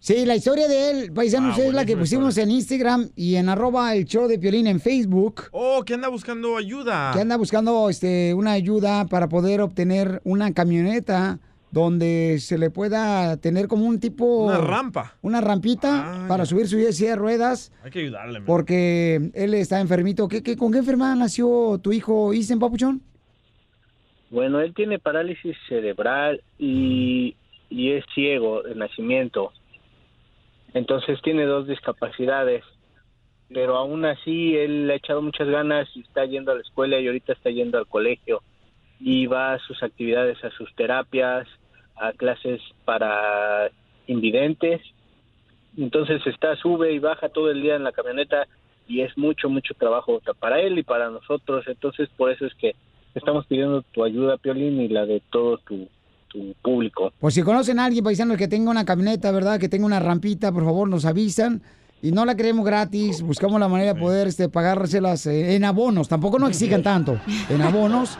Sí, 0.00 0.24
la 0.24 0.36
historia 0.36 0.68
de 0.68 0.90
él, 0.90 1.12
paisanos, 1.12 1.58
Ah, 1.58 1.62
es 1.62 1.74
la 1.74 1.84
que 1.84 1.96
pusimos 1.96 2.38
en 2.38 2.52
Instagram 2.52 3.08
y 3.16 3.34
en 3.34 3.48
arroba 3.48 3.94
el 3.96 4.04
show 4.04 4.28
de 4.28 4.38
Piolín 4.38 4.68
en 4.68 4.78
Facebook. 4.80 5.42
Oh, 5.50 5.82
que 5.84 5.94
anda 5.94 6.06
buscando 6.08 6.56
ayuda. 6.56 7.10
que 7.12 7.20
anda 7.20 7.36
buscando 7.36 7.90
este, 7.90 8.32
una 8.32 8.52
ayuda 8.52 9.06
para 9.06 9.28
poder 9.28 9.60
obtener 9.60 10.20
una 10.24 10.52
camioneta 10.54 11.40
donde 11.72 12.38
se 12.40 12.56
le 12.58 12.70
pueda 12.70 13.36
tener 13.38 13.66
como 13.68 13.86
un 13.86 13.98
tipo... 13.98 14.44
Una 14.46 14.58
rampa. 14.58 15.16
Una 15.20 15.40
rampita 15.40 16.24
para 16.28 16.46
subir 16.46 16.68
su 16.68 16.78
silla 16.92 17.10
de 17.10 17.16
ruedas, 17.16 17.72
Hay 17.82 17.90
que 17.90 17.98
ayudarle. 17.98 18.38
man. 18.38 18.46
porque 18.46 19.30
él 19.34 19.52
está 19.54 19.80
enfermito. 19.80 20.28
¿Qué, 20.28 20.42
qué, 20.44 20.56
con 20.56 20.70
qué 20.72 20.78
enfermedad 20.78 21.16
nació 21.16 21.78
tu 21.82 21.92
hijo 21.92 22.32
Isen, 22.32 22.58
papuchón? 22.60 23.02
Bueno, 24.30 24.60
él 24.60 24.74
tiene 24.74 24.98
parálisis 24.98 25.56
cerebral 25.68 26.42
y, 26.58 27.34
y 27.70 27.92
es 27.92 28.04
ciego 28.14 28.62
de 28.62 28.74
nacimiento. 28.74 29.52
Entonces 30.74 31.20
tiene 31.22 31.44
dos 31.44 31.66
discapacidades. 31.66 32.64
Pero 33.48 33.76
aún 33.76 34.04
así 34.04 34.56
él 34.56 34.86
le 34.86 34.92
ha 34.92 34.96
echado 34.96 35.22
muchas 35.22 35.48
ganas 35.48 35.88
y 35.94 36.00
está 36.00 36.24
yendo 36.26 36.52
a 36.52 36.56
la 36.56 36.60
escuela 36.60 36.98
y 36.98 37.06
ahorita 37.06 37.32
está 37.32 37.50
yendo 37.50 37.78
al 37.78 37.86
colegio. 37.86 38.42
Y 39.00 39.26
va 39.26 39.54
a 39.54 39.58
sus 39.60 39.82
actividades, 39.82 40.42
a 40.44 40.50
sus 40.50 40.74
terapias, 40.74 41.48
a 41.96 42.12
clases 42.12 42.60
para 42.84 43.70
invidentes. 44.06 44.82
Entonces 45.76 46.20
está, 46.26 46.56
sube 46.56 46.92
y 46.92 46.98
baja 46.98 47.28
todo 47.28 47.50
el 47.50 47.62
día 47.62 47.76
en 47.76 47.84
la 47.84 47.92
camioneta 47.92 48.46
y 48.86 49.02
es 49.02 49.16
mucho, 49.16 49.48
mucho 49.48 49.74
trabajo 49.74 50.20
para 50.38 50.60
él 50.60 50.78
y 50.78 50.82
para 50.82 51.08
nosotros. 51.08 51.64
Entonces 51.68 52.10
por 52.16 52.30
eso 52.30 52.44
es 52.44 52.54
que 52.54 52.74
estamos 53.18 53.46
pidiendo 53.46 53.82
tu 53.82 54.04
ayuda, 54.04 54.38
Piolín, 54.38 54.80
y 54.80 54.88
la 54.88 55.06
de 55.06 55.22
todo 55.30 55.58
tu, 55.58 55.88
tu 56.28 56.54
público. 56.62 57.12
Pues 57.18 57.34
si 57.34 57.42
conocen 57.42 57.78
a 57.78 57.84
alguien, 57.84 58.02
paisano, 58.04 58.36
que 58.36 58.48
tenga 58.48 58.70
una 58.70 58.84
camioneta, 58.84 59.30
¿verdad? 59.32 59.60
Que 59.60 59.68
tenga 59.68 59.86
una 59.86 60.00
rampita, 60.00 60.52
por 60.52 60.64
favor, 60.64 60.88
nos 60.88 61.04
avisan. 61.04 61.62
Y 62.00 62.12
no 62.12 62.24
la 62.24 62.36
queremos 62.36 62.64
gratis, 62.64 63.22
buscamos 63.22 63.58
la 63.58 63.66
manera 63.66 63.94
de 63.94 64.00
poder 64.00 64.28
este, 64.28 64.48
pagárselas 64.48 65.26
eh, 65.26 65.56
en 65.56 65.64
abonos. 65.64 66.06
Tampoco 66.08 66.38
no 66.38 66.46
exijan 66.46 66.84
tanto. 66.84 67.18
En 67.50 67.60
abonos. 67.60 68.16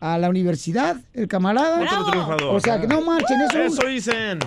a 0.00 0.18
la 0.18 0.28
universidad, 0.28 0.96
el 1.14 1.26
camarada. 1.28 1.80
Otro 1.82 2.10
triunfador. 2.10 2.54
O 2.54 2.60
sea, 2.60 2.80
que 2.80 2.86
no 2.86 3.00
marchen, 3.00 3.40
eso... 3.40 3.58
Eso 3.58 3.86
dicen. 3.86 4.38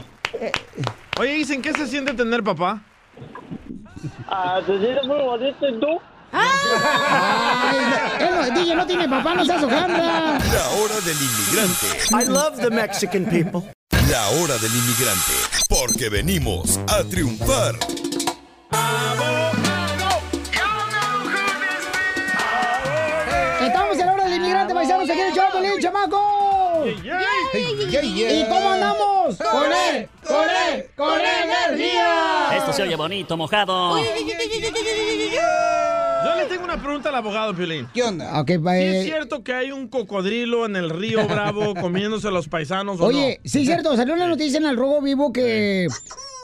Oye, 1.19 1.33
dicen, 1.35 1.61
¿qué 1.61 1.73
se 1.73 1.87
siente 1.87 2.13
tener 2.13 2.43
papá? 2.43 2.81
Ah, 4.27 4.59
se 4.65 4.77
siente 4.79 5.01
muy 5.07 5.21
bonito, 5.23 5.67
¿y 5.67 5.79
tú? 5.79 5.87
Ay, 6.31 7.77
él 8.19 8.53
no- 8.53 8.59
DJ 8.61 8.75
no 8.75 8.85
tiene 8.85 9.07
papá, 9.07 9.35
no 9.35 9.45
seas 9.45 9.63
hojandra. 9.63 9.97
La 10.03 10.69
hora 10.77 10.95
del 11.05 11.15
inmigrante. 11.17 11.87
I 12.11 12.25
love 12.29 12.59
the 12.61 12.69
Mexican 12.69 13.25
people. 13.25 13.63
La 14.09 14.29
hora 14.29 14.57
del 14.59 14.71
inmigrante. 14.71 15.33
Porque 15.67 16.09
venimos 16.09 16.79
a 16.87 17.03
triunfar. 17.03 17.75
Estamos 23.61 23.97
en 23.97 24.05
la 24.05 24.13
hora 24.13 24.23
del 24.25 24.35
inmigrante 24.35 24.73
paisanos 24.75 25.09
aquí 25.09 25.19
en 25.19 25.27
el 25.27 25.33
show, 25.33 25.45
Pelín, 25.51 25.79
chamaco. 25.81 26.85
¿Y 26.85 28.45
cómo 28.47 28.69
andamos? 28.69 29.37
Con 29.37 29.73
él, 29.73 30.09
con 30.23 30.49
él, 30.49 30.89
con 30.95 31.19
energía. 31.19 32.57
Esto 32.57 32.73
se 32.73 32.83
oye 32.83 32.95
bonito, 32.95 33.35
mojado. 33.35 33.97
Yo 36.25 36.35
le 36.35 36.45
tengo 36.45 36.63
una 36.63 36.81
pregunta 36.81 37.09
al 37.09 37.15
abogado, 37.15 37.55
Piolín. 37.55 37.87
¿Qué 37.93 38.01
onda? 38.01 38.39
Ok, 38.41 38.47
¿Sí 38.47 38.59
eh, 38.69 38.99
es 38.99 39.05
cierto 39.05 39.43
que 39.43 39.53
hay 39.53 39.71
un 39.71 39.87
cocodrilo 39.87 40.65
en 40.65 40.75
el 40.75 40.89
río 40.89 41.27
Bravo 41.27 41.75
comiéndose 41.79 42.27
a 42.27 42.31
los 42.31 42.47
paisanos 42.47 42.99
o 42.99 43.05
Oye, 43.05 43.39
no? 43.43 43.49
sí 43.49 43.59
es 43.59 43.65
cierto, 43.67 43.95
salió 43.95 44.15
una 44.15 44.27
noticia 44.27 44.57
en 44.57 44.65
el 44.65 44.75
Robo 44.75 45.01
Vivo 45.01 45.31
que 45.31 45.87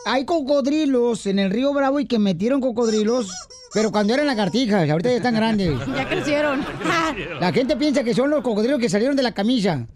hay 0.06 0.26
cocodrilos 0.26 1.26
en 1.26 1.40
el 1.40 1.50
río 1.50 1.74
Bravo 1.74 2.00
y 2.00 2.06
que 2.06 2.20
metieron 2.20 2.62
cocodrilos, 2.62 3.32
pero 3.74 3.92
cuando 3.92 4.14
eran 4.14 4.28
lagartijas, 4.28 4.88
ahorita 4.88 5.10
ya 5.10 5.16
están 5.16 5.36
grandes. 5.36 5.74
Ya 5.96 6.08
crecieron. 6.08 6.64
La 7.40 7.52
gente 7.52 7.76
piensa 7.76 8.04
que 8.04 8.14
son 8.14 8.30
los 8.30 8.44
cocodrilos 8.44 8.80
que 8.80 8.90
salieron 8.90 9.16
de 9.16 9.24
la 9.24 9.32
camisa. 9.32 9.88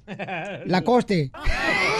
La 0.65 0.81
coste. 0.81 1.31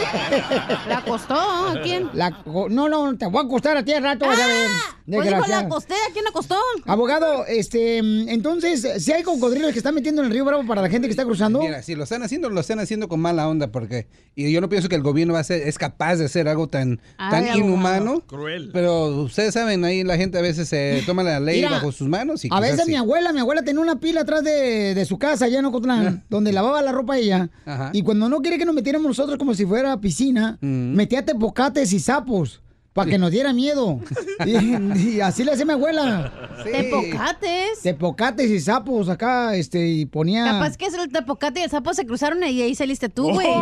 ¿La 0.87 0.97
acostó? 0.97 1.33
¿A 1.35 1.79
quién? 1.83 2.09
La 2.13 2.29
no, 2.69 2.89
no, 2.89 3.17
te 3.17 3.25
voy 3.25 3.41
a 3.41 3.45
acostar 3.45 3.77
a 3.77 3.83
ti 3.83 3.93
al 3.93 4.03
rato, 4.03 4.25
vas 4.25 4.39
a 4.39 4.47
ver. 4.47 4.67
Pues 5.05 5.27
dijo, 5.27 5.47
la 5.47 5.59
acosté. 5.59 5.93
¿A 5.93 6.13
quién 6.13 6.25
acostó? 6.27 6.57
Abogado, 6.85 7.45
este, 7.45 7.99
entonces, 7.99 9.03
si 9.03 9.11
hay 9.11 9.23
cocodrilos 9.23 9.71
que 9.71 9.77
están 9.77 9.93
metiendo 9.95 10.21
en 10.21 10.27
el 10.27 10.33
río 10.33 10.45
Bravo 10.45 10.65
para 10.65 10.81
la 10.81 10.89
gente 10.89 11.07
que 11.07 11.11
está 11.11 11.25
cruzando. 11.25 11.59
Mira, 11.59 11.81
si 11.83 11.95
lo 11.95 12.03
están 12.03 12.23
haciendo, 12.23 12.49
lo 12.49 12.59
están 12.59 12.79
haciendo 12.79 13.07
con 13.07 13.19
mala 13.19 13.47
onda, 13.47 13.71
porque 13.71 14.07
y 14.35 14.51
yo 14.51 14.61
no 14.61 14.69
pienso 14.69 14.89
que 14.89 14.95
el 14.95 15.01
gobierno 15.03 15.33
va 15.33 15.39
a 15.39 15.43
ser, 15.43 15.67
es 15.67 15.77
capaz 15.77 16.17
de 16.17 16.25
hacer 16.25 16.47
algo 16.47 16.67
tan, 16.67 16.99
Ay, 17.17 17.31
tan 17.31 17.43
abogado. 17.43 17.59
inhumano. 17.59 18.19
Cruel. 18.21 18.69
Pero 18.73 19.07
ustedes 19.23 19.53
saben, 19.53 19.85
ahí 19.85 20.03
la 20.03 20.17
gente 20.17 20.37
a 20.37 20.41
veces 20.41 20.67
se 20.67 21.03
toma 21.05 21.23
la 21.23 21.39
ley 21.39 21.57
Mira, 21.57 21.69
bajo 21.71 21.91
sus 21.91 22.07
manos 22.07 22.43
y 22.43 22.49
A 22.51 22.59
veces 22.59 22.81
sí. 22.85 22.91
mi 22.91 22.95
abuela, 22.97 23.31
mi 23.31 23.39
abuela 23.39 23.63
tenía 23.63 23.81
una 23.81 23.99
pila 23.99 24.21
atrás 24.21 24.43
de, 24.43 24.93
de 24.95 25.05
su 25.05 25.17
casa 25.19 25.45
allá 25.45 25.59
en 25.59 25.65
Ocotlán, 25.65 26.23
donde 26.29 26.51
lavaba 26.51 26.81
la 26.81 26.91
ropa 26.91 27.17
ella. 27.17 27.49
Ajá. 27.65 27.91
Y 27.93 28.01
cuando 28.01 28.27
no 28.27 28.41
quiere 28.41 28.57
que 28.57 28.65
nos 28.65 28.75
metiéramos 28.75 29.07
nosotros 29.07 29.37
como 29.37 29.53
si 29.53 29.65
fuera 29.65 29.94
piscina, 29.99 30.57
metía 30.61 31.25
tepocates 31.25 31.91
y 31.93 31.99
sapos 31.99 32.61
para 32.93 33.09
que 33.11 33.17
nos 33.17 33.31
diera 33.31 33.53
miedo. 33.53 33.99
Y, 34.45 34.99
y 34.99 35.21
así 35.21 35.43
le 35.43 35.53
hacía 35.53 35.65
mi 35.65 35.73
abuela. 35.73 36.31
Tepocates. 36.63 37.81
Tepocates 37.81 38.49
y 38.49 38.59
sapos 38.59 39.09
acá, 39.09 39.55
este, 39.55 39.87
y 39.87 40.05
ponía... 40.05 40.45
Capaz 40.45 40.77
que 40.77 40.85
es 40.85 40.93
el 40.93 41.09
tepocate 41.09 41.61
y 41.61 41.63
el 41.63 41.69
sapo 41.69 41.93
se 41.93 42.05
cruzaron 42.05 42.43
y 42.43 42.61
ahí 42.61 42.75
saliste 42.75 43.09
tú, 43.09 43.31
güey. 43.31 43.47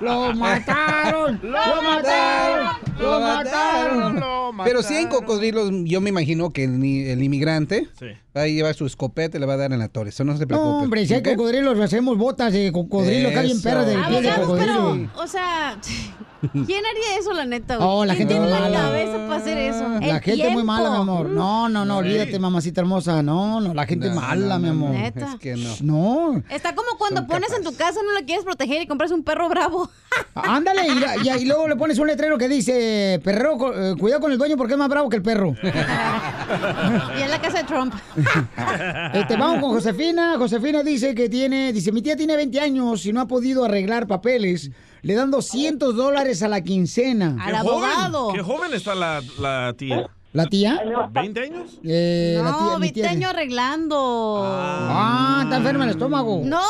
¡Lo 0.00 0.34
mataron! 0.34 1.40
¡Lo 1.42 1.82
mataron! 1.82 2.69
¡Lo 3.00 3.20
mataron! 3.20 4.20
Pero 4.64 4.82
si 4.82 4.94
hay 4.94 5.06
cocodrilos, 5.06 5.70
yo 5.84 6.00
me 6.00 6.10
imagino 6.10 6.50
que 6.52 6.64
el, 6.64 7.22
inmigrante 7.22 7.88
va 8.36 8.42
a 8.42 8.46
llevar 8.46 8.74
su 8.74 8.86
escopeta 8.86 9.36
y 9.38 9.40
le 9.40 9.46
va 9.46 9.54
a 9.54 9.56
dar 9.56 9.72
en 9.72 9.78
la 9.78 9.88
torre. 9.88 10.10
Eso 10.10 10.24
no 10.24 10.36
se 10.36 10.46
preocupe. 10.46 10.68
No, 10.70 10.78
hombre, 10.82 11.06
si 11.06 11.14
hay 11.14 11.22
cocodrilos, 11.22 11.76
le 11.76 11.84
hacemos 11.84 12.16
botas 12.18 12.52
de 12.52 12.70
cocodrilo, 12.72 13.30
bien 13.30 13.44
Eso. 13.46 13.62
perras 13.62 13.86
de 13.86 13.96
piel 13.96 14.22
de 14.22 14.34
cocodrilo. 14.34 15.08
pero, 15.12 15.22
o 15.22 15.26
sea, 15.26 15.78
¿quién 16.52 16.84
haría 16.86 17.18
eso, 17.18 17.32
la 17.32 17.44
neta? 17.46 17.76
güey? 17.76 17.88
Oh, 17.88 18.04
la 18.04 18.14
¿Quién 18.14 18.28
gente 18.28 18.34
tiene 18.34 18.46
muy 18.50 18.54
la 18.54 18.60
mala. 18.68 18.78
cabeza 18.88 19.12
para 19.26 19.36
hacer 19.36 19.58
eso? 19.58 19.88
La 20.00 20.16
El 20.16 20.20
gente 20.20 20.50
muy 20.50 20.62
mala, 20.62 20.90
mi 20.90 20.96
amor. 20.96 21.28
No, 21.28 21.68
no, 21.68 21.84
no, 21.84 21.96
olvídate, 21.98 22.38
mamacita 22.38 22.80
hermosa. 22.82 23.22
No, 23.22 23.60
no, 23.60 23.72
la 23.74 23.86
gente 23.86 24.08
No, 24.10 24.16
mala, 24.16 24.58
no, 24.58 24.60
mi 24.60 24.68
amor. 24.68 24.90
Neta. 24.90 25.32
Es 25.32 25.40
que 25.40 25.56
no. 25.56 25.70
No. 25.82 26.42
Está 26.50 26.74
como 26.74 26.98
cuando 26.98 27.26
pones 27.26 27.52
en 27.56 27.62
tu 27.64 27.74
casa, 27.74 28.00
no 28.04 28.12
la 28.12 28.24
quieres 28.26 28.44
proteger 28.44 28.82
y 28.82 28.86
compras 28.86 29.10
un 29.10 29.22
perro 29.24 29.48
bravo. 29.48 29.90
Ándale, 30.34 30.82
y, 30.86 31.28
y- 31.28 31.42
y 31.42 31.44
luego 31.46 31.66
le 31.68 31.76
pones 31.76 31.98
un 31.98 32.06
letrero 32.06 32.36
que 32.38 32.48
dice, 32.48 32.89
perrero, 33.22 33.56
co- 33.58 33.72
eh, 33.74 33.94
cuidado 33.98 34.20
con 34.22 34.32
el 34.32 34.38
dueño 34.38 34.56
porque 34.56 34.74
es 34.74 34.78
más 34.78 34.88
bravo 34.88 35.08
que 35.08 35.16
el 35.16 35.22
perro. 35.22 35.54
y 35.62 37.22
en 37.22 37.30
la 37.30 37.40
casa 37.40 37.58
de 37.58 37.64
Trump. 37.64 37.94
Este, 39.14 39.36
vamos 39.36 39.60
con 39.60 39.70
Josefina. 39.72 40.34
Josefina 40.38 40.82
dice 40.82 41.14
que 41.14 41.28
tiene, 41.28 41.72
dice, 41.72 41.90
mi 41.92 42.02
tía 42.02 42.16
tiene 42.16 42.36
20 42.36 42.60
años 42.60 43.04
y 43.06 43.12
no 43.12 43.20
ha 43.20 43.26
podido 43.26 43.64
arreglar 43.64 44.06
papeles. 44.06 44.70
Le 45.02 45.14
dan 45.14 45.30
200 45.30 45.96
dólares 45.96 46.42
a 46.42 46.48
la 46.48 46.60
quincena. 46.62 47.36
Qué 47.44 47.52
joven, 47.72 47.90
Qué 48.34 48.42
joven 48.42 48.74
está 48.74 48.94
la, 48.94 49.20
la 49.38 49.72
tía. 49.76 50.06
¿La 50.32 50.46
tía? 50.46 50.80
¿20 50.84 51.42
años? 51.42 51.80
Eh, 51.84 52.34
la 52.42 52.50
no, 52.52 52.58
tía, 52.58 52.74
mi 52.76 52.80
20 52.82 53.00
tía- 53.00 53.10
años 53.10 53.30
arreglando. 53.30 54.42
Ah, 54.46 55.40
está 55.42 55.56
enferma 55.56 55.84
el 55.84 55.90
estómago. 55.90 56.40
No. 56.44 56.60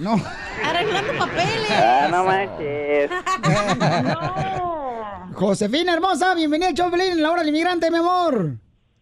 No. 0.00 0.16
Arreglando 0.64 1.12
papeles. 1.16 1.70
Ah, 1.70 2.08
no 2.10 2.24
manches. 2.24 3.10
Josefina 5.34 5.92
hermosa, 5.94 6.34
bienvenida 6.34 6.70
Pelín 6.90 7.12
en 7.12 7.22
la 7.22 7.30
hora 7.30 7.40
del 7.40 7.50
inmigrante, 7.50 7.90
mi 7.92 7.98
amor. 7.98 8.54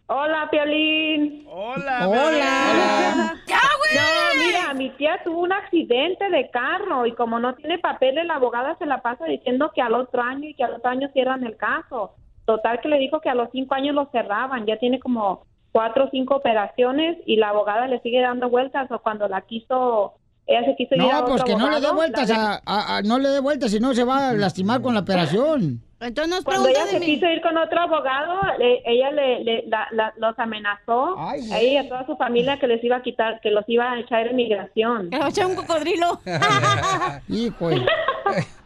Hola, 0.05 0.47
Piolín. 0.51 1.45
Hola. 1.49 2.07
Hola. 2.07 3.35
¡Ya, 3.47 3.59
güey! 3.77 3.95
No, 3.95 4.43
mira, 4.45 4.73
mi 4.75 4.89
tía 4.97 5.19
tuvo 5.23 5.41
un 5.41 5.51
accidente 5.51 6.29
de 6.29 6.49
carro 6.51 7.05
y 7.07 7.13
como 7.13 7.39
no 7.39 7.55
tiene 7.55 7.77
papeles, 7.79 8.25
la 8.25 8.35
abogada 8.35 8.75
se 8.77 8.85
la 8.85 9.01
pasa 9.01 9.25
diciendo 9.25 9.71
que 9.73 9.81
al 9.81 9.93
otro 9.95 10.21
año 10.21 10.47
y 10.49 10.53
que 10.55 10.63
al 10.63 10.75
otro 10.75 10.89
año 10.91 11.09
cierran 11.13 11.43
el 11.43 11.57
caso. 11.57 12.13
Total 12.49 12.81
que 12.81 12.87
le 12.89 12.97
dijo 12.97 13.19
que 13.21 13.29
a 13.29 13.35
los 13.35 13.49
cinco 13.51 13.75
años 13.75 13.93
lo 13.93 14.07
cerraban. 14.11 14.65
Ya 14.65 14.77
tiene 14.79 14.99
como 14.99 15.43
cuatro 15.71 16.05
o 16.05 16.09
cinco 16.09 16.37
operaciones 16.37 17.15
y 17.27 17.35
la 17.35 17.49
abogada 17.49 17.85
le 17.87 17.99
sigue 17.99 18.19
dando 18.21 18.49
vueltas 18.49 18.89
o 18.91 18.97
cuando 18.97 19.27
la 19.27 19.41
quiso, 19.41 20.13
ella 20.47 20.65
se 20.65 20.75
quiso 20.75 20.95
ir 20.95 21.01
a 21.01 21.05
No, 21.05 21.19
otro 21.25 21.45
pues 21.45 21.57
no 21.59 21.69
le 21.69 21.79
dé 21.79 21.91
vueltas, 21.91 22.27
la- 22.27 22.53
a, 22.55 22.59
a- 22.65 22.97
a- 22.97 23.01
no 23.03 23.19
le 23.19 23.29
dé 23.29 23.39
vueltas, 23.39 23.69
si 23.69 23.79
no 23.79 23.93
se 23.93 24.03
va 24.03 24.29
a 24.29 24.33
lastimar 24.33 24.81
con 24.81 24.95
la 24.95 25.01
operación. 25.01 25.79
Entonces 25.99 26.33
nos 26.33 26.43
Cuando 26.43 26.69
ella 26.69 26.87
se 26.87 26.99
quiso 27.01 27.27
ir 27.27 27.39
con 27.41 27.55
otro 27.55 27.81
abogado, 27.81 28.33
le- 28.57 28.81
ella 28.83 29.11
le, 29.11 29.43
le- 29.43 29.63
la- 29.67 29.89
la- 29.91 30.13
los 30.17 30.39
amenazó 30.39 31.19
a 31.19 31.35
ella 31.35 31.61
y 31.61 31.77
a 31.77 31.87
toda 31.87 32.03
su 32.07 32.15
familia 32.17 32.57
que 32.57 32.65
les 32.65 32.83
iba 32.83 32.95
a 32.95 33.01
quitar, 33.03 33.39
que 33.41 33.51
los 33.51 33.63
iba 33.67 33.91
a 33.91 33.99
echar 33.99 34.25
en 34.25 34.35
migración. 34.37 35.11
Que 35.11 35.17
echar 35.17 35.45
un 35.45 35.55
cocodrilo. 35.55 36.19
Hijo. 37.29 37.69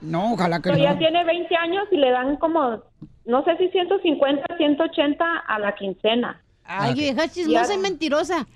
No, 0.02 0.34
ojalá 0.34 0.58
que 0.62 0.70
Pero 0.70 0.84
ya 0.84 0.92
no. 0.94 1.00
tiene 1.00 1.24
20 1.24 1.56
años 1.56 1.86
y 1.90 1.96
le 1.96 2.12
dan 2.12 2.36
como, 2.36 2.82
no 3.26 3.44
sé 3.44 3.58
si 3.58 3.70
150, 3.70 4.58
180 4.58 5.38
a 5.40 5.60
la 5.60 5.76
quincena. 5.76 6.42
Ay, 6.64 6.94
vieja 6.94 7.28
chismosa 7.28 7.74
y 7.74 7.78
mentirosa. 7.78 8.48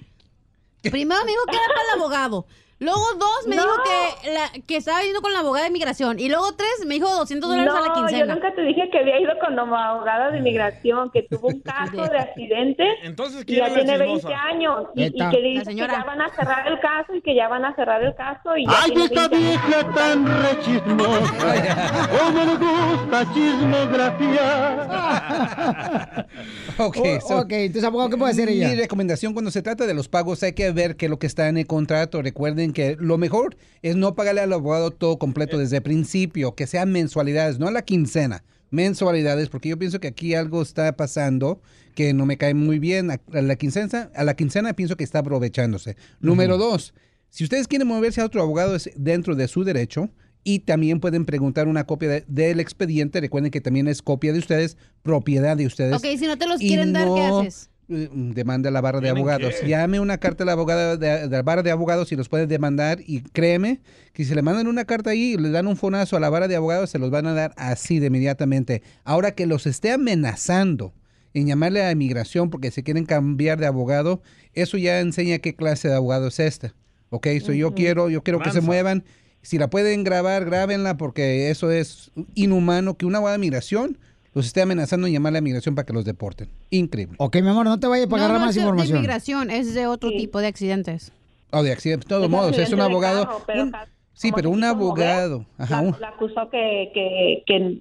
Primero 0.82 1.22
me 1.26 1.32
dijo 1.32 1.44
que 1.50 1.56
era 1.56 1.68
para 1.68 1.82
el 1.82 2.00
abogado. 2.00 2.46
Luego 2.80 3.02
dos 3.18 3.48
me 3.48 3.56
No. 3.56 3.64
dijo 3.64 3.74
que, 3.84 4.30
la, 4.32 4.52
que 4.68 4.78
estaba 4.78 5.02
yendo 5.02 5.20
con 5.22 5.34
la 5.34 5.40
abogada 5.40 5.64
de 5.64 5.70
inmigración. 5.70 6.20
Y 6.20 6.30
luego 6.30 6.52
tres 6.54 6.70
me 6.86 6.94
dijo 6.96 7.10
200 7.10 7.50
dólares 7.50 7.74
a 7.74 7.82
la 7.82 7.88
No, 7.88 7.94
quincena. 7.96 8.20
yo 8.28 8.34
nunca 8.36 8.54
te 8.54 8.62
dije 8.62 8.88
que 8.92 9.00
había 9.00 9.20
ido 9.20 9.32
con 9.44 9.56
la 9.56 9.64
abogada 9.64 10.30
de 10.30 10.38
inmigración, 10.38 11.10
que 11.12 11.24
tuvo 11.24 11.48
un 11.48 11.60
caso 11.62 12.04
de 12.04 12.18
accidente 12.20 12.84
Entonces, 13.04 13.42
y 13.42 13.46
¿quién 13.46 13.58
ya 13.60 13.66
es 13.68 13.74
la 13.74 13.80
tiene 13.84 13.98
chismosa? 14.06 14.28
20 14.28 14.34
años 14.54 14.86
y, 14.96 15.04
y 15.06 15.12
que 15.12 15.42
dice 15.42 15.66
que 15.72 15.76
ya 15.76 16.04
van 16.04 16.22
a 16.22 16.30
cerrar 16.36 16.68
el 16.68 16.80
caso 16.80 17.16
y 17.16 17.22
que 17.22 17.34
ya 17.36 17.48
van 17.48 17.66
a 17.66 17.74
cerrar 17.76 18.04
el 18.04 18.14
caso 18.16 18.56
y 18.56 18.66
ya 18.68 18.72
Ay, 18.84 18.92
esta 18.96 19.28
20 19.28 19.36
años. 19.36 19.40
vieja 19.40 19.94
tan 19.94 20.28
rechismosa, 20.44 22.08
cómo 22.12 22.46
le 22.46 22.56
gusta 22.58 23.34
chismografiar. 23.34 26.28
Ok, 26.80 26.98
Oh, 27.00 27.20
so- 27.28 27.38
ok, 27.40 27.52
entonces, 27.54 27.84
abogado, 27.86 28.12
¿qué 28.12 28.18
puede 28.18 28.34
hacer 28.34 28.50
ella? 28.50 28.68
Mi 28.70 28.76
recomendación 28.76 29.34
cuando 29.34 29.50
se 29.50 29.64
trata 29.64 29.88
de 29.88 29.96
los 29.96 30.08
pagos 30.10 30.44
hay 30.44 30.54
que 30.54 30.70
ver 30.72 30.96
qué 30.96 31.06
es 31.06 31.10
lo 31.10 31.18
que 31.18 31.26
está 31.26 31.50
en 31.50 31.58
el 31.58 31.66
contrato. 31.66 32.22
Recuerden 32.22 32.67
que 32.74 32.98
lo 33.00 33.18
mejor 33.18 33.58
es 33.82 33.96
no 33.96 34.16
pagarle 34.16 34.42
al 34.42 34.54
abogado 34.54 34.92
todo 34.92 35.18
completo 35.18 35.58
desde 35.58 35.78
el 35.78 35.84
principio, 35.84 36.56
que 36.56 36.68
sean 36.68 36.92
mensualidades, 36.92 37.60
no 37.60 37.68
a 37.68 37.72
la 37.72 37.84
quincena, 37.84 38.44
mensualidades, 38.70 39.50
porque 39.50 39.70
yo 39.70 39.78
pienso 39.80 40.00
que 40.00 40.08
aquí 40.08 40.34
algo 40.36 40.62
está 40.62 40.96
pasando 40.96 41.62
que 41.96 42.14
no 42.14 42.26
me 42.26 42.38
cae 42.38 42.54
muy 42.54 42.80
bien. 42.80 43.10
A 43.12 43.20
la 43.42 43.56
quincena, 43.56 44.12
a 44.14 44.24
la 44.24 44.36
quincena 44.36 44.74
pienso 44.74 44.96
que 44.98 45.04
está 45.04 45.20
aprovechándose. 45.20 45.96
Número 46.20 46.58
dos, 46.58 46.94
si 47.30 47.44
ustedes 47.44 47.68
quieren 47.68 47.88
moverse 47.88 48.22
a 48.22 48.26
otro 48.26 48.42
abogado 48.42 48.76
es 48.76 48.90
dentro 48.96 49.36
de 49.36 49.48
su 49.48 49.64
derecho. 49.64 50.10
Y 50.44 50.60
también 50.60 51.02
pueden 51.02 51.26
preguntar 51.26 51.68
una 51.68 51.86
copia 51.86 52.08
de- 52.08 52.24
del 52.26 52.62
expediente. 52.62 53.20
Recuerden 53.20 53.52
que 53.52 53.60
también 53.60 53.90
es 53.90 54.02
copia 54.02 54.32
de 54.32 54.40
ustedes, 54.40 54.78
propiedad 55.04 55.58
de 55.58 55.66
ustedes. 55.66 55.94
Ok, 55.98 56.06
si 56.18 56.26
no 56.26 56.38
te 56.38 56.48
los 56.48 56.60
quieren 56.60 56.94
dar, 56.94 57.04
¿qué 57.04 57.10
no, 57.28 57.40
haces? 57.42 57.70
Eh, 57.90 58.10
Demanda 58.12 58.70
a 58.70 58.72
la 58.72 58.82
barra 58.82 59.00
de 59.00 59.06
¿Tienen 59.06 59.18
abogados. 59.22 59.56
qué? 59.62 59.68
Llame 59.68 60.00
una 60.00 60.18
carta 60.18 60.44
a 60.44 60.46
la 60.46 60.54
abogada 60.54 60.98
de, 60.98 61.28
de 61.28 61.30
la 61.30 61.44
barra 61.44 61.64
de 61.64 61.72
abogados 61.72 62.12
y 62.12 62.16
los 62.16 62.30
puede 62.30 62.48
demandar. 62.48 63.00
Y 63.06 63.22
créeme 63.22 63.80
que 64.14 64.26
si 64.26 64.34
le 64.36 64.42
mandan 64.42 64.68
una 64.68 64.86
carta 64.86 65.12
ahí 65.12 65.34
y 65.34 65.38
le 65.38 65.50
dan 65.50 65.68
un 65.68 65.78
fonazo 65.78 66.18
a 66.18 66.20
la 66.20 66.30
barra 66.30 66.48
de 66.48 66.56
abogados, 66.56 66.90
se 66.90 67.00
los 67.00 67.10
van 67.12 67.28
a 67.28 67.34
dar 67.34 67.54
así 67.58 68.00
de 68.00 68.08
inmediatamente. 68.08 68.82
Ahora 69.04 69.32
que 69.32 69.46
los 69.46 69.66
esté 69.68 69.92
amenazando 69.92 70.94
en 71.34 71.48
llamarle 71.48 71.84
a 71.84 71.92
inmigración 71.92 72.50
porque 72.50 72.72
se 72.72 72.84
quieren 72.84 73.06
cambiar 73.06 73.60
de 73.60 73.68
abogado, 73.68 74.22
eso 74.54 74.78
ya 74.78 75.00
enseña 75.00 75.38
qué 75.40 75.56
clase 75.56 75.88
de 75.88 75.96
abogado 75.96 76.28
es 76.28 76.40
este. 76.40 76.74
Ok, 77.10 77.28
so 77.44 77.54
yo 77.54 77.74
quiero, 77.74 78.10
yo 78.10 78.24
quiero 78.24 78.40
que 78.40 78.52
se 78.52 78.62
muevan. 78.62 79.04
Si 79.42 79.58
la 79.58 79.70
pueden 79.70 80.04
grabar, 80.04 80.46
grábenla 80.46 80.98
porque 80.98 81.50
eso 81.52 81.72
es 81.72 82.12
inhumano 82.36 82.98
que 82.98 83.06
una 83.06 83.20
abogada 83.20 83.38
de 83.38 83.42
migración 83.42 83.98
los 84.38 84.46
esté 84.46 84.62
amenazando 84.62 85.08
en 85.08 85.14
llamarle 85.14 85.40
a 85.40 85.42
migración 85.42 85.74
para 85.76 85.86
que 85.86 85.94
los 85.94 86.06
deporten. 86.06 86.48
Increíble. 86.70 87.16
Ok, 87.20 87.38
mi 87.42 87.50
amor, 87.50 87.66
no 87.66 87.80
te 87.80 87.88
vayas 87.88 88.08
para 88.08 88.20
No, 88.22 88.26
agarrar 88.26 88.40
no 88.42 88.46
más 88.46 88.52
es 88.52 88.56
de- 88.56 88.62
información. 88.62 88.94
de 88.94 89.00
inmigración, 89.00 89.50
es 89.52 89.74
de 89.74 89.88
otro 89.88 90.12
tipo 90.12 90.40
de 90.40 90.48
accidentes. 90.48 91.12
O 91.52 91.64
de 91.64 91.72
accidente, 91.72 92.06
de 92.06 92.10
todos 92.10 92.24
Es 92.26 92.30
modos, 92.30 92.58
es 92.58 92.72
un 92.72 92.82
abogado. 92.82 93.26
carro, 93.26 93.42
pero 93.48 93.64
un- 93.64 93.74
sí, 94.14 94.32
pero 94.36 94.50
un 94.50 94.64
abogado. 94.64 95.46
Ajá, 95.58 95.82
la, 95.82 95.88
un- 95.90 95.96
la 96.00 96.10
acusó 96.10 96.50
que, 96.50 96.92
que, 96.94 97.44
que, 97.48 97.80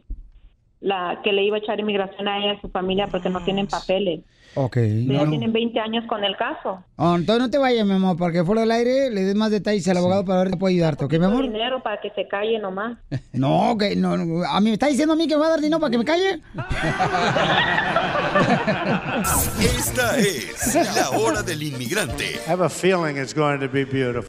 la, 0.80 1.20
que 1.22 1.32
le 1.32 1.44
iba 1.44 1.56
a 1.56 1.58
echar 1.60 1.78
inmigración 1.78 2.26
a 2.28 2.38
ella 2.38 2.54
y 2.54 2.56
a 2.56 2.60
su 2.60 2.68
familia 2.70 3.06
porque 3.08 3.28
no 3.28 3.44
tienen 3.44 3.66
papeles. 3.66 4.20
Ok. 4.58 4.76
Ya 5.06 5.22
no. 5.24 5.28
tienen 5.28 5.52
20 5.52 5.78
años 5.80 6.04
con 6.08 6.24
el 6.24 6.34
caso. 6.36 6.82
Ah, 6.96 7.14
entonces 7.18 7.42
no 7.42 7.50
te 7.50 7.58
vayas, 7.58 7.84
mi 7.86 7.92
amor, 7.92 8.16
porque 8.16 8.42
fuera 8.42 8.62
del 8.62 8.70
aire 8.70 9.10
le 9.10 9.22
des 9.22 9.34
más 9.34 9.50
detalles 9.50 9.86
al 9.88 9.98
abogado 9.98 10.24
para 10.24 10.44
ver 10.44 10.52
si 10.52 10.56
puede 10.56 10.74
ayudarte, 10.74 11.04
¿ok, 11.04 11.12
mi 11.12 11.24
amor? 11.26 11.42
Dinero 11.42 11.82
para 11.82 12.00
que 12.00 12.08
se 12.10 12.26
calle 12.26 12.58
nomás. 12.58 12.96
No, 13.32 13.76
que 13.78 13.94
no, 13.96 14.16
no, 14.16 14.44
a 14.46 14.58
mí 14.60 14.68
me 14.68 14.72
está 14.72 14.86
diciendo 14.86 15.12
a 15.12 15.16
mí 15.16 15.28
que 15.28 15.34
me 15.34 15.40
va 15.42 15.48
a 15.48 15.50
dar 15.50 15.60
dinero 15.60 15.78
para 15.78 15.90
que 15.90 15.98
me 15.98 16.04
calle. 16.06 16.40
Esta 19.60 20.16
es 20.18 20.96
la 20.96 21.10
hora 21.18 21.42
del 21.42 21.62
inmigrante. 21.62 22.24
I 22.46 22.50
have 22.50 22.64
a 22.64 22.68
feeling 22.70 23.18
it's 23.18 23.34
going 23.34 23.60
to 23.60 23.68
be 23.68 23.84
beautiful. 23.84 24.26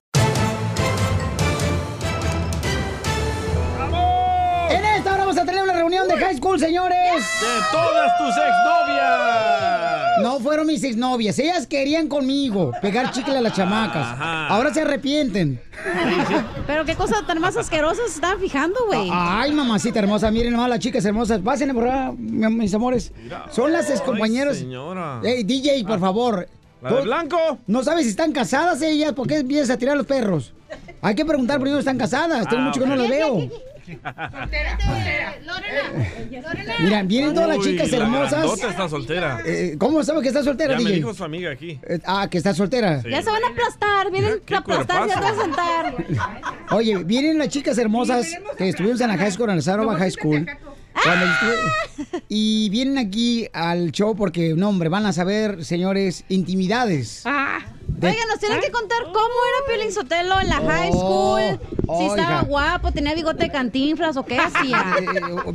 En 4.69 4.83
esta 4.83 5.13
hora 5.13 5.19
vamos 5.25 5.37
a 5.37 5.45
tener 5.45 5.63
una 5.63 5.73
reunión 5.73 6.07
de 6.07 6.17
high 6.17 6.35
school, 6.35 6.59
señores. 6.59 6.97
De 6.97 7.61
todas 7.71 8.17
tus 8.17 8.35
exnovias. 8.35 9.36
No 10.21 10.39
fueron 10.39 10.67
mis 10.67 10.83
exnovias, 10.83 11.37
ellas 11.39 11.67
querían 11.67 12.07
conmigo 12.07 12.71
pegar 12.81 13.11
chicle 13.11 13.37
a 13.37 13.41
las 13.41 13.53
chamacas. 13.53 14.05
Ajá. 14.07 14.47
Ahora 14.47 14.73
se 14.73 14.81
arrepienten. 14.81 15.59
Pero 16.65 16.85
qué 16.85 16.95
cosa 16.95 17.23
tan 17.25 17.39
más 17.39 17.55
asquerosa 17.57 18.01
se 18.07 18.15
estaban 18.15 18.39
fijando, 18.39 18.79
güey. 18.87 19.09
Ay, 19.11 19.51
mamacita 19.51 19.99
hermosa, 19.99 20.31
miren 20.31 20.53
nomás 20.53 20.69
las 20.69 20.79
chicas 20.79 21.05
hermosas. 21.05 21.39
Pásenle 21.41 21.73
por 21.73 21.87
acá, 21.87 22.13
mi- 22.17 22.47
mis 22.55 22.73
amores. 22.73 23.11
Son 23.51 23.71
las 23.71 23.89
excompañeras. 23.89 24.57
señora. 24.57 25.21
Ey, 25.23 25.43
DJ, 25.43 25.83
por 25.85 25.99
favor. 25.99 26.47
¿La 26.81 26.89
de 26.91 26.95
¿Tú 26.97 27.03
blanco? 27.03 27.37
¿No 27.67 27.83
sabes 27.83 28.03
si 28.05 28.11
están 28.11 28.31
casadas 28.31 28.81
ellas? 28.81 29.13
¿Por 29.13 29.27
qué 29.27 29.37
empiezas 29.37 29.71
a 29.71 29.77
tirar 29.77 29.97
los 29.97 30.05
perros? 30.05 30.53
Hay 31.01 31.15
que 31.15 31.25
preguntar 31.25 31.57
primero 31.59 31.77
si 31.77 31.81
están 31.81 31.97
casadas. 31.97 32.47
Tengo 32.49 32.63
Ah, 32.63 32.65
mucho 32.65 32.81
que 32.81 32.87
no 32.87 32.95
las 32.95 33.09
veo. 33.09 33.49
Mira, 36.79 37.03
vienen 37.03 37.33
todas 37.33 37.49
las 37.49 37.59
chicas 37.65 37.91
hermosas. 37.93 38.59
está 38.61 38.89
soltera. 38.89 39.39
Eh, 39.45 39.75
¿Cómo 39.77 40.03
sabe 40.03 40.21
que 40.21 40.27
está 40.29 40.43
soltera, 40.43 40.73
ya 40.73 40.79
me 40.79 40.85
DJ? 40.85 40.95
dijo 40.97 41.13
su 41.13 41.23
amiga 41.23 41.51
aquí. 41.51 41.79
Eh, 41.87 41.99
ah, 42.05 42.27
que 42.29 42.37
está 42.37 42.53
soltera. 42.53 43.01
Sí. 43.01 43.09
Ya 43.09 43.21
se 43.21 43.29
van 43.29 43.43
a 43.43 43.47
aplastar, 43.47 44.11
vienen 44.11 44.33
a 44.51 44.57
aplastar, 44.57 45.07
ya 45.07 45.19
van 45.19 45.33
a 45.33 45.41
sentar. 45.41 45.95
Oye, 46.71 47.03
vienen 47.03 47.37
las 47.37 47.49
chicas 47.49 47.77
hermosas 47.77 48.27
que 48.57 48.69
estuvimos 48.69 49.01
en 49.01 49.07
la 49.09 49.17
high 49.17 49.31
school, 49.31 49.49
en 49.49 49.55
la 49.57 49.61
Sarova 49.61 49.95
High 49.97 50.11
School. 50.11 50.47
Estuve- 50.97 52.23
y 52.27 52.69
vienen 52.69 52.97
aquí 52.97 53.47
al 53.53 53.91
show 53.91 54.15
porque, 54.15 54.53
no, 54.55 54.69
hombre, 54.69 54.89
van 54.89 55.05
a 55.05 55.13
saber, 55.13 55.63
señores, 55.63 56.25
intimidades. 56.27 57.23
De- 57.87 58.09
Oigan, 58.09 58.27
nos 58.27 58.39
tienen 58.39 58.59
que 58.59 58.69
contar 58.71 59.03
cómo 59.05 59.15
era 59.17 59.67
Piolín 59.73 59.91
Sotelo 59.91 60.39
en 60.39 60.49
la 60.49 60.57
high 60.57 60.91
Oh, 60.93 61.37
school. 61.39 61.59
Si 61.97 62.05
estaba 62.05 62.39
oiga. 62.39 62.41
guapo, 62.41 62.91
tenía 62.91 63.15
bigote 63.15 63.45
de 63.45 63.49
cantinflas 63.49 64.17
o 64.17 64.25
qué 64.25 64.37
hacía. 64.39 64.85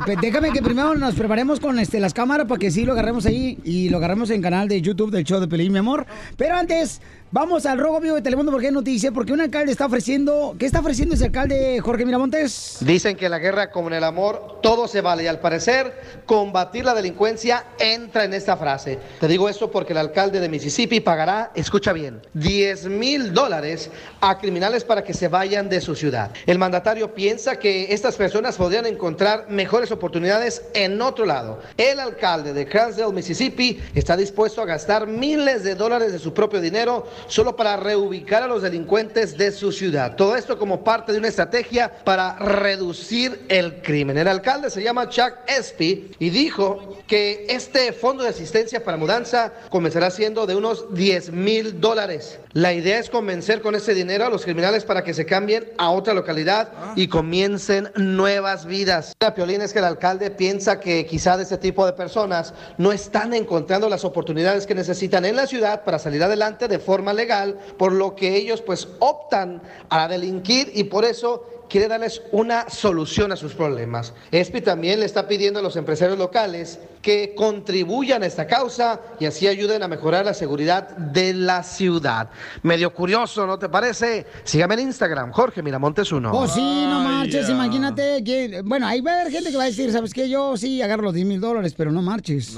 Pe- 0.05 0.17
Déjame 0.19 0.51
que 0.51 0.61
primero 0.61 0.95
nos 0.95 1.13
preparemos 1.15 1.59
con 1.59 1.77
este, 1.79 1.99
las 1.99 2.13
cámaras 2.13 2.47
para 2.47 2.59
que 2.59 2.71
sí 2.71 2.83
lo 2.85 2.93
agarremos 2.93 3.25
ahí 3.27 3.59
y 3.63 3.89
lo 3.89 3.97
agarremos 3.97 4.29
en 4.31 4.41
canal 4.41 4.67
de 4.67 4.81
YouTube 4.81 5.11
del 5.11 5.23
show 5.23 5.39
de 5.39 5.47
Pelín, 5.47 5.71
mi 5.71 5.77
amor. 5.79 6.05
Pero 6.35 6.55
antes, 6.55 7.01
vamos 7.31 7.65
al 7.67 7.77
robo 7.77 7.99
vivo 8.01 8.15
de 8.15 8.21
Telemundo 8.23 8.51
porque 8.51 8.67
hay 8.67 8.73
noticia, 8.73 9.11
porque 9.11 9.31
un 9.31 9.41
alcalde 9.41 9.71
está 9.71 9.85
ofreciendo, 9.85 10.55
¿qué 10.57 10.65
está 10.65 10.79
ofreciendo 10.79 11.13
ese 11.15 11.25
alcalde 11.25 11.79
Jorge 11.81 12.03
Miramontes? 12.03 12.77
Dicen 12.81 13.15
que 13.15 13.25
en 13.25 13.31
la 13.31 13.39
guerra 13.39 13.69
como 13.71 13.89
en 13.89 13.93
el 13.93 14.03
amor 14.03 14.59
todo 14.63 14.87
se 14.87 15.01
vale 15.01 15.23
y 15.23 15.27
al 15.27 15.39
parecer 15.39 15.93
combatir 16.25 16.83
la 16.83 16.95
delincuencia 16.95 17.63
entra 17.79 18.23
en 18.25 18.33
esta 18.33 18.57
frase. 18.57 18.99
Te 19.19 19.27
digo 19.27 19.47
esto 19.49 19.69
porque 19.69 19.93
el 19.93 19.99
alcalde 19.99 20.39
de 20.39 20.49
Mississippi 20.49 20.99
pagará, 20.99 21.51
escucha 21.53 21.93
bien, 21.93 22.21
10 22.33 22.85
mil 22.85 23.33
dólares 23.33 23.89
a 24.21 24.37
criminales 24.37 24.83
para 24.83 25.03
que 25.03 25.13
se 25.13 25.27
vayan 25.27 25.69
de 25.69 25.81
su 25.81 25.95
ciudad. 25.95 26.31
El 26.45 26.59
mandatario 26.59 27.13
piensa 27.13 27.57
que 27.57 27.93
estas 27.93 28.15
personas 28.15 28.57
podrían 28.57 28.85
encontrar 28.85 29.47
mejores 29.49 29.91
oportunidades 29.91 30.63
en 30.73 31.01
otro 31.01 31.25
lado. 31.25 31.61
El 31.77 31.99
alcalde 31.99 32.53
de 32.53 32.67
Crensdale, 32.67 33.13
Mississippi, 33.13 33.79
está 33.95 34.15
dispuesto 34.17 34.61
a 34.61 34.65
gastar 34.65 35.07
miles 35.07 35.63
de 35.63 35.75
dólares 35.75 36.11
de 36.11 36.19
su 36.19 36.33
propio 36.33 36.61
dinero 36.61 37.07
solo 37.27 37.55
para 37.55 37.77
reubicar 37.77 38.43
a 38.43 38.47
los 38.47 38.61
delincuentes 38.61 39.37
de 39.37 39.51
su 39.51 39.71
ciudad. 39.71 40.15
Todo 40.15 40.35
esto 40.35 40.57
como 40.57 40.83
parte 40.83 41.11
de 41.11 41.17
una 41.19 41.27
estrategia 41.27 41.91
para 42.03 42.37
reducir 42.37 43.45
el 43.49 43.81
crimen. 43.81 44.17
El 44.17 44.27
alcalde 44.27 44.69
se 44.69 44.83
llama 44.83 45.09
Chuck 45.09 45.33
Espy 45.47 46.11
y 46.19 46.29
dijo 46.29 46.97
que 47.07 47.45
este 47.49 47.91
fondo 47.93 48.23
de 48.23 48.29
asistencia 48.29 48.83
para 48.83 48.97
mudanza 48.97 49.53
comenzará 49.69 50.09
siendo 50.09 50.45
de 50.45 50.55
unos 50.55 50.93
10 50.93 51.31
mil 51.31 51.79
dólares. 51.79 52.12
La 52.53 52.73
idea 52.73 52.99
es 52.99 53.09
convencer 53.09 53.61
con 53.61 53.75
ese 53.75 53.93
dinero 53.93 54.25
a 54.25 54.29
los 54.29 54.43
criminales 54.43 54.83
para 54.85 55.03
que 55.03 55.13
se 55.13 55.25
cambien 55.25 55.71
a 55.77 55.89
otra 55.89 56.13
localidad 56.13 56.71
y 56.95 57.07
comiencen 57.07 57.89
nuevas 57.95 58.65
vidas. 58.65 59.13
La 59.19 59.33
piolina 59.33 59.63
es 59.63 59.73
que 59.73 59.79
el 59.79 59.85
alcalde 59.85 60.29
piensa 60.29 60.79
que 60.79 61.05
quizá 61.05 61.37
de 61.37 61.43
este 61.43 61.57
tipo 61.57 61.85
de 61.85 61.93
personas 61.93 62.53
no 62.77 62.91
están 62.91 63.33
encontrando 63.33 63.89
las 63.89 64.05
oportunidades 64.05 64.67
que 64.67 64.75
necesitan 64.75 65.25
en 65.25 65.35
la 65.35 65.47
ciudad 65.47 65.83
para 65.83 65.99
salir 65.99 66.23
adelante 66.23 66.67
de 66.67 66.79
forma 66.79 67.13
legal, 67.13 67.57
por 67.77 67.91
lo 67.91 68.15
que 68.15 68.35
ellos 68.35 68.61
pues 68.61 68.87
optan 68.99 69.61
a 69.89 70.07
delinquir 70.07 70.71
y 70.73 70.85
por 70.85 71.05
eso 71.05 71.62
quiere 71.69 71.87
darles 71.87 72.21
una 72.31 72.69
solución 72.69 73.31
a 73.31 73.35
sus 73.35 73.53
problemas. 73.53 74.13
ESPI 74.31 74.61
también 74.61 74.99
le 74.99 75.05
está 75.05 75.27
pidiendo 75.27 75.59
a 75.59 75.63
los 75.63 75.75
empresarios 75.75 76.17
locales 76.17 76.79
que 77.01 77.33
contribuyan 77.35 78.23
a 78.23 78.25
esta 78.25 78.47
causa 78.47 79.01
y 79.19 79.25
así 79.25 79.47
ayuden 79.47 79.83
a 79.83 79.87
mejorar 79.87 80.25
la 80.25 80.33
seguridad 80.33 80.89
de 80.89 81.33
la 81.33 81.63
ciudad. 81.63 82.29
Medio 82.61 82.93
curioso, 82.93 83.45
¿no 83.45 83.59
te 83.59 83.69
parece? 83.69 84.25
Sígame 84.43 84.75
en 84.75 84.81
Instagram, 84.81 85.31
Jorge 85.31 85.61
Miramontes 85.61 86.11
1. 86.11 86.31
Oh, 86.31 86.47
sí, 86.47 86.85
no 86.87 87.01
marches, 87.01 87.49
imagínate 87.49 88.23
que... 88.23 88.61
Bueno, 88.63 88.87
ahí 88.87 89.01
va 89.01 89.11
a 89.11 89.21
haber 89.21 89.31
gente 89.31 89.51
que 89.51 89.57
va 89.57 89.63
a 89.63 89.67
decir, 89.67 89.91
¿sabes 89.91 90.13
qué? 90.13 90.29
Yo 90.29 90.55
sí 90.57 90.81
agarro 90.81 91.03
los 91.03 91.13
10 91.13 91.27
mil 91.27 91.41
dólares, 91.41 91.73
pero 91.75 91.91
no 91.91 92.01
marches. 92.01 92.57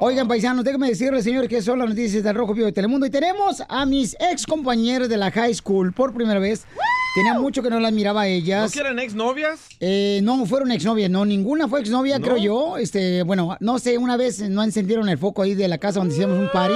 Oigan, 0.00 0.28
paisanos, 0.28 0.64
déjenme 0.64 0.88
decirles, 0.88 1.24
señores, 1.24 1.48
que 1.48 1.60
son 1.60 1.80
las 1.80 1.88
noticias 1.88 2.22
del 2.22 2.36
Rojo 2.36 2.54
Vivo 2.54 2.66
de 2.66 2.72
Telemundo. 2.72 3.04
Y 3.06 3.10
tenemos 3.10 3.62
a 3.68 3.84
mis 3.84 4.16
ex 4.20 4.46
compañeros 4.46 5.08
de 5.08 5.16
la 5.16 5.32
high 5.32 5.52
school 5.52 5.92
por 5.92 6.14
primera 6.14 6.38
vez. 6.38 6.66
Tenía 7.14 7.34
mucho 7.34 7.62
que 7.62 7.70
no 7.70 7.80
las 7.80 7.92
miraba 7.92 8.22
a 8.22 8.26
ellas. 8.28 8.64
¿No 8.64 8.70
quieren 8.70 8.98
exnovias? 8.98 9.68
Eh, 9.80 10.20
no, 10.22 10.44
fueron 10.46 10.70
exnovias, 10.70 11.10
no, 11.10 11.24
ninguna 11.24 11.66
fue 11.68 11.80
exnovia, 11.80 12.18
¿No? 12.18 12.24
creo 12.24 12.36
yo. 12.36 12.76
Este, 12.78 13.22
bueno, 13.22 13.56
no 13.60 13.78
sé, 13.78 13.98
una 13.98 14.16
vez 14.16 14.40
no 14.48 14.62
encendieron 14.62 15.08
el 15.08 15.18
foco 15.18 15.42
ahí 15.42 15.54
de 15.54 15.68
la 15.68 15.78
casa 15.78 16.00
donde 16.00 16.14
hicimos 16.14 16.38
un 16.38 16.50
party. 16.50 16.74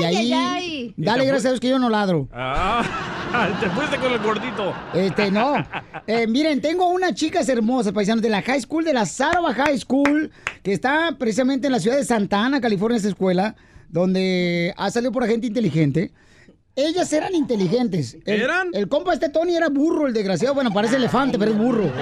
y 0.00 0.04
ahí, 0.04 0.16
ay, 0.16 0.32
ay. 0.32 0.94
dale 0.96 1.22
¿Y 1.22 1.26
te 1.26 1.28
gracias 1.28 1.46
a 1.46 1.48
Dios 1.50 1.60
que 1.60 1.68
yo 1.68 1.78
no 1.78 1.88
ladro. 1.88 2.28
Ah, 2.32 2.84
te 3.60 3.70
fuiste 3.70 3.96
con 3.98 4.12
el 4.12 4.18
gordito. 4.18 4.74
Este, 4.94 5.30
no. 5.30 5.54
Eh, 6.10 6.26
miren, 6.26 6.62
tengo 6.62 6.88
unas 6.88 7.12
chicas 7.12 7.46
hermosas, 7.50 7.92
paisanos, 7.92 8.22
de 8.22 8.30
la 8.30 8.40
high 8.40 8.62
school, 8.62 8.82
de 8.82 8.94
la 8.94 9.04
Sarva 9.04 9.52
High 9.52 9.76
School, 9.76 10.30
que 10.62 10.72
está 10.72 11.14
precisamente 11.18 11.66
en 11.66 11.72
la 11.74 11.80
ciudad 11.80 11.98
de 11.98 12.04
Santa 12.04 12.42
Ana, 12.42 12.62
California, 12.62 12.96
esta 12.96 13.10
escuela, 13.10 13.56
donde 13.90 14.72
ha 14.78 14.90
salido 14.90 15.12
por 15.12 15.26
gente 15.26 15.46
inteligente. 15.46 16.12
Ellas 16.78 17.12
eran 17.12 17.34
inteligentes. 17.34 18.16
El, 18.24 18.42
¿Eran? 18.42 18.68
El 18.72 18.88
compa 18.88 19.12
este 19.12 19.30
Tony 19.30 19.56
era 19.56 19.68
burro, 19.68 20.06
el 20.06 20.12
desgraciado. 20.12 20.54
Bueno, 20.54 20.72
parece 20.72 20.94
elefante, 20.94 21.36
pero 21.36 21.50
es 21.50 21.58
burro. 21.58 21.86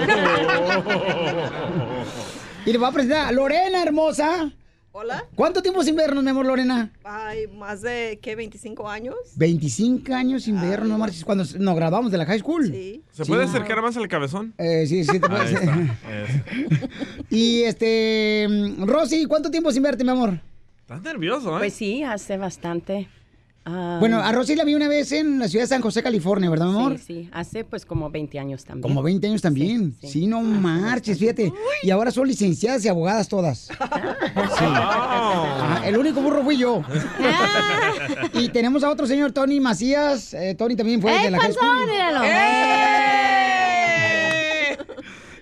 y 2.63 2.71
le 2.71 2.77
voy 2.77 2.87
a 2.87 2.91
presentar 2.91 3.25
a 3.25 3.31
Lorena, 3.31 3.81
hermosa. 3.81 4.53
Hola. 4.91 5.25
¿Cuánto 5.33 5.63
tiempo 5.63 5.81
sin 5.81 5.95
vernos, 5.95 6.23
mi 6.23 6.29
amor, 6.29 6.45
Lorena? 6.45 6.93
Ay, 7.03 7.47
más 7.47 7.81
de, 7.81 8.19
¿qué? 8.21 8.37
¿25 8.37 8.87
años? 8.87 9.15
25 9.35 10.13
años 10.13 10.43
sin 10.43 10.61
vernos, 10.61 10.89
no 10.89 10.99
marches, 10.99 11.25
cuando 11.25 11.43
nos 11.57 11.75
graduamos 11.75 12.11
de 12.11 12.19
la 12.19 12.27
high 12.27 12.39
school. 12.39 12.67
Sí. 12.67 13.01
¿Se 13.11 13.25
puede 13.25 13.45
acercar 13.45 13.81
más 13.81 13.97
al 13.97 14.07
cabezón? 14.07 14.53
Eh, 14.59 14.85
sí, 14.85 15.03
sí, 15.03 15.19
te 15.19 15.25
Ahí 15.27 15.55
puedes. 15.55 16.89
Y 17.31 17.63
este, 17.63 18.45
mm, 18.47 18.85
Rosy, 18.85 19.25
¿cuánto 19.25 19.49
tiempo 19.49 19.71
sin 19.71 19.81
verte, 19.81 20.03
mi 20.03 20.11
amor? 20.11 20.39
Estás 20.81 21.01
nervioso, 21.01 21.55
¿eh? 21.55 21.59
Pues 21.61 21.73
sí, 21.73 22.03
hace 22.03 22.37
bastante. 22.37 23.07
Ah, 23.69 23.97
Bueno, 23.99 24.19
a 24.21 24.31
Rosy 24.31 24.55
la 24.55 24.63
vi 24.63 24.75
una 24.75 24.87
vez 24.87 25.11
en 25.11 25.39
la 25.39 25.47
ciudad 25.47 25.63
de 25.63 25.67
San 25.67 25.81
José, 25.81 26.01
California, 26.01 26.49
¿verdad, 26.49 26.69
amor? 26.69 26.97
Sí, 26.97 27.03
sí, 27.23 27.29
hace 27.33 27.65
pues 27.65 27.85
como 27.85 28.09
20 28.09 28.39
años 28.39 28.63
también. 28.63 28.81
Como 28.81 29.03
20 29.03 29.27
años 29.27 29.41
también. 29.41 29.95
Sí, 30.01 30.25
no 30.27 30.41
marches, 30.41 31.19
fíjate. 31.19 31.51
Y 31.83 31.89
ahora 31.89 32.11
son 32.11 32.27
licenciadas 32.27 32.83
y 32.85 32.87
abogadas 32.87 33.27
todas. 33.27 33.69
Sí. 34.57 34.65
Ajá, 34.65 35.87
el 35.87 35.97
único 35.97 36.21
burro 36.21 36.43
fui 36.43 36.57
yo. 36.57 36.81
y 38.33 38.49
tenemos 38.49 38.83
a 38.83 38.89
otro 38.89 39.05
señor, 39.07 39.31
Tony 39.31 39.59
Macías. 39.59 40.33
Eh, 40.33 40.55
Tony 40.57 40.75
también 40.75 41.01
fue 41.01 41.15
¡Ey, 41.15 41.23
de 41.25 41.31
la 41.31 41.37
panzón, 41.37 41.63
school. 41.63 41.89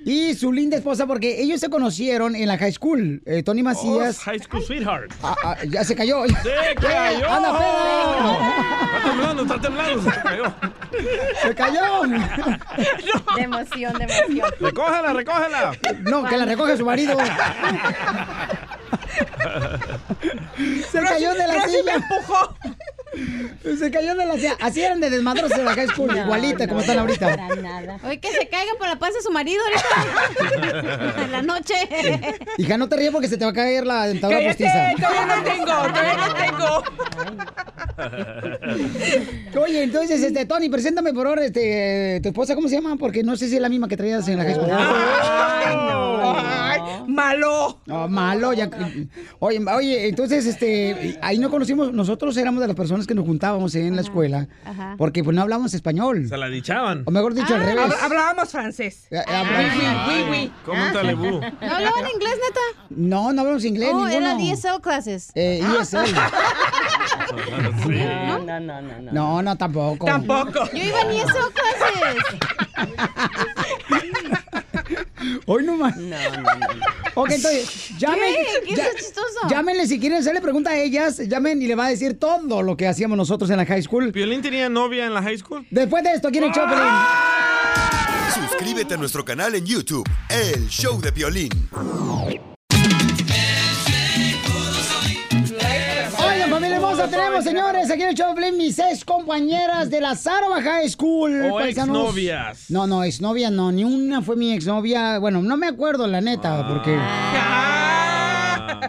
Y 0.07 0.36
su 0.36 0.53
linda 0.53 0.77
esposa, 0.77 1.07
porque 1.07 1.41
ellos 1.41 1.60
se 1.60 1.68
conocieron 1.69 2.36
en 2.36 2.48
la 2.48 2.60
high 2.60 2.72
school. 2.72 3.23
Eh, 3.26 3.41
Tony 3.41 3.64
Macías. 3.64 4.19
Oh, 4.19 4.22
high 4.26 4.40
School 4.40 4.64
Sweetheart. 4.64 5.11
Ah, 5.23 5.36
ah, 5.44 5.57
ya 5.68 5.84
se 5.84 5.95
cayó. 5.95 6.23
¡Se 6.27 6.34
cayó! 6.76 7.26
¡Eh, 7.26 7.27
¡Anda, 7.27 7.57
pedo! 7.57 8.38
Está 8.98 9.03
temblando, 9.10 9.41
está 9.41 9.61
temblando, 9.61 10.03
se 10.03 10.22
cayó. 10.22 10.53
¡Se 11.41 11.56
cayó! 11.56 12.02
De 13.36 13.41
emoción, 13.41 13.94
de 13.98 14.03
emoción. 14.03 14.52
¡Recógela, 14.60 15.11
recógela! 15.14 15.72
No, 16.03 16.23
que 16.26 16.38
la 16.38 16.45
recoge 16.45 16.77
su 16.77 16.86
marido. 16.86 17.18
Se 20.91 20.99
cayó 21.02 21.34
de 21.34 21.48
la 21.48 21.53
me 21.53 21.68
silla. 21.69 21.94
empujó. 21.95 22.56
Se 23.77 23.91
cayó 23.91 24.15
de 24.15 24.25
la 24.25 24.35
silla. 24.35 24.55
Así 24.61 24.81
eran 24.81 24.99
de 24.99 25.09
desmadros 25.09 25.51
en 25.51 25.65
la 25.65 25.73
high 25.73 25.87
school, 25.87 26.07
No, 26.07 26.17
igualita 26.17 26.65
no, 26.65 26.69
como 26.69 26.81
están 26.81 26.99
ahorita. 26.99 27.35
Para 27.35 27.55
nada. 27.55 27.97
Oye, 28.05 28.19
que 28.19 28.31
se 28.31 28.47
caiga 28.47 28.73
por 28.77 28.87
la 28.87 28.97
panza 28.99 29.17
de 29.17 29.23
su 29.23 29.31
marido 29.31 29.61
ahorita. 29.65 31.15
en 31.23 31.31
la 31.31 31.41
noche. 31.41 31.73
Hija, 32.57 32.77
no 32.77 32.87
te 32.89 32.95
ríes 32.97 33.11
porque 33.11 33.27
se 33.27 33.37
te 33.37 33.45
va 33.45 33.51
a 33.51 33.53
caer 33.53 33.85
la 33.85 34.07
dentadura 34.07 34.39
Cállate, 34.39 34.65
postiza. 34.65 35.07
todavía 35.07 35.35
no 35.35 35.43
tengo, 35.43 35.65
todavía 35.65 36.17
no 36.27 36.33
tengo. 36.35 36.83
Oye, 39.63 39.83
entonces, 39.83 40.21
este, 40.21 40.45
Tony, 40.45 40.69
preséntame 40.69 41.13
por 41.13 41.27
ahora, 41.27 41.45
este, 41.45 42.19
tu 42.21 42.29
esposa, 42.29 42.55
¿cómo 42.55 42.67
se 42.67 42.75
llama? 42.75 42.95
Porque 42.97 43.23
no 43.23 43.35
sé 43.37 43.47
si 43.47 43.55
es 43.55 43.61
la 43.61 43.69
misma 43.69 43.87
que 43.87 43.97
traías 43.97 44.27
en 44.27 44.37
la 44.37 44.43
high 44.43 44.55
school. 44.55 44.69
Ay, 44.71 45.75
no. 45.75 46.33
Ay, 46.37 46.79
malo. 47.07 47.79
No, 47.85 48.07
malo, 48.07 48.53
ya. 48.53 48.69
Oye, 49.39 49.59
oye, 49.73 50.07
entonces, 50.09 50.45
este, 50.45 51.17
ahí 51.21 51.37
no 51.39 51.49
conocimos, 51.49 51.93
nosotros 51.93 52.35
éramos 52.37 52.61
de 52.61 52.67
las 52.67 52.75
personas 52.75 53.05
que 53.07 53.15
nos 53.15 53.26
juntábamos 53.26 53.73
en 53.76 53.95
la 53.95 54.02
escuela, 54.02 54.48
Ajá. 54.65 54.95
porque 54.98 55.23
pues 55.23 55.36
no 55.36 55.41
hablábamos 55.41 55.73
español. 55.73 56.27
Se 56.27 56.38
la 56.38 56.48
dichaban. 56.48 57.03
O 57.06 57.11
mejor 57.11 57.34
dicho, 57.34 57.53
al 57.56 57.61
Ah, 57.61 57.65
revés. 57.65 57.86
hab- 57.91 58.03
Hablábamos 58.03 58.49
francés. 58.49 59.07
Eh, 59.11 59.19
hablábamos- 59.26 59.57
Oui, 59.57 59.65
oui, 59.80 59.86
oui, 60.07 60.23
oui. 60.32 60.52
Como 60.65 60.84
un 60.86 60.94
talebú. 60.94 61.23
¿No 61.40 61.76
hablaban 61.76 62.06
inglés, 62.14 62.36
neta? 62.48 62.86
No, 62.90 63.34
no 63.34 63.41
hablamos 63.41 63.65
inglés, 63.65 63.90
Oh, 63.94 64.06
ninguno. 64.07 64.15
era 64.32 64.36
DSL 64.36 64.82
clases. 64.82 65.32
Eh, 65.36 65.61
ESL. 65.80 66.06
No, 67.86 68.40
no, 68.40 68.60
no, 68.60 68.82
no, 68.82 69.02
no. 69.02 69.11
No, 69.11 69.41
no, 69.41 69.56
tampoco. 69.57 70.06
Tampoco. 70.06 70.69
Yo 70.73 70.84
iba 70.84 71.02
en 71.02 71.11
ESL 71.11 71.52
clases. 71.53 72.26
Hoy 75.45 75.64
no 75.64 75.76
más. 75.77 75.95
No, 75.97 76.15
no. 76.18 76.49
Ok, 77.15 77.31
entonces, 77.31 77.89
llamen. 77.97 78.34
¿Qué? 78.64 78.69
¿Qué 78.69 78.76
ya- 78.76 78.88
es 78.88 78.95
chistoso? 78.95 79.47
Llámenle 79.49 79.88
si 79.88 79.99
quieren 79.99 80.19
hacerle 80.19 80.41
pregunta 80.41 80.72
a 80.72 80.77
ellas. 80.77 81.18
Llamen 81.27 81.61
y 81.61 81.68
le 81.68 81.76
va 81.76 81.85
a 81.85 81.89
decir 81.89 82.19
todo 82.19 82.61
lo 82.61 82.76
que 82.77 82.88
hacíamos 82.88 83.18
nosotros 83.18 83.49
en 83.49 83.57
la 83.57 83.65
high 83.65 83.81
school. 83.84 84.11
¿Violín 84.11 84.41
tenía 84.41 84.68
novia 84.69 85.06
en 85.06 85.14
la 85.14 85.22
high 85.22 85.38
school? 85.38 85.65
Después 85.69 86.03
de 86.03 86.14
esto, 86.14 86.30
¿quién 86.31 86.43
el 86.45 86.52
Choplin? 86.52 86.77
Sus 88.34 88.43
suscríbete 88.49 88.93
a 88.95 88.97
nuestro 88.97 89.23
canal 89.23 89.56
en 89.56 89.65
YouTube, 89.65 90.07
El 90.30 90.68
Show 90.68 90.99
de 90.99 91.11
Violín. 91.11 91.49
Tenemos, 97.44 97.44
señores, 97.44 97.91
aquí 97.91 98.03
en 98.03 98.10
el 98.10 98.16
show 98.16 98.36
mis 98.57 98.76
seis 98.76 99.03
compañeras 99.03 99.90
de 99.90 99.99
la 99.99 100.16
Sarova 100.16 100.62
High 100.62 100.90
School. 100.90 101.45
O 101.52 101.56
paisanos. 101.56 101.98
exnovias. 101.98 102.70
No, 102.70 102.88
no, 102.88 103.03
exnovia 103.03 103.49
no, 103.49 103.72
ni 103.72 103.84
una 103.84 104.22
fue 104.22 104.36
mi 104.36 104.53
exnovia. 104.53 105.20
Bueno, 105.20 105.41
no 105.41 105.57
me 105.57 105.68
acuerdo, 105.68 106.07
la 106.07 106.22
neta, 106.22 106.68
porque... 106.68 106.98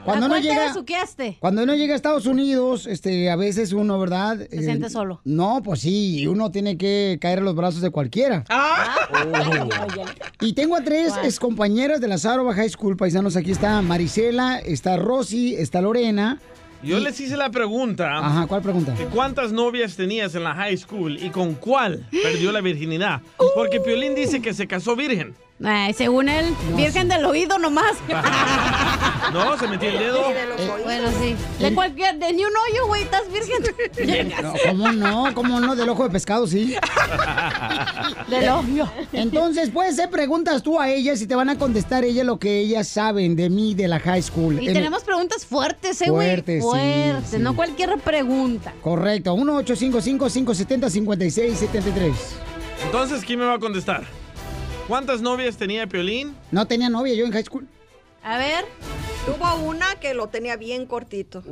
Cuando 0.05 0.27
¿A 0.27 0.29
uno 0.29 0.39
llega... 0.39 0.73
Cuando 1.41 1.63
uno 1.63 1.75
llega 1.75 1.95
a 1.95 1.97
Estados 1.97 2.27
Unidos, 2.27 2.87
este, 2.87 3.31
a 3.31 3.37
veces 3.37 3.73
uno, 3.73 3.99
¿verdad? 3.99 4.39
Se 4.51 4.63
siente 4.63 4.89
solo. 4.91 5.21
No, 5.25 5.63
pues 5.63 5.81
sí, 5.81 6.27
uno 6.27 6.51
tiene 6.51 6.79
que 6.79 7.19
caer 7.21 7.41
a 7.41 7.43
los 7.43 7.55
brazos 7.55 7.81
de 7.81 7.91
cualquiera. 7.91 8.45
Y 10.41 10.53
tengo 10.53 10.77
a 10.77 10.83
tres 10.83 11.41
compañeras 11.41 12.01
de 12.01 12.09
la 12.09 12.19
Sarova 12.19 12.55
High 12.55 12.69
School, 12.69 12.97
paisanos. 12.97 13.37
Aquí 13.37 13.51
está 13.51 13.81
Marisela, 13.83 14.59
está 14.59 14.97
Rosy, 14.97 15.55
está 15.55 15.81
Lorena. 15.81 16.39
Yo 16.83 16.99
les 17.01 17.19
hice 17.21 17.37
la 17.37 17.51
pregunta. 17.51 18.19
Ajá, 18.19 18.47
¿cuál 18.47 18.63
pregunta? 18.63 18.95
¿Cuántas 19.13 19.53
novias 19.53 19.97
tenías 19.97 20.35
en 20.35 20.45
la 20.45 20.55
high 20.55 20.77
school 20.77 21.17
y 21.23 21.31
con 21.31 21.55
cuál 21.55 22.07
perdió 22.23 22.53
la 22.53 22.61
virginidad? 22.61 23.21
Porque 23.55 23.81
Piolín 23.81 24.15
dice 24.15 24.41
que 24.41 24.55
se 24.55 24.67
casó 24.67 24.95
virgen. 24.97 25.35
Ay, 25.65 25.95
según 25.95 26.29
él, 26.29 26.55
virgen 26.77 27.09
del 27.09 27.25
oído 27.25 27.59
nomás. 27.59 27.95
No, 29.33 29.59
se 29.59 29.67
metió 29.67 29.89
el 29.91 29.99
dedo. 29.99 30.23
bueno, 30.85 31.09
sí. 31.21 31.35
De 31.59 31.75
cualquier, 31.75 32.17
de 32.19 32.33
ni 32.33 32.45
un 32.45 32.53
hoyo, 32.57 32.87
güey, 32.87 33.03
estás 33.03 33.23
virgen. 33.33 34.33
No, 34.43 34.55
¿Cómo 34.69 34.93
no? 34.93 35.35
¿Cómo 35.35 35.59
no? 35.61 35.75
Del 35.75 35.89
ojo 35.89 36.05
de 36.05 36.11
pescado, 36.11 36.47
sí. 36.47 36.77
Del 38.29 38.49
ojo. 38.49 38.63
Entonces, 39.13 39.71
puedes 39.71 39.95
hacer 39.95 40.11
preguntas 40.11 40.63
tú 40.63 40.79
a 40.81 40.89
ellas 40.91 41.21
y 41.21 41.27
te 41.27 41.35
van 41.35 41.51
a 41.51 41.59
contestar 41.59 42.05
ellas 42.05 42.25
lo 42.25 42.39
que 42.39 42.61
ellas 42.61 42.87
saben 42.87 43.35
de 43.35 43.51
mí, 43.51 43.75
de 43.75 43.89
la 43.89 43.99
high 43.99 44.23
school. 44.23 44.63
Y 44.63 44.69
En- 44.69 44.75
tenemos 44.75 45.03
preguntas 45.03 45.45
fuertes, 45.45 46.01
eh, 46.03 46.09
güey. 46.09 46.29
Fuertes, 46.29 46.63
sí, 46.63 46.69
Fuertes, 46.71 47.31
sí. 47.31 47.39
no 47.39 47.57
cualquier 47.57 47.99
pregunta. 47.99 48.73
Correcto, 48.83 49.35
1-855-570-5673. 49.37 52.13
Entonces, 52.85 53.25
¿quién 53.25 53.41
me 53.41 53.47
va 53.47 53.55
a 53.55 53.59
contestar? 53.59 54.05
¿Cuántas 54.89 55.21
novias 55.21 55.57
tenía 55.57 55.87
Piolín? 55.87 56.37
No 56.51 56.67
tenía 56.67 56.89
novia 56.89 57.15
yo 57.15 57.27
en 57.27 57.33
high 57.33 57.45
school. 57.45 57.67
A 58.23 58.39
ver. 58.39 58.65
Tuvo 59.25 59.55
una 59.69 59.97
que 59.97 60.15
lo 60.15 60.29
tenía 60.29 60.57
bien 60.57 60.87
cortito. 60.87 61.43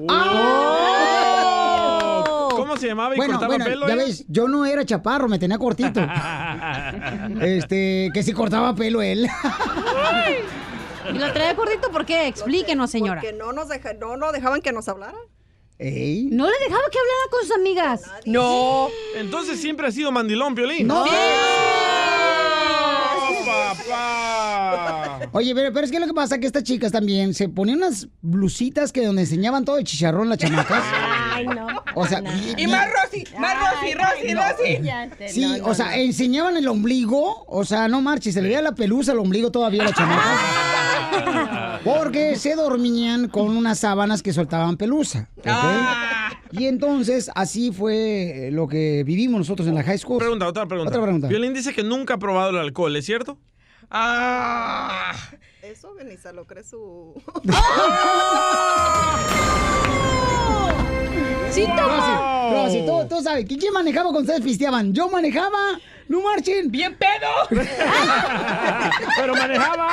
¿Cómo 2.50 2.76
se 2.76 2.86
llamaba 2.86 3.14
y 3.14 3.16
Bueno, 3.16 3.32
cortaba 3.34 3.48
bueno, 3.56 3.64
pelo? 3.64 3.86
ya 3.88 3.92
él? 3.94 3.98
ves, 3.98 4.24
yo 4.28 4.46
no 4.46 4.64
era 4.64 4.84
chaparro, 4.84 5.28
me 5.28 5.38
tenía 5.40 5.58
cortito. 5.58 6.00
este, 7.40 8.10
que 8.14 8.22
si 8.22 8.32
cortaba 8.32 8.74
pelo 8.76 9.02
él. 9.02 9.28
¿Y 11.12 11.18
lo 11.18 11.32
traía 11.32 11.56
cortito 11.56 11.90
por 11.90 12.06
qué? 12.06 12.28
Explíquenos, 12.28 12.90
señora. 12.90 13.20
Porque 13.20 13.36
no 13.36 13.52
nos 13.52 13.68
deja- 13.68 13.94
no, 13.94 14.16
no 14.16 14.30
dejaban 14.30 14.62
que 14.62 14.72
nos 14.72 14.88
hablaran. 14.88 15.20
Ey. 15.78 16.28
No 16.30 16.46
le 16.46 16.56
dejaba 16.60 16.82
que 16.92 16.98
hablara 16.98 17.30
con 17.30 17.40
sus 17.42 17.50
amigas. 17.56 18.02
No. 18.24 18.88
Entonces 19.16 19.60
siempre 19.60 19.88
ha 19.88 19.90
sido 19.90 20.12
mandilón, 20.12 20.54
Piolín. 20.54 20.86
No. 20.86 21.04
Papá! 23.44 25.20
Oye, 25.32 25.54
pero, 25.54 25.72
pero 25.72 25.84
es 25.86 25.92
que 25.92 26.00
lo 26.00 26.06
que 26.06 26.14
pasa 26.14 26.36
es 26.36 26.40
que 26.40 26.46
estas 26.46 26.62
chicas 26.62 26.92
también 26.92 27.34
se 27.34 27.48
ponían 27.48 27.78
unas 27.78 28.08
blusitas 28.22 28.92
que 28.92 29.04
donde 29.04 29.22
enseñaban 29.22 29.64
todo 29.64 29.78
el 29.78 29.84
chicharrón 29.84 30.28
las 30.28 30.38
chamacas. 30.38 30.82
Ay, 31.32 31.46
no. 31.46 31.66
O 31.94 32.06
sea, 32.06 32.22
Y 32.56 32.66
más 32.66 32.88
Rosy, 32.90 33.24
más 33.38 33.56
Rosy, 33.58 33.94
Rosy, 33.94 34.34
Rosy. 34.34 35.32
Sí, 35.32 35.60
o 35.62 35.74
sea, 35.74 35.96
enseñaban 35.96 36.56
el 36.56 36.66
ombligo, 36.68 37.44
o 37.46 37.64
sea, 37.64 37.88
no 37.88 38.00
marches, 38.00 38.34
se 38.34 38.42
le 38.42 38.48
veía 38.48 38.62
la 38.62 38.74
pelusa 38.74 39.12
al 39.12 39.18
ombligo 39.18 39.50
todavía 39.50 39.82
a 39.82 39.86
la 39.86 39.92
chamaca. 39.92 40.73
Porque 41.84 42.36
se 42.36 42.54
dormían 42.54 43.28
con 43.28 43.56
unas 43.56 43.78
sábanas 43.78 44.22
que 44.22 44.32
soltaban 44.32 44.76
pelusa. 44.76 45.28
¿ok? 45.38 45.46
Y 46.52 46.66
entonces, 46.66 47.30
así 47.34 47.72
fue 47.72 48.50
lo 48.52 48.68
que 48.68 49.02
vivimos 49.04 49.38
nosotros 49.38 49.66
en 49.66 49.74
la 49.74 49.82
high 49.82 49.98
school. 49.98 50.18
Pregunta, 50.18 50.46
otra 50.46 50.66
pregunta. 50.66 50.90
Otra 50.90 51.02
pregunta. 51.02 51.28
Piolín 51.28 51.52
dice 51.52 51.74
que 51.74 51.82
nunca 51.82 52.14
ha 52.14 52.18
probado 52.18 52.50
el 52.50 52.58
alcohol, 52.58 52.94
¿es 52.94 53.04
cierto? 53.04 53.38
Ah. 53.90 55.12
Eso 55.62 55.94
ni 56.04 56.16
se 56.16 56.32
lo 56.32 56.44
cree 56.46 56.62
su. 56.62 57.14
Sí, 61.50 61.64
Rosy, 61.66 62.52
Rosy, 62.52 62.84
tú, 62.84 63.06
tú 63.08 63.22
sabes, 63.22 63.46
¿quién 63.46 63.72
manejaba 63.72 64.10
cuando 64.10 64.22
ustedes 64.22 64.40
pisteaban? 64.40 64.92
Yo 64.92 65.08
manejaba, 65.08 65.78
no 66.08 66.20
marchen. 66.22 66.70
¡Bien 66.70 66.96
pedo! 66.96 67.28
Pero 69.16 69.34
manejaba. 69.34 69.88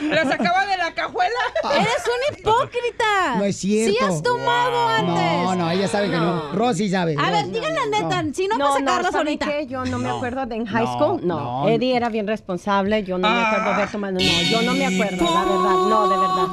¿La 0.00 0.24
sacaba 0.24 0.66
de 0.66 0.76
la 0.76 0.92
cajuela? 0.94 1.34
Eres 1.74 2.02
un 2.06 2.38
hipócrita. 2.38 3.34
No 3.36 3.44
es 3.44 3.56
cierto. 3.56 3.92
Sí 3.98 4.04
has 4.04 4.22
tomado 4.22 4.88
antes. 4.88 5.14
No, 5.14 5.54
no, 5.56 5.70
ella 5.70 5.88
sabe 5.88 6.10
que 6.10 6.16
no. 6.16 6.52
Rosy 6.52 6.88
sabe. 6.90 7.16
A 7.18 7.30
ver, 7.30 7.46
digan 7.50 7.74
la 7.74 7.86
neta, 7.86 8.22
No. 8.22 8.34
si 8.34 8.48
no, 8.48 8.56
No, 8.56 8.68
para 8.70 8.80
no, 8.80 8.86
sacarlas 8.90 9.12
¿sabe 9.12 9.18
ahorita. 9.30 9.46
qué? 9.46 9.66
Yo 9.66 9.84
no 9.84 9.98
me 9.98 10.08
acuerdo 10.10 10.46
de 10.46 10.56
en 10.56 10.66
high 10.66 10.86
school. 10.86 11.20
No, 11.26 11.62
no. 11.64 11.68
Eddie 11.68 11.96
era 11.96 12.08
bien 12.08 12.26
responsable. 12.26 13.02
Yo 13.04 13.18
no 13.18 13.28
me 13.28 13.40
acuerdo 13.40 13.70
haber 13.72 13.90
tomado. 13.90 14.12
No, 14.14 14.20
yo 14.20 14.62
no 14.62 14.74
me 14.74 14.86
acuerdo, 14.86 15.24
la 15.24 15.40
verdad. 15.44 15.88
No, 15.88 16.08
de 16.08 16.16
verdad. 16.16 16.48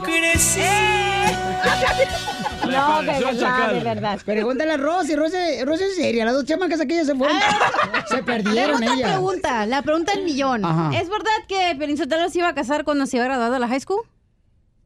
No, 2.71 3.01
de 3.01 3.07
verdad, 3.23 3.73
de 3.73 3.79
verdad. 3.83 4.19
Pregúntale 4.25 4.71
a 4.73 4.77
Rosy, 4.77 5.15
Rosy, 5.15 5.35
Rosy 5.65 5.83
es 5.83 5.95
seria. 5.95 6.25
Las 6.25 6.33
dos 6.33 6.45
chamacas 6.45 6.79
aquellas 6.81 7.07
se 7.07 7.15
fueron. 7.15 7.37
se 8.09 8.23
perdieron 8.23 8.79
Tengo 8.79 8.91
otra 8.91 8.93
ellas. 8.95 9.11
pregunta, 9.11 9.65
la 9.65 9.81
pregunta 9.81 10.11
del 10.13 10.23
millón. 10.23 10.63
Ajá. 10.65 10.91
¿Es 10.97 11.09
verdad 11.09 11.31
que 11.47 11.75
Pelín 11.77 11.97
Sotelo 11.97 12.29
se 12.29 12.39
iba 12.39 12.49
a 12.49 12.53
casar 12.55 12.83
cuando 12.83 13.05
se 13.05 13.17
iba 13.17 13.25
graduado 13.25 13.53
de 13.53 13.59
la 13.59 13.67
high 13.67 13.79
school? 13.79 14.01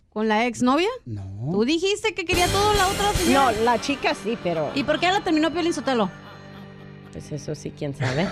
¿Con 0.09 0.27
la 0.27 0.45
ex 0.47 0.63
novia? 0.63 0.89
No. 1.05 1.23
Tú 1.51 1.65
dijiste 1.65 2.13
que 2.15 2.25
quería 2.25 2.47
todo 2.47 2.73
la 2.73 2.87
otra 2.87 3.11
No, 3.29 3.51
la 3.63 3.79
chica 3.79 4.13
sí, 4.15 4.37
pero. 4.43 4.71
¿Y 4.75 4.83
por 4.83 4.99
qué 4.99 5.11
la 5.11 5.21
terminó 5.21 5.51
Piolín 5.51 5.73
Sotelo? 5.73 6.09
Pues 7.11 7.31
eso 7.31 7.55
sí, 7.55 7.71
quién 7.75 7.95
sabe. 7.95 8.27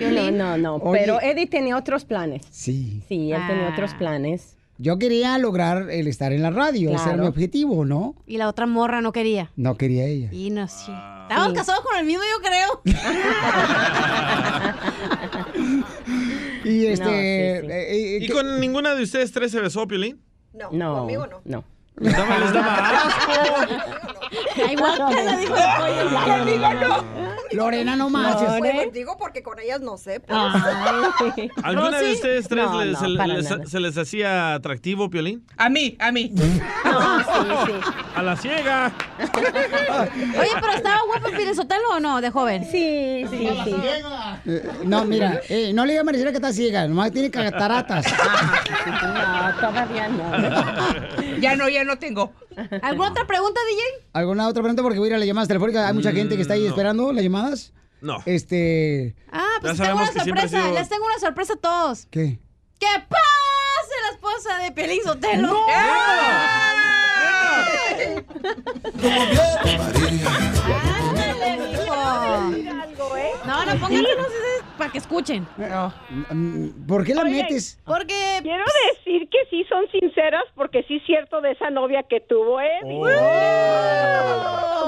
no, 0.00 0.30
no, 0.30 0.56
no. 0.58 0.74
Oye. 0.76 1.00
Pero 1.00 1.20
Eddie 1.20 1.46
tenía 1.46 1.76
otros 1.76 2.04
planes. 2.04 2.42
Sí. 2.50 3.02
Sí, 3.08 3.32
él 3.32 3.40
tenía 3.46 3.68
Ah. 3.68 3.72
otros 3.72 3.94
planes. 3.94 4.55
Yo 4.78 4.98
quería 4.98 5.36
lograr 5.38 5.90
el 5.90 6.06
estar 6.06 6.32
en 6.32 6.42
la 6.42 6.50
radio. 6.50 6.94
Ese 6.94 7.08
era 7.08 7.16
mi 7.16 7.26
objetivo, 7.26 7.84
¿no? 7.84 8.14
Y 8.26 8.36
la 8.36 8.48
otra 8.48 8.66
morra 8.66 9.00
no 9.00 9.10
quería. 9.12 9.50
No 9.56 9.76
quería 9.76 10.04
ella. 10.04 10.28
Y 10.32 10.50
no, 10.50 10.68
sí. 10.68 10.92
Estábamos 11.22 11.54
casados 11.54 11.82
con 11.84 11.98
el 11.98 12.06
mismo, 12.06 12.22
yo 12.22 12.48
creo. 12.48 12.82
Y 16.64 16.86
este. 16.86 17.04
No, 17.04 17.10
sí, 17.10 17.16
sí. 17.16 17.72
eh, 17.72 18.16
eh, 18.16 18.18
¿Y 18.22 18.26
¿qué- 18.26 18.32
con 18.32 18.60
ninguna 18.60 18.94
de 18.94 19.02
ustedes 19.04 19.32
tres 19.32 19.52
se 19.52 19.60
besó, 19.60 19.86
Piolín? 19.86 20.20
No, 20.52 20.70
No, 20.72 20.98
conmigo 21.00 21.26
no. 21.26 21.40
no. 21.44 21.64
Les 21.98 22.12
daba, 22.16 22.38
les 22.38 22.52
daba 22.52 22.76
asco. 22.76 23.32
Ay, 24.66 24.74
guácala, 24.76 25.36
dijo 25.36 25.54
el 25.56 26.08
pollo. 26.08 26.74
No. 26.74 27.36
Lorena, 27.52 27.96
no 27.96 28.10
marches. 28.10 28.48
Pues, 28.58 28.92
digo 28.92 29.16
porque 29.16 29.42
con 29.42 29.58
ellas 29.58 29.80
no 29.80 29.96
sé. 29.96 30.20
pues. 30.20 30.36
¿Alguna 31.62 31.98
de 31.98 32.12
ustedes 32.12 32.48
tres 32.48 32.64
No, 32.66 32.84
les- 32.84 32.92
no, 32.92 32.98
se, 33.00 33.08
les, 33.08 33.50
nada. 33.50 33.66
se 33.66 33.80
les 33.80 33.96
hacía 33.96 34.54
atractivo, 34.54 35.08
Piolín? 35.08 35.44
A 35.56 35.68
mí, 35.68 35.96
a 36.00 36.10
mí. 36.12 36.32
No, 36.84 37.18
sí, 37.20 37.24
sí. 37.66 37.72
A 38.14 38.22
la 38.22 38.36
ciega. 38.36 38.92
Oye, 39.20 40.50
pero 40.60 40.72
¿estaba 40.72 41.00
guapo 41.06 41.28
Piolín 41.30 41.54
Sotelo 41.54 41.88
o 41.96 42.00
no, 42.00 42.20
de 42.20 42.30
joven? 42.30 42.64
Sí, 42.64 43.24
sí, 43.30 43.48
sí. 43.64 43.76
Eh, 44.46 44.68
no, 44.84 45.04
mira, 45.04 45.40
eh, 45.48 45.72
no 45.74 45.84
le 45.84 45.92
diga 45.92 46.00
a 46.00 46.04
Maricela 46.04 46.30
que 46.30 46.36
está 46.38 46.52
ciega, 46.52 46.86
nomás 46.86 47.12
tiene 47.12 47.30
cataratas. 47.30 48.06
No, 48.86 49.54
todavía 49.60 50.08
no. 50.08 51.38
Ya 51.40 51.54
no, 51.56 51.68
ya 51.68 51.84
no 51.84 51.85
tengo. 51.98 52.32
¿Alguna 52.82 53.10
otra 53.10 53.26
pregunta, 53.26 53.60
DJ? 53.70 53.80
¿Alguna 54.12 54.48
otra 54.48 54.62
pregunta? 54.62 54.82
Porque 54.82 54.98
voy 54.98 55.06
a 55.06 55.10
ir 55.10 55.14
a 55.14 55.18
las 55.18 55.26
llamadas 55.28 55.46
telefónicas. 55.48 55.86
Hay 55.88 55.94
mucha 55.94 56.10
gente 56.12 56.34
que 56.34 56.42
está 56.42 56.54
ahí 56.54 56.62
Mm, 56.62 56.64
no. 56.64 56.68
esperando 56.70 57.12
las 57.12 57.22
llamadas. 57.22 57.72
No. 58.00 58.18
Este. 58.26 59.14
Ah, 59.32 59.44
pues 59.60 59.78
tengo 59.78 59.94
una 59.96 60.06
sorpresa. 60.12 60.48
sido- 60.48 60.72
Les 60.74 60.88
tengo 60.88 61.04
una 61.06 61.18
sorpresa 61.20 61.52
a 61.54 61.56
todos. 61.56 62.06
¿Qué? 62.10 62.38
¡Que 62.78 62.86
pase 63.08 63.94
la 64.02 64.10
esposa 64.14 64.58
de 64.58 64.72
Piolín 64.72 65.02
Sotelo! 65.04 65.56
Ándale, 67.96 68.26
mijo. 72.40 72.72
No, 73.46 73.64
no, 73.64 73.72
pónganselos 73.80 74.26
para 74.78 74.92
que 74.92 74.98
escuchen. 74.98 75.46
Mm, 76.30 76.86
¿Por 76.86 77.04
qué 77.04 77.14
la 77.14 77.22
Oye, 77.22 77.42
metes? 77.42 77.78
Porque 77.84 78.38
Quiero 78.42 78.64
decir 78.94 79.28
que 79.28 79.38
sí 79.50 79.64
son 79.68 79.86
sinceras 79.90 80.44
porque 80.54 80.84
sí 80.88 80.96
es 80.96 81.04
cierto 81.04 81.40
de 81.40 81.52
esa 81.52 81.70
novia 81.70 82.02
que 82.02 82.20
tuvo 82.20 82.60
Eddie. 82.60 83.00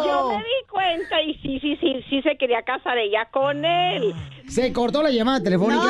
Yo 0.05 0.31
me 0.31 0.39
di 0.39 0.67
cuenta 0.71 1.21
y 1.23 1.35
sí, 1.35 1.59
sí, 1.61 1.77
sí, 1.81 2.05
sí 2.09 2.23
se 2.23 2.37
quería 2.37 2.63
casar 2.63 2.99
ella 2.99 3.29
con 3.31 3.65
él. 3.65 4.15
Se 4.49 4.73
cortó 4.73 5.03
la 5.03 5.11
llamada 5.11 5.43
telefónica. 5.43 5.83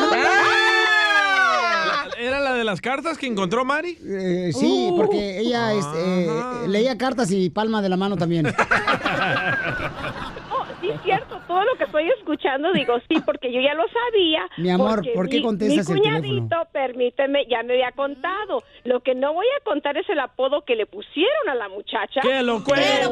¿Era 2.18 2.40
la 2.40 2.54
de 2.54 2.64
las 2.64 2.80
cartas 2.80 3.16
que 3.16 3.28
encontró 3.28 3.64
Mari? 3.64 3.96
Eh, 4.04 4.50
sí, 4.52 4.92
porque 4.96 5.38
ella 5.38 5.72
este, 5.72 6.26
eh, 6.26 6.30
leía 6.66 6.98
cartas 6.98 7.30
y 7.30 7.48
palma 7.48 7.80
de 7.80 7.88
la 7.88 7.96
mano 7.96 8.16
también. 8.16 8.46
Sí 10.80 10.88
es 10.90 11.00
cierto, 11.02 11.40
todo 11.48 11.64
lo 11.64 11.74
que 11.76 11.84
estoy 11.84 12.08
escuchando, 12.18 12.72
digo 12.72 12.94
sí, 13.08 13.16
porque 13.26 13.52
yo 13.52 13.60
ya 13.60 13.74
lo 13.74 13.84
sabía. 13.88 14.42
Mi 14.58 14.70
amor, 14.70 14.96
porque 14.96 15.10
¿por 15.14 15.28
qué 15.28 15.36
mi- 15.38 15.42
contestas 15.42 15.88
mi 15.88 15.94
el 15.96 16.00
cuñadito, 16.02 16.34
teléfono? 16.48 16.68
permíteme, 16.72 17.46
ya 17.50 17.62
me 17.64 17.72
había 17.74 17.92
contado. 17.92 18.62
Lo 18.84 19.00
que 19.00 19.14
no 19.14 19.32
voy 19.34 19.46
a 19.60 19.64
contar 19.64 19.96
es 19.96 20.08
el 20.08 20.20
apodo 20.20 20.64
que 20.64 20.76
le 20.76 20.86
pusieron 20.86 21.48
a 21.50 21.54
la 21.56 21.68
muchacha. 21.68 22.20
¡Que 22.22 22.42
lo 22.42 22.62
cuente! 22.62 22.86
¡Que 22.86 23.04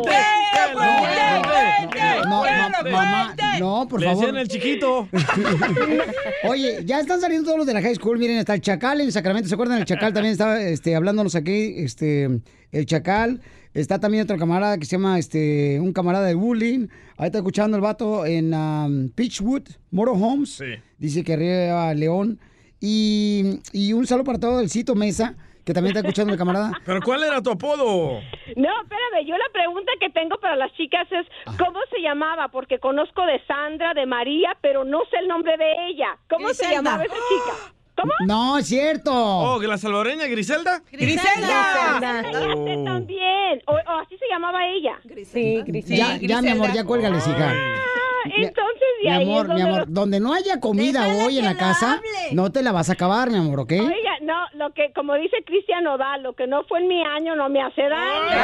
lo 2.23 2.29
No, 2.29 2.43
ma- 2.43 2.83
mamá, 2.91 3.35
no, 3.59 3.87
por 3.89 4.01
Le 4.01 4.07
favor. 4.07 4.27
decían 4.27 4.37
el 4.41 4.49
chiquito. 4.49 5.09
Oye, 6.49 6.81
ya 6.85 7.01
están 7.01 7.21
saliendo 7.21 7.47
todos 7.47 7.59
los 7.59 7.67
de 7.67 7.75
la 7.75 7.83
high 7.83 7.95
school. 7.95 8.19
Miren, 8.19 8.39
está 8.39 8.55
el 8.55 8.61
Chacal 8.61 9.01
en 9.01 9.13
Sacramento. 9.13 9.49
¿Se 9.49 9.55
acuerdan? 9.55 9.79
El 9.79 9.85
Chacal 9.85 10.13
también 10.13 10.33
estaba 10.33 10.61
este, 10.61 10.95
hablándonos 10.95 11.35
aquí. 11.35 11.75
Este, 11.79 12.29
el 12.73 12.87
Chacal. 12.87 13.41
Está 13.77 14.01
también 14.01 14.25
otro 14.25 14.39
camarada 14.39 14.79
que 14.79 14.87
se 14.87 14.97
llama 14.97 15.19
este, 15.19 15.79
un 15.81 15.93
camarada 15.93 16.27
de 16.27 16.35
bullying. 16.35 16.89
Ahí 17.19 17.27
está 17.27 17.39
escuchando 17.39 17.77
el 17.77 17.83
vato 17.83 18.25
en 18.25 18.55
um, 18.55 19.11
Pitchwood, 19.11 19.65
Moro 19.91 20.13
Homes. 20.13 20.65
Dice 20.97 21.23
que 21.23 21.35
arriba 21.35 21.93
León. 21.93 22.41
Y, 22.81 23.61
y 23.75 23.93
un 23.93 24.07
saludo 24.07 24.25
para 24.25 24.41
todo 24.41 24.61
el 24.61 24.71
Cito 24.71 24.95
Mesa, 24.95 25.37
que 25.63 25.75
también 25.75 25.95
está 25.95 26.01
escuchando 26.09 26.33
el 26.33 26.39
camarada. 26.39 26.73
¿Pero 26.87 27.03
cuál 27.03 27.23
era 27.23 27.43
tu 27.43 27.51
apodo? 27.51 28.13
No, 28.57 28.71
espérame, 28.83 29.27
yo 29.27 29.37
la 29.37 29.51
pregunta 29.53 29.93
que 30.01 30.09
tengo 30.09 30.39
para 30.39 30.57
las 30.57 30.73
chicas 30.73 31.07
es, 31.13 31.27
¿cómo 31.59 31.81
se 31.91 32.01
llamaba? 32.01 32.49
Porque 32.49 32.79
conozco 32.79 33.27
de 33.27 33.45
Sandra, 33.45 33.93
de 33.93 34.07
María, 34.07 34.57
pero 34.63 34.87
no 34.87 35.01
sé 35.11 35.19
el 35.19 35.29
nombre 35.29 35.55
de 35.59 35.89
ella. 35.89 36.17
¿Cómo 36.31 36.49
se 36.55 36.73
llamaba 36.73 37.05
esa 37.05 37.15
chica? 37.15 37.73
¿Cómo? 37.97 38.13
No, 38.27 38.59
es 38.59 38.67
cierto. 38.67 39.11
Oh, 39.15 39.59
¿que 39.59 39.67
la 39.67 39.79
salvadoreña 39.79 40.27
Griselda? 40.27 40.83
Griselda. 40.93 42.23
Oh. 42.55 42.85
también. 42.85 43.63
O, 43.67 43.73
o 43.73 43.99
así 44.01 44.17
se 44.19 44.27
llamaba 44.29 44.67
ella. 44.67 44.99
Sí, 45.25 45.63
Ya, 45.87 46.19
ya, 46.21 46.43
mi 46.43 46.51
amor, 46.51 46.73
ya 46.73 46.85
cuélgale, 46.85 47.17
hija. 47.19 47.53
Ah, 47.53 48.29
entonces 48.37 48.83
Mi 49.03 49.11
amor, 49.11 49.49
mi 49.55 49.61
amor, 49.63 49.79
los- 49.81 49.95
donde 49.95 50.21
no 50.21 50.35
haya 50.35 50.59
comida 50.61 51.07
hoy 51.25 51.39
en 51.39 51.45
la 51.45 51.57
casa, 51.57 52.01
no 52.33 52.51
te 52.53 52.63
la 52.63 52.73
vas 52.73 52.91
a 52.91 52.95
acabar, 52.95 53.31
mi 53.31 53.39
amor, 53.39 53.61
¿ok? 53.61 53.73
Oiga, 53.73 54.17
no, 54.23 54.35
lo 54.55 54.73
que, 54.75 54.93
como 54.95 55.15
dice 55.15 55.37
Cristian 55.47 55.85
Nodal, 55.85 56.23
lo 56.23 56.35
que 56.35 56.47
no 56.47 56.65
fue 56.65 56.81
en 56.81 56.89
mi 56.89 57.03
año 57.05 57.35
no 57.37 57.49
me 57.49 57.63
hace 57.63 57.83
daño. 57.83 58.37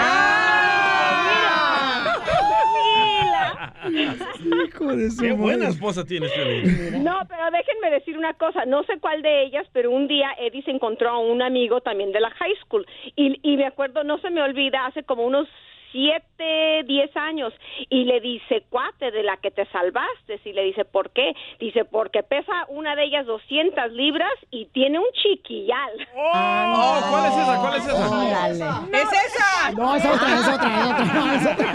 Hijo 4.66 4.96
de 4.96 5.10
su 5.10 5.22
Qué 5.22 5.32
buena 5.32 5.68
esposa 5.68 6.04
tienes, 6.04 6.30
Piolín. 6.32 7.04
No, 7.04 7.18
pero 7.28 7.42
déjenme 7.50 7.90
decir 7.90 8.16
una 8.16 8.34
cosa, 8.34 8.64
no 8.66 8.82
sé 8.84 8.98
cuál 9.00 9.22
de 9.22 9.41
ellas, 9.42 9.66
pero 9.72 9.90
un 9.90 10.08
día 10.08 10.34
Eddie 10.38 10.62
se 10.62 10.70
encontró 10.70 11.10
a 11.10 11.18
un 11.18 11.42
amigo 11.42 11.80
también 11.80 12.12
de 12.12 12.20
la 12.20 12.30
high 12.30 12.56
school. 12.64 12.86
Y, 13.16 13.38
y 13.42 13.56
me 13.56 13.66
acuerdo, 13.66 14.04
no 14.04 14.18
se 14.18 14.30
me 14.30 14.42
olvida, 14.42 14.86
hace 14.86 15.02
como 15.02 15.24
unos 15.24 15.48
siete, 15.92 16.82
diez 16.86 17.14
años 17.16 17.52
y 17.88 18.04
le 18.04 18.20
dice, 18.20 18.64
cuate, 18.70 19.10
de 19.10 19.22
la 19.22 19.36
que 19.36 19.50
te 19.50 19.66
salvaste, 19.66 20.40
y 20.44 20.52
le 20.52 20.64
dice, 20.64 20.84
¿por 20.84 21.10
qué? 21.10 21.34
Dice, 21.60 21.84
porque 21.84 22.22
pesa 22.22 22.52
una 22.68 22.96
de 22.96 23.04
ellas 23.04 23.26
200 23.26 23.92
libras 23.92 24.32
y 24.50 24.66
tiene 24.66 24.98
un 24.98 25.06
chiquillal. 25.22 26.08
Oh, 26.16 27.00
¿cuál 27.10 27.26
es 27.26 27.36
esa? 27.36 27.58
¿Cuál 27.60 27.76
es 27.76 27.86
esa? 27.86 28.86
¡Es 28.92 29.08
esa! 29.12 29.72
No, 29.72 29.94
es 29.94 30.04
otra, 30.04 30.34
es 30.34 30.48
otra, 30.48 30.80
es 30.80 30.86
otra. 30.86 31.04
no, 31.14 31.32
es 31.32 31.46
otra. 31.46 31.68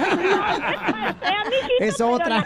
Es 1.79 2.01
otra. 2.01 2.43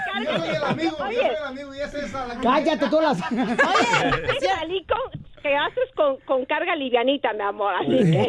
Cállate 2.42 2.90
tú 2.90 3.00
las. 3.02 3.22
Oye, 3.32 4.40
salí 4.40 4.86
con, 4.86 5.31
que 5.42 5.56
haces 5.56 5.90
con, 5.96 6.18
con 6.22 6.46
carga 6.46 6.76
livianita, 6.76 7.34
mi 7.34 7.42
amor, 7.42 7.74
así 7.76 7.90
que... 8.12 8.28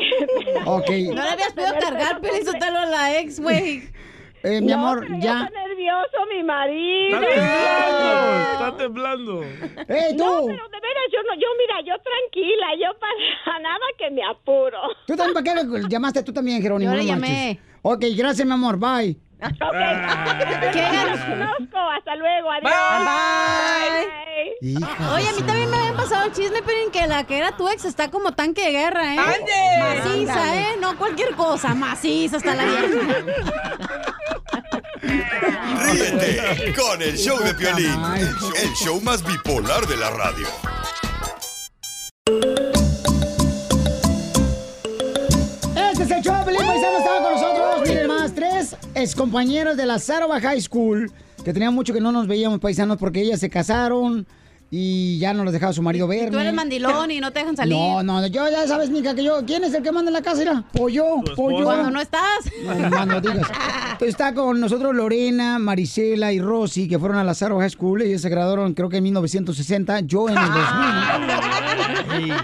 Ok. 0.67 0.91
No 1.15 1.23
le 1.23 1.29
habías 1.31 1.53
podido 1.53 1.75
cargar, 1.81 2.19
pero 2.21 2.37
hizo 2.37 2.53
talo 2.55 2.79
a 2.81 2.87
la 2.87 3.19
ex, 3.19 3.41
güey. 3.41 3.83
Eh, 4.45 4.61
mi 4.61 4.67
No, 4.73 4.75
amor, 4.75 5.05
pero 5.07 5.15
ya. 5.21 5.45
Está 5.45 5.51
nervioso 5.51 6.17
mi 6.35 6.43
marido. 6.43 7.21
Está 7.21 8.77
temblando. 8.77 9.41
¡Ey, 9.43 10.17
tú! 10.17 10.25
No, 10.25 10.47
pero 10.47 10.69
de 10.69 10.81
veras, 10.81 11.07
yo 11.13 11.23
no, 11.23 11.35
yo 11.35 11.47
mira, 11.61 11.81
yo 11.87 11.95
tranquila, 12.03 12.67
yo 12.77 12.99
para 12.99 13.59
nada 13.63 13.85
que 13.97 14.11
me 14.11 14.25
apuro. 14.25 14.79
¿Tú 15.07 15.15
también 15.15 15.35
para 15.35 15.79
qué 15.81 15.89
llamaste 15.89 16.25
tú 16.25 16.33
también, 16.33 16.61
Jerónimo? 16.61 16.91
Yo 16.91 16.97
le 16.97 17.05
marches. 17.07 17.29
llamé. 17.29 17.61
Ok, 17.83 18.05
gracias, 18.17 18.45
mi 18.45 18.53
amor, 18.53 18.79
bye. 18.79 19.17
Ok. 19.43 20.75
Ya 20.75 21.05
los 21.07 21.21
conozco, 21.21 21.79
hasta 21.97 22.15
luego, 22.17 22.51
adiós. 22.51 22.73
Bye. 23.05 24.77
Oye, 25.15 25.29
a 25.29 25.33
mí 25.33 25.43
también 25.43 25.71
me 25.71 25.77
había 25.77 25.95
pasado 25.95 26.27
el 26.27 26.33
chisme, 26.33 26.63
pero 26.65 26.79
en 26.79 26.91
que 26.91 27.07
la 27.07 27.25
que 27.25 27.39
era 27.39 27.57
tu 27.57 27.69
ex 27.69 27.85
está 27.85 28.11
como 28.11 28.33
tanque 28.33 28.65
de 28.65 28.71
guerra, 28.71 29.15
¿eh? 29.15 29.19
¡Ande! 29.19 29.53
Maciza. 29.81 30.57
¿eh? 30.57 30.77
No 30.81 30.97
cualquier 30.97 31.35
cosa, 31.35 31.75
maciza 31.75 32.37
hasta 32.37 32.55
la 32.55 32.65
vieja. 32.65 32.87
Ríete 35.03 36.75
con 36.75 37.03
el 37.03 37.17
show 37.17 37.39
de 37.41 37.55
Piolín, 37.55 38.01
el 38.63 38.73
show 38.75 39.01
más 39.01 39.25
bipolar 39.25 39.87
de 39.87 39.97
la 39.97 40.11
radio. 40.11 40.47
El 46.13 46.23
show, 46.23 46.45
Pelín 46.45 46.67
Paisano 46.67 46.99
estaba 46.99 47.23
con 47.23 47.33
nosotros. 47.33 47.89
Miren 47.89 48.07
más, 48.07 48.35
tres 48.35 48.77
de 49.77 49.87
la 49.87 49.99
Sarova 49.99 50.41
High 50.41 50.61
School, 50.61 51.11
que 51.45 51.53
tenía 51.53 51.71
mucho 51.71 51.93
que 51.93 52.01
no 52.01 52.13
nos 52.13 52.27
veíamos 52.27 52.61
paisanos 52.61 52.99
porque 52.99 53.23
ellas 53.23 53.41
se 53.41 53.49
casaron 53.49 54.27
y 54.75 55.19
ya 55.19 55.35
no 55.35 55.45
les 55.45 55.53
dejaba 55.53 55.75
su 55.75 55.83
marido 55.83 56.09
verme. 56.09 56.31
Tú 56.31 56.39
eres 56.39 56.55
mandilón 56.55 57.11
y 57.11 57.21
no 57.21 57.31
te 57.31 57.41
dejan 57.41 57.55
salir. 57.55 57.77
No, 57.77 58.03
no, 58.03 58.27
yo 58.27 58.49
ya 58.49 58.67
sabes, 58.67 58.89
mija, 58.89 59.15
que 59.15 59.23
yo, 59.23 59.45
¿quién 59.47 59.63
es 59.65 59.75
el 59.75 59.83
que 59.83 59.93
manda 59.93 60.09
en 60.09 60.15
la 60.15 60.23
casa? 60.23 60.39
Mira, 60.39 60.65
pollo, 60.73 61.21
pollo. 61.37 61.65
Cuando 61.65 61.91
no 61.91 62.01
estás. 62.01 62.23
No, 62.65 62.89
más 62.89 63.07
no 63.07 63.21
digas. 63.21 63.51
Entonces, 63.93 64.09
está 64.09 64.33
con 64.33 64.59
nosotros 64.61 64.95
Lorena, 64.95 65.59
Marisela 65.59 66.33
y 66.33 66.41
Rosy, 66.41 66.89
que 66.89 66.99
fueron 66.99 67.19
a 67.19 67.25
la 67.25 67.35
Sarova 67.35 67.61
High 67.61 67.71
School. 67.71 68.01
Ellos 68.01 68.23
se 68.23 68.31
graduaron, 68.31 68.73
creo 68.73 68.89
que 68.89 68.97
en 68.97 69.03
1960. 69.03 70.01
Yo 70.01 70.31
en 70.31 70.39
el 70.39 70.49
2000. 72.15 72.35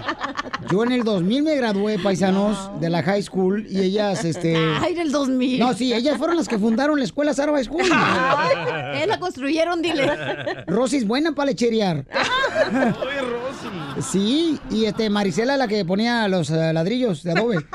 Yo 0.69 0.83
en 0.83 0.91
el 0.91 1.03
2000 1.03 1.41
me 1.41 1.55
gradué, 1.55 1.97
paisanos, 1.97 2.79
de 2.79 2.91
la 2.91 3.01
high 3.01 3.23
school. 3.23 3.65
Y 3.67 3.79
ellas, 3.79 4.23
este... 4.23 4.55
Ay, 4.79 4.93
del 4.93 5.11
2000. 5.11 5.59
No, 5.59 5.73
sí, 5.73 5.93
ellas 5.93 6.17
fueron 6.19 6.37
las 6.37 6.47
que 6.47 6.59
fundaron 6.59 6.99
la 6.99 7.05
escuela 7.05 7.33
Sarova 7.33 7.57
High 7.57 7.65
School. 7.65 7.81
Eh, 8.99 9.05
la 9.07 9.19
construyeron, 9.19 9.81
dile. 9.81 10.11
Rosy 10.67 10.97
es 10.97 11.07
buena 11.07 11.31
para 11.31 11.51
lecherear. 11.51 12.05
Sí, 14.01 14.59
y 14.69 14.85
este 14.85 15.09
Marisela 15.09 15.57
la 15.57 15.67
que 15.67 15.83
ponía 15.83 16.27
los 16.27 16.49
eh, 16.49 16.73
ladrillos 16.73 17.23
de 17.23 17.31
adobe. 17.31 17.57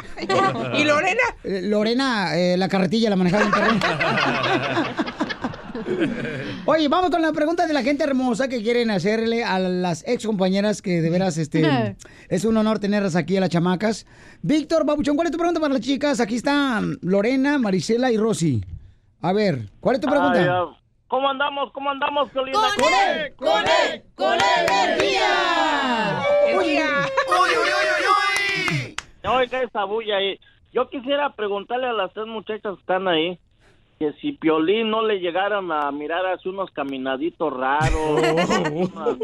¿Y 0.78 0.84
Lorena? 0.84 1.22
Eh, 1.42 1.60
Lorena, 1.62 2.36
eh, 2.36 2.56
la 2.56 2.68
carretilla 2.68 3.10
la 3.10 3.16
manejaba 3.16 3.44
en 3.44 3.50
terreno. 3.50 3.80
Oye, 6.66 6.88
vamos 6.88 7.10
con 7.10 7.20
la 7.20 7.32
pregunta 7.32 7.66
de 7.66 7.74
la 7.74 7.82
gente 7.82 8.04
hermosa 8.04 8.48
que 8.48 8.62
quieren 8.62 8.90
hacerle 8.90 9.44
a 9.44 9.58
las 9.58 10.04
ex 10.06 10.24
compañeras 10.24 10.80
que 10.80 11.02
de 11.02 11.10
veras 11.10 11.36
este 11.36 11.96
es 12.28 12.44
un 12.44 12.56
honor 12.56 12.78
tenerlas 12.78 13.16
aquí 13.16 13.36
a 13.36 13.40
las 13.40 13.50
chamacas. 13.50 14.06
Víctor 14.40 14.86
Babuchón, 14.86 15.16
¿cuál 15.16 15.26
es 15.26 15.32
tu 15.32 15.38
pregunta 15.38 15.60
para 15.60 15.74
las 15.74 15.82
chicas? 15.82 16.20
Aquí 16.20 16.36
están 16.36 16.98
Lorena, 17.02 17.58
Marisela 17.58 18.10
y 18.10 18.16
Rosy. 18.16 18.64
A 19.20 19.32
ver, 19.32 19.68
¿cuál 19.80 19.96
es 19.96 20.00
tu 20.00 20.08
pregunta? 20.08 20.46
Ah, 20.48 20.78
¿Cómo 21.08 21.28
andamos? 21.28 21.70
¿Cómo 21.72 21.90
andamos, 21.90 22.30
Piolín? 22.30 22.54
¡Con 22.54 22.94
él! 22.94 23.34
¡Con 23.36 23.62
él! 23.62 24.02
¡Con 24.14 24.34
energía! 24.34 26.22
¡Energía! 26.46 26.86
Oiga 29.26 29.62
esa 29.62 29.84
bulla 29.84 30.16
ahí. 30.16 30.38
Yo 30.72 30.88
quisiera 30.88 31.30
preguntarle 31.30 31.86
a 31.86 31.92
las 31.92 32.12
tres 32.12 32.26
muchachas 32.26 32.74
que 32.74 32.80
están 32.80 33.08
ahí 33.08 33.38
que 33.98 34.12
si 34.20 34.32
Piolín 34.32 34.90
no 34.90 35.06
le 35.06 35.20
llegaran 35.20 35.70
a 35.70 35.92
mirar 35.92 36.26
así 36.26 36.48
unos 36.48 36.70
caminaditos 36.70 37.52
raros, 37.52 37.92
unas, 38.72 39.16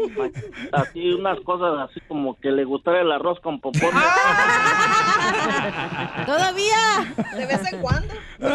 así 0.71 1.11
unas 1.11 1.39
cosas 1.41 1.89
así 1.89 1.99
como 2.07 2.39
que 2.39 2.51
le 2.51 2.63
gustara 2.63 3.01
el 3.01 3.11
arroz 3.11 3.39
con 3.41 3.59
popón. 3.59 3.81
Todavía. 6.25 7.13
De 7.35 7.45
vez 7.45 7.61
en 7.71 7.81
cuando. 7.81 8.13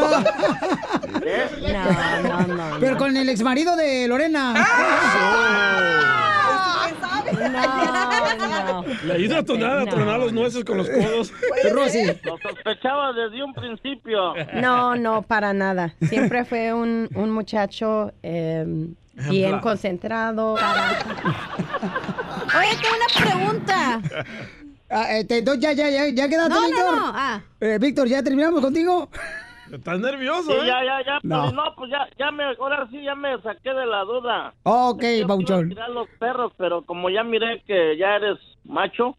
No, 1.66 2.22
no, 2.22 2.46
no. 2.54 2.76
Pero 2.80 2.96
con 2.96 3.16
el 3.16 3.28
exmarido 3.28 3.76
de 3.76 4.08
Lorena. 4.08 4.54
Le 9.04 9.12
ayuda 9.12 9.38
a 9.38 9.42
tronar, 9.44 9.78
a 9.78 9.86
tronar 9.86 10.20
los 10.20 10.32
nueces 10.32 10.64
con 10.64 10.78
los 10.78 10.88
codos. 10.88 11.32
Lo 12.24 12.38
sospechaba 12.38 13.12
desde 13.12 13.42
un 13.42 13.54
principio. 13.54 14.34
No, 14.54 14.96
no, 14.96 15.22
para 15.22 15.52
nada. 15.52 15.94
Siempre 16.08 16.44
fue 16.44 16.72
un, 16.72 17.08
un 17.14 17.30
muchacho 17.30 18.12
eh, 18.22 18.64
bien 19.30 19.60
concentrado. 19.60 20.54
Oye, 22.56 22.76
tengo 22.80 22.94
una 22.96 23.24
pregunta. 23.24 24.00
Ah, 24.88 25.16
este, 25.18 25.38
entonces 25.38 25.62
ya, 25.62 25.72
ya, 25.72 25.90
ya, 25.90 26.08
ya 26.08 26.28
quedaste, 26.28 26.54
No, 26.54 26.60
no, 26.60 26.66
Víctor. 26.68 26.96
no, 26.96 27.12
ah. 27.14 27.40
Eh, 27.60 27.78
Víctor, 27.80 28.06
¿ya 28.08 28.22
terminamos 28.22 28.60
contigo? 28.60 29.08
Estás 29.72 29.98
nervioso, 29.98 30.52
Sí, 30.52 30.58
¿eh? 30.62 30.66
ya, 30.66 30.84
ya, 30.84 31.04
ya, 31.04 31.18
No. 31.24 31.40
Piolín, 31.42 31.56
no, 31.56 31.62
pues 31.76 31.90
ya, 31.90 32.06
ya 32.16 32.30
me, 32.30 32.44
ahora 32.44 32.86
sí 32.88 33.02
ya 33.02 33.16
me 33.16 33.36
saqué 33.42 33.70
de 33.70 33.84
la 33.86 34.04
duda. 34.04 34.54
Ok, 34.62 35.02
Yo 35.20 35.26
Pauchón. 35.26 35.70
tirar 35.70 35.90
los 35.90 36.08
perros, 36.20 36.52
pero 36.56 36.82
como 36.84 37.10
ya 37.10 37.24
miré 37.24 37.62
que 37.66 37.96
ya 37.98 38.14
eres 38.14 38.38
macho. 38.64 39.16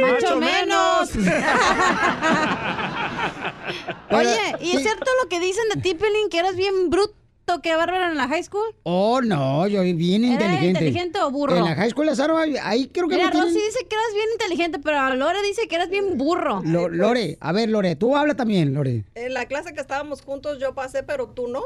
Macho 0.00 0.40
menos. 0.40 1.10
Oye, 4.10 4.56
¿y 4.60 4.76
es 4.76 4.82
cierto 4.82 5.10
lo 5.22 5.28
que 5.28 5.40
dicen 5.40 5.64
de 5.74 5.80
ti, 5.80 5.94
Pelín, 5.94 6.28
que 6.30 6.38
eras 6.38 6.56
bien 6.56 6.90
brut? 6.90 7.10
que 7.62 7.76
Bárbara 7.76 8.10
en 8.10 8.16
la 8.16 8.26
high 8.26 8.42
school? 8.42 8.74
Oh, 8.84 9.20
no, 9.20 9.66
yo 9.68 9.82
bien 9.82 10.24
¿Era 10.24 10.32
inteligente. 10.34 10.66
inteligente 10.66 11.20
o 11.20 11.30
burro? 11.30 11.54
En 11.56 11.64
la 11.64 11.74
high 11.74 11.90
school, 11.90 12.06
Lázaro, 12.06 12.38
ahí- 12.38 12.56
ahí 12.60 12.88
creo 12.88 13.06
que 13.06 13.16
Mira, 13.16 13.26
no 13.26 13.32
tienen... 13.32 13.52
Rosy 13.54 13.66
dice 13.66 13.86
que 13.86 13.94
eras 13.94 14.14
bien 14.14 14.26
inteligente, 14.32 14.78
pero 14.82 15.14
Lore 15.14 15.42
dice 15.42 15.68
que 15.68 15.76
eras 15.76 15.90
bien 15.90 16.16
burro. 16.16 16.62
Lo- 16.64 16.88
Lore, 16.88 17.36
a 17.40 17.52
ver, 17.52 17.68
Lore, 17.68 17.96
tú 17.96 18.16
habla 18.16 18.34
también, 18.34 18.72
Lore. 18.72 19.04
En 19.14 19.34
la 19.34 19.44
clase 19.46 19.74
que 19.74 19.80
estábamos 19.80 20.22
juntos 20.22 20.58
yo 20.58 20.74
pasé, 20.74 21.02
pero 21.02 21.28
tú 21.28 21.46
no. 21.46 21.64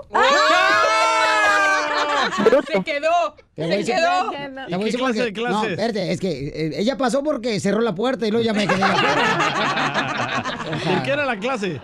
Se 2.37 2.45
quedó. 2.45 2.63
Se 2.63 2.83
quedó. 2.83 3.35
te 3.57 3.63
voy 3.63 3.73
a 3.73 3.79
¿Y 3.79 3.85
qué 3.85 4.85
decir 4.85 5.01
clase 5.01 5.23
de 5.25 5.33
clases? 5.33 5.57
No, 5.57 5.65
espérate, 5.65 6.13
es 6.13 6.21
que 6.21 6.49
eh, 6.49 6.71
ella 6.77 6.97
pasó 6.97 7.23
porque 7.23 7.59
cerró 7.61 7.81
la 7.81 7.95
puerta 7.95 8.27
y 8.27 8.31
luego 8.31 8.45
ya 8.45 8.53
me 8.53 8.67
quedé 8.67 8.83
afuera. 8.83 10.43
¿De 10.97 11.03
qué 11.03 11.11
era 11.11 11.25
la 11.25 11.39
clase? 11.39 11.81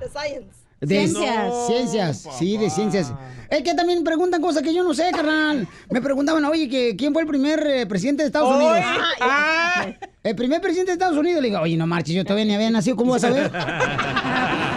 De 0.00 0.08
science. 0.08 0.58
De 0.80 0.94
Ciencias. 0.94 1.66
Ciencias, 1.66 2.28
sí, 2.38 2.56
de 2.56 2.70
ciencias. 2.70 3.12
Es 3.50 3.62
que 3.62 3.74
también 3.74 4.04
preguntan 4.04 4.40
cosas 4.40 4.62
que 4.62 4.72
yo 4.72 4.84
no 4.84 4.94
sé, 4.94 5.10
carnal. 5.10 5.66
Me 5.90 6.00
preguntaban, 6.00 6.44
oye, 6.44 6.68
que 6.68 6.94
¿quién 6.96 7.12
fue 7.12 7.22
el 7.22 7.28
primer 7.28 7.66
eh, 7.66 7.86
presidente 7.86 8.22
de 8.22 8.28
Estados 8.28 8.54
Unidos? 8.54 8.78
ah. 9.20 9.86
El 10.22 10.36
primer 10.36 10.60
presidente 10.60 10.90
de 10.90 10.94
Estados 10.94 11.16
Unidos. 11.16 11.42
Le 11.42 11.48
digo, 11.48 11.60
oye, 11.60 11.76
no 11.76 11.86
marches, 11.86 12.14
yo 12.14 12.22
todavía 12.22 12.44
ni 12.44 12.54
había 12.54 12.70
nacido, 12.70 12.96
¿cómo 12.96 13.12
vas 13.12 13.24
a 13.24 13.30
ver? 13.30 13.50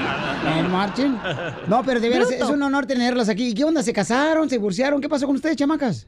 No 0.64 0.70
marchen. 0.70 1.20
No, 1.68 1.84
pero 1.84 2.00
de 2.00 2.10
veras, 2.10 2.28
Bruto. 2.28 2.44
es 2.46 2.50
un 2.50 2.62
honor 2.64 2.86
tenerlas 2.86 3.30
aquí. 3.30 3.50
¿Y 3.50 3.54
qué 3.54 3.64
onda? 3.64 3.84
¿Se 3.84 3.94
casaron? 3.94 4.50
¿Se 4.50 4.56
divorciaron? 4.56 5.00
¿Qué 5.02 5.10
pasó 5.10 5.26
con 5.26 5.36
ustedes, 5.36 5.56
chamacas? 5.56 6.08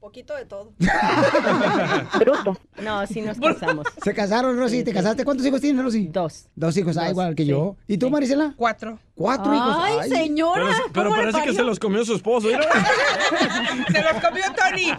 Poquito 0.00 0.34
de 0.36 0.44
todo. 0.44 0.72
No, 2.82 3.06
sí 3.06 3.22
nos 3.22 3.38
casamos. 3.38 3.86
¿Se 4.02 4.12
casaron, 4.12 4.58
Rosy? 4.58 4.84
¿Te 4.84 4.92
casaste? 4.92 5.24
¿Cuántos 5.24 5.46
hijos 5.46 5.62
tienes, 5.62 5.82
Rosy? 5.82 6.08
Dos. 6.08 6.48
Dos 6.54 6.76
hijos, 6.76 6.98
ah, 6.98 7.08
igual 7.08 7.34
que 7.34 7.44
sí. 7.44 7.48
yo. 7.48 7.76
¿Y 7.86 7.96
tú, 7.96 8.10
Marisela? 8.10 8.52
Cuatro. 8.56 8.98
Cuatro 9.14 9.54
hijos. 9.54 9.76
Ay, 9.80 10.10
señora. 10.10 10.64
Pero, 10.66 10.92
pero 10.92 11.08
¿cómo 11.08 11.22
le 11.22 11.32
parece 11.32 11.48
que 11.50 11.56
se 11.56 11.62
los 11.62 11.78
comió 11.78 12.04
su 12.04 12.16
esposo. 12.16 12.48
Se 13.92 14.02
los 14.02 14.22
comió 14.22 14.44
Tony. 14.54 14.90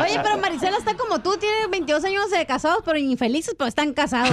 Oye, 0.00 0.20
pero 0.22 0.38
Marisela 0.38 0.78
está 0.78 0.96
como 0.96 1.18
tú, 1.20 1.36
tiene 1.36 1.66
22 1.70 2.02
años 2.04 2.30
de 2.30 2.46
casados, 2.46 2.78
pero 2.84 2.96
infelices, 2.96 3.54
pero 3.58 3.68
están 3.68 3.92
casados. 3.92 4.30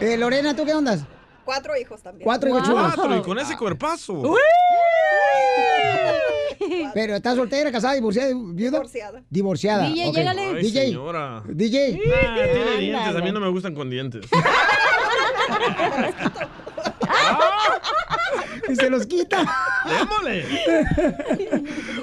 Eh, 0.00 0.16
Lorena, 0.16 0.56
¿tú 0.56 0.64
qué 0.64 0.74
ondas? 0.74 1.04
Cuatro 1.50 1.76
hijos 1.76 2.00
también. 2.00 2.24
Cuatro 2.24 2.48
hijos 2.48 2.62
chulos. 2.62 2.94
Cuatro, 2.94 3.16
y 3.16 3.22
con 3.22 3.36
ese 3.36 3.56
cuerpazo. 3.56 4.22
Pero 6.94 7.16
estás 7.16 7.34
soltera, 7.34 7.72
casada, 7.72 7.94
divorciada, 7.94 8.30
viuda. 8.32 8.78
Divorciada. 8.78 9.22
Divorciada. 9.28 9.88
DJ, 9.88 10.06
ok. 10.06 10.14
llégale. 10.14 10.42
Ay, 10.42 10.62
DJ. 10.62 10.86
señora. 10.86 11.42
DJ. 11.48 12.00
Ah, 12.14 12.46
tiene 12.52 12.76
dientes, 12.78 13.16
a 13.16 13.18
mí 13.18 13.32
no 13.32 13.40
me 13.40 13.48
gustan 13.48 13.74
con 13.74 13.90
dientes. 13.90 14.26
Y 18.68 18.76
se 18.76 18.88
los 18.88 19.04
quita. 19.06 19.44
¡Démosle! 19.88 20.44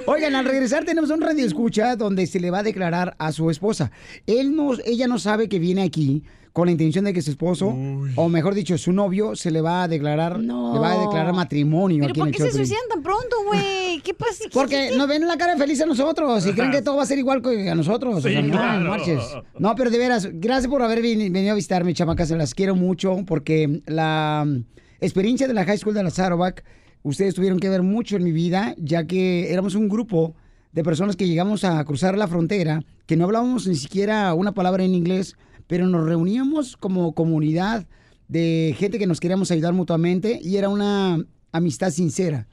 Oigan, 0.04 0.34
al 0.34 0.44
regresar 0.44 0.84
tenemos 0.84 1.08
un 1.08 1.22
radio 1.22 1.46
escucha 1.46 1.96
donde 1.96 2.26
se 2.26 2.40
le 2.40 2.50
va 2.50 2.58
a 2.58 2.62
declarar 2.62 3.14
a 3.18 3.32
su 3.32 3.48
esposa. 3.48 3.90
Él 4.26 4.54
no, 4.54 4.72
ella 4.84 5.06
no 5.06 5.18
sabe 5.18 5.48
que 5.48 5.58
viene 5.58 5.82
aquí 5.82 6.24
con 6.58 6.66
la 6.66 6.72
intención 6.72 7.04
de 7.04 7.12
que 7.12 7.22
su 7.22 7.30
esposo, 7.30 7.68
o 8.16 8.28
mejor 8.28 8.52
dicho, 8.52 8.76
su 8.78 8.92
novio, 8.92 9.36
se 9.36 9.52
le 9.52 9.60
va 9.60 9.84
a 9.84 9.88
declarar, 9.88 10.40
No. 10.40 10.74
le 10.74 10.80
va 10.80 10.92
a 10.92 10.98
declarar 10.98 11.32
matrimonio 11.32 11.98
¿Pero 12.00 12.10
aquí 12.10 12.18
por 12.18 12.28
en 12.28 12.34
el 12.34 12.40
qué 12.40 12.50
se 12.50 12.56
suicidan 12.56 12.82
tan 12.90 13.00
pronto, 13.00 13.36
güey? 13.46 14.00
¿Qué 14.02 14.12
pasa? 14.12 14.44
Porque 14.52 14.90
nos 14.96 15.06
ven 15.06 15.24
la 15.28 15.36
cara 15.36 15.56
feliz 15.56 15.80
a 15.82 15.86
nosotros 15.86 16.44
y 16.46 16.52
creen 16.52 16.72
que 16.72 16.82
todo 16.82 16.96
va 16.96 17.04
a 17.04 17.06
ser 17.06 17.16
igual 17.18 17.42
que 17.42 17.70
a 17.70 17.74
nosotros. 17.76 18.16
o 18.16 18.20
Sí, 18.20 18.32
sea, 18.32 18.42
no, 18.42 18.50
claro. 18.50 18.80
no 18.80 18.90
marches. 18.90 19.20
No, 19.58 19.74
pero 19.76 19.90
de 19.90 19.98
veras, 19.98 20.28
gracias 20.32 20.66
por 20.68 20.82
haber 20.82 21.00
veni- 21.00 21.30
venido 21.30 21.52
a 21.52 21.54
visitarme, 21.54 21.94
chamacas. 21.94 22.26
Se 22.28 22.36
las 22.36 22.54
quiero 22.54 22.74
mucho 22.74 23.18
porque 23.24 23.80
la 23.86 24.44
mm, 24.44 24.64
experiencia 25.00 25.46
de 25.46 25.54
la 25.54 25.64
High 25.64 25.78
School 25.78 25.94
de 25.94 26.02
la 26.02 26.10
Sarovac, 26.10 26.64
ustedes 27.04 27.34
tuvieron 27.34 27.60
que 27.60 27.68
ver 27.68 27.82
mucho 27.82 28.16
en 28.16 28.24
mi 28.24 28.32
vida, 28.32 28.74
ya 28.78 29.06
que 29.06 29.52
éramos 29.52 29.76
un 29.76 29.88
grupo 29.88 30.34
de 30.72 30.82
personas 30.82 31.14
que 31.14 31.28
llegamos 31.28 31.62
a 31.62 31.82
cruzar 31.84 32.18
la 32.18 32.26
frontera, 32.26 32.82
que 33.06 33.16
no 33.16 33.24
hablábamos 33.26 33.66
ni 33.68 33.76
siquiera 33.76 34.34
una 34.34 34.52
palabra 34.52 34.82
en 34.84 34.94
inglés, 34.94 35.36
pero 35.68 35.86
nos 35.86 36.04
reuníamos 36.04 36.76
como 36.76 37.12
comunidad 37.12 37.86
de 38.26 38.74
gente 38.76 38.98
que 38.98 39.06
nos 39.06 39.20
queríamos 39.20 39.50
ayudar 39.52 39.72
mutuamente 39.72 40.40
y 40.42 40.56
era 40.56 40.68
una 40.68 41.24
amistad 41.52 41.90
sincera. 41.90 42.48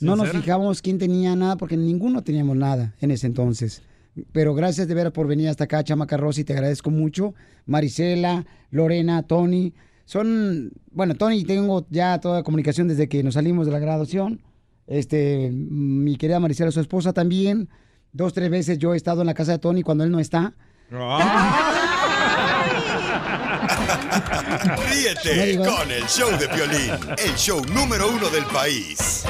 No 0.00 0.14
nos 0.16 0.30
fijamos 0.30 0.80
quién 0.80 0.98
tenía 0.98 1.34
nada 1.34 1.56
porque 1.56 1.76
ninguno 1.76 2.22
teníamos 2.22 2.56
nada 2.56 2.94
en 3.00 3.10
ese 3.10 3.26
entonces. 3.26 3.82
Pero 4.32 4.54
gracias 4.54 4.88
de 4.88 4.94
veras 4.94 5.12
por 5.12 5.26
venir 5.26 5.48
hasta 5.48 5.64
acá, 5.64 5.82
Chamaca 5.82 6.16
Rosy, 6.16 6.44
te 6.44 6.52
agradezco 6.52 6.90
mucho. 6.90 7.34
Marisela, 7.66 8.46
Lorena, 8.70 9.24
Tony. 9.24 9.74
Son, 10.04 10.72
bueno, 10.92 11.14
Tony, 11.14 11.44
tengo 11.44 11.86
ya 11.90 12.20
toda 12.20 12.38
la 12.38 12.42
comunicación 12.42 12.88
desde 12.88 13.08
que 13.08 13.22
nos 13.22 13.34
salimos 13.34 13.66
de 13.66 13.72
la 13.72 13.78
graduación. 13.78 14.40
Este, 14.86 15.50
mi 15.52 16.16
querida 16.16 16.40
Marisela, 16.40 16.70
su 16.70 16.80
esposa 16.80 17.12
también. 17.12 17.68
Dos, 18.12 18.32
tres 18.32 18.50
veces 18.50 18.78
yo 18.78 18.94
he 18.94 18.96
estado 18.96 19.20
en 19.20 19.26
la 19.26 19.34
casa 19.34 19.52
de 19.52 19.58
Tony 19.58 19.82
cuando 19.82 20.04
él 20.04 20.10
no 20.10 20.20
está. 20.20 20.54
Ríete 24.58 25.56
con 25.58 25.90
el 25.90 26.04
show 26.06 26.36
de 26.36 26.48
Piolín, 26.48 26.90
el 27.16 27.34
show 27.36 27.64
número 27.66 28.08
uno 28.08 28.28
del 28.28 28.44
país. 28.46 29.24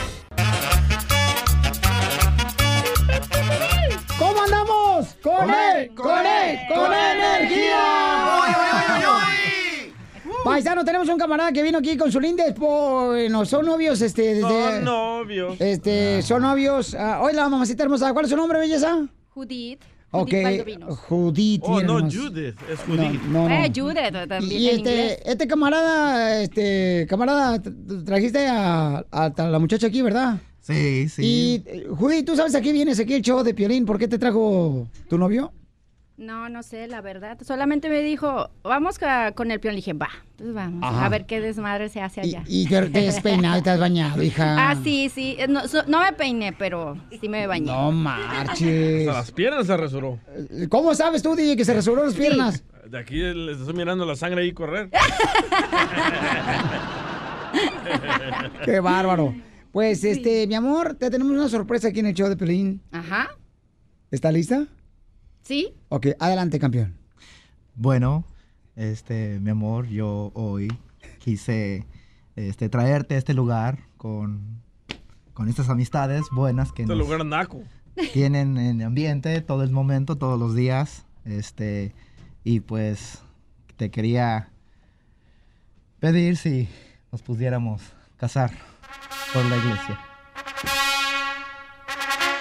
¿Cómo 4.18 4.42
andamos? 4.42 5.08
¡Con 5.22 5.50
él! 5.50 5.94
¡Con 5.94 6.24
él! 6.24 6.58
¡Con 6.68 6.92
energía! 6.94 7.84
Paisano, 10.44 10.82
tenemos 10.84 11.08
un 11.08 11.18
camarada 11.18 11.52
que 11.52 11.62
vino 11.62 11.78
aquí 11.78 11.96
con 11.98 12.10
su 12.10 12.20
linda 12.20 12.46
esposa. 12.46 13.08
Bueno, 13.08 13.44
son 13.44 13.66
novios, 13.66 14.00
este, 14.00 14.34
desde... 14.34 14.48
Son 14.76 14.84
novios. 14.84 15.60
Este, 15.60 16.22
son 16.22 16.40
novios. 16.42 16.94
Ah, 16.94 17.20
hola, 17.20 17.48
mamacita 17.50 17.82
hermosa. 17.82 18.12
¿Cuál 18.14 18.24
es 18.24 18.30
su 18.30 18.36
nombre, 18.36 18.58
belleza? 18.58 19.06
Judith. 19.34 19.82
Ok, 20.10 20.32
Judith. 21.08 21.60
Oh, 21.64 21.80
no. 21.82 22.00
Judith, 22.10 22.56
es 22.70 22.88
No, 22.88 22.96
Judith. 22.96 23.22
no, 23.24 23.48
no. 23.48 23.54
Eh, 23.54 23.72
Judith 23.74 23.96
también 24.28 24.60
Y 24.62 24.68
en 24.68 24.78
inglés. 24.78 25.12
este, 25.12 25.30
este 25.32 25.46
camarada, 25.46 26.42
este, 26.42 27.06
camarada, 27.08 27.62
trajiste 28.04 28.46
a, 28.46 29.04
a- 29.10 29.24
a 29.36 29.48
la 29.48 29.58
muchacha 29.58 29.86
aquí, 29.88 30.00
¿verdad? 30.02 30.38
Sí, 30.60 31.08
sí. 31.08 31.22
Y, 31.24 31.62
eh, 31.66 31.86
Judith, 31.90 32.24
¿tú 32.26 32.36
sabes 32.36 32.54
a 32.54 32.60
qué 32.60 32.72
vienes 32.72 32.98
aquí 33.00 33.14
el 33.14 33.22
show 33.22 33.42
de 33.42 33.54
Piolín? 33.54 33.84
¿Por 33.84 33.98
qué 33.98 34.08
te 34.08 34.18
trajo 34.18 34.88
tu 35.08 35.18
novio? 35.18 35.52
No, 36.18 36.48
no 36.48 36.64
sé, 36.64 36.88
la 36.88 37.00
verdad. 37.00 37.38
Solamente 37.46 37.88
me 37.88 38.00
dijo, 38.02 38.50
vamos 38.64 38.98
con 39.36 39.52
el 39.52 39.60
peón. 39.60 39.74
Le 39.74 39.76
dije, 39.76 39.92
va, 39.92 40.08
entonces 40.32 40.52
vamos. 40.52 40.82
Ajá. 40.82 41.06
A 41.06 41.08
ver 41.08 41.26
qué 41.26 41.40
desmadre 41.40 41.88
se 41.88 42.00
hace 42.00 42.20
allá. 42.20 42.42
Y 42.48 42.66
te, 42.68 42.82
te 42.88 43.06
has 43.08 43.20
peinado 43.20 43.56
y 43.58 43.62
te 43.62 43.70
has 43.70 43.78
bañado, 43.78 44.20
hija. 44.20 44.56
Ah, 44.70 44.76
sí, 44.82 45.08
sí. 45.14 45.36
No, 45.48 45.68
so- 45.68 45.84
no 45.86 46.00
me 46.02 46.12
peiné, 46.12 46.52
pero 46.52 46.96
sí 47.20 47.28
me 47.28 47.46
bañé. 47.46 47.66
No 47.66 47.92
marches. 47.92 49.06
Hasta 49.06 49.18
las 49.20 49.30
piernas 49.30 49.68
se 49.68 49.76
resuró. 49.76 50.18
¿Cómo 50.68 50.92
sabes 50.96 51.22
tú, 51.22 51.36
DJ, 51.36 51.56
que 51.56 51.64
se 51.64 51.72
resolvió 51.74 52.04
las 52.04 52.14
piernas? 52.14 52.64
De 52.90 52.98
aquí 52.98 53.16
les 53.20 53.58
estoy 53.60 53.74
mirando 53.74 54.04
la 54.04 54.16
sangre 54.16 54.42
ahí 54.42 54.52
correr. 54.52 54.90
Qué 58.64 58.80
bárbaro. 58.80 59.34
Pues, 59.72 60.02
este, 60.04 60.46
mi 60.46 60.54
amor, 60.54 60.94
te 60.94 61.10
tenemos 61.10 61.32
una 61.32 61.48
sorpresa 61.48 61.88
aquí 61.88 62.00
en 62.00 62.06
el 62.06 62.14
show 62.14 62.28
de 62.28 62.36
Pelín. 62.36 62.80
Ajá. 62.90 63.28
¿Está 64.10 64.32
lista? 64.32 64.66
Sí. 65.42 65.74
Ok, 65.88 66.08
adelante, 66.18 66.58
campeón. 66.58 66.94
Bueno, 67.74 68.24
este, 68.76 69.38
mi 69.40 69.50
amor, 69.50 69.86
yo 69.86 70.30
hoy 70.34 70.68
quise 71.18 71.86
este, 72.36 72.68
traerte 72.68 73.14
a 73.14 73.18
este 73.18 73.34
lugar 73.34 73.78
con, 73.96 74.60
con 75.34 75.48
estas 75.48 75.68
amistades 75.68 76.24
buenas 76.32 76.72
que 76.72 76.82
Este 76.82 76.94
nos 76.94 77.06
lugar 77.06 77.24
naco. 77.24 77.62
tienen 78.12 78.58
en 78.58 78.82
ambiente 78.82 79.40
todo 79.40 79.62
el 79.62 79.70
momento, 79.70 80.16
todos 80.16 80.38
los 80.38 80.54
días. 80.54 81.06
Este, 81.24 81.94
y 82.44 82.60
pues 82.60 83.22
te 83.76 83.90
quería 83.90 84.50
pedir 86.00 86.36
si 86.36 86.68
nos 87.12 87.22
pudiéramos 87.22 87.82
casar 88.16 88.50
por 89.32 89.44
la 89.46 89.56
iglesia. 89.56 90.00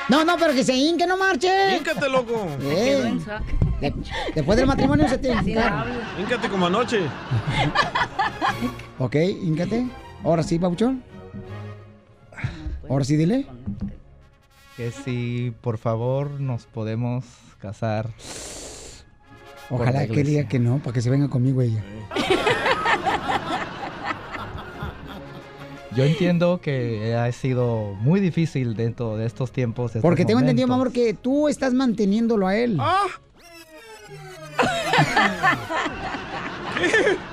No, 0.10 0.24
no, 0.24 0.38
pero 0.38 0.54
que 0.54 0.64
se 0.64 0.74
hinque, 0.74 1.06
no 1.06 1.18
marche. 1.18 1.76
Híncate, 1.78 2.08
loco. 2.10 2.48
Eh, 2.62 3.20
de- 3.82 3.94
después 4.36 4.58
del 4.58 4.66
matrimonio 4.68 5.08
se 5.10 5.18
tiene 5.18 5.44
que 5.44 5.50
hincar. 5.52 5.86
Híncate 6.20 6.50
como 6.50 6.68
anoche. 6.68 7.02
Ok, 9.00 9.16
híncate. 9.16 9.86
Ahora 10.24 10.44
sí, 10.44 10.58
Pabuchón. 10.60 11.04
Ahora 12.90 13.04
sí, 13.04 13.18
dile. 13.18 13.46
Que 14.78 14.92
si 14.92 15.54
por 15.62 15.78
favor 15.78 16.40
nos 16.40 16.66
podemos 16.66 17.26
casar. 17.60 18.10
Ojalá 19.70 20.08
que 20.08 20.24
diga 20.24 20.48
que 20.48 20.60
no, 20.60 20.78
para 20.80 20.94
que 20.94 21.02
se 21.02 21.10
venga 21.10 21.28
conmigo 21.30 21.62
ella. 21.62 21.84
Yo 25.98 26.04
entiendo 26.04 26.62
que 26.62 27.16
ha 27.16 27.32
sido 27.32 27.96
muy 28.02 28.20
difícil 28.20 28.76
dentro 28.76 29.18
de 29.18 29.26
estos 29.26 29.52
tiempos. 29.52 29.94
de 29.94 30.00
estos 30.00 30.04
Porque 30.08 30.26
tengo 30.26 30.40
entendido, 30.40 30.68
mi 30.68 30.74
amor, 30.76 30.92
que 30.92 31.16
tú 31.16 31.48
estás 31.48 31.74
manteniéndolo 31.74 32.46
a 32.46 32.56
él. 32.56 32.78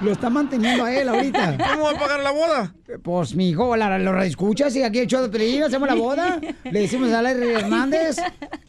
Lo 0.00 0.12
está 0.12 0.30
manteniendo 0.30 0.84
a 0.84 0.94
él 0.94 1.10
ahorita. 1.10 1.58
¿Cómo 1.72 1.84
va 1.84 1.90
a 1.90 1.98
pagar 1.98 2.20
la 2.20 2.30
boda? 2.30 2.74
Pues, 3.02 3.34
mi 3.34 3.50
hijo, 3.50 3.76
la, 3.76 3.98
lo 3.98 4.22
escuchas 4.22 4.74
y 4.76 4.82
aquí 4.82 5.00
el 5.00 5.08
show 5.08 5.20
de 5.22 5.28
Pelín, 5.28 5.62
hacemos 5.62 5.86
la 5.86 5.94
boda. 5.94 6.40
Le 6.64 6.80
decimos 6.80 7.12
a 7.12 7.20
Larry 7.20 7.50
Hernández, 7.50 8.16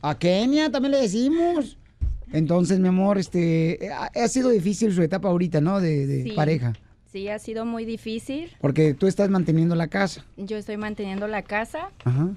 a 0.02 0.18
Kenia 0.18 0.70
también 0.70 0.92
le 0.92 0.98
decimos. 1.04 1.78
Entonces, 2.34 2.80
mi 2.82 2.90
amor, 2.90 3.18
este, 3.18 3.90
ha, 3.94 4.08
ha 4.14 4.28
sido 4.28 4.50
difícil 4.50 4.94
su 4.94 5.02
etapa 5.02 5.30
ahorita, 5.30 5.62
¿no? 5.62 5.80
De, 5.80 6.06
de 6.06 6.24
Sí. 6.24 6.32
pareja. 6.32 6.74
Sí, 7.16 7.30
ha 7.30 7.40
sido 7.40 7.64
muy 7.64 7.86
difícil. 7.86 8.52
Porque 8.60 8.94
tú 8.94 9.08
estás 9.08 9.30
manteniendo 9.30 9.74
la 9.74 9.88
casa. 9.88 10.26
Yo 10.36 10.58
estoy 10.58 10.76
manteniendo 10.76 11.30
la 11.30 11.44
casa. 11.44 11.90
Ajá. 12.04 12.28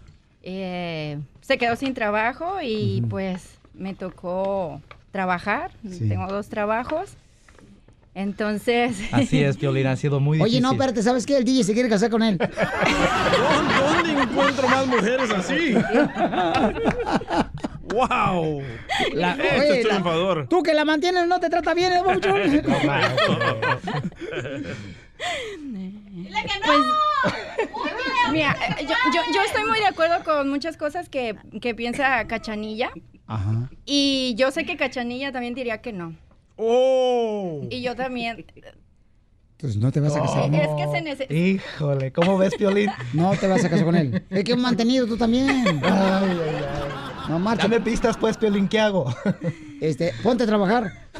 Eh, 0.44 1.18
se 1.40 1.58
quedó 1.58 1.74
sin 1.74 1.94
trabajo 1.94 2.58
y 2.62 3.02
pues 3.10 3.58
me 3.74 3.94
tocó 3.94 4.80
trabajar. 5.10 5.72
Sí. 5.90 6.08
Tengo 6.08 6.28
dos 6.28 6.48
trabajos. 6.48 7.14
Entonces... 8.14 8.96
Así 9.12 9.42
es, 9.42 9.56
Piolín, 9.56 9.88
ha 9.88 9.96
sido 9.96 10.20
muy 10.20 10.36
Oye, 10.36 10.44
difícil. 10.44 10.62
no, 10.62 10.70
espérate, 10.70 11.02
¿sabes 11.02 11.26
qué? 11.26 11.38
El 11.38 11.44
DJ 11.44 11.64
se 11.64 11.74
quiere 11.74 11.88
casar 11.88 12.08
con 12.08 12.22
él. 12.22 12.38
¿Dónde 13.80 14.22
encuentro 14.22 14.68
más 14.68 14.86
mujeres 14.86 15.28
así? 15.32 15.74
¡Wow! 17.94 18.62
La- 19.14 19.34
oye, 19.34 19.78
es 19.80 19.84
la- 19.84 19.90
triunfador. 19.90 20.46
Tú 20.48 20.62
que 20.62 20.74
la 20.74 20.84
mantienes 20.84 21.26
no 21.26 21.40
te 21.40 21.48
trata 21.50 21.74
bien, 21.74 21.92
¿eh, 21.92 22.02
babuchón? 22.04 22.40
Pues, 26.64 28.32
mira, 28.32 28.56
yo, 28.80 28.88
yo, 28.88 29.20
yo 29.34 29.42
estoy 29.42 29.64
muy 29.64 29.78
de 29.78 29.86
acuerdo 29.86 30.22
con 30.24 30.48
muchas 30.48 30.76
cosas 30.76 31.08
que, 31.08 31.36
que 31.60 31.74
piensa 31.74 32.26
Cachanilla. 32.26 32.90
Ajá. 33.26 33.70
Y 33.84 34.34
yo 34.36 34.50
sé 34.50 34.64
que 34.64 34.76
Cachanilla 34.76 35.32
también 35.32 35.54
diría 35.54 35.78
que 35.80 35.92
no. 35.92 36.14
¡Oh! 36.56 37.60
Y 37.70 37.82
yo 37.82 37.94
también. 37.94 38.44
Pues 39.58 39.76
no 39.76 39.90
te 39.90 40.00
vas 40.00 40.14
a 40.16 40.20
casar. 40.22 40.54
Es 40.54 40.68
que 40.68 40.86
se 40.92 41.00
necesita. 41.02 41.34
Híjole, 41.34 42.12
¿cómo 42.12 42.38
ves, 42.38 42.54
Piolín? 42.54 42.90
No 43.12 43.32
te 43.36 43.48
vas 43.48 43.64
a 43.64 43.68
casar 43.70 43.84
con 43.84 43.96
él. 43.96 44.24
Es 44.30 44.44
que 44.44 44.54
mantenido 44.56 45.06
tú 45.06 45.16
también. 45.16 45.64
No 47.28 47.38
marcha. 47.38 47.64
Dame 47.68 47.80
pistas, 47.80 48.16
pues, 48.16 48.36
Piolín, 48.36 48.68
¿qué 48.68 48.80
hago? 48.80 49.12
Este, 49.80 50.12
ponte 50.24 50.42
a 50.42 50.46
trabajar. 50.46 50.92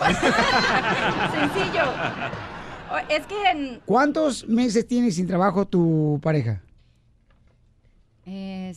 Sencillo. 1.33 1.83
Es 3.09 3.25
que 3.27 3.51
en, 3.51 3.81
¿Cuántos 3.85 4.49
meses 4.49 4.85
tienes 4.87 5.15
sin 5.15 5.29
trabajo 5.29 5.65
tu 5.67 6.19
pareja? 6.23 6.61
eh, 8.27 8.75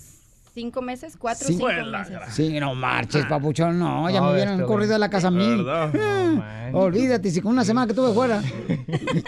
cinco 0.53 0.81
meses, 0.83 1.15
cuatro 1.17 1.47
Cinco. 1.47 1.67
cinco 1.69 1.89
meses. 1.97 2.19
Sí, 2.35 2.59
no 2.59 2.75
marches, 2.75 3.25
papuchón. 3.25 3.79
No, 3.79 4.07
ya 4.09 4.19
No, 4.19 4.27
me 4.27 4.33
hubieran 4.33 4.53
este, 4.55 4.65
corrido 4.67 4.93
a 4.95 4.99
la 4.99 5.09
casa 5.09 5.29
a 5.29 5.31
mí. 5.31 5.65
Ah, 5.67 6.69
Olvídate, 6.73 7.31
si 7.31 7.41
con 7.41 7.53
una 7.53 7.65
semana 7.65 7.87
que 7.87 7.93
tuve 7.95 8.13
fuera 8.13 8.41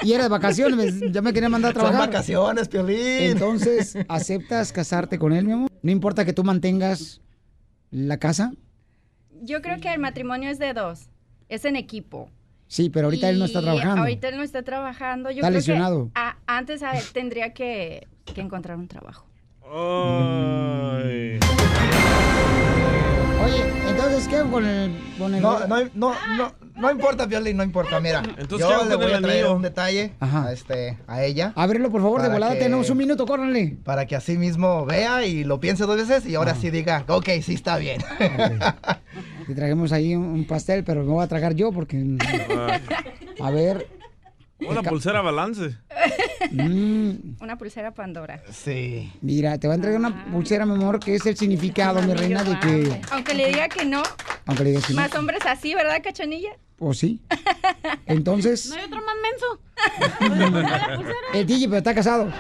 y, 0.04 0.08
y 0.10 0.14
era 0.14 0.24
de 0.24 0.30
vacaciones, 0.30 1.00
ya 1.12 1.22
me 1.24 1.34
querían 1.34 1.52
mandar 1.52 1.72
a 1.72 1.74
Son 1.74 1.82
trabajar. 1.82 2.10
vacaciones, 2.10 2.68
Piolín. 2.68 2.98
Entonces, 3.32 3.98
¿aceptas 4.08 4.72
casarte 4.72 5.18
con 5.18 5.34
él, 5.34 5.46
mi 5.46 5.54
amor? 5.54 5.72
No 5.82 5.92
importa 5.92 6.24
que 6.26 6.34
tú 6.34 6.44
mantengas 6.44 7.22
la 7.94 8.18
casa. 8.18 8.52
Yo 9.44 9.62
creo 9.62 9.80
que 9.80 9.94
el 9.94 10.00
matrimonio 10.00 10.50
es 10.50 10.58
de 10.60 10.74
dos. 10.74 11.10
Es 11.48 11.64
en 11.66 11.76
equipo. 11.76 12.30
Sí, 12.68 12.90
pero 12.90 13.06
ahorita 13.08 13.30
él 13.30 13.38
no 13.38 13.46
está 13.46 13.62
trabajando. 13.62 14.02
Ahorita 14.02 14.30
él 14.30 14.38
no 14.38 14.44
está 14.44 14.64
trabajando. 14.64 15.30
Yo 15.30 15.38
Está 15.38 15.48
creo 15.50 15.58
lesionado. 15.60 16.06
Que, 16.08 16.12
a- 16.20 16.38
antes 16.48 16.82
a 16.82 16.98
él 16.98 17.04
tendría 17.14 17.54
que, 17.54 18.08
que 18.34 18.42
encontrar 18.42 18.78
un 18.78 18.88
trabajo. 18.88 19.28
Ay. 19.64 21.40
Oye, 23.44 23.90
entonces, 23.90 24.28
¿qué 24.28 24.42
con 24.50 24.66
el, 24.66 24.92
con 25.20 25.36
el... 25.36 25.42
No, 25.42 25.68
no, 25.68 25.78
no, 25.94 26.14
no, 26.38 26.54
no 26.76 26.92
importa, 26.92 27.28
Piolín, 27.28 27.58
no 27.58 27.64
importa. 27.64 28.00
Mira, 28.00 28.24
Entonces, 28.38 28.68
¿qué 28.68 28.74
hago 28.74 28.84
yo 28.84 28.90
le 28.90 28.96
voy 28.96 29.14
a 29.14 29.22
traer 29.22 29.46
un 29.48 29.62
detalle 29.62 30.14
Ajá. 30.20 30.48
a, 30.48 30.54
este, 30.54 30.98
a 31.08 31.24
ella. 31.24 31.54
Ábrelo, 31.56 31.90
por 31.92 32.02
favor, 32.02 32.22
de 32.22 32.30
volada. 32.30 32.54
que- 32.54 32.60
Tenemos 32.60 32.90
un 32.90 32.98
minuto, 32.98 33.26
córranle. 33.26 33.78
Para 33.84 34.06
que 34.06 34.16
así 34.16 34.38
mismo 34.38 34.86
vea 34.86 35.26
y 35.26 35.44
lo 35.44 35.60
piense 35.60 35.86
dos 35.86 35.98
veces 35.98 36.26
y 36.26 36.36
ahora 36.36 36.56
sí 36.56 36.70
diga, 36.72 37.04
ok, 37.08 37.30
sí 37.42 37.54
está 37.54 37.78
bien. 37.78 38.02
Te 39.48 39.56
trajimos 39.56 39.92
ahí 39.92 40.16
un, 40.16 40.24
un 40.24 40.46
pastel, 40.46 40.84
pero 40.84 41.04
me 41.04 41.12
voy 41.12 41.24
a 41.24 41.28
tragar 41.28 41.54
yo 41.54 41.72
porque... 41.72 41.98
mm, 41.98 42.18
A 43.42 43.52
ver... 43.52 43.88
Una 44.66 44.82
pulsera 44.82 45.22
balance. 45.22 45.76
mm, 46.52 47.12
Una 47.42 47.58
pulsera 47.58 47.92
Pandora. 47.94 48.42
sí. 48.50 49.12
mira, 49.22 49.58
te 49.58 49.68
voy 49.68 49.74
a 49.74 49.76
entregar 49.76 50.00
una 50.00 50.26
pulsera, 50.32 50.66
mi 50.66 50.74
amor, 50.76 51.00
que 51.00 51.16
es 51.16 51.26
el 51.26 51.36
significado, 51.36 52.02
mi 52.02 52.14
reina, 52.14 52.44
de 52.46 52.58
que... 52.60 53.02
Aunque 53.12 53.34
le 53.34 53.48
diga 53.48 53.68
que 53.68 53.84
no, 53.84 54.02
Aunque 54.46 54.64
le 54.64 54.70
digas 54.70 54.86
que 54.86 54.94
no, 54.94 55.02
más 55.02 55.14
hombres 55.16 55.40
así, 55.46 55.74
¿verdad, 55.76 56.02
Cachanilla? 56.02 56.52
Pues 56.78 57.00
sí. 57.00 57.20
Entonces... 58.06 58.66
¿No 58.70 58.76
hay 58.76 58.86
otro 58.86 59.02
más 59.02 59.16
menso? 59.22 59.60
El 61.34 61.46
DJ, 61.46 61.68
pero 61.68 61.78
está 61.78 61.94
casado. 61.96 62.28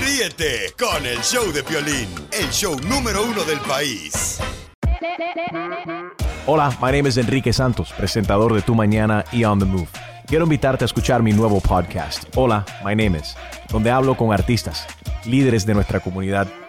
Ríete 0.00 0.72
con 0.78 1.04
el 1.06 1.18
show 1.20 1.50
de 1.52 1.62
Piolín, 1.62 2.08
el 2.32 2.50
show 2.50 2.78
número 2.88 3.24
uno 3.24 3.42
del 3.44 3.58
país. 3.60 4.38
Hola, 6.46 6.76
my 6.80 6.92
name 6.92 7.08
is 7.08 7.16
Enrique 7.16 7.52
Santos, 7.52 7.92
presentador 7.96 8.54
de 8.54 8.62
Tu 8.62 8.74
Mañana 8.74 9.24
y 9.32 9.44
On 9.44 9.58
the 9.58 9.64
Move. 9.64 9.88
Quiero 10.26 10.44
invitarte 10.44 10.84
a 10.84 10.86
escuchar 10.86 11.22
mi 11.22 11.32
nuevo 11.32 11.60
podcast, 11.60 12.24
Hola, 12.36 12.64
my 12.84 12.94
name 12.94 13.18
is, 13.18 13.36
donde 13.70 13.90
hablo 13.90 14.16
con 14.16 14.32
artistas, 14.32 14.86
líderes 15.24 15.66
de 15.66 15.74
nuestra 15.74 16.00
comunidad 16.00 16.48